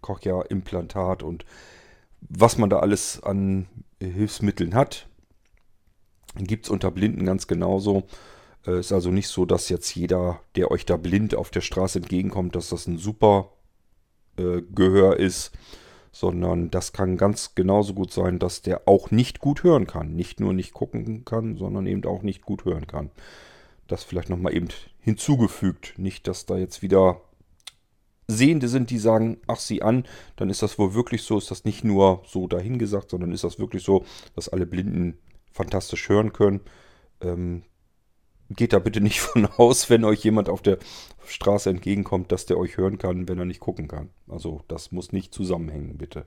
Cochlear-Implantat 0.00 1.22
und 1.22 1.44
was 2.22 2.56
man 2.56 2.70
da 2.70 2.78
alles 2.78 3.22
an 3.22 3.66
Hilfsmitteln 4.00 4.74
hat. 4.74 5.08
Gibt 6.38 6.66
es 6.66 6.70
unter 6.70 6.90
Blinden 6.90 7.26
ganz 7.26 7.46
genauso. 7.46 8.04
Äh, 8.66 8.80
ist 8.80 8.92
also 8.92 9.10
nicht 9.10 9.28
so, 9.28 9.44
dass 9.44 9.68
jetzt 9.68 9.94
jeder, 9.94 10.40
der 10.56 10.70
euch 10.70 10.86
da 10.86 10.96
blind 10.96 11.34
auf 11.34 11.50
der 11.50 11.60
Straße 11.60 11.98
entgegenkommt, 11.98 12.56
dass 12.56 12.70
das 12.70 12.86
ein 12.86 12.98
super 12.98 13.52
äh, 14.36 14.62
Gehör 14.74 15.16
ist, 15.18 15.52
sondern 16.12 16.70
das 16.70 16.92
kann 16.92 17.16
ganz 17.16 17.54
genauso 17.54 17.94
gut 17.94 18.12
sein, 18.12 18.38
dass 18.38 18.62
der 18.62 18.82
auch 18.86 19.10
nicht 19.10 19.38
gut 19.38 19.62
hören 19.62 19.86
kann. 19.86 20.14
Nicht 20.14 20.40
nur 20.40 20.52
nicht 20.52 20.72
gucken 20.72 21.24
kann, 21.24 21.56
sondern 21.56 21.86
eben 21.86 22.04
auch 22.04 22.22
nicht 22.22 22.42
gut 22.42 22.64
hören 22.64 22.86
kann. 22.86 23.10
Das 23.86 24.04
vielleicht 24.04 24.28
nochmal 24.28 24.54
eben 24.54 24.68
hinzugefügt. 24.98 25.94
Nicht, 25.98 26.26
dass 26.26 26.46
da 26.46 26.56
jetzt 26.56 26.82
wieder 26.82 27.20
Sehende 28.26 28.68
sind, 28.68 28.90
die 28.90 28.98
sagen, 28.98 29.38
ach 29.46 29.58
sieh 29.58 29.82
an, 29.82 30.04
dann 30.36 30.50
ist 30.50 30.62
das 30.62 30.78
wohl 30.78 30.94
wirklich 30.94 31.22
so, 31.22 31.38
ist 31.38 31.50
das 31.50 31.64
nicht 31.64 31.84
nur 31.84 32.22
so 32.26 32.46
dahingesagt, 32.46 33.10
sondern 33.10 33.32
ist 33.32 33.44
das 33.44 33.58
wirklich 33.58 33.82
so, 33.82 34.04
dass 34.36 34.48
alle 34.48 34.66
Blinden 34.66 35.18
fantastisch 35.52 36.08
hören 36.08 36.32
können. 36.32 36.60
Ähm, 37.20 37.62
geht 38.50 38.72
da 38.72 38.78
bitte 38.78 39.00
nicht 39.00 39.20
von 39.20 39.46
aus, 39.46 39.90
wenn 39.90 40.04
euch 40.04 40.22
jemand 40.24 40.48
auf 40.48 40.62
der 40.62 40.78
Straße 41.26 41.70
entgegenkommt, 41.70 42.30
dass 42.32 42.46
der 42.46 42.58
euch 42.58 42.76
hören 42.76 42.98
kann, 42.98 43.28
wenn 43.28 43.38
er 43.38 43.44
nicht 43.44 43.60
gucken 43.60 43.86
kann. 43.88 44.10
Also 44.28 44.62
das 44.68 44.92
muss 44.92 45.12
nicht 45.12 45.32
zusammenhängen, 45.32 45.96
bitte. 45.98 46.26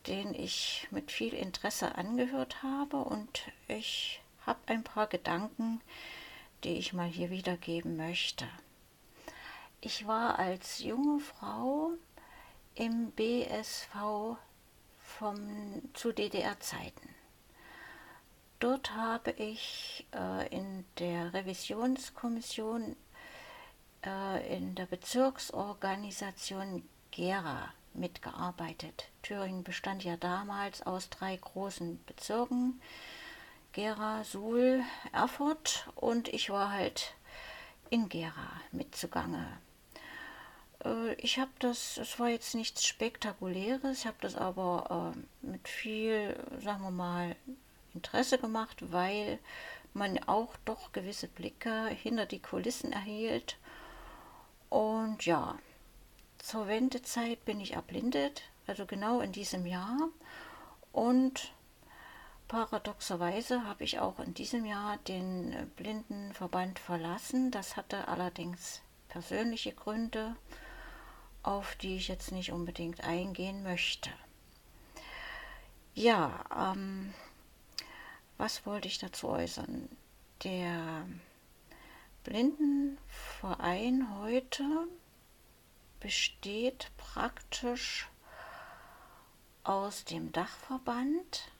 den 0.08 0.34
ich 0.34 0.88
mit 0.92 1.12
viel 1.12 1.34
Interesse 1.34 1.96
angehört 1.96 2.64
habe 2.64 2.98
und 2.98 3.52
ich 3.68 4.22
habe 4.46 4.60
ein 4.68 4.84
paar 4.84 5.08
Gedanken, 5.08 5.82
die 6.64 6.78
ich 6.78 6.94
mal 6.94 7.08
hier 7.08 7.30
wiedergeben 7.30 7.98
möchte. 7.98 8.48
Ich 9.82 10.08
war 10.08 10.40
als 10.40 10.80
junge 10.80 11.20
Frau 11.20 11.92
im 12.76 13.12
BSV 13.12 14.38
vom, 15.20 15.82
zu 15.94 16.12
DDR-Zeiten. 16.12 17.10
Dort 18.60 18.96
habe 18.96 19.32
ich 19.32 20.06
äh, 20.14 20.48
in 20.56 20.86
der 21.00 21.34
Revisionskommission 21.34 22.96
äh, 24.06 24.56
in 24.56 24.76
der 24.76 24.86
Bezirksorganisation 24.86 26.88
Gera 27.12 27.74
mitgearbeitet. 27.94 29.10
Thüringen 29.24 29.64
bestand 29.64 30.04
ja 30.04 30.18
damals 30.18 30.86
aus 30.86 31.10
drei 31.10 31.36
großen 31.36 32.04
Bezirken, 32.06 32.82
Gera, 33.74 34.24
Suhl, 34.24 34.84
Erfurt 35.12 35.88
und 35.96 36.28
ich 36.30 36.50
war 36.50 36.72
halt 36.72 37.16
in 37.90 38.10
Gera 38.10 38.62
mit 38.72 38.96
zugange. 38.96 39.46
Äh, 39.46 39.65
ich 41.18 41.40
habe 41.40 41.52
das, 41.60 41.98
es 41.98 42.20
war 42.20 42.30
jetzt 42.30 42.54
nichts 42.54 42.86
Spektakuläres, 42.86 44.00
ich 44.00 44.08
habe 44.08 44.18
das 44.22 44.36
aber 44.36 45.14
äh, 45.16 45.48
mit 45.48 45.68
viel, 45.68 46.36
sagen 46.62 46.84
wir 46.84 46.92
mal, 46.92 47.36
Interesse 47.94 48.38
gemacht, 48.38 48.92
weil 48.92 49.40
man 49.94 50.20
auch 50.28 50.56
doch 50.66 50.92
gewisse 50.92 51.28
Blicke 51.28 51.88
hinter 51.88 52.26
die 52.26 52.42
Kulissen 52.42 52.92
erhielt. 52.92 53.58
Und 54.70 55.26
ja, 55.26 55.58
zur 56.38 56.68
Wendezeit 56.68 57.44
bin 57.46 57.60
ich 57.60 57.74
erblindet, 57.74 58.44
also 58.68 58.86
genau 58.86 59.22
in 59.22 59.32
diesem 59.32 59.66
Jahr. 59.66 60.10
Und 60.92 61.54
paradoxerweise 62.48 63.64
habe 63.64 63.86
ich 63.86 64.00
auch 64.00 64.20
in 64.20 64.34
diesem 64.34 64.66
Jahr 64.66 64.98
den 65.08 65.72
Blindenverband 65.78 66.78
verlassen. 66.78 67.52
Das 67.52 67.78
hatte 67.78 68.08
allerdings 68.08 68.82
persönliche 69.08 69.72
Gründe, 69.72 70.36
auf 71.46 71.76
die 71.76 71.96
ich 71.96 72.08
jetzt 72.08 72.32
nicht 72.32 72.52
unbedingt 72.52 73.04
eingehen 73.04 73.62
möchte. 73.62 74.10
Ja, 75.94 76.44
ähm, 76.74 77.14
was 78.38 78.66
wollte 78.66 78.88
ich 78.88 78.98
dazu 78.98 79.30
äußern? 79.30 79.88
Der 80.44 81.06
Blindenverein 82.24 84.20
heute 84.20 84.64
besteht 86.00 86.92
praktisch 86.98 88.10
aus 89.64 90.04
dem 90.04 90.32
Dachverband. 90.32 91.52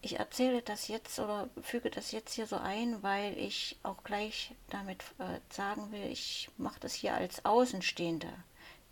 Ich 0.00 0.18
erzähle 0.18 0.62
das 0.62 0.88
jetzt 0.88 1.18
oder 1.18 1.48
füge 1.60 1.90
das 1.90 2.12
jetzt 2.12 2.34
hier 2.34 2.46
so 2.46 2.56
ein, 2.56 3.02
weil 3.02 3.38
ich 3.38 3.78
auch 3.82 4.02
gleich 4.02 4.54
damit 4.70 5.02
äh, 5.18 5.38
sagen 5.50 5.92
will, 5.92 6.10
ich 6.10 6.50
mache 6.56 6.80
das 6.80 6.94
hier 6.94 7.14
als 7.14 7.44
Außenstehende. 7.44 8.32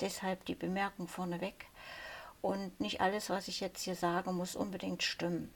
Deshalb 0.01 0.45
die 0.45 0.55
Bemerkung 0.55 1.09
vorneweg. 1.09 1.67
Und 2.43 2.81
nicht 2.81 3.01
alles, 3.01 3.31
was 3.31 3.49
ich 3.49 3.61
jetzt 3.61 3.83
hier 3.83 3.95
sage, 3.95 4.33
muss 4.33 4.57
unbedingt 4.57 5.03
stimmen. 5.03 5.53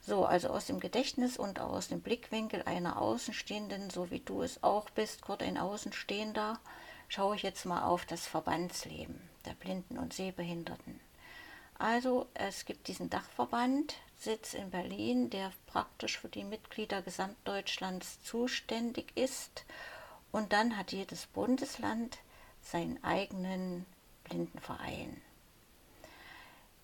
So, 0.00 0.24
also 0.24 0.48
aus 0.48 0.66
dem 0.66 0.80
Gedächtnis 0.80 1.36
und 1.36 1.60
aus 1.60 1.88
dem 1.88 2.00
Blickwinkel 2.00 2.62
einer 2.62 3.00
Außenstehenden, 3.00 3.90
so 3.90 4.10
wie 4.10 4.20
du 4.20 4.42
es 4.42 4.62
auch 4.62 4.90
bist, 4.90 5.22
Kurt, 5.22 5.42
ein 5.42 5.58
Außenstehender, 5.58 6.58
schaue 7.08 7.36
ich 7.36 7.42
jetzt 7.42 7.64
mal 7.64 7.82
auf 7.84 8.06
das 8.06 8.26
Verbandsleben 8.26 9.20
der 9.44 9.52
Blinden 9.52 9.98
und 9.98 10.12
Sehbehinderten. 10.12 11.00
Also 11.78 12.26
es 12.34 12.64
gibt 12.64 12.88
diesen 12.88 13.08
Dachverband, 13.08 13.94
Sitz 14.18 14.54
in 14.54 14.70
Berlin, 14.70 15.30
der 15.30 15.52
praktisch 15.66 16.18
für 16.18 16.28
die 16.28 16.42
Mitglieder 16.42 17.02
Gesamtdeutschlands 17.02 18.20
zuständig 18.22 19.16
ist. 19.16 19.64
Und 20.32 20.52
dann 20.52 20.76
hat 20.76 20.92
jedes 20.92 21.26
Bundesland 21.26 22.18
seinen 22.70 23.02
eigenen 23.02 23.86
Blindenverein. 24.24 25.20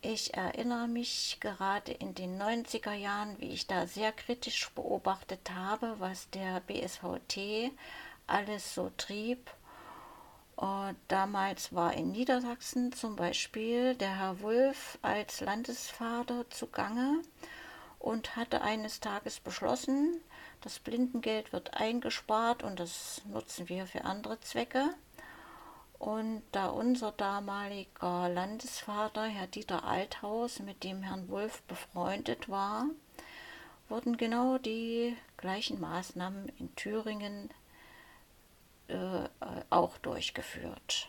Ich 0.00 0.34
erinnere 0.34 0.86
mich 0.86 1.38
gerade 1.40 1.92
in 1.92 2.14
den 2.14 2.40
90er 2.40 2.92
Jahren, 2.92 3.40
wie 3.40 3.50
ich 3.50 3.66
da 3.66 3.86
sehr 3.86 4.12
kritisch 4.12 4.70
beobachtet 4.70 5.50
habe, 5.50 5.96
was 5.98 6.28
der 6.30 6.60
BSVT 6.60 7.72
alles 8.26 8.74
so 8.74 8.90
trieb 8.96 9.50
und 10.56 10.96
damals 11.08 11.74
war 11.74 11.94
in 11.94 12.12
Niedersachsen 12.12 12.92
zum 12.92 13.16
Beispiel 13.16 13.96
der 13.96 14.18
Herr 14.18 14.40
Wulff 14.40 14.98
als 15.02 15.40
Landesvater 15.40 16.48
zugange 16.50 17.22
und 17.98 18.36
hatte 18.36 18.60
eines 18.60 19.00
Tages 19.00 19.40
beschlossen, 19.40 20.20
das 20.60 20.78
Blindengeld 20.78 21.52
wird 21.52 21.74
eingespart 21.74 22.62
und 22.62 22.78
das 22.78 23.22
nutzen 23.26 23.68
wir 23.68 23.86
für 23.86 24.04
andere 24.04 24.38
Zwecke. 24.40 24.94
Und 25.98 26.42
da 26.52 26.66
unser 26.66 27.12
damaliger 27.12 28.28
Landesvater, 28.28 29.24
Herr 29.24 29.46
Dieter 29.46 29.84
Althaus, 29.84 30.58
mit 30.58 30.84
dem 30.84 31.02
Herrn 31.02 31.28
Wulff 31.28 31.62
befreundet 31.62 32.48
war, 32.48 32.86
wurden 33.88 34.16
genau 34.16 34.58
die 34.58 35.16
gleichen 35.36 35.80
Maßnahmen 35.80 36.50
in 36.58 36.74
Thüringen 36.76 37.50
äh, 38.88 39.28
auch 39.70 39.96
durchgeführt. 39.98 41.08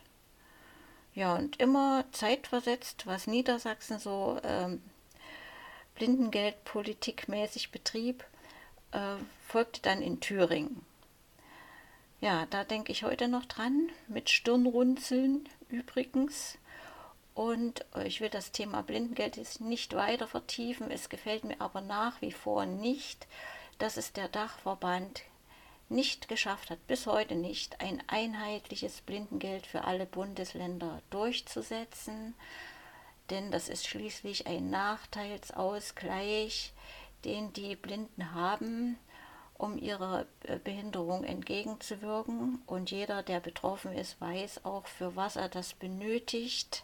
Ja, 1.14 1.36
und 1.36 1.60
immer 1.60 2.06
zeitversetzt, 2.12 3.08
was 3.08 3.28
Niedersachsen 3.28 4.00
so 4.00 4.40
ähm, 4.44 4.84
Blindengeldpolitikmäßig 5.96 7.72
betrieb, 7.72 8.26
äh, 8.92 9.16
folgte 9.48 9.82
dann 9.82 10.02
in 10.02 10.20
Thüringen. 10.20 10.86
Ja, 12.22 12.46
da 12.48 12.64
denke 12.64 12.92
ich 12.92 13.04
heute 13.04 13.28
noch 13.28 13.46
dran, 13.46 13.90
mit 14.08 14.30
Stirnrunzeln 14.30 15.48
übrigens. 15.70 16.58
Und 17.34 17.86
ich 18.06 18.22
will 18.22 18.30
das 18.30 18.52
Thema 18.52 18.82
Blindengeld 18.82 19.38
jetzt 19.38 19.60
nicht 19.60 19.94
weiter 19.94 20.28
vertiefen. 20.28 20.90
Es 20.90 21.10
gefällt 21.10 21.44
mir 21.44 21.60
aber 21.60 21.82
nach 21.82 22.22
wie 22.22 22.32
vor 22.32 22.66
nicht, 22.66 23.28
dass 23.78 23.98
es 23.98 24.14
der 24.14 24.30
Dachverband 24.30 25.24
nicht 25.90 26.28
geschafft 26.28 26.70
hat, 26.70 26.88
bis 26.88 27.06
heute 27.06 27.36
nicht, 27.36 27.82
ein 27.82 28.02
einheitliches 28.08 29.02
Blindengeld 29.02 29.68
für 29.68 29.84
alle 29.84 30.06
Bundesländer 30.06 31.02
durchzusetzen, 31.10 32.34
denn 33.30 33.52
das 33.52 33.70
ist 33.70 33.88
schließlich 33.88 34.48
ein 34.48 34.70
Nachteilsausgleich, 34.70 36.74
den 37.24 37.54
die 37.54 37.76
Blinden 37.76 38.34
haben, 38.34 38.98
um 39.58 39.78
ihrer 39.78 40.26
äh, 40.44 40.58
Behinderung 40.58 41.24
entgegenzuwirken. 41.24 42.62
Und 42.66 42.92
jeder, 42.92 43.24
der 43.24 43.40
betroffen 43.40 43.94
ist, 43.94 44.20
weiß 44.20 44.66
auch, 44.66 44.88
für 44.88 45.16
was 45.16 45.36
er 45.36 45.50
das 45.50 45.74
benötigt. 45.74 46.84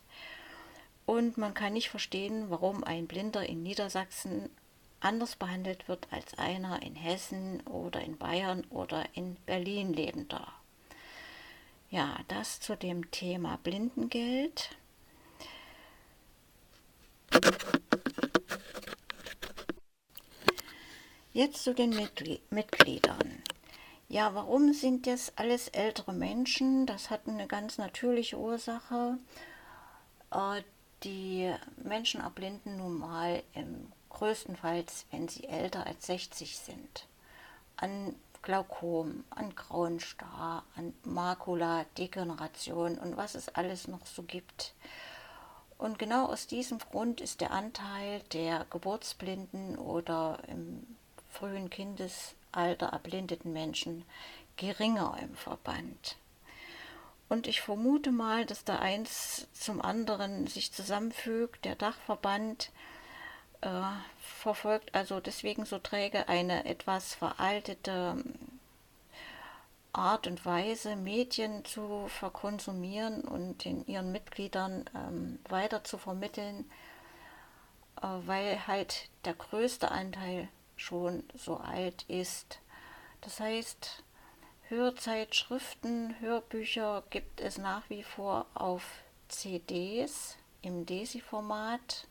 Und 1.06 1.38
man 1.38 1.54
kann 1.54 1.74
nicht 1.74 1.90
verstehen, 1.90 2.50
warum 2.50 2.84
ein 2.84 3.08
Blinder 3.08 3.46
in 3.46 3.64
Niedersachsen 3.64 4.50
anders 5.02 5.36
behandelt 5.36 5.88
wird 5.88 6.08
als 6.12 6.38
einer 6.38 6.82
in 6.84 6.96
Hessen 6.96 7.62
oder 7.62 8.02
in 8.02 8.18
Bayern 8.18 8.66
oder 8.70 9.06
in 9.14 9.36
Berlin 9.46 9.94
lebender. 9.94 10.48
Ja, 11.90 12.20
das 12.30 12.62
zu 12.62 12.78
dem 12.78 13.12
Thema 13.12 13.58
Blindengeld. 13.64 14.70
Jetzt 21.34 21.64
zu 21.64 21.74
den 21.74 21.92
Mitgliedern. 22.50 23.42
Ja, 24.10 24.36
warum 24.36 24.74
sind 24.74 25.08
das 25.08 25.32
alles 25.38 25.70
ältere 25.70 26.12
Menschen? 26.12 26.86
Das 26.86 27.10
hat 27.10 27.22
eine 27.26 27.48
ganz 27.48 27.78
natürliche 27.78 28.38
Ursache. 28.38 29.18
Äh, 30.30 30.62
die 31.04 31.50
Menschen 31.78 32.20
erblinden 32.20 32.76
nun 32.76 33.00
mal 33.00 33.44
im 33.54 33.94
größtenteils, 34.10 35.06
wenn 35.12 35.30
sie 35.30 35.46
älter 35.46 35.88
als 35.88 36.08
60 36.08 36.60
sind, 36.60 37.08
an 37.78 38.14
Glaukom, 38.42 39.24
an 39.30 39.56
grauen 39.56 40.02
Star, 40.02 40.66
an 40.76 40.94
Makula, 41.06 41.86
Degeneration 41.98 42.98
und 42.98 43.16
was 43.16 43.36
es 43.36 43.48
alles 43.48 43.88
noch 43.88 44.06
so 44.06 44.24
gibt. 44.24 44.74
Und 45.78 45.98
genau 45.98 46.26
aus 46.26 46.48
diesem 46.48 46.80
Grund 46.80 47.22
ist 47.22 47.40
der 47.40 47.52
Anteil 47.52 48.20
der 48.34 48.66
Geburtsblinden 48.70 49.78
oder 49.78 50.38
im 50.50 50.98
frühen 51.32 51.70
Kindesalter 51.70 52.88
erblindeten 52.88 53.54
Menschen 53.54 54.06
geringer 54.58 55.18
im 55.22 55.36
Verband. 55.36 56.18
Und 57.30 57.48
ich 57.48 57.62
vermute 57.62 58.12
mal, 58.12 58.46
dass 58.46 58.66
da 58.66 58.80
eins 58.80 59.48
zum 59.54 59.82
anderen 59.82 60.48
sich 60.48 60.74
zusammenfügt. 60.74 61.64
Der 61.64 61.76
Dachverband 61.76 62.72
äh, 63.62 63.70
verfolgt 64.20 64.94
also 64.94 65.22
deswegen 65.22 65.66
so 65.66 65.80
träge 65.80 66.28
eine 66.28 66.66
etwas 66.66 67.14
veraltete 67.14 68.18
ähm, 68.18 68.34
Art 69.94 70.28
und 70.28 70.46
Weise, 70.46 70.96
Medien 70.96 71.64
zu 71.66 72.08
verkonsumieren 72.08 73.22
und 73.22 73.66
in 73.66 73.86
ihren 73.88 74.12
Mitgliedern 74.12 74.86
ähm, 74.96 75.40
weiter 75.48 75.84
zu 75.84 75.98
vermitteln, 75.98 76.70
äh, 78.02 78.08
weil 78.26 78.68
halt 78.68 79.10
der 79.26 79.36
größte 79.36 79.92
Anteil 79.92 80.50
schon 80.82 81.24
so 81.36 81.58
alt 81.58 82.04
ist. 82.04 82.60
Das 83.22 83.40
heißt, 83.40 84.04
Hörzeitschriften, 84.68 86.20
Hörbücher 86.20 87.04
gibt 87.10 87.42
es 87.42 87.58
nach 87.58 87.90
wie 87.90 88.04
vor 88.04 88.46
auf 88.54 88.84
CDs 89.28 90.38
im 90.62 90.86
DESI-Format 90.86 92.08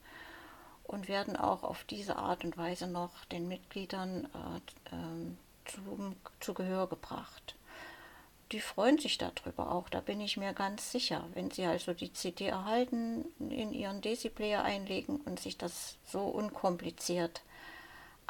und 0.84 1.08
werden 1.08 1.36
auch 1.36 1.62
auf 1.62 1.84
diese 1.84 2.16
Art 2.16 2.44
und 2.44 2.56
Weise 2.56 2.86
noch 2.86 3.24
den 3.26 3.48
Mitgliedern 3.48 4.28
äh, 4.34 4.94
äh, 4.94 5.70
zu, 5.70 6.14
zu 6.40 6.54
Gehör 6.54 6.88
gebracht. 6.88 7.54
Die 8.52 8.60
freuen 8.60 8.98
sich 8.98 9.16
darüber 9.16 9.70
auch, 9.72 9.88
da 9.88 10.00
bin 10.00 10.20
ich 10.20 10.36
mir 10.36 10.52
ganz 10.52 10.90
sicher, 10.90 11.24
wenn 11.34 11.52
sie 11.52 11.64
also 11.66 11.94
die 11.94 12.12
CD 12.12 12.46
erhalten, 12.46 13.24
in 13.38 13.72
ihren 13.72 14.00
Desi-Player 14.00 14.64
einlegen 14.64 15.20
und 15.20 15.38
sich 15.38 15.56
das 15.56 15.98
so 16.04 16.22
unkompliziert 16.22 17.42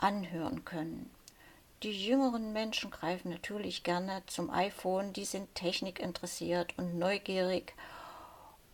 anhören 0.02 0.64
können. 0.64 1.10
Die 1.82 1.92
jüngeren 1.92 2.52
Menschen 2.52 2.90
greifen 2.90 3.30
natürlich 3.30 3.84
gerne 3.84 4.22
zum 4.26 4.50
iPhone, 4.50 5.12
die 5.12 5.24
sind 5.24 5.54
technikinteressiert 5.54 6.76
und 6.76 6.98
neugierig 6.98 7.74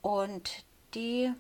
und 0.03 0.65
die 0.95 1.33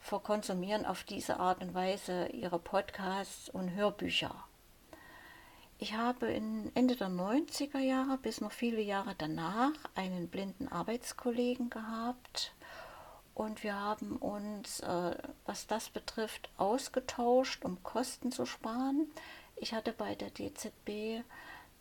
verkonsumieren 0.00 0.84
auf 0.84 1.04
diese 1.04 1.40
Art 1.40 1.62
und 1.62 1.72
Weise 1.72 2.26
ihre 2.26 2.58
Podcasts 2.58 3.48
und 3.48 3.74
Hörbücher. 3.74 4.34
Ich 5.78 5.94
habe 5.94 6.26
in 6.26 6.70
Ende 6.74 6.94
der 6.94 7.08
90er 7.08 7.78
Jahre 7.78 8.18
bis 8.18 8.40
noch 8.40 8.52
viele 8.52 8.80
Jahre 8.80 9.14
danach 9.16 9.72
einen 9.94 10.28
blinden 10.28 10.68
Arbeitskollegen 10.68 11.70
gehabt 11.70 12.52
Und 13.34 13.64
wir 13.64 13.74
haben 13.74 14.16
uns, 14.16 14.80
äh, 14.80 15.16
was 15.44 15.66
das 15.66 15.90
betrifft, 15.90 16.48
ausgetauscht, 16.56 17.64
um 17.64 17.82
Kosten 17.82 18.30
zu 18.30 18.46
sparen. 18.46 19.10
Ich 19.56 19.74
hatte 19.74 19.92
bei 19.92 20.14
der 20.14 20.30
DZB 20.30 21.24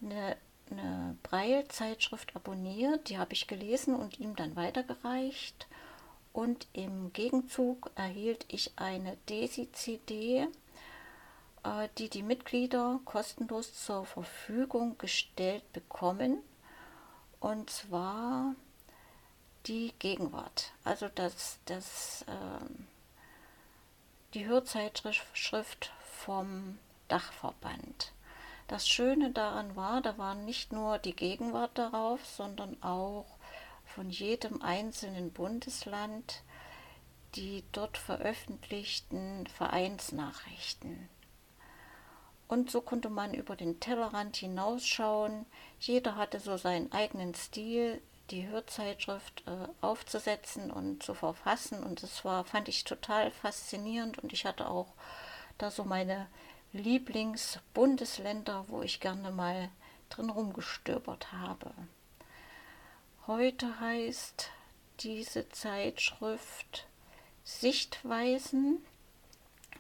eine, 0.02 0.38
eine 0.72 1.18
Breil-Zeitschrift 1.22 2.36
abonniert, 2.36 3.10
die 3.10 3.18
habe 3.20 3.34
ich 3.34 3.48
gelesen 3.48 3.96
und 3.96 4.20
ihm 4.20 4.36
dann 4.36 4.56
weitergereicht. 4.56 5.68
Und 6.34 6.68
im 6.74 7.14
Gegenzug 7.14 7.92
erhielt 7.96 8.46
ich 8.48 8.74
eine 8.76 9.18
DESI-CD, 9.30 10.48
äh, 11.64 11.90
die 12.00 12.10
die 12.10 12.24
Mitglieder 12.24 13.00
kostenlos 13.06 13.86
zur 13.86 14.06
Verfügung 14.06 14.98
gestellt 14.98 15.72
bekommen. 15.74 16.40
Und 17.40 17.70
zwar 17.70 18.56
die 19.66 19.94
Gegenwart. 20.00 20.72
Also 20.84 21.10
das, 21.14 21.60
das, 21.66 22.24
äh, 22.28 22.66
die 24.34 24.46
Hörzeitschrift 24.46 25.92
vom 26.02 26.80
Dachverband. 27.08 28.12
Das 28.68 28.88
Schöne 28.88 29.32
daran 29.32 29.76
war, 29.76 30.02
da 30.02 30.18
war 30.18 30.36
nicht 30.36 30.72
nur 30.72 30.98
die 30.98 31.16
Gegenwart 31.16 31.78
darauf, 31.78 32.26
sondern 32.26 32.82
auch 32.82 33.26
von 33.86 34.10
jedem 34.10 34.62
einzelnen 34.62 35.32
Bundesland 35.32 36.42
die 37.36 37.64
dort 37.72 37.98
veröffentlichten 37.98 39.48
Vereinsnachrichten. 39.48 41.10
Und 42.48 42.70
so 42.70 42.82
konnte 42.82 43.10
man 43.10 43.34
über 43.34 43.56
den 43.56 43.80
Tellerrand 43.80 44.36
hinausschauen. 44.38 45.46
Jeder 45.80 46.16
hatte 46.16 46.40
so 46.40 46.58
seinen 46.58 46.92
eigenen 46.92 47.34
Stil, 47.34 48.02
die 48.32 48.48
Hörzeitschrift 48.48 49.44
äh, 49.48 49.68
aufzusetzen 49.82 50.72
und 50.72 51.04
zu 51.04 51.14
verfassen. 51.14 51.84
Und 51.84 52.04
das 52.04 52.24
war, 52.26 52.46
fand 52.46 52.68
ich 52.70 52.84
total 52.84 53.32
faszinierend. 53.32 54.20
Und 54.20 54.34
ich 54.34 54.46
hatte 54.46 54.70
auch 54.70 54.94
da 55.58 55.72
so 55.72 55.84
meine 55.84 56.28
Lieblingsbundesländer, 56.74 58.66
wo 58.68 58.82
ich 58.82 59.00
gerne 59.00 59.32
mal 59.32 59.70
drin 60.10 60.30
rumgestöbert 60.30 61.32
habe. 61.32 61.72
Heute 63.28 63.80
heißt 63.80 64.50
diese 65.00 65.50
Zeitschrift 65.50 66.88
Sichtweisen 67.44 68.84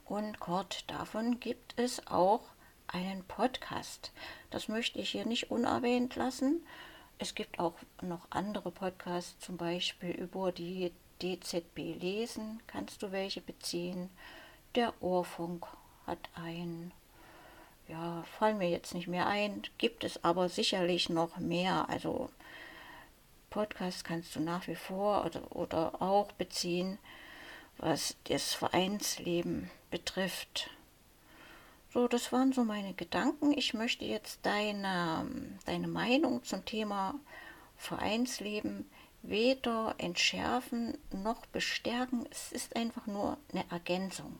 und 0.05 0.39
Gott, 0.39 0.83
davon 0.87 1.39
gibt 1.39 1.79
es 1.79 2.07
auch 2.07 2.41
einen 2.87 3.23
Podcast. 3.23 4.11
Das 4.49 4.67
möchte 4.67 4.99
ich 4.99 5.11
hier 5.11 5.25
nicht 5.25 5.49
unerwähnt 5.49 6.15
lassen. 6.15 6.65
Es 7.19 7.35
gibt 7.35 7.59
auch 7.59 7.75
noch 8.01 8.27
andere 8.29 8.71
Podcasts, 8.71 9.39
zum 9.39 9.57
Beispiel 9.57 10.11
über 10.11 10.51
die 10.51 10.91
DZB 11.21 11.99
lesen, 11.99 12.61
kannst 12.67 13.01
du 13.01 13.11
welche 13.11 13.41
beziehen. 13.41 14.09
Der 14.75 14.93
Ohrfunk 15.01 15.65
hat 16.05 16.19
einen. 16.35 16.91
Ja, 17.87 18.23
fallen 18.39 18.57
mir 18.57 18.69
jetzt 18.69 18.93
nicht 18.93 19.07
mehr 19.07 19.27
ein, 19.27 19.61
gibt 19.77 20.03
es 20.03 20.23
aber 20.23 20.49
sicherlich 20.49 21.09
noch 21.09 21.37
mehr. 21.37 21.87
Also 21.89 22.29
Podcasts 23.49 24.03
kannst 24.03 24.35
du 24.35 24.39
nach 24.39 24.67
wie 24.67 24.75
vor 24.75 25.25
oder, 25.25 25.55
oder 25.55 26.01
auch 26.01 26.31
beziehen, 26.31 26.97
was 27.77 28.15
das 28.23 28.53
Vereinsleben 28.53 29.69
betrifft. 29.91 30.69
So, 31.93 32.07
das 32.07 32.31
waren 32.31 32.53
so 32.53 32.63
meine 32.63 32.95
Gedanken. 32.95 33.55
Ich 33.55 33.75
möchte 33.75 34.03
jetzt 34.03 34.39
deine, 34.41 35.27
deine 35.65 35.87
Meinung 35.87 36.43
zum 36.43 36.65
Thema 36.65 37.13
Vereinsleben 37.77 38.89
weder 39.21 39.93
entschärfen 39.99 40.97
noch 41.11 41.45
bestärken. 41.45 42.25
Es 42.31 42.51
ist 42.51 42.75
einfach 42.75 43.05
nur 43.05 43.37
eine 43.51 43.63
Ergänzung, 43.69 44.39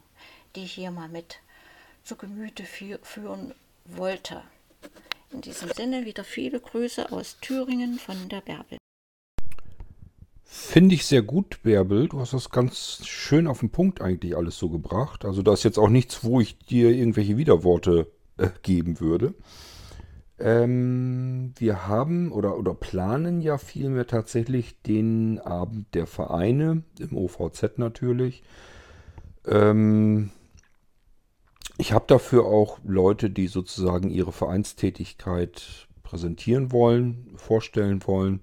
die 0.55 0.63
ich 0.63 0.73
hier 0.73 0.89
mal 0.89 1.09
mit 1.09 1.41
zu 2.03 2.15
Gemüte 2.15 2.65
führen 2.65 3.53
wollte. 3.85 4.43
In 5.31 5.41
diesem 5.41 5.69
Sinne 5.69 6.05
wieder 6.05 6.23
viele 6.23 6.59
Grüße 6.59 7.11
aus 7.11 7.37
Thüringen 7.39 7.99
von 7.99 8.29
der 8.29 8.41
Bärbel. 8.41 8.82
Finde 10.55 10.93
ich 10.93 11.07
sehr 11.07 11.23
gut, 11.23 11.63
Bärbel. 11.63 12.07
Du 12.07 12.19
hast 12.19 12.33
das 12.33 12.51
ganz 12.51 12.99
schön 13.07 13.47
auf 13.47 13.61
den 13.61 13.71
Punkt 13.71 14.01
eigentlich 14.01 14.37
alles 14.37 14.55
so 14.55 14.69
gebracht. 14.69 15.25
Also 15.25 15.41
da 15.41 15.51
ist 15.51 15.63
jetzt 15.63 15.79
auch 15.79 15.89
nichts, 15.89 16.23
wo 16.23 16.39
ich 16.39 16.59
dir 16.59 16.91
irgendwelche 16.91 17.37
Widerworte 17.37 18.11
äh, 18.37 18.49
geben 18.61 18.99
würde. 18.99 19.33
Ähm, 20.37 21.53
wir 21.57 21.87
haben 21.87 22.31
oder, 22.31 22.55
oder 22.55 22.75
planen 22.75 23.41
ja 23.41 23.57
vielmehr 23.57 24.05
tatsächlich 24.05 24.79
den 24.83 25.39
Abend 25.39 25.87
der 25.95 26.05
Vereine, 26.05 26.83
im 26.99 27.17
OVZ 27.17 27.79
natürlich. 27.79 28.43
Ähm, 29.47 30.29
ich 31.79 31.93
habe 31.93 32.05
dafür 32.07 32.45
auch 32.45 32.77
Leute, 32.83 33.31
die 33.31 33.47
sozusagen 33.47 34.11
ihre 34.11 34.31
Vereinstätigkeit 34.31 35.87
präsentieren 36.03 36.71
wollen, 36.71 37.33
vorstellen 37.37 38.05
wollen. 38.05 38.41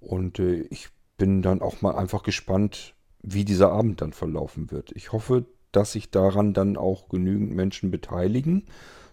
Und 0.00 0.40
äh, 0.40 0.62
ich 0.70 0.90
bin 1.18 1.42
dann 1.42 1.60
auch 1.60 1.82
mal 1.82 1.94
einfach 1.94 2.22
gespannt, 2.22 2.94
wie 3.22 3.44
dieser 3.44 3.72
Abend 3.72 4.00
dann 4.00 4.12
verlaufen 4.12 4.70
wird. 4.70 4.92
Ich 4.92 5.12
hoffe, 5.12 5.44
dass 5.72 5.92
sich 5.92 6.10
daran 6.10 6.54
dann 6.54 6.76
auch 6.76 7.08
genügend 7.08 7.54
Menschen 7.54 7.90
beteiligen, 7.90 8.64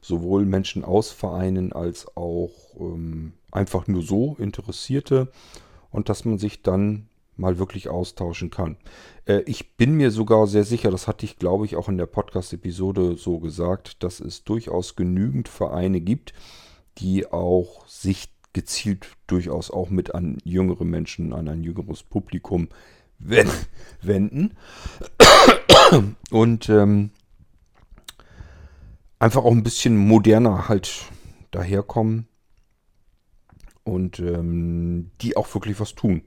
sowohl 0.02 0.45
Menschen 0.45 0.86
aus 0.86 1.11
Vereinen 1.11 1.73
als 1.73 2.15
auch 2.15 2.52
ähm, 2.80 3.34
einfach 3.52 3.88
nur 3.88 4.03
so 4.03 4.36
Interessierte 4.40 5.32
und 5.90 6.07
dass 6.07 6.23
man 6.23 6.38
sich 6.38 6.61
dann 6.61 7.10
mal 7.38 7.57
wirklich 7.57 7.90
austauschen 7.90 8.49
kann. 8.49 8.77
Äh, 9.26 9.41
ich 9.41 9.76
bin 9.76 9.95
mir 9.95 10.11
sogar 10.11 10.48
sehr 10.48 10.64
sicher, 10.64 10.91
das 10.91 11.07
hatte 11.07 11.26
ich 11.26 11.38
glaube 11.38 11.65
ich 11.65 11.76
auch 11.76 11.90
in 11.90 11.98
der 11.98 12.06
Podcast-Episode 12.06 13.18
so 13.18 13.40
gesagt, 13.40 14.03
dass 14.03 14.19
es 14.19 14.44
durchaus 14.44 14.95
genügend 14.95 15.49
Vereine 15.49 15.99
gibt, 15.99 16.34
die 16.99 17.30
auch 17.32 17.86
sich 17.88 18.30
gezielt 18.56 19.18
durchaus 19.27 19.69
auch 19.69 19.90
mit 19.90 20.15
an 20.15 20.38
jüngere 20.45 20.86
Menschen, 20.86 21.34
an 21.34 21.49
ein 21.49 21.61
jüngeres 21.61 22.03
Publikum 22.03 22.69
wenden. 23.19 24.56
Und 26.32 26.69
ähm, 26.69 27.11
einfach 29.19 29.44
auch 29.44 29.52
ein 29.52 29.64
bisschen 29.64 29.98
moderner 29.98 30.69
halt 30.69 31.03
daherkommen. 31.52 32.27
Und 33.84 34.19
ähm, 34.19 35.11
die 35.22 35.36
auch 35.36 35.53
wirklich 35.53 35.80
was 35.82 35.94
tun. 35.94 36.23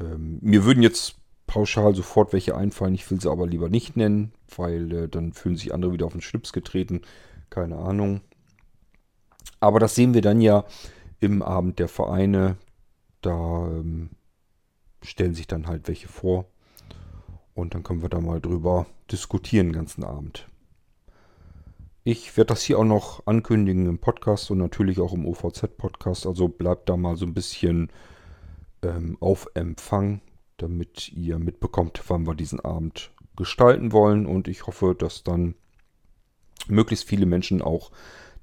Ähm, 0.00 0.38
mir 0.40 0.64
würden 0.64 0.82
jetzt 0.84 1.16
pauschal 1.48 1.96
sofort 1.96 2.32
welche 2.32 2.56
einfallen. 2.56 2.94
Ich 2.94 3.10
will 3.10 3.20
sie 3.20 3.30
aber 3.30 3.48
lieber 3.48 3.68
nicht 3.68 3.96
nennen, 3.96 4.32
weil 4.56 4.92
äh, 4.92 5.08
dann 5.08 5.32
fühlen 5.32 5.56
sich 5.56 5.74
andere 5.74 5.92
wieder 5.92 6.06
auf 6.06 6.12
den 6.12 6.22
Schlips 6.22 6.52
getreten. 6.52 7.02
Keine 7.50 7.78
Ahnung. 7.78 8.20
Aber 9.60 9.80
das 9.80 9.94
sehen 9.94 10.14
wir 10.14 10.22
dann 10.22 10.40
ja 10.40 10.64
im 11.20 11.42
Abend 11.42 11.78
der 11.78 11.88
Vereine. 11.88 12.56
Da 13.22 13.66
ähm, 13.66 14.10
stellen 15.02 15.34
sich 15.34 15.46
dann 15.46 15.66
halt 15.66 15.88
welche 15.88 16.08
vor. 16.08 16.46
Und 17.54 17.74
dann 17.74 17.82
können 17.82 18.02
wir 18.02 18.08
da 18.08 18.20
mal 18.20 18.40
drüber 18.40 18.86
diskutieren 19.10 19.68
den 19.68 19.72
ganzen 19.72 20.04
Abend. 20.04 20.46
Ich 22.04 22.36
werde 22.36 22.48
das 22.48 22.62
hier 22.62 22.78
auch 22.78 22.84
noch 22.84 23.26
ankündigen 23.26 23.86
im 23.86 23.98
Podcast 23.98 24.50
und 24.50 24.58
natürlich 24.58 25.00
auch 25.00 25.12
im 25.12 25.26
OVZ-Podcast. 25.26 26.26
Also 26.26 26.48
bleibt 26.48 26.88
da 26.88 26.96
mal 26.96 27.16
so 27.16 27.26
ein 27.26 27.34
bisschen 27.34 27.90
ähm, 28.82 29.18
auf 29.20 29.48
Empfang, 29.54 30.20
damit 30.56 31.12
ihr 31.12 31.38
mitbekommt, 31.38 32.02
wann 32.08 32.26
wir 32.26 32.34
diesen 32.34 32.60
Abend 32.60 33.10
gestalten 33.36 33.92
wollen. 33.92 34.24
Und 34.24 34.48
ich 34.48 34.66
hoffe, 34.66 34.94
dass 34.96 35.22
dann 35.24 35.54
möglichst 36.68 37.06
viele 37.06 37.26
Menschen 37.26 37.60
auch 37.60 37.90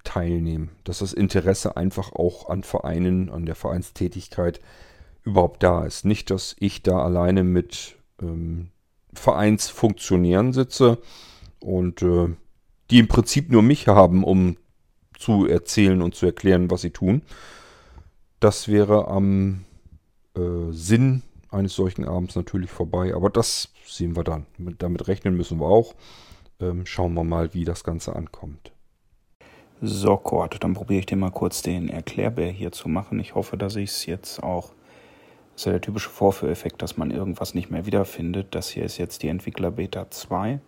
teilnehmen. 0.06 0.70
Dass 0.86 1.00
das 1.00 1.12
Interesse 1.12 1.76
einfach 1.76 2.14
auch 2.14 2.50
an 2.50 2.64
Vereinen, 2.64 3.30
an 3.30 3.46
der 3.46 3.56
Vereinstätigkeit 3.56 4.62
überhaupt 5.24 5.64
da 5.64 5.86
ist. 5.86 6.06
Nicht, 6.06 6.30
dass 6.30 6.56
ich 6.60 6.84
da 6.84 7.04
alleine 7.04 7.44
mit 7.44 7.98
ähm, 8.22 8.70
Vereinsfunktionären 9.14 10.54
sitze 10.54 11.00
und 11.60 12.02
äh, 12.02 12.30
die 12.92 13.00
im 13.00 13.08
Prinzip 13.08 13.52
nur 13.52 13.64
mich 13.64 13.88
haben, 13.88 14.24
um 14.24 14.58
zu 15.18 15.48
erzählen 15.48 16.02
und 16.02 16.16
zu 16.16 16.26
erklären, 16.26 16.70
was 16.70 16.82
sie 16.82 16.92
tun. 16.92 17.22
Das 18.40 18.68
wäre 18.68 19.08
am 19.08 19.66
äh, 20.36 20.72
Sinn 20.72 21.24
eines 21.50 21.74
solchen 21.74 22.06
Abends 22.06 22.36
natürlich 22.36 22.70
vorbei, 22.70 23.16
aber 23.16 23.30
das 23.30 23.70
sehen 23.86 24.16
wir 24.16 24.24
dann. 24.24 24.46
Damit 24.58 25.08
rechnen 25.08 25.36
müssen 25.36 25.60
wir 25.60 25.68
auch. 25.68 25.96
Ähm, 26.60 26.86
schauen 26.86 27.14
wir 27.14 27.24
mal, 27.24 27.54
wie 27.54 27.66
das 27.66 27.84
Ganze 27.84 28.16
ankommt. 28.16 28.72
So, 29.82 30.18
Kurt, 30.18 30.64
dann 30.64 30.74
probiere 30.74 31.00
ich 31.00 31.06
dir 31.06 31.18
mal 31.18 31.32
kurz 31.32 31.62
den 31.62 31.90
Erklärbär 31.90 32.50
hier 32.50 32.72
zu 32.72 32.88
machen. 32.88 33.20
Ich 33.20 33.36
hoffe, 33.36 33.58
dass 33.58 33.76
ich 33.76 33.90
es 33.90 34.06
jetzt 34.06 34.42
auch. 34.42 34.70
Das 35.54 35.62
ist 35.62 35.66
ja 35.66 35.72
der 35.74 35.82
typische 35.82 36.10
Vorführeffekt, 36.10 36.82
dass 36.82 36.98
man 36.98 37.12
irgendwas 37.12 37.54
nicht 37.54 37.70
mehr 37.72 37.86
wiederfindet. 37.86 38.48
Das 38.56 38.70
hier 38.70 38.84
ist 38.84 38.98
jetzt 38.98 39.24
die 39.24 39.28
Entwickler 39.28 39.72
Beta 39.72 40.10
2. 40.10 40.60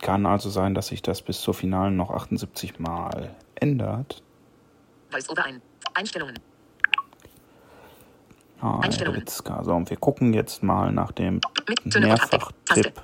Kann 0.00 0.26
also 0.26 0.50
sein, 0.50 0.74
dass 0.74 0.88
sich 0.88 1.02
das 1.02 1.22
bis 1.22 1.40
zur 1.40 1.54
finalen 1.54 1.96
noch 1.96 2.10
78 2.10 2.78
Mal 2.78 3.34
ändert. 3.56 4.22
Voice-over 5.10 5.44
ein. 5.44 5.62
Einstellungen. 5.94 6.38
Ah, 8.60 8.80
Einstellungen. 8.80 9.24
So, 9.26 9.72
und 9.72 9.90
wir 9.90 9.96
gucken 9.96 10.34
jetzt 10.34 10.62
mal 10.62 10.92
nach 10.92 11.12
dem. 11.12 11.40
Mehrfach-Tipp. 11.84 13.00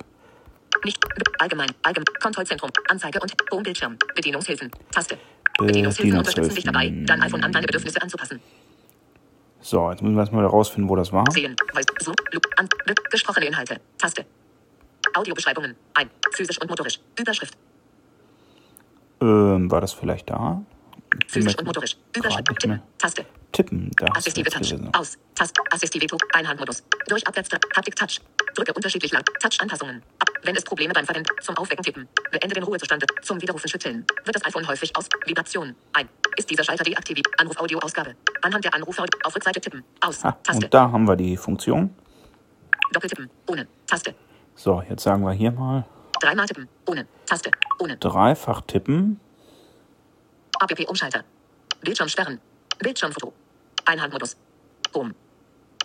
Nicht 0.85 1.03
allgemein. 1.39 1.69
Allgemein. 1.81 2.05
Kontrollzentrum. 2.21 2.69
Anzeige 2.89 3.19
und 3.19 3.33
Homebildschirm. 3.51 3.97
Bedienungshilfen. 4.15 4.69
Taste. 4.91 5.15
Äh, 5.15 5.65
Bedienungshilfen 5.65 6.19
unterstützen 6.19 6.55
dich 6.55 6.63
dabei, 6.63 6.93
dein 7.05 7.21
iPhone 7.23 7.43
an 7.43 7.51
deine 7.51 7.65
Bedürfnisse 7.65 7.99
anzupassen. 8.01 8.39
So, 9.61 9.89
jetzt 9.89 10.03
müssen 10.03 10.15
wir 10.15 10.21
erstmal 10.21 10.43
herausfinden, 10.43 10.87
wo 10.87 10.95
das 10.95 11.11
war. 11.11 11.25
Sehen. 11.31 11.55
Weiß. 11.73 11.85
Zoom. 12.01 12.13
Loop. 12.31 12.45
An. 12.57 12.69
Gesprochene 13.09 13.47
Inhalte. 13.47 13.81
Taste. 13.97 14.25
Audiobeschreibungen. 15.15 15.75
Ein. 15.95 16.11
Physisch 16.33 16.61
und 16.61 16.69
motorisch. 16.69 16.99
Überschrift. 17.19 17.57
Ähm, 19.21 19.71
war 19.71 19.81
das 19.81 19.93
vielleicht 19.93 20.29
da? 20.29 20.61
Physisch 21.27 21.57
und 21.57 21.65
motorisch. 21.65 21.97
Überschrift. 22.15 22.47
Tippen. 22.59 22.81
Taste. 22.99 23.25
Tippen, 23.53 23.89
da 23.97 24.05
ist 24.07 24.17
Assistive 24.17 24.49
Touch. 24.51 24.75
Aus. 24.93 25.17
Taste. 25.33 25.61
Assistive 25.71 26.05
Touch. 26.05 26.21
Einhandmodus. 26.33 26.83
Durch 27.07 27.25
Abwärts. 27.25 27.49
Haptik 27.75 27.95
Touch. 27.95 28.19
Drücke 28.55 28.73
unterschiedlich 28.73 29.11
lang. 29.11 29.23
Touch-Anpassungen. 29.41 30.01
Ab. 30.19 30.29
Wenn 30.43 30.55
es 30.55 30.63
Probleme 30.63 30.93
beim 30.93 31.05
Verwenden. 31.05 31.29
Zum 31.41 31.57
Aufwecken 31.57 31.83
tippen. 31.83 32.07
Beende 32.31 32.55
den 32.55 32.63
Ruhezustand. 32.63 33.05
Zum 33.21 33.41
Widerrufen 33.41 33.69
schütteln. 33.69 34.05
Wird 34.23 34.35
das 34.35 34.45
iPhone 34.45 34.67
häufig 34.67 34.95
aus. 34.95 35.07
Vibration. 35.25 35.75
Ein. 35.93 36.07
Ist 36.37 36.49
dieser 36.49 36.63
Schalter 36.63 36.83
deaktiviert. 36.83 37.27
Anruf 37.37 37.57
Audio 37.59 37.79
Ausgabe. 37.79 38.15
Anhand 38.41 38.63
der 38.63 38.73
Anrufe 38.73 39.05
auf 39.23 39.35
Rückseite 39.35 39.59
tippen. 39.61 39.83
Aus. 40.01 40.23
Ah, 40.23 40.31
Taste. 40.43 40.65
und 40.65 40.73
da 40.73 40.91
haben 40.91 41.07
wir 41.07 41.15
die 41.15 41.35
Funktion. 41.37 41.93
Doppeltippen. 42.93 43.29
Ohne. 43.47 43.67
Taste. 43.87 44.15
So, 44.55 44.81
jetzt 44.89 45.03
sagen 45.03 45.23
wir 45.23 45.33
hier 45.33 45.51
mal 45.51 45.85
Dreimal 46.21 46.45
tippen. 46.47 46.67
Ohne. 46.87 47.07
Taste. 47.25 47.51
Ohne. 47.79 47.97
dreifach 47.97 48.61
tippen. 48.61 49.19
APP 50.59 50.87
Umschalter. 50.87 51.23
Bildschirm 51.81 52.07
sperren. 52.07 52.39
Bildschirmfoto. 52.79 53.33
Einhandmodus. 53.85 54.37
Home. 54.93 55.13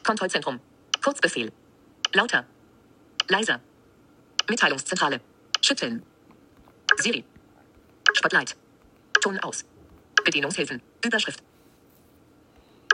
Kontrollzentrum. 0.05 0.61
Kurzbefehl. 1.03 1.51
Lauter. 2.13 2.45
Leiser. 3.31 3.61
Mitteilungszentrale. 4.49 5.21
Schütteln. 5.63 6.03
Siri. 6.97 7.25
Spotlight. 8.13 8.57
Ton 9.23 9.39
aus. 9.39 9.65
Bedienungshilfen. 10.25 10.83
Überschrift. 11.05 11.41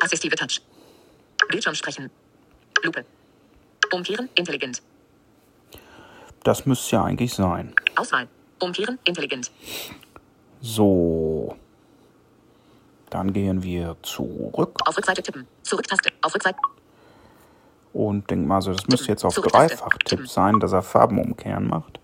Assistive 0.02 0.36
Touch. 0.36 0.60
Bildschirm 1.48 1.74
sprechen. 1.74 2.10
Lupe. 2.82 3.06
Umkehren. 3.92 4.28
Intelligent. 4.34 4.82
Das 6.44 6.66
müsste 6.66 6.96
ja 6.96 7.04
eigentlich 7.04 7.32
sein. 7.32 7.74
Auswahl. 7.96 8.28
Umkehren. 8.58 8.98
Intelligent. 9.04 9.50
So. 10.60 11.56
Dann 13.08 13.32
gehen 13.32 13.62
wir 13.62 13.96
zurück 14.02 14.78
Auf 14.84 14.98
Rückseite 14.98 15.22
tippen. 15.22 15.46
Zurücktaste. 15.62 16.12
Auf 16.20 16.34
Rückseite. 16.34 16.58
Und 17.96 18.30
denken 18.30 18.46
mal 18.46 18.60
so, 18.60 18.72
das 18.72 18.86
müsste 18.88 19.08
jetzt 19.08 19.24
auf. 19.24 19.34
Dreifach-Tipp 19.34 20.28
sein, 20.28 20.60
dass 20.60 20.72
er 20.72 20.82
Farben 20.82 21.18
umkehren 21.18 21.66
macht. 21.66 21.98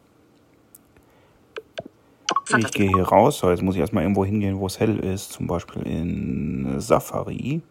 Ich 2.56 2.70
gehe 2.70 2.89
hier 2.89 3.05
raus, 3.05 3.39
so 3.39 3.51
jetzt 3.51 3.62
muss 3.62 3.74
ich 3.74 3.81
erstmal 3.81 4.02
irgendwo 4.02 4.24
hingehen, 4.24 4.59
wo 4.59 4.66
es 4.66 4.81
hell 4.81 4.98
ist, 4.98 5.32
zum 5.32 5.47
Beispiel 5.47 5.82
in 5.82 6.81
Safari. 6.81 7.62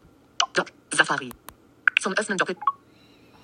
Safari. 0.94 1.30
Zum 2.00 2.14
Öffnen 2.14 2.38
Doppel. 2.38 2.56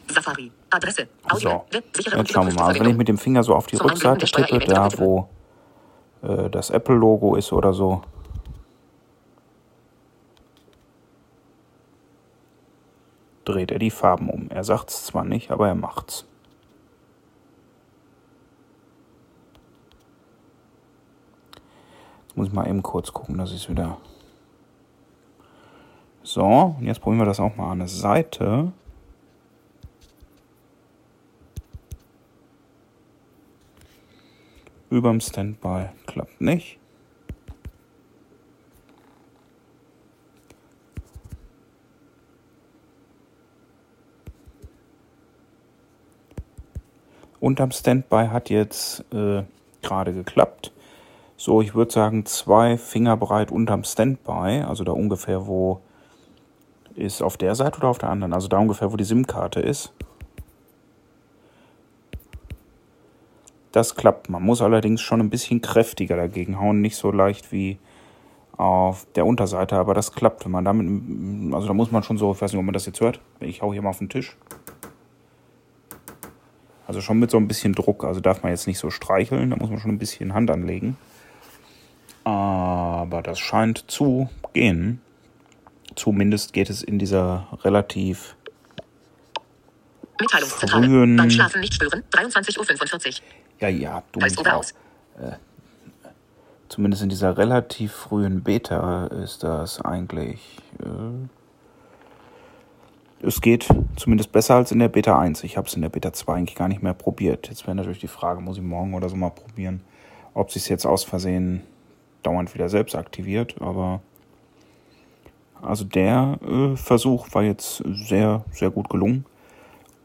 Safari. 0.10 0.52
Adresse. 0.70 1.08
Audio. 1.30 1.66
So, 1.72 1.80
jetzt 2.18 2.32
schauen 2.32 2.48
wir 2.48 2.54
mal. 2.54 2.68
Also 2.68 2.80
wenn 2.80 2.92
ich 2.92 2.98
mit 2.98 3.08
dem 3.08 3.18
Finger 3.18 3.44
so 3.44 3.56
auf 3.56 3.68
die 3.68 3.78
Rückseite 3.78 4.26
tippe, 4.26 4.60
da 4.60 4.90
wo 4.98 5.30
äh, 6.24 6.50
das 6.50 6.70
Apple-Logo 6.70 7.36
ist 7.36 7.52
oder 7.52 7.74
so, 7.74 8.02
dreht 13.48 13.72
er 13.72 13.80
die 13.80 13.92
Farben 13.92 14.30
um. 14.30 14.50
Er 14.50 14.64
sagt 14.64 14.90
es 14.90 15.06
zwar 15.06 15.24
nicht, 15.24 15.52
aber 15.52 15.68
er 15.68 15.76
macht's. 15.76 16.26
Jetzt 22.28 22.38
muss 22.38 22.48
ich 22.48 22.54
mal 22.54 22.68
eben 22.68 22.84
kurz 22.84 23.14
gucken, 23.14 23.38
dass 23.38 23.52
ich 23.52 23.64
es 23.64 23.70
wieder. 23.70 23.98
So, 26.24 26.76
und 26.78 26.84
jetzt 26.84 27.00
probieren 27.00 27.22
wir 27.22 27.26
das 27.26 27.40
auch 27.40 27.56
mal 27.56 27.72
an 27.72 27.80
der 27.80 27.88
Seite. 27.88 28.74
Überm 34.90 35.22
Standby 35.22 35.90
klappt 36.06 36.42
nicht. 36.42 36.80
Unterm 47.40 47.72
Standby 47.72 48.28
hat 48.28 48.50
jetzt 48.50 49.06
äh, 49.14 49.44
gerade 49.82 50.14
geklappt. 50.14 50.72
So, 51.36 51.62
ich 51.62 51.76
würde 51.76 51.92
sagen, 51.92 52.26
zwei 52.26 52.78
Finger 52.78 53.16
breit 53.16 53.52
unterm 53.52 53.84
Standby, 53.84 54.64
also 54.68 54.84
da 54.84 54.92
ungefähr, 54.92 55.46
wo 55.46 55.82
ist 56.96 57.22
auf 57.22 57.38
der 57.38 57.54
Seite 57.54 57.78
oder 57.78 57.90
auf 57.90 58.00
der 58.00 58.10
anderen, 58.10 58.34
also 58.34 58.48
da 58.48 58.58
ungefähr, 58.58 58.92
wo 58.92 58.98
die 58.98 59.04
SIM-Karte 59.04 59.60
ist. 59.60 59.94
Das 63.72 63.96
klappt. 63.96 64.30
Man 64.30 64.42
muss 64.42 64.64
allerdings 64.64 65.02
schon 65.02 65.20
ein 65.20 65.30
bisschen 65.30 65.62
kräftiger 65.62 66.18
dagegen 66.18 66.60
hauen, 66.60 66.82
nicht 66.82 66.96
so 66.96 67.12
leicht 67.12 67.52
wie 67.52 67.78
auf 68.58 69.06
der 69.14 69.28
Unterseite, 69.28 69.76
aber 69.76 69.94
das 69.94 70.14
klappt, 70.14 70.44
wenn 70.46 70.52
man 70.52 70.66
damit, 70.66 71.54
also 71.54 71.68
da 71.68 71.74
muss 71.74 71.92
man 71.92 72.02
schon 72.02 72.18
so, 72.18 72.32
ich 72.32 72.42
weiß 72.42 72.52
nicht, 72.52 72.60
ob 72.60 72.66
man 72.66 72.74
das 72.74 72.88
jetzt 72.88 73.00
hört, 73.00 73.20
ich 73.40 73.62
hau 73.62 73.72
hier 73.72 73.84
mal 73.84 73.90
auf 73.90 74.00
den 74.00 74.10
Tisch. 74.10 74.36
Also 76.88 77.02
schon 77.02 77.20
mit 77.20 77.30
so 77.30 77.38
ein 77.38 77.48
bisschen 77.50 77.74
Druck, 77.74 78.04
also 78.06 78.22
darf 78.22 78.44
man 78.44 78.52
jetzt 78.54 78.66
nicht 78.66 78.80
so 78.80 78.90
streicheln, 78.90 79.50
da 79.50 79.58
muss 79.58 79.70
man 79.70 79.80
schon 79.80 79.92
ein 79.92 79.98
bisschen 80.00 80.34
Hand 80.34 80.50
anlegen. 80.50 80.98
Aber 82.24 83.22
das 83.22 83.40
scheint 83.40 83.90
zu 83.92 84.30
gehen. 84.54 85.02
Zumindest 85.96 86.54
geht 86.54 86.70
es 86.70 86.82
in 86.84 86.98
dieser 87.00 87.48
relativ 87.64 88.36
Mitteilungszentrale. 90.20 90.86
frühen- 90.88 91.16
Beim 91.18 91.30
Schlafen 91.30 91.62
nicht 91.62 91.74
stören. 91.74 92.04
23.45 92.12 93.08
Uhr. 93.22 93.28
Ja, 93.60 93.68
ja, 93.70 94.04
du 94.12 94.20
mich 94.20 94.38
oder 94.38 94.56
auch. 94.56 94.60
aus. 94.60 94.74
Zumindest 96.70 97.02
in 97.04 97.10
dieser 97.10 97.38
relativ 97.38 97.92
frühen 97.94 98.44
Beta 98.44 99.08
ist 99.08 99.44
das 99.44 99.82
eigentlich. 99.82 100.40
Äh, 100.80 100.86
es 103.22 103.42
geht 103.42 103.68
zumindest 103.96 104.32
besser 104.32 104.56
als 104.56 104.72
in 104.72 104.80
der 104.80 104.90
Beta 104.90 105.18
1. 105.18 105.44
Ich 105.44 105.58
habe 105.58 105.68
es 105.68 105.74
in 105.74 105.82
der 105.82 105.90
Beta 105.90 106.14
2 106.14 106.34
eigentlich 106.34 106.56
gar 106.56 106.68
nicht 106.68 106.84
mehr 106.84 106.94
probiert. 106.94 107.50
Jetzt 107.50 107.66
wäre 107.66 107.76
natürlich 107.76 108.00
die 108.00 108.08
Frage, 108.08 108.42
muss 108.42 108.58
ich 108.58 108.64
morgen 108.64 108.94
oder 108.94 109.10
so 109.10 109.16
mal 109.16 109.32
probieren, 109.32 109.82
ob 110.34 110.52
sich 110.52 110.70
jetzt 110.70 110.86
aus 110.86 111.04
Versehen 111.04 111.62
dauernd 112.24 112.54
wieder 112.54 112.70
selbst 112.70 112.96
aktiviert. 112.96 113.56
Aber 113.60 114.02
also 115.62 115.84
der 115.84 116.38
äh, 116.48 116.76
Versuch 116.76 117.28
war 117.34 117.44
jetzt 117.44 117.84
sehr, 117.86 118.44
sehr 118.52 118.70
gut 118.70 118.90
gelungen. 118.90 119.26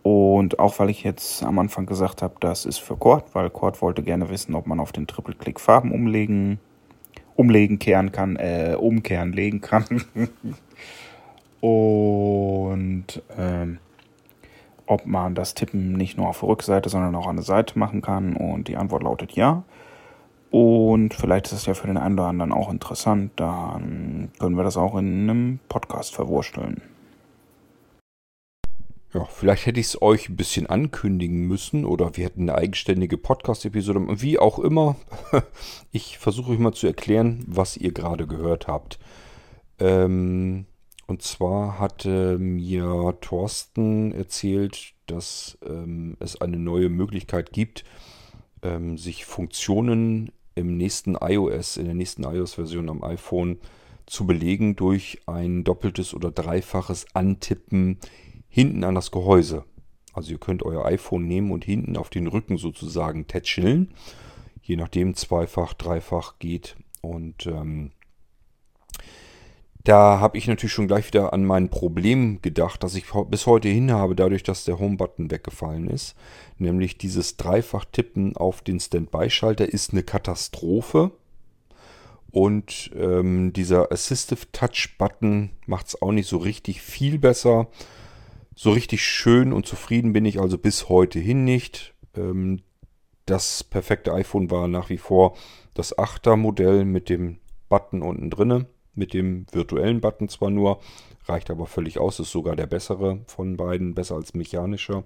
Und 0.03 0.59
auch 0.59 0.79
weil 0.79 0.91
ich 0.91 1.05
jetzt 1.05 1.45
am 1.45 1.59
Anfang 1.59 1.87
gesagt 1.87 2.23
habe, 2.23 2.35
das 2.41 2.65
ist 2.65 2.79
für 2.79 2.97
Cord, 2.97 3.35
weil 3.35 3.51
Cord 3.51 3.81
wollte 3.83 4.03
gerne 4.03 4.31
wissen, 4.31 4.55
ob 4.55 4.67
man 4.67 4.81
auf 4.81 4.91
den 4.91 5.07
Triple-Click 5.07 5.61
Farben 5.61 5.93
umlegen, 5.93 6.59
umlegen, 7.37 7.79
kehren 7.79 8.11
kann, 8.11 8.37
äh, 8.37 8.77
umkehren, 8.77 9.33
legen 9.33 9.61
kann. 9.61 9.85
Und 11.63 13.23
ähm, 13.39 13.79
ob 14.87 15.07
man 15.07 15.37
das 15.37 15.55
Tippen 15.55 15.93
nicht 15.93 16.19
nur 16.19 16.29
auf 16.29 16.41
der 16.41 16.49
Rückseite, 16.49 16.89
sondern 16.89 17.15
auch 17.15 17.29
an 17.29 17.37
der 17.37 17.45
Seite 17.45 17.79
machen 17.79 18.03
kann. 18.03 18.35
Und 18.35 18.67
die 18.67 18.77
Antwort 18.77 19.05
lautet 19.05 19.33
ja. 19.33 19.63
Und 20.51 21.15
vielleicht 21.15 21.47
ist 21.47 21.53
es 21.53 21.67
ja 21.67 21.75
für 21.75 21.87
den 21.87 21.97
einen 21.97 22.19
oder 22.19 22.29
anderen 22.29 22.53
auch 22.53 22.69
interessant. 22.69 23.33
Dann 23.37 24.31
können 24.41 24.57
wir 24.57 24.65
das 24.65 24.77
auch 24.77 24.97
in 24.97 25.23
einem 25.23 25.61
Podcast 25.69 26.15
verwursteln. 26.15 26.83
Ja, 29.15 29.25
vielleicht 29.27 29.67
hätte 29.67 29.79
ich 29.79 29.87
es 29.87 30.03
euch 30.03 30.31
ein 30.31 30.37
bisschen 30.37 30.67
ankündigen 30.67 31.47
müssen 31.47 31.85
oder 31.85 32.17
wir 32.17 32.25
hätten 32.25 32.49
eine 32.49 32.57
eigenständige 32.57 33.19
Podcast-Episode. 33.19 34.21
Wie 34.21 34.39
auch 34.39 34.59
immer, 34.59 34.97
ich 35.93 36.19
versuche 36.19 36.53
euch 36.53 36.59
mal 36.59 36.73
zu 36.73 36.89
erklären, 36.89 37.45
was 37.47 37.77
ihr 37.77 37.93
gerade 37.93 38.27
gehört 38.27 38.67
habt. 38.67 38.99
Ähm, 39.79 40.67
und 41.07 41.23
zwar 41.23 41.79
hatte 41.79 42.39
mir 42.39 43.16
Thorsten 43.20 44.12
erzählt, 44.12 44.95
dass 45.07 45.59
ähm, 45.66 46.16
es 46.20 46.41
eine 46.41 46.57
neue 46.57 46.89
Möglichkeit 46.89 47.53
gibt, 47.53 47.85
ähm, 48.62 48.97
sich 48.97 49.24
Funktionen 49.24 50.33
im 50.55 50.77
nächsten 50.77 51.16
iOS, 51.20 51.77
in 51.77 51.87
der 51.87 51.95
nächsten 51.95 52.24
iOS-Version 52.24 52.89
am 52.89 53.03
iPhone 53.03 53.59
zu 54.07 54.27
belegen 54.27 54.77
durch 54.77 55.20
ein 55.27 55.65
doppeltes 55.65 56.15
oder 56.15 56.31
dreifaches 56.31 57.07
Antippen 57.15 57.99
hinten 58.49 58.85
an 58.85 58.95
das 58.95 59.11
Gehäuse. 59.11 59.65
Also 60.12 60.33
ihr 60.33 60.39
könnt 60.39 60.62
euer 60.62 60.85
iPhone 60.85 61.27
nehmen 61.27 61.51
und 61.51 61.65
hinten 61.65 61.97
auf 61.97 62.11
den 62.11 62.27
Rücken 62.27 62.59
sozusagen 62.59 63.27
tätscheln. 63.27 63.95
Je 64.61 64.77
nachdem 64.77 65.15
zweifach, 65.15 65.73
dreifach 65.74 66.39
geht. 66.39 66.77
Und 67.01 67.47
ähm, 67.47 67.93
Da 69.85 70.21
habe 70.21 70.39
ich 70.39 70.47
natürlich 70.47 70.73
schon 70.73 70.87
gleich 70.87 71.09
wieder 71.09 71.33
an 71.33 71.45
mein 71.45 71.69
Problem 71.69 72.41
gedacht, 72.41 72.85
das 72.85 72.95
ich 72.95 73.07
bis 73.29 73.47
heute 73.47 73.69
hin 73.69 73.91
habe, 73.91 74.15
dadurch, 74.15 74.45
dass 74.45 74.65
der 74.65 74.79
Home-Button 74.79 75.31
weggefallen 75.31 75.89
ist. 75.91 76.15
Nämlich 76.59 76.99
dieses 76.99 77.37
Dreifach-Tippen 77.37 78.37
auf 78.37 78.63
den 78.63 78.79
Standby-Schalter 78.79 79.69
ist 79.69 79.93
eine 79.93 80.05
Katastrophe. 80.05 81.11
Und 82.31 82.93
ähm, 82.95 83.53
dieser 83.53 83.91
Assistive 83.91 84.53
Touch-Button 84.53 85.51
macht 85.67 85.89
es 85.89 86.01
auch 86.01 86.13
nicht 86.13 86.29
so 86.29 86.39
richtig 86.39 86.81
viel 86.81 87.19
besser. 87.19 87.67
So 88.55 88.71
richtig 88.71 89.03
schön 89.03 89.53
und 89.53 89.67
zufrieden 89.67 90.13
bin 90.13 90.25
ich 90.25 90.41
also 90.41 90.59
bis 90.59 90.89
heute 90.89 91.19
hin 91.19 91.45
nicht. 91.45 91.93
Ähm, 92.17 92.63
das 93.27 93.65
perfekte 93.65 94.15
iPhone 94.15 94.51
war 94.51 94.69
nach 94.69 94.91
wie 94.91 94.99
vor 94.99 95.37
das 95.75 95.99
8er 95.99 96.37
Modell 96.37 96.85
mit 96.85 97.09
dem 97.09 97.39
Button 97.69 98.03
unten 98.03 98.31
drinne 98.31 98.67
mit 98.94 99.14
dem 99.14 99.47
virtuellen 99.52 100.01
Button 100.01 100.28
zwar 100.28 100.51
nur, 100.51 100.81
reicht 101.27 101.51
aber 101.51 101.66
völlig 101.66 101.98
aus, 101.98 102.20
ist 102.20 102.31
sogar 102.31 102.56
der 102.56 102.66
bessere 102.66 103.20
von 103.27 103.56
beiden, 103.56 103.94
besser 103.94 104.16
als 104.16 104.35
mechanischer. 104.35 105.05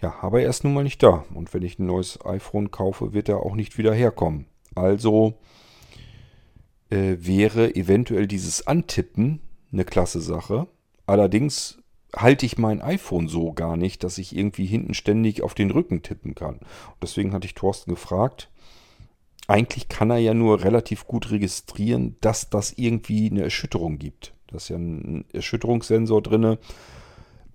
Ja, 0.00 0.14
aber 0.20 0.42
er 0.42 0.50
ist 0.50 0.64
nun 0.64 0.74
mal 0.74 0.84
nicht 0.84 1.02
da. 1.02 1.24
Und 1.34 1.54
wenn 1.54 1.62
ich 1.62 1.78
ein 1.78 1.86
neues 1.86 2.24
iPhone 2.24 2.70
kaufe, 2.70 3.12
wird 3.12 3.28
er 3.28 3.40
auch 3.40 3.54
nicht 3.54 3.78
wieder 3.78 3.94
herkommen. 3.94 4.46
Also 4.74 5.34
äh, 6.90 7.16
wäre 7.18 7.74
eventuell 7.74 8.26
dieses 8.26 8.66
Antippen 8.66 9.40
eine 9.72 9.84
klasse 9.84 10.20
Sache. 10.20 10.66
Allerdings 11.06 11.78
halte 12.14 12.46
ich 12.46 12.58
mein 12.58 12.80
iPhone 12.80 13.28
so 13.28 13.52
gar 13.52 13.76
nicht, 13.76 14.04
dass 14.04 14.18
ich 14.18 14.36
irgendwie 14.36 14.66
hinten 14.66 14.94
ständig 14.94 15.42
auf 15.42 15.54
den 15.54 15.70
Rücken 15.70 16.02
tippen 16.02 16.34
kann. 16.34 16.56
Und 16.56 17.02
deswegen 17.02 17.32
hatte 17.32 17.46
ich 17.46 17.54
Thorsten 17.54 17.90
gefragt, 17.90 18.50
eigentlich 19.46 19.88
kann 19.88 20.10
er 20.10 20.18
ja 20.18 20.34
nur 20.34 20.64
relativ 20.64 21.06
gut 21.06 21.30
registrieren, 21.30 22.16
dass 22.20 22.50
das 22.50 22.72
irgendwie 22.76 23.30
eine 23.30 23.42
Erschütterung 23.42 23.98
gibt. 23.98 24.34
Da 24.46 24.56
ist 24.56 24.68
ja 24.68 24.76
ein 24.76 25.24
Erschütterungssensor 25.32 26.22
drin. 26.22 26.58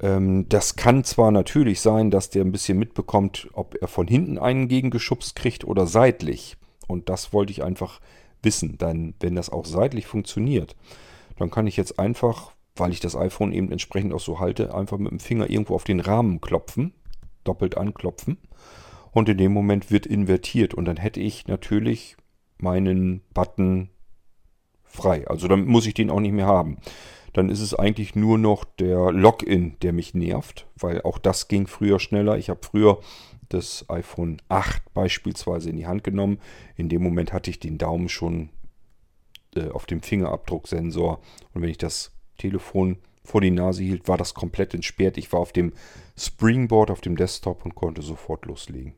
Ähm, 0.02 0.48
das 0.49 0.76
kann 0.76 1.03
zwar 1.03 1.32
natürlich 1.32 1.82
sein, 1.82 2.11
dass 2.11 2.30
der 2.30 2.44
ein 2.44 2.52
bisschen 2.52 2.78
mitbekommt, 2.78 3.49
ob 3.53 3.76
er 3.82 3.88
von 3.88 4.07
hinten 4.07 4.38
einen 4.38 4.68
gegengeschubst 4.68 5.36
kriegt 5.36 5.64
oder 5.64 5.88
seitlich. 5.88 6.57
Und 6.88 7.10
das 7.10 7.34
wollte 7.34 7.52
ich 7.52 7.64
einfach 7.64 7.99
wissen. 8.44 8.78
Dann, 8.78 9.16
wenn 9.20 9.36
das 9.36 9.49
auch 9.49 9.66
seitlich 9.66 10.06
funktioniert, 10.06 10.76
dann 11.38 11.49
kann 11.49 11.68
ich 11.68 11.78
jetzt 11.78 11.98
einfach, 11.98 12.52
weil 12.76 12.91
ich 12.91 12.99
das 12.99 13.16
iPhone 13.16 13.52
eben 13.52 13.72
entsprechend 13.72 14.14
auch 14.14 14.20
so 14.20 14.40
halte, 14.40 14.76
einfach 14.76 14.98
mit 14.98 15.11
dem 15.11 15.20
Finger 15.20 15.49
irgendwo 15.49 15.76
auf 15.76 15.86
den 15.86 15.99
Rahmen 15.99 16.40
klopfen, 16.40 16.94
doppelt 17.44 17.78
anklopfen 17.78 18.38
und 19.11 19.30
in 19.30 19.38
dem 19.38 19.53
Moment 19.53 19.91
wird 19.91 20.06
invertiert 20.06 20.73
und 20.73 20.86
dann 20.86 20.98
hätte 20.98 21.19
ich 21.19 21.48
natürlich 21.48 22.18
meinen 22.57 23.22
Button 23.34 23.90
frei. 24.84 25.27
Also 25.27 25.48
dann 25.48 25.65
muss 25.65 25.86
ich 25.86 25.94
den 25.94 26.10
auch 26.10 26.19
nicht 26.19 26.34
mehr 26.34 26.48
haben. 26.48 26.77
Dann 27.34 27.49
ist 27.49 27.61
es 27.61 27.73
eigentlich 27.73 28.15
nur 28.15 28.38
noch 28.38 28.64
der 28.65 29.11
Login, 29.11 29.77
der 29.81 29.94
mich 29.94 30.14
nervt, 30.14 30.68
weil 30.76 31.02
auch 31.03 31.19
das 31.19 31.48
ging 31.48 31.68
früher 31.68 31.99
schneller. 31.99 32.38
Ich 32.38 32.49
habe 32.49 32.60
früher 32.64 32.99
das 33.49 33.86
iPhone 33.90 34.41
8 34.49 34.94
beispielsweise 34.94 35.69
in 35.69 35.77
die 35.77 35.88
Hand 35.88 36.03
genommen. 36.03 36.40
In 36.76 36.90
dem 36.90 37.03
Moment 37.03 37.34
hatte 37.34 37.49
ich 37.49 37.60
den 37.60 37.77
Daumen 37.77 38.10
schon 38.10 38.49
äh, 39.56 39.69
auf 39.69 39.86
dem 39.86 40.02
Fingerabdrucksensor 40.02 41.19
und 41.53 41.61
wenn 41.61 41.69
ich 41.69 41.77
das 41.77 42.11
Telefon 42.38 42.98
vor 43.23 43.41
die 43.41 43.52
Nase 43.52 43.84
hielt, 43.84 44.07
war 44.07 44.18
das 44.18 44.34
komplett 44.34 44.73
entsperrt. 44.73 45.18
Ich 45.18 45.31
war 45.31 45.40
auf 45.40 45.52
dem 45.52 45.73
Springboard 46.18 46.90
auf 46.90 47.02
dem 47.02 47.15
Desktop 47.15 47.64
und 47.65 47.76
konnte 47.76 48.02
sofort 48.02 48.45
loslegen. 48.45 48.94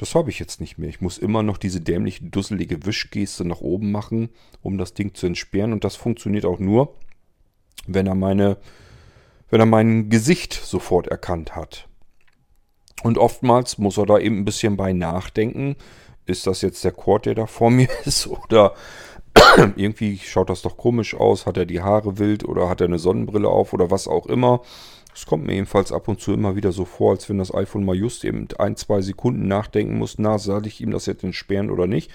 Das 0.00 0.14
habe 0.14 0.30
ich 0.30 0.38
jetzt 0.38 0.62
nicht 0.62 0.78
mehr. 0.78 0.88
Ich 0.88 1.02
muss 1.02 1.18
immer 1.18 1.42
noch 1.42 1.58
diese 1.58 1.82
dämliche, 1.82 2.24
dusselige 2.24 2.86
Wischgeste 2.86 3.44
nach 3.44 3.60
oben 3.60 3.92
machen, 3.92 4.30
um 4.62 4.78
das 4.78 4.94
Ding 4.94 5.12
zu 5.12 5.26
entsperren. 5.26 5.74
Und 5.74 5.84
das 5.84 5.94
funktioniert 5.94 6.46
auch 6.46 6.58
nur, 6.58 6.94
wenn 7.86 8.06
er 8.06 8.14
meine, 8.14 8.56
wenn 9.50 9.60
er 9.60 9.66
mein 9.66 10.08
Gesicht 10.08 10.54
sofort 10.54 11.08
erkannt 11.08 11.54
hat. 11.54 11.86
Und 13.02 13.18
oftmals 13.18 13.76
muss 13.76 13.98
er 13.98 14.06
da 14.06 14.18
eben 14.18 14.38
ein 14.38 14.44
bisschen 14.46 14.78
bei 14.78 14.94
nachdenken. 14.94 15.76
Ist 16.24 16.46
das 16.46 16.62
jetzt 16.62 16.82
der 16.82 16.92
Cord, 16.92 17.26
der 17.26 17.34
da 17.34 17.44
vor 17.44 17.70
mir 17.70 17.90
ist? 18.06 18.26
Oder 18.26 18.72
irgendwie 19.76 20.16
schaut 20.16 20.48
das 20.48 20.62
doch 20.62 20.78
komisch 20.78 21.14
aus. 21.14 21.44
Hat 21.44 21.58
er 21.58 21.66
die 21.66 21.82
Haare 21.82 22.18
wild 22.18 22.48
oder 22.48 22.70
hat 22.70 22.80
er 22.80 22.86
eine 22.86 22.98
Sonnenbrille 22.98 23.50
auf 23.50 23.74
oder 23.74 23.90
was 23.90 24.08
auch 24.08 24.24
immer. 24.24 24.62
Es 25.20 25.26
kommt 25.26 25.44
mir 25.44 25.52
jedenfalls 25.52 25.92
ab 25.92 26.08
und 26.08 26.18
zu 26.18 26.32
immer 26.32 26.56
wieder 26.56 26.72
so 26.72 26.86
vor, 26.86 27.10
als 27.10 27.28
wenn 27.28 27.36
das 27.36 27.54
iPhone 27.54 27.84
mal 27.84 27.94
just 27.94 28.24
eben 28.24 28.48
ein, 28.58 28.74
zwei 28.76 29.02
Sekunden 29.02 29.48
nachdenken 29.48 29.98
muss, 29.98 30.16
na, 30.16 30.38
soll 30.38 30.66
ich 30.66 30.80
ihm 30.80 30.92
das 30.92 31.04
jetzt 31.04 31.22
entsperren 31.22 31.70
oder 31.70 31.86
nicht? 31.86 32.10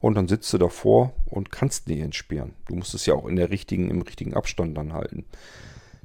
Und 0.00 0.14
dann 0.14 0.26
sitzt 0.26 0.50
du 0.54 0.56
davor 0.56 1.12
und 1.26 1.52
kannst 1.52 1.86
nicht 1.86 2.00
entsperren. 2.00 2.54
Du 2.66 2.74
musst 2.74 2.94
es 2.94 3.04
ja 3.04 3.12
auch 3.12 3.26
in 3.26 3.36
der 3.36 3.50
richtigen, 3.50 3.90
im 3.90 4.00
richtigen 4.00 4.32
Abstand 4.32 4.74
dann 4.74 4.94
halten. 4.94 5.26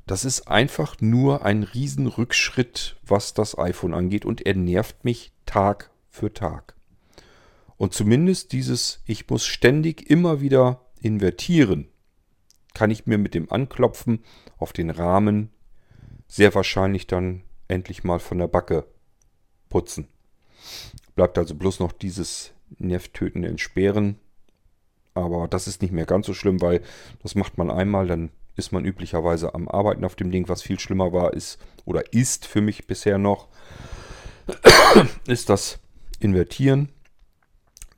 Das 0.06 0.26
ist 0.26 0.50
einfach 0.50 0.98
nur 1.00 1.46
ein 1.46 1.64
Riesenrückschritt, 1.64 2.98
was 3.02 3.34
das 3.34 3.58
iPhone 3.58 3.94
angeht 3.94 4.26
und 4.26 4.46
er 4.46 4.56
nervt 4.56 5.06
mich 5.06 5.32
Tag 5.46 5.90
für 6.10 6.34
Tag. 6.34 6.76
Und 7.78 7.94
zumindest 7.94 8.52
dieses, 8.52 9.02
ich 9.06 9.30
muss 9.30 9.46
ständig 9.46 10.10
immer 10.10 10.42
wieder 10.42 10.82
invertieren, 11.00 11.88
kann 12.74 12.92
ich 12.92 13.06
mir 13.06 13.18
mit 13.18 13.36
dem 13.36 13.50
Anklopfen 13.50 14.20
auf 14.58 14.74
den 14.74 14.90
Rahmen 14.90 15.50
sehr 16.32 16.56
wahrscheinlich 16.56 17.08
dann 17.08 17.44
endlich 17.68 18.06
mal 18.06 18.20
von 18.20 18.38
der 18.38 18.48
Backe 18.48 18.86
putzen. 19.68 20.08
Bleibt 21.14 21.38
also 21.38 21.56
bloß 21.56 21.82
noch 21.82 21.92
dieses 21.92 22.54
nervtötende 22.80 23.50
Entsperren. 23.50 24.18
Aber 25.14 25.50
das 25.50 25.68
ist 25.68 25.82
nicht 25.82 25.92
mehr 25.92 26.06
ganz 26.06 26.26
so 26.26 26.34
schlimm, 26.34 26.62
weil 26.62 26.82
das 27.22 27.36
macht 27.36 27.58
man 27.58 27.70
einmal, 27.70 28.08
dann 28.08 28.32
ist 28.56 28.72
man 28.72 28.86
üblicherweise 28.86 29.54
am 29.54 29.68
Arbeiten 29.68 30.06
auf 30.06 30.16
dem 30.16 30.32
Ding. 30.32 30.48
Was 30.48 30.62
viel 30.62 30.80
schlimmer 30.80 31.12
war, 31.12 31.34
ist 31.34 31.60
oder 31.84 32.14
ist 32.14 32.46
für 32.46 32.62
mich 32.62 32.88
bisher 32.88 33.18
noch, 33.18 33.50
ist 35.28 35.50
das 35.50 35.80
Invertieren. 36.22 36.88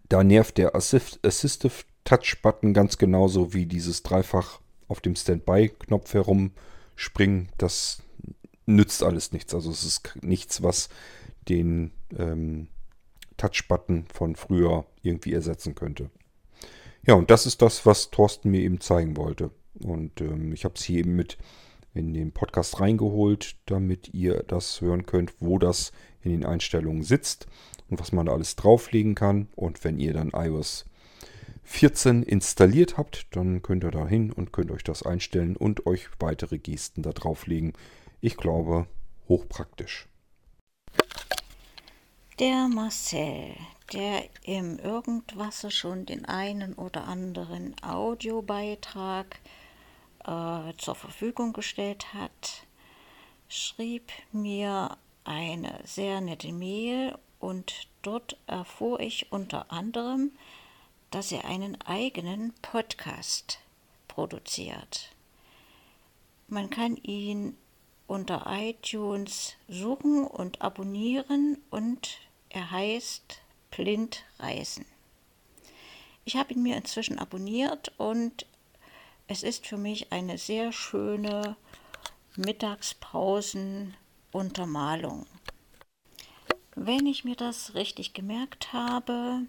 Da 0.09 0.23
nervt 0.23 0.57
der 0.57 0.75
Assistive 0.75 1.83
Touch 2.03 2.41
Button 2.41 2.73
ganz 2.73 2.97
genauso 2.97 3.53
wie 3.53 3.67
dieses 3.67 4.01
Dreifach 4.01 4.59
auf 4.87 5.01
dem 5.01 5.15
Standby-Knopf 5.15 6.15
herumspringen. 7.03 7.49
Das 7.57 8.01
nützt 8.65 9.03
alles 9.03 9.31
nichts. 9.31 9.53
Also 9.53 9.71
es 9.71 9.83
ist 9.83 10.15
nichts, 10.21 10.63
was 10.63 10.89
den 11.49 11.91
ähm, 12.17 12.67
Touch-Button 13.37 14.05
von 14.13 14.35
früher 14.35 14.85
irgendwie 15.01 15.33
ersetzen 15.33 15.75
könnte. 15.75 16.09
Ja, 17.05 17.15
und 17.15 17.29
das 17.29 17.45
ist 17.45 17.61
das, 17.61 17.85
was 17.85 18.11
Thorsten 18.11 18.51
mir 18.51 18.61
eben 18.61 18.79
zeigen 18.79 19.17
wollte. 19.17 19.51
Und 19.79 20.21
ähm, 20.21 20.53
ich 20.53 20.63
habe 20.63 20.75
es 20.75 20.83
hier 20.83 20.99
eben 20.99 21.15
mit 21.15 21.37
in 21.93 22.13
den 22.13 22.31
Podcast 22.31 22.79
reingeholt, 22.79 23.57
damit 23.65 24.13
ihr 24.13 24.43
das 24.43 24.81
hören 24.81 25.05
könnt, 25.05 25.33
wo 25.39 25.59
das 25.59 25.91
in 26.21 26.31
den 26.31 26.45
Einstellungen 26.45 27.03
sitzt 27.03 27.47
und 27.89 27.99
was 27.99 28.13
man 28.13 28.25
da 28.25 28.31
alles 28.33 28.55
drauflegen 28.55 29.15
kann. 29.15 29.49
Und 29.55 29.83
wenn 29.83 29.99
ihr 29.99 30.13
dann 30.13 30.31
iOS 30.33 30.85
14 31.63 32.23
installiert 32.23 32.97
habt, 32.97 33.27
dann 33.31 33.61
könnt 33.61 33.83
ihr 33.83 33.91
da 33.91 34.07
hin 34.07 34.31
und 34.31 34.51
könnt 34.51 34.71
euch 34.71 34.83
das 34.83 35.03
einstellen 35.03 35.55
und 35.55 35.85
euch 35.85 36.07
weitere 36.19 36.57
Gesten 36.57 37.01
da 37.03 37.11
drauflegen, 37.11 37.73
ich 38.21 38.37
glaube, 38.37 38.87
hochpraktisch. 39.27 40.07
Der 42.39 42.67
Marcel, 42.67 43.55
der 43.93 44.23
im 44.43 44.79
Irgendwas 44.79 45.71
schon 45.73 46.05
den 46.05 46.25
einen 46.25 46.73
oder 46.73 47.07
anderen 47.07 47.75
Audiobeitrag 47.83 49.39
äh, 50.25 50.73
zur 50.77 50.95
Verfügung 50.95 51.53
gestellt 51.53 52.13
hat, 52.13 52.65
schrieb 53.47 54.11
mir 54.31 54.97
eine 55.25 55.79
sehr 55.85 56.21
nette 56.21 56.51
Mail 56.51 57.15
und 57.39 57.87
dort 58.01 58.37
erfuhr 58.47 58.99
ich 58.99 59.31
unter 59.31 59.71
anderem, 59.71 60.31
dass 61.13 61.31
er 61.31 61.45
einen 61.45 61.79
eigenen 61.81 62.53
Podcast 62.63 63.59
produziert. 64.07 65.11
Man 66.47 66.71
kann 66.71 66.97
ihn 66.97 67.55
unter 68.07 68.47
iTunes 68.47 69.53
suchen 69.67 70.25
und 70.25 70.63
abonnieren 70.63 71.59
und 71.69 72.17
er 72.49 72.71
heißt 72.71 73.43
Blind 73.69 74.23
Reisen. 74.39 74.85
Ich 76.25 76.35
habe 76.35 76.53
ihn 76.53 76.63
mir 76.63 76.77
inzwischen 76.77 77.19
abonniert 77.19 77.91
und 77.97 78.47
es 79.27 79.43
ist 79.43 79.67
für 79.67 79.77
mich 79.77 80.11
eine 80.11 80.39
sehr 80.39 80.71
schöne 80.71 81.55
Mittagspausenuntermalung. 82.35 85.27
Wenn 86.75 87.05
ich 87.05 87.23
mir 87.23 87.35
das 87.35 87.75
richtig 87.75 88.13
gemerkt 88.13 88.73
habe, 88.73 89.45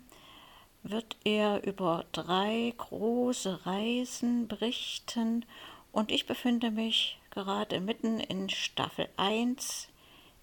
wird 0.85 1.17
er 1.25 1.67
über 1.67 2.05
drei 2.13 2.73
große 2.77 3.67
Reisen 3.67 4.47
berichten 4.47 5.45
und 5.93 6.13
ich 6.13 6.27
befinde 6.27 6.71
mich 6.71 7.19
gerade 7.31 7.81
mitten 7.81 8.21
in 8.21 8.51
Staffel 8.51 9.09
1 9.17 9.89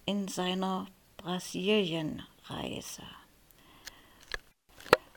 in 0.04 0.26
seiner 0.28 0.86
Brasilienreise. 1.16 3.02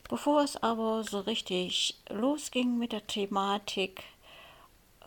Bevor 0.08 0.42
es 0.42 0.56
aber 0.62 1.02
so 1.02 1.18
richtig 1.18 1.98
losging 2.08 2.78
mit 2.78 2.92
der 2.92 3.04
Thematik, 3.08 4.04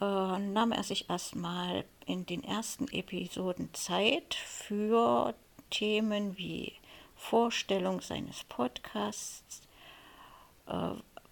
äh, 0.02 0.04
nahm 0.04 0.74
er 0.74 0.84
sich 0.84 1.10
erstmal 1.10 1.86
in 2.06 2.26
den 2.26 2.44
ersten 2.44 2.90
Episoden 2.90 3.74
Zeit 3.74 4.34
für 4.36 5.34
Themen 5.70 6.38
wie 6.38 6.74
Vorstellung 7.16 8.02
seines 8.02 8.44
Podcasts, 8.44 9.62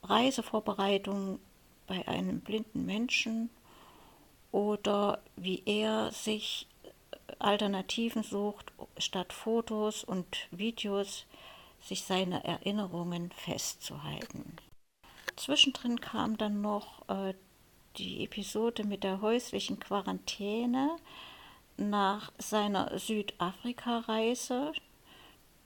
Reisevorbereitung 0.04 1.40
bei 1.86 2.08
einem 2.08 2.42
blinden 2.42 2.86
Menschen 2.86 3.50
oder 4.52 5.22
wie 5.36 5.64
er 5.66 6.12
sich 6.12 6.68
Alternativen 7.40 8.24
sucht, 8.24 8.72
statt 8.98 9.34
Fotos 9.34 10.04
und 10.04 10.48
Videos 10.52 11.26
sich 11.82 12.04
seine 12.04 12.44
Erinnerungen 12.44 13.32
festzuhalten. 13.32 14.58
Zwischendrin 15.36 16.02
kam 16.02 16.38
dann 16.38 16.62
noch 16.62 17.08
äh, 17.10 17.34
die 17.98 18.24
Episode 18.24 18.84
mit 18.84 19.04
der 19.04 19.22
häuslichen 19.22 19.80
Quarantäne 19.80 20.98
nach 21.78 22.32
seiner 22.40 22.98
Südafrika-Reise. 22.98 24.72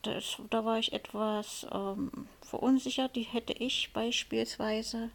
Da 0.02 0.65
war 0.65 0.80
ich 0.80 0.94
etwas 0.94 1.65
ähm, 1.72 2.28
verunsichert. 2.41 3.15
Die 3.15 3.23
hätte 3.23 3.53
ich 3.53 3.91
beispielsweise 3.94 5.10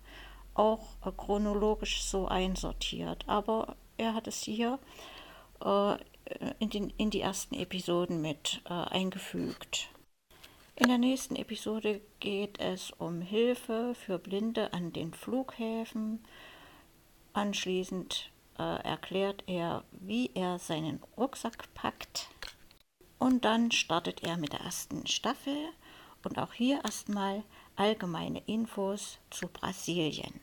auch 0.54 0.86
äh, 1.04 1.10
chronologisch 1.16 2.02
so 2.02 2.26
einsortiert. 2.26 3.24
Aber 3.28 3.76
er 3.96 4.14
hat 4.14 4.26
es 4.26 4.42
hier 4.42 4.78
äh, 5.64 5.96
in, 6.58 6.70
den, 6.70 6.90
in 6.96 7.10
die 7.10 7.20
ersten 7.20 7.54
Episoden 7.54 8.20
mit 8.20 8.62
äh, 8.64 8.72
eingefügt. 8.72 9.88
In 10.74 10.88
der 10.88 10.98
nächsten 10.98 11.36
Episode 11.36 12.02
geht 12.20 12.60
es 12.60 12.90
um 12.90 13.22
Hilfe 13.22 13.94
für 13.94 14.18
Blinde 14.18 14.74
an 14.74 14.92
den 14.92 15.14
Flughäfen. 15.14 16.22
Anschließend 17.32 18.30
äh, 18.58 18.82
erklärt 18.82 19.44
er, 19.46 19.84
wie 19.92 20.30
er 20.34 20.58
seinen 20.58 21.02
Rucksack 21.16 21.72
packt. 21.74 22.28
Und 23.18 23.44
dann 23.44 23.70
startet 23.70 24.22
er 24.22 24.36
mit 24.36 24.52
der 24.52 24.60
ersten 24.60 25.06
Staffel 25.06 25.56
und 26.24 26.38
auch 26.38 26.52
hier 26.52 26.84
erstmal 26.84 27.42
allgemeine 27.76 28.42
Infos 28.46 29.18
zu 29.30 29.48
Brasilien. 29.48 30.40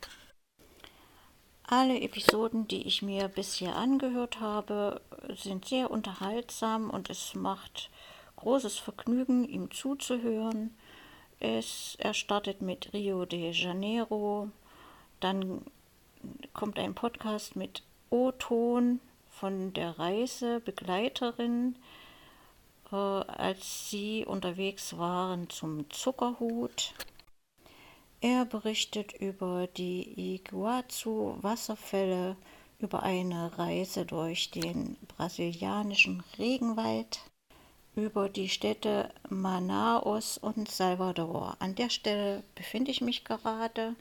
Alle 1.65 2.01
Episoden, 2.01 2.67
die 2.67 2.85
ich 2.87 3.01
mir 3.01 3.29
bisher 3.29 3.75
angehört 3.75 4.39
habe, 4.39 5.01
sind 5.35 5.65
sehr 5.65 5.89
unterhaltsam 5.91 6.89
und 6.89 7.09
es 7.09 7.35
macht 7.35 7.89
großes 8.35 8.77
Vergnügen, 8.77 9.47
ihm 9.47 9.71
zuzuhören. 9.71 10.75
Es, 11.39 11.95
er 11.99 12.13
startet 12.13 12.61
mit 12.61 12.93
Rio 12.93 13.25
de 13.25 13.51
Janeiro, 13.51 14.49
dann 15.19 15.61
kommt 16.53 16.77
ein 16.79 16.95
Podcast 16.95 17.55
mit 17.55 17.83
O-Ton 18.09 18.99
von 19.29 19.73
der 19.73 19.97
Reisebegleiterin, 19.97 21.77
als 22.97 23.89
sie 23.89 24.25
unterwegs 24.25 24.97
waren 24.97 25.49
zum 25.49 25.89
Zuckerhut. 25.89 26.93
Er 28.21 28.45
berichtet 28.45 29.13
über 29.13 29.67
die 29.67 30.35
Iguazu-Wasserfälle, 30.35 32.37
über 32.79 33.03
eine 33.03 33.57
Reise 33.57 34.05
durch 34.05 34.51
den 34.51 34.97
brasilianischen 35.07 36.23
Regenwald 36.37 37.21
über 37.95 38.29
die 38.29 38.49
Städte 38.49 39.09
Manaus 39.29 40.37
und 40.37 40.69
Salvador. 40.69 41.55
An 41.59 41.75
der 41.75 41.89
Stelle 41.89 42.43
befinde 42.55 42.91
ich 42.91 43.01
mich 43.01 43.23
gerade 43.23 43.95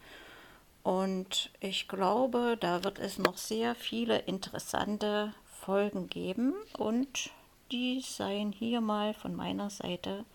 und 0.82 1.50
ich 1.60 1.88
glaube, 1.88 2.56
da 2.58 2.84
wird 2.84 2.98
es 2.98 3.18
noch 3.18 3.36
sehr 3.36 3.74
viele 3.74 4.18
interessante 4.20 5.34
Folgen 5.44 6.08
geben 6.08 6.54
und 6.78 7.30
die 7.72 8.00
seien 8.00 8.52
hier 8.52 8.82
mal 8.82 9.14
von 9.14 9.34
meiner 9.34 9.70
Seite 9.70 10.26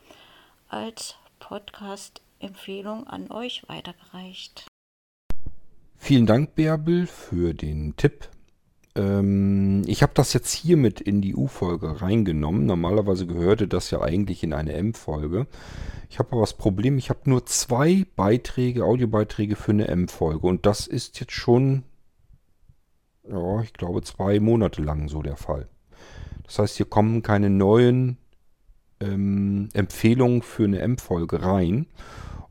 als 0.69 1.15
Podcast-Empfehlung 1.39 3.05
an 3.05 3.31
euch 3.31 3.63
weitergereicht. 3.67 4.65
Vielen 5.97 6.25
Dank, 6.25 6.55
Bärbel, 6.55 7.05
für 7.05 7.53
den 7.53 7.95
Tipp. 7.95 8.29
Ähm, 8.95 9.83
ich 9.85 10.01
habe 10.01 10.13
das 10.15 10.33
jetzt 10.33 10.51
hier 10.51 10.77
mit 10.77 10.99
in 10.99 11.21
die 11.21 11.35
U-Folge 11.35 12.01
reingenommen. 12.01 12.65
Normalerweise 12.65 13.27
gehörte 13.27 13.67
das 13.67 13.91
ja 13.91 14.01
eigentlich 14.01 14.43
in 14.43 14.53
eine 14.53 14.73
M-Folge. 14.73 15.45
Ich 16.09 16.17
habe 16.17 16.31
aber 16.31 16.41
das 16.41 16.55
Problem, 16.55 16.97
ich 16.97 17.11
habe 17.11 17.29
nur 17.29 17.45
zwei 17.45 18.05
Beiträge, 18.15 18.83
Audiobeiträge 18.83 19.55
für 19.55 19.71
eine 19.71 19.87
M-Folge. 19.87 20.47
Und 20.47 20.65
das 20.65 20.87
ist 20.87 21.19
jetzt 21.19 21.33
schon, 21.33 21.83
ja, 23.29 23.61
ich 23.61 23.73
glaube, 23.73 24.01
zwei 24.01 24.39
Monate 24.39 24.81
lang 24.81 25.07
so 25.07 25.21
der 25.21 25.37
Fall. 25.37 25.69
Das 26.47 26.59
heißt, 26.59 26.77
hier 26.77 26.87
kommen 26.87 27.21
keine 27.21 27.49
neuen 27.49 28.17
ähm, 28.99 29.69
Empfehlungen 29.73 30.41
für 30.41 30.63
eine 30.63 30.79
M-Folge 30.79 31.43
rein. 31.43 31.87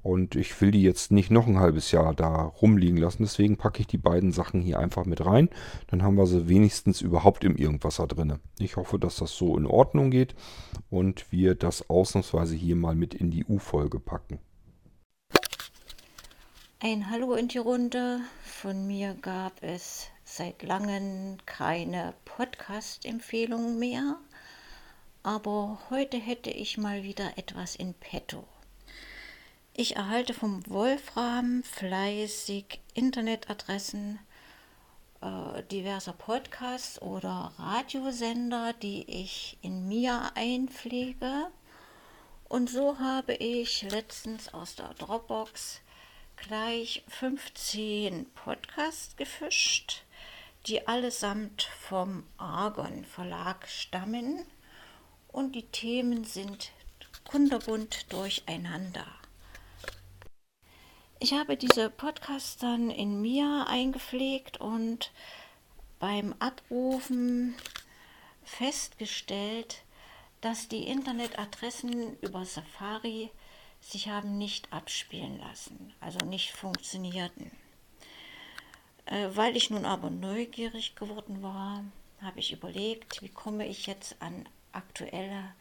Und 0.03 0.37
ich 0.37 0.61
will 0.61 0.71
die 0.71 0.83
jetzt 0.83 1.11
nicht 1.11 1.33
noch 1.33 1.49
ein 1.49 1.59
halbes 1.59 1.91
Jahr 1.91 2.15
da 2.15 2.43
rumliegen 2.43 2.97
lassen. 2.97 3.25
Deswegen 3.25 3.57
packe 3.57 3.81
ich 3.81 3.89
die 3.89 3.99
beiden 3.99 4.31
Sachen 4.31 4.61
hier 4.61 4.79
einfach 4.79 5.05
mit 5.05 5.27
rein. 5.27 5.49
Dann 5.89 6.05
haben 6.05 6.17
wir 6.17 6.27
sie 6.27 6.49
wenigstens 6.49 7.01
überhaupt 7.01 7.43
im 7.43 7.57
Irgendwasser 7.57 8.07
drin. 8.07 8.39
Ich 8.61 8.77
hoffe, 8.77 9.01
dass 9.01 9.17
das 9.17 9.37
so 9.37 9.57
in 9.57 9.67
Ordnung 9.67 10.13
geht 10.13 10.37
und 10.91 11.33
wir 11.33 11.57
das 11.57 11.91
ausnahmsweise 11.91 12.55
hier 12.55 12.77
mal 12.77 12.95
mit 12.95 13.15
in 13.15 13.33
die 13.33 13.45
U-Folge 13.47 13.99
packen. 13.99 14.39
Ein 16.79 17.11
Hallo 17.11 17.35
in 17.35 17.49
die 17.49 17.59
Runde. 17.59 18.21
Von 18.45 18.87
mir 18.87 19.17
gab 19.21 19.61
es 19.61 20.07
seit 20.37 20.63
langem 20.63 21.39
keine 21.47 22.15
Podcast-Empfehlungen 22.25 23.79
mehr. 23.79 24.19
Aber 25.23 25.81
heute 25.91 26.19
hätte 26.19 26.51
ich 26.51 26.79
mal 26.79 27.03
wieder 27.03 27.37
etwas 27.37 27.75
in 27.77 27.95
petto. 27.95 28.45
Ich 29.75 29.97
erhalte 29.97 30.35
vom 30.35 30.63
Wolfram 30.69 31.63
fleißig 31.63 32.81
Internetadressen 32.95 34.19
äh, 35.21 35.63
diverser 35.65 36.13
Podcasts 36.13 37.01
oder 37.03 37.53
Radiosender, 37.59 38.73
die 38.75 39.05
ich 39.11 39.59
in 39.63 39.89
mir 39.89 40.33
einpflege. 40.35 41.49
Und 42.49 42.71
so 42.71 42.99
habe 42.99 43.35
ich 43.35 43.83
letztens 43.83 44.55
aus 44.55 44.77
der 44.77 44.95
Dropbox 44.95 45.81
gleich 46.37 47.03
15 47.09 48.27
Podcasts 48.35 49.17
gefischt, 49.17 50.05
die 50.67 50.89
allesamt 50.89 51.63
vom 51.63 52.25
Argon 52.39 53.05
Verlag 53.05 53.69
stammen 53.69 54.45
und 55.29 55.55
die 55.55 55.67
Themen 55.67 56.25
sind 56.25 56.73
kunderbunt 57.25 58.13
durcheinander. 58.13 59.07
Ich 61.19 61.33
habe 61.33 61.57
diese 61.57 61.89
Podcasts 61.89 62.57
dann 62.59 62.91
in 62.91 63.23
mir 63.23 63.67
eingepflegt 63.69 64.61
und 64.61 65.13
beim 65.99 66.35
Abrufen 66.41 67.55
festgestellt, 68.45 69.83
dass 70.41 70.69
die 70.69 70.87
Internetadressen 70.89 72.19
über 72.21 72.45
Safari 72.45 73.31
sich 73.81 74.09
haben 74.09 74.37
nicht 74.37 74.73
abspielen 74.73 75.39
lassen, 75.39 75.95
also 76.01 76.19
nicht 76.25 76.53
funktionierten. 76.53 77.51
Äh, 79.07 79.29
weil 79.35 79.57
ich 79.57 79.71
nun 79.71 79.85
aber 79.85 80.11
neugierig 80.11 80.97
geworden 80.97 81.43
war, 81.43 81.85
habe 82.21 82.41
ich 82.41 82.53
überlegt, 82.53 83.23
wie 83.23 83.29
komme 83.29 83.67
ich 83.67 83.87
jetzt 83.87 84.17
an 84.21 84.49
aktuelle 84.73 85.55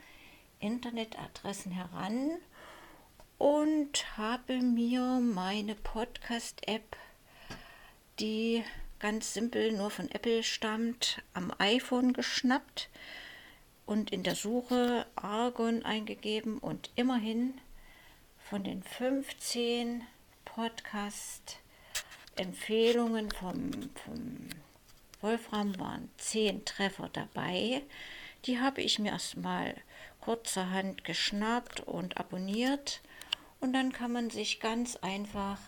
Internetadressen 0.60 1.72
heran 1.72 2.32
und 3.38 4.18
habe 4.18 4.62
mir 4.62 5.20
meine 5.22 5.76
Podcast-App, 5.76 6.98
die 8.20 8.64
ganz 9.00 9.34
simpel 9.34 9.74
nur 9.74 9.92
von 9.92 10.10
Apple 10.10 10.42
stammt, 10.42 11.22
am 11.34 11.54
iPhone 11.60 12.14
geschnappt 12.14 12.90
und 13.86 14.12
in 14.12 14.24
der 14.24 14.36
Suche 14.36 15.06
Argon 15.16 15.86
eingegeben 15.86 16.58
und 16.58 16.90
immerhin 16.96 17.54
von 18.40 18.64
den 18.64 18.82
15 18.82 20.04
Podcast-Empfehlungen 22.36 23.32
vom, 23.32 23.72
vom 24.06 24.50
Wolfram 25.22 25.80
waren 25.80 26.10
10 26.18 26.66
Treffer 26.66 27.10
dabei. 27.12 27.82
Die 28.46 28.60
habe 28.60 28.82
ich 28.82 29.00
mir 29.00 29.12
erstmal 29.12 29.76
kurzerhand 30.20 31.04
geschnappt 31.04 31.82
und 31.82 32.18
abonniert 32.18 33.02
und 33.60 33.74
dann 33.74 33.92
kann 33.92 34.12
man 34.12 34.30
sich 34.30 34.60
ganz 34.60 34.98
einfach 34.98 35.60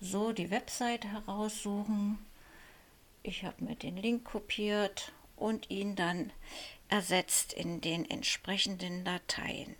so 0.00 0.32
die 0.32 0.50
Website 0.50 1.04
heraussuchen. 1.04 2.18
Ich 3.22 3.44
habe 3.44 3.64
mir 3.64 3.76
den 3.76 3.96
Link 3.96 4.24
kopiert 4.24 5.12
und 5.36 5.70
ihn 5.70 5.94
dann 5.94 6.32
ersetzt 6.88 7.52
in 7.52 7.80
den 7.80 8.08
entsprechenden 8.08 9.04
Dateien. 9.04 9.76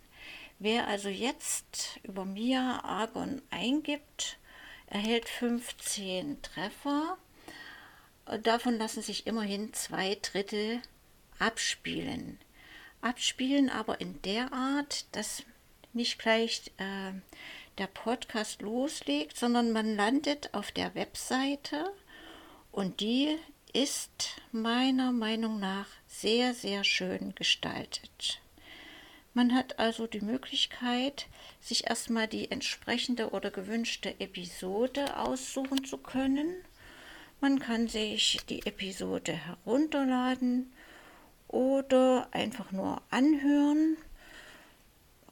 Wer 0.59 0.87
also 0.87 1.09
jetzt 1.09 1.99
über 2.03 2.25
mir 2.25 2.81
Argon 2.83 3.41
eingibt, 3.49 4.37
erhält 4.89 5.29
15 5.29 6.41
Treffer. 6.41 7.17
davon 8.43 8.77
lassen 8.77 9.01
sich 9.01 9.27
immerhin 9.27 9.73
zwei 9.73 10.17
Drittel 10.21 10.81
abspielen. 11.39 12.39
Abspielen 13.01 13.69
aber 13.69 14.01
in 14.01 14.21
der 14.23 14.51
Art, 14.51 15.05
dass 15.15 15.43
nicht 15.93 16.19
gleich 16.19 16.71
äh, 16.77 17.13
der 17.77 17.87
Podcast 17.87 18.61
loslegt, 18.61 19.37
sondern 19.37 19.71
man 19.71 19.95
landet 19.95 20.53
auf 20.53 20.71
der 20.71 20.93
Webseite 20.95 21.93
und 22.71 22.99
die 22.99 23.37
ist 23.73 24.41
meiner 24.51 25.11
Meinung 25.11 25.59
nach 25.59 25.87
sehr, 26.07 26.53
sehr 26.53 26.83
schön 26.83 27.33
gestaltet. 27.35 28.41
Man 29.33 29.53
hat 29.53 29.79
also 29.79 30.07
die 30.07 30.21
Möglichkeit, 30.21 31.27
sich 31.61 31.87
erstmal 31.87 32.27
die 32.27 32.49
entsprechende 32.51 33.29
oder 33.29 33.51
gewünschte 33.51 34.19
Episode 34.19 35.17
aussuchen 35.17 35.85
zu 35.85 35.97
können. 35.97 36.55
Man 37.39 37.59
kann 37.59 37.87
sich 37.87 38.39
die 38.49 38.65
Episode 38.65 39.33
herunterladen 39.33 40.73
oder 41.47 42.27
einfach 42.31 42.71
nur 42.71 43.03
anhören. 43.11 43.97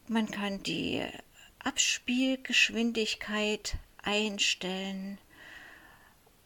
Man 0.07 0.29
kann 0.31 0.63
die 0.63 1.03
Abspielgeschwindigkeit 1.59 3.75
einstellen 4.03 5.17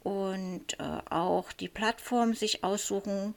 und 0.03 0.79
äh, 0.79 1.01
auch 1.09 1.51
die 1.51 1.67
Plattform 1.67 2.33
sich 2.33 2.63
aussuchen, 2.63 3.35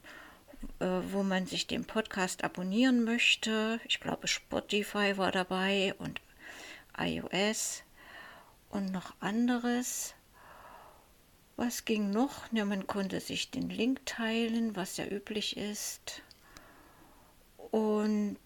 wo 0.79 1.23
man 1.23 1.47
sich 1.47 1.67
den 1.67 1.85
Podcast 1.85 2.45
abonnieren 2.45 3.05
möchte. 3.05 3.81
Ich 3.87 4.01
glaube, 4.01 4.29
Spotify 4.29 5.17
war 5.17 5.33
dabei 5.33 5.95
und 5.99 6.21
iOS 6.99 7.83
und 8.71 8.93
noch 8.93 9.15
anderes. 9.21 10.15
Was 11.57 11.85
ging 11.85 12.11
noch? 12.11 12.53
Ja, 12.53 12.65
man 12.65 12.87
konnte 12.87 13.21
sich 13.21 13.51
den 13.51 13.71
Link 13.71 14.05
teilen, 14.07 14.75
was 14.75 14.97
ja 14.97 15.07
üblich 15.07 15.57
ist. 15.57 16.23
Und, 17.71 18.39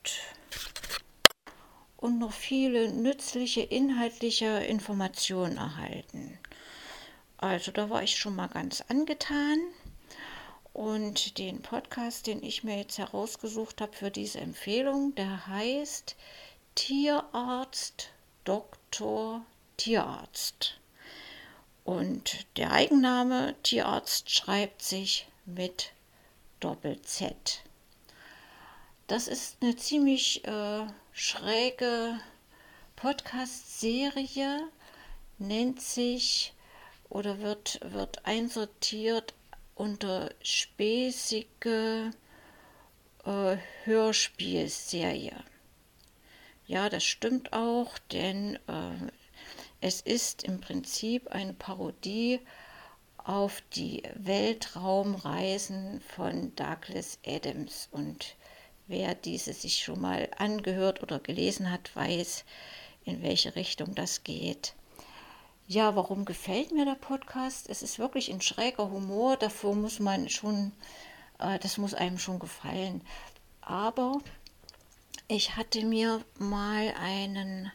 und 1.97 2.19
noch 2.19 2.33
viele 2.33 2.93
nützliche 2.93 3.63
inhaltliche 3.63 4.65
Informationen 4.65 5.57
erhalten. 5.57 6.39
Also 7.39 7.71
da 7.71 7.89
war 7.89 8.03
ich 8.03 8.17
schon 8.19 8.37
mal 8.37 8.49
ganz 8.49 8.83
angetan. 8.89 9.59
Und 10.79 11.39
den 11.39 11.61
Podcast, 11.61 12.29
den 12.29 12.41
ich 12.41 12.63
mir 12.63 12.77
jetzt 12.79 12.99
herausgesucht 12.99 13.81
habe 13.81 13.93
für 13.95 14.13
diese 14.13 14.39
Empfehlung, 14.39 15.13
der 15.17 15.49
heißt 15.49 16.15
Tierarzt, 16.77 18.11
Doktor, 18.45 19.45
Tierarzt. 19.77 20.79
Und 21.83 22.47
der 22.57 22.71
Eigenname 22.71 23.57
Tierarzt 23.65 24.31
schreibt 24.31 24.83
sich 24.83 25.27
mit 25.47 25.91
Doppel-Z. 26.61 27.65
Das 29.09 29.27
ist 29.27 29.57
eine 29.61 29.75
ziemlich 29.75 30.45
äh, 30.47 30.87
schräge 31.11 32.21
Podcast-Serie, 32.95 34.69
nennt 35.39 35.83
sich 35.83 36.53
oder 37.09 37.41
wird, 37.41 37.81
wird 37.83 38.25
einsortiert 38.27 39.35
unter 39.79 40.31
späßige 40.43 42.11
äh, 43.25 43.57
Hörspielserie. 43.85 45.37
Ja, 46.67 46.89
das 46.89 47.05
stimmt 47.05 47.53
auch, 47.53 47.99
denn 48.13 48.57
äh, 48.67 49.11
es 49.81 50.01
ist 50.01 50.43
im 50.43 50.61
Prinzip 50.61 51.29
eine 51.29 51.55
Parodie 51.55 52.41
auf 53.17 53.63
die 53.75 54.03
Weltraumreisen 54.15 56.01
von 56.01 56.55
Douglas 56.57 57.19
Adams. 57.25 57.89
Und 57.93 58.35
wer 58.87 59.15
diese 59.15 59.53
sich 59.53 59.79
schon 59.79 60.01
mal 60.01 60.29
angehört 60.37 61.03
oder 61.03 61.21
gelesen 61.21 61.71
hat, 61.71 61.95
weiß, 61.95 62.45
in 63.05 63.23
welche 63.23 63.55
Richtung 63.55 63.95
das 63.95 64.25
geht. 64.25 64.75
Ja, 65.71 65.95
warum 65.95 66.25
gefällt 66.25 66.73
mir 66.73 66.87
der 66.87 66.95
Podcast? 66.95 67.69
Es 67.69 67.83
ist 67.83 67.99
wirklich 67.99 68.33
ein 68.33 68.41
schräger 68.41 68.91
Humor, 68.91 69.37
davor 69.37 69.75
muss 69.75 70.01
man 70.01 70.31
schon, 70.31 70.73
äh, 71.39 71.59
das 71.59 71.77
muss 71.77 71.93
einem 71.93 72.19
schon 72.19 72.39
gefallen. 72.39 73.03
Aber 73.61 74.19
ich 75.27 75.57
hatte 75.57 75.85
mir 75.85 76.25
mal 76.39 76.95
einen 76.99 77.71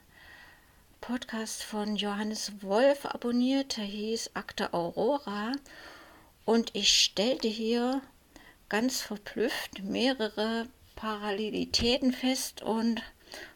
Podcast 1.02 1.62
von 1.62 1.96
Johannes 1.96 2.64
Wolf 2.64 3.06
abonniert, 3.06 3.78
der 3.78 3.84
hieß 3.84 4.32
Akte 4.34 4.74
Aurora. 4.74 5.52
Und 6.46 6.72
ich 6.74 7.00
stellte 7.00 7.48
hier 7.48 8.02
ganz 8.70 9.02
verblüfft 9.02 9.84
mehrere 9.84 10.68
Parallelitäten 10.96 12.12
fest 12.12 12.64
und 12.64 13.04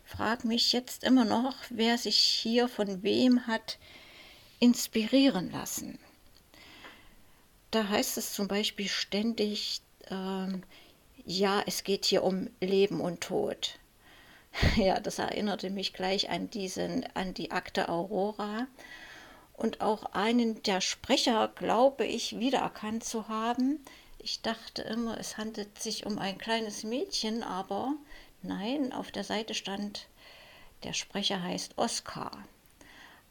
frage 0.05 0.47
mich 0.47 0.73
jetzt 0.73 1.03
immer 1.03 1.25
noch, 1.25 1.55
wer 1.71 1.97
sich 1.97 2.17
hier 2.17 2.67
von 2.67 3.01
wem 3.01 3.47
hat 3.47 3.79
inspirieren 4.59 5.51
lassen. 5.51 5.99
Da 7.71 7.87
heißt 7.89 8.17
es 8.17 8.33
zum 8.33 8.47
Beispiel 8.47 8.87
ständig, 8.87 9.81
ähm, 10.09 10.63
ja, 11.25 11.61
es 11.65 11.83
geht 11.83 12.05
hier 12.05 12.23
um 12.23 12.49
Leben 12.61 13.01
und 13.01 13.21
Tod. 13.21 13.79
Ja, 14.75 14.99
das 14.99 15.19
erinnerte 15.19 15.69
mich 15.69 15.93
gleich 15.93 16.31
an 16.31 16.49
diesen, 16.49 17.05
an 17.13 17.35
die 17.35 17.51
Akte 17.51 17.89
Aurora. 17.89 18.65
Und 19.53 19.81
auch 19.81 20.13
einen 20.13 20.63
der 20.63 20.81
Sprecher 20.81 21.49
glaube 21.49 22.05
ich 22.05 22.39
wiedererkannt 22.39 23.03
zu 23.03 23.27
haben. 23.27 23.83
Ich 24.17 24.41
dachte 24.41 24.81
immer, 24.81 25.19
es 25.19 25.37
handelt 25.37 25.79
sich 25.79 26.07
um 26.07 26.17
ein 26.17 26.39
kleines 26.39 26.83
Mädchen, 26.83 27.43
aber 27.43 27.93
nein, 28.41 28.93
auf 28.93 29.11
der 29.11 29.23
Seite 29.23 29.53
stand, 29.53 30.07
der 30.83 30.93
Sprecher 30.93 31.43
heißt 31.43 31.77
Oskar 31.77 32.43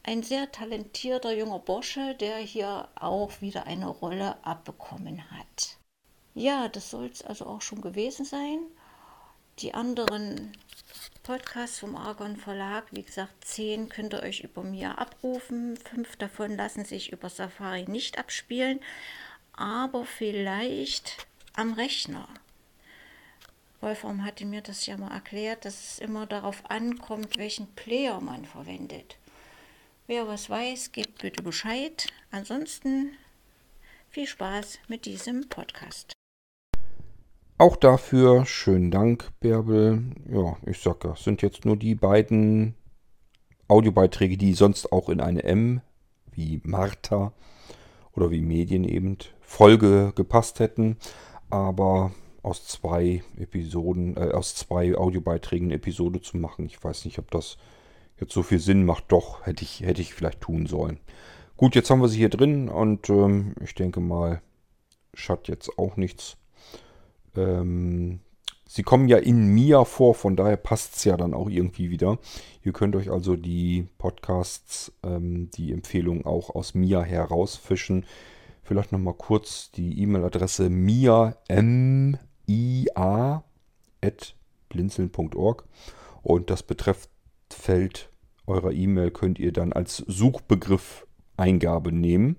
ein 0.07 0.23
sehr 0.23 0.53
talentierter 0.53 1.33
junger 1.33 1.59
Bursche, 1.59 2.15
der 2.15 2.37
hier 2.39 2.89
auch 2.95 3.41
wieder 3.41 3.66
eine 3.66 3.89
Rolle 3.89 4.37
abbekommen 4.45 5.31
hat. 5.33 5.78
Ja, 6.33 6.69
das 6.69 6.91
soll 6.91 7.07
es 7.07 7.23
also 7.23 7.47
auch 7.47 7.61
schon 7.61 7.81
gewesen 7.81 8.24
sein. 8.24 8.61
Die 9.59 9.74
anderen 9.74 10.53
Podcasts 11.24 11.81
vom 11.81 11.97
Argon 11.97 12.37
Verlag, 12.37 12.85
wie 12.93 13.03
gesagt, 13.03 13.45
zehn 13.45 13.89
könnt 13.89 14.15
ihr 14.15 14.23
euch 14.23 14.41
über 14.45 14.62
mir 14.62 14.97
abrufen. 14.97 15.77
Fünf 15.77 16.15
davon 16.16 16.57
lassen 16.57 16.85
sich 16.85 17.11
über 17.11 17.28
Safari 17.28 17.87
nicht 17.89 18.16
abspielen, 18.16 18.78
aber 19.55 20.05
vielleicht 20.05 21.27
am 21.55 21.73
Rechner. 21.73 22.28
Wolfram 23.81 24.24
hatte 24.24 24.47
mir 24.47 24.61
das 24.61 24.87
ja 24.87 24.97
mal 24.97 25.11
erklärt, 25.11 25.65
dass 25.65 25.95
es 25.95 25.99
immer 25.99 26.27
darauf 26.27 26.70
ankommt, 26.70 27.39
welchen 27.39 27.66
Player 27.74 28.20
man 28.20 28.45
verwendet. 28.45 29.16
Wer 30.09 30.28
was 30.28 30.49
weiß, 30.49 30.93
gebt 30.93 31.20
bitte 31.20 31.43
Bescheid. 31.43 32.07
Ansonsten 32.31 33.11
viel 34.09 34.28
Spaß 34.28 34.78
mit 34.87 35.05
diesem 35.05 35.49
Podcast. 35.49 36.12
Auch 37.59 37.74
dafür 37.74 38.47
schönen 38.47 38.93
Dank, 38.93 39.33
Bärbel. 39.41 40.15
Ja, 40.31 40.59
ich 40.65 40.78
sag 40.78 41.05
ja, 41.05 41.16
sind 41.16 41.43
jetzt 41.43 41.65
nur 41.65 41.77
die 41.77 41.97
beiden 41.97 42.77
Audiobeiträge, 43.66 44.37
die 44.37 44.55
sonst 44.55 44.93
auch 44.93 45.09
in 45.09 45.20
eine 45.20 45.43
M, 45.43 45.81
wie 46.31 46.61
Martha 46.62 47.33
oder 48.12 48.31
wie 48.31 48.43
Medien 48.43 48.85
eben, 48.85 49.19
Folge 49.41 50.12
gepasst 50.15 50.61
hätten. 50.61 50.99
Aber 51.51 52.12
aus 52.45 52.65
zwei 52.69 53.24
Episoden, 53.37 54.16
äh, 54.16 54.31
aus 54.31 54.55
zwei 54.55 54.97
Audiobeiträgen 54.97 55.66
eine 55.66 55.74
Episode 55.74 56.20
zu 56.20 56.37
machen, 56.37 56.66
ich 56.66 56.85
weiß 56.85 57.07
nicht, 57.07 57.19
ob 57.19 57.28
das 57.33 57.57
jetzt 58.20 58.32
so 58.32 58.43
viel 58.43 58.59
Sinn 58.59 58.84
macht, 58.84 59.05
doch, 59.09 59.47
hätte 59.47 59.62
ich, 59.62 59.80
hätte 59.80 60.01
ich 60.01 60.14
vielleicht 60.14 60.40
tun 60.40 60.66
sollen. 60.66 61.01
Gut, 61.56 61.74
jetzt 61.74 61.90
haben 61.90 62.01
wir 62.01 62.09
sie 62.09 62.18
hier 62.18 62.28
drin 62.28 62.68
und 62.68 63.09
ähm, 63.09 63.55
ich 63.62 63.74
denke 63.74 64.01
mal, 64.01 64.43
schadet 65.14 65.48
jetzt 65.48 65.78
auch 65.78 65.97
nichts. 65.97 66.36
Ähm, 67.34 68.20
sie 68.66 68.82
kommen 68.82 69.09
ja 69.09 69.16
in 69.16 69.47
Mia 69.47 69.84
vor, 69.84 70.14
von 70.14 70.36
daher 70.36 70.56
passt 70.56 70.97
es 70.97 71.05
ja 71.05 71.16
dann 71.16 71.34
auch 71.34 71.48
irgendwie 71.48 71.90
wieder. 71.90 72.18
Ihr 72.62 72.72
könnt 72.72 72.97
euch 72.97 73.10
also 73.10 73.36
die 73.36 73.88
Podcasts, 73.98 74.93
ähm, 75.02 75.51
die 75.52 75.72
Empfehlungen 75.72 76.26
auch 76.26 76.51
aus 76.55 76.74
Mia 76.74 77.02
herausfischen. 77.02 78.05
Vielleicht 78.62 78.93
nochmal 78.93 79.14
kurz 79.14 79.70
die 79.70 80.02
E-Mail-Adresse 80.02 80.68
mia, 80.68 81.36
m 81.48 82.18
i 82.48 82.86
blinzeln.org 84.68 85.64
und 86.22 86.51
das 86.51 86.62
betrifft 86.62 87.10
Feld 87.57 88.11
eurer 88.47 88.73
E-Mail 88.73 89.11
könnt 89.11 89.39
ihr 89.39 89.53
dann 89.53 89.73
als 89.73 89.97
Suchbegriff 89.97 91.07
Eingabe 91.37 91.93
nehmen. 91.93 92.37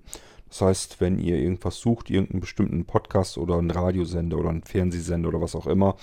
Das 0.48 0.62
heißt, 0.62 1.00
wenn 1.00 1.18
ihr 1.18 1.36
irgendwas 1.36 1.78
sucht, 1.78 2.08
irgendeinen 2.08 2.40
bestimmten 2.40 2.86
Podcast 2.86 3.36
oder 3.36 3.58
einen 3.58 3.70
Radiosender 3.70 4.38
oder 4.38 4.48
einen 4.48 4.62
Fernsehsender 4.62 5.28
oder 5.28 5.40
was 5.40 5.54
auch 5.54 5.66
immer, 5.66 5.96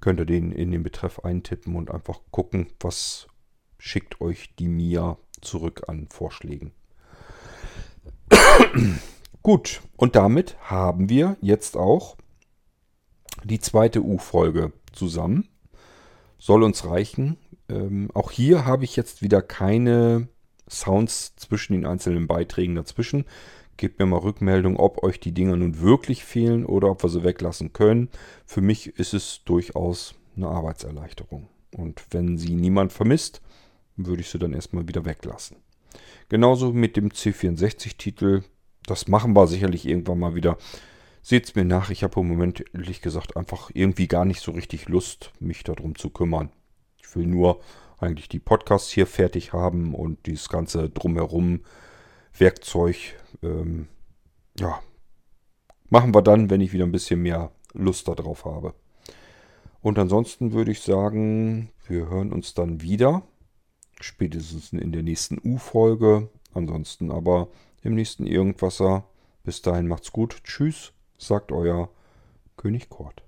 könnt 0.00 0.20
ihr 0.20 0.26
den 0.26 0.52
in 0.52 0.70
den 0.70 0.82
Betreff 0.82 1.20
eintippen 1.20 1.74
und 1.74 1.90
einfach 1.90 2.20
gucken, 2.30 2.66
was 2.80 3.28
schickt 3.78 4.20
euch 4.20 4.54
die 4.56 4.68
Mia 4.68 5.16
zurück 5.40 5.84
an 5.88 6.08
Vorschlägen. 6.10 6.72
Gut, 9.42 9.80
und 9.96 10.16
damit 10.16 10.56
haben 10.60 11.08
wir 11.08 11.36
jetzt 11.40 11.76
auch 11.76 12.16
die 13.44 13.60
zweite 13.60 14.02
U-Folge 14.02 14.72
zusammen. 14.92 15.48
Soll 16.38 16.62
uns 16.62 16.84
reichen. 16.84 17.38
Ähm, 17.68 18.10
auch 18.14 18.30
hier 18.30 18.64
habe 18.64 18.84
ich 18.84 18.96
jetzt 18.96 19.22
wieder 19.22 19.42
keine 19.42 20.28
Sounds 20.68 21.34
zwischen 21.36 21.74
den 21.74 21.86
einzelnen 21.86 22.26
Beiträgen 22.26 22.74
dazwischen. 22.74 23.24
Gebt 23.76 23.98
mir 23.98 24.06
mal 24.06 24.18
Rückmeldung, 24.18 24.76
ob 24.76 25.02
euch 25.04 25.20
die 25.20 25.32
Dinger 25.32 25.56
nun 25.56 25.80
wirklich 25.80 26.24
fehlen 26.24 26.66
oder 26.66 26.90
ob 26.90 27.02
wir 27.02 27.10
sie 27.10 27.22
weglassen 27.22 27.72
können. 27.72 28.08
Für 28.44 28.60
mich 28.60 28.98
ist 28.98 29.14
es 29.14 29.42
durchaus 29.44 30.14
eine 30.36 30.48
Arbeitserleichterung. 30.48 31.48
Und 31.76 32.04
wenn 32.10 32.38
sie 32.38 32.54
niemand 32.54 32.92
vermisst, 32.92 33.40
würde 33.96 34.22
ich 34.22 34.30
sie 34.30 34.38
dann 34.38 34.52
erstmal 34.52 34.88
wieder 34.88 35.04
weglassen. 35.04 35.58
Genauso 36.28 36.72
mit 36.72 36.96
dem 36.96 37.10
C64-Titel. 37.10 38.42
Das 38.84 39.08
machen 39.08 39.34
wir 39.34 39.46
sicherlich 39.46 39.86
irgendwann 39.86 40.18
mal 40.18 40.34
wieder. 40.34 40.58
Seht's 41.22 41.54
mir 41.54 41.64
nach, 41.64 41.90
ich 41.90 42.02
habe 42.02 42.20
im 42.20 42.28
Moment 42.28 42.64
ehrlich 42.72 43.02
gesagt 43.02 43.36
einfach 43.36 43.70
irgendwie 43.74 44.08
gar 44.08 44.24
nicht 44.24 44.40
so 44.40 44.52
richtig 44.52 44.88
Lust, 44.88 45.32
mich 45.40 45.62
darum 45.62 45.94
zu 45.94 46.10
kümmern. 46.10 46.50
Ich 47.08 47.16
will 47.16 47.26
nur 47.26 47.60
eigentlich 47.98 48.28
die 48.28 48.38
Podcasts 48.38 48.90
hier 48.90 49.06
fertig 49.06 49.52
haben 49.52 49.94
und 49.94 50.26
dieses 50.26 50.48
ganze 50.48 50.90
drumherum 50.90 51.62
Werkzeug, 52.36 52.96
ähm, 53.42 53.88
ja, 54.58 54.80
machen 55.88 56.14
wir 56.14 56.22
dann, 56.22 56.50
wenn 56.50 56.60
ich 56.60 56.72
wieder 56.72 56.84
ein 56.84 56.92
bisschen 56.92 57.22
mehr 57.22 57.50
Lust 57.72 58.08
darauf 58.08 58.44
habe. 58.44 58.74
Und 59.80 59.98
ansonsten 59.98 60.52
würde 60.52 60.72
ich 60.72 60.82
sagen, 60.82 61.70
wir 61.86 62.08
hören 62.08 62.32
uns 62.32 62.54
dann 62.54 62.82
wieder. 62.82 63.22
Spätestens 64.00 64.72
in 64.72 64.92
der 64.92 65.02
nächsten 65.02 65.38
U-Folge. 65.42 66.28
Ansonsten 66.52 67.10
aber 67.10 67.48
im 67.82 67.94
nächsten 67.94 68.26
Irgendwasser. 68.26 69.04
Bis 69.44 69.62
dahin 69.62 69.88
macht's 69.88 70.12
gut. 70.12 70.42
Tschüss, 70.44 70.92
sagt 71.16 71.52
euer 71.52 71.88
König 72.56 72.90
Kort. 72.90 73.27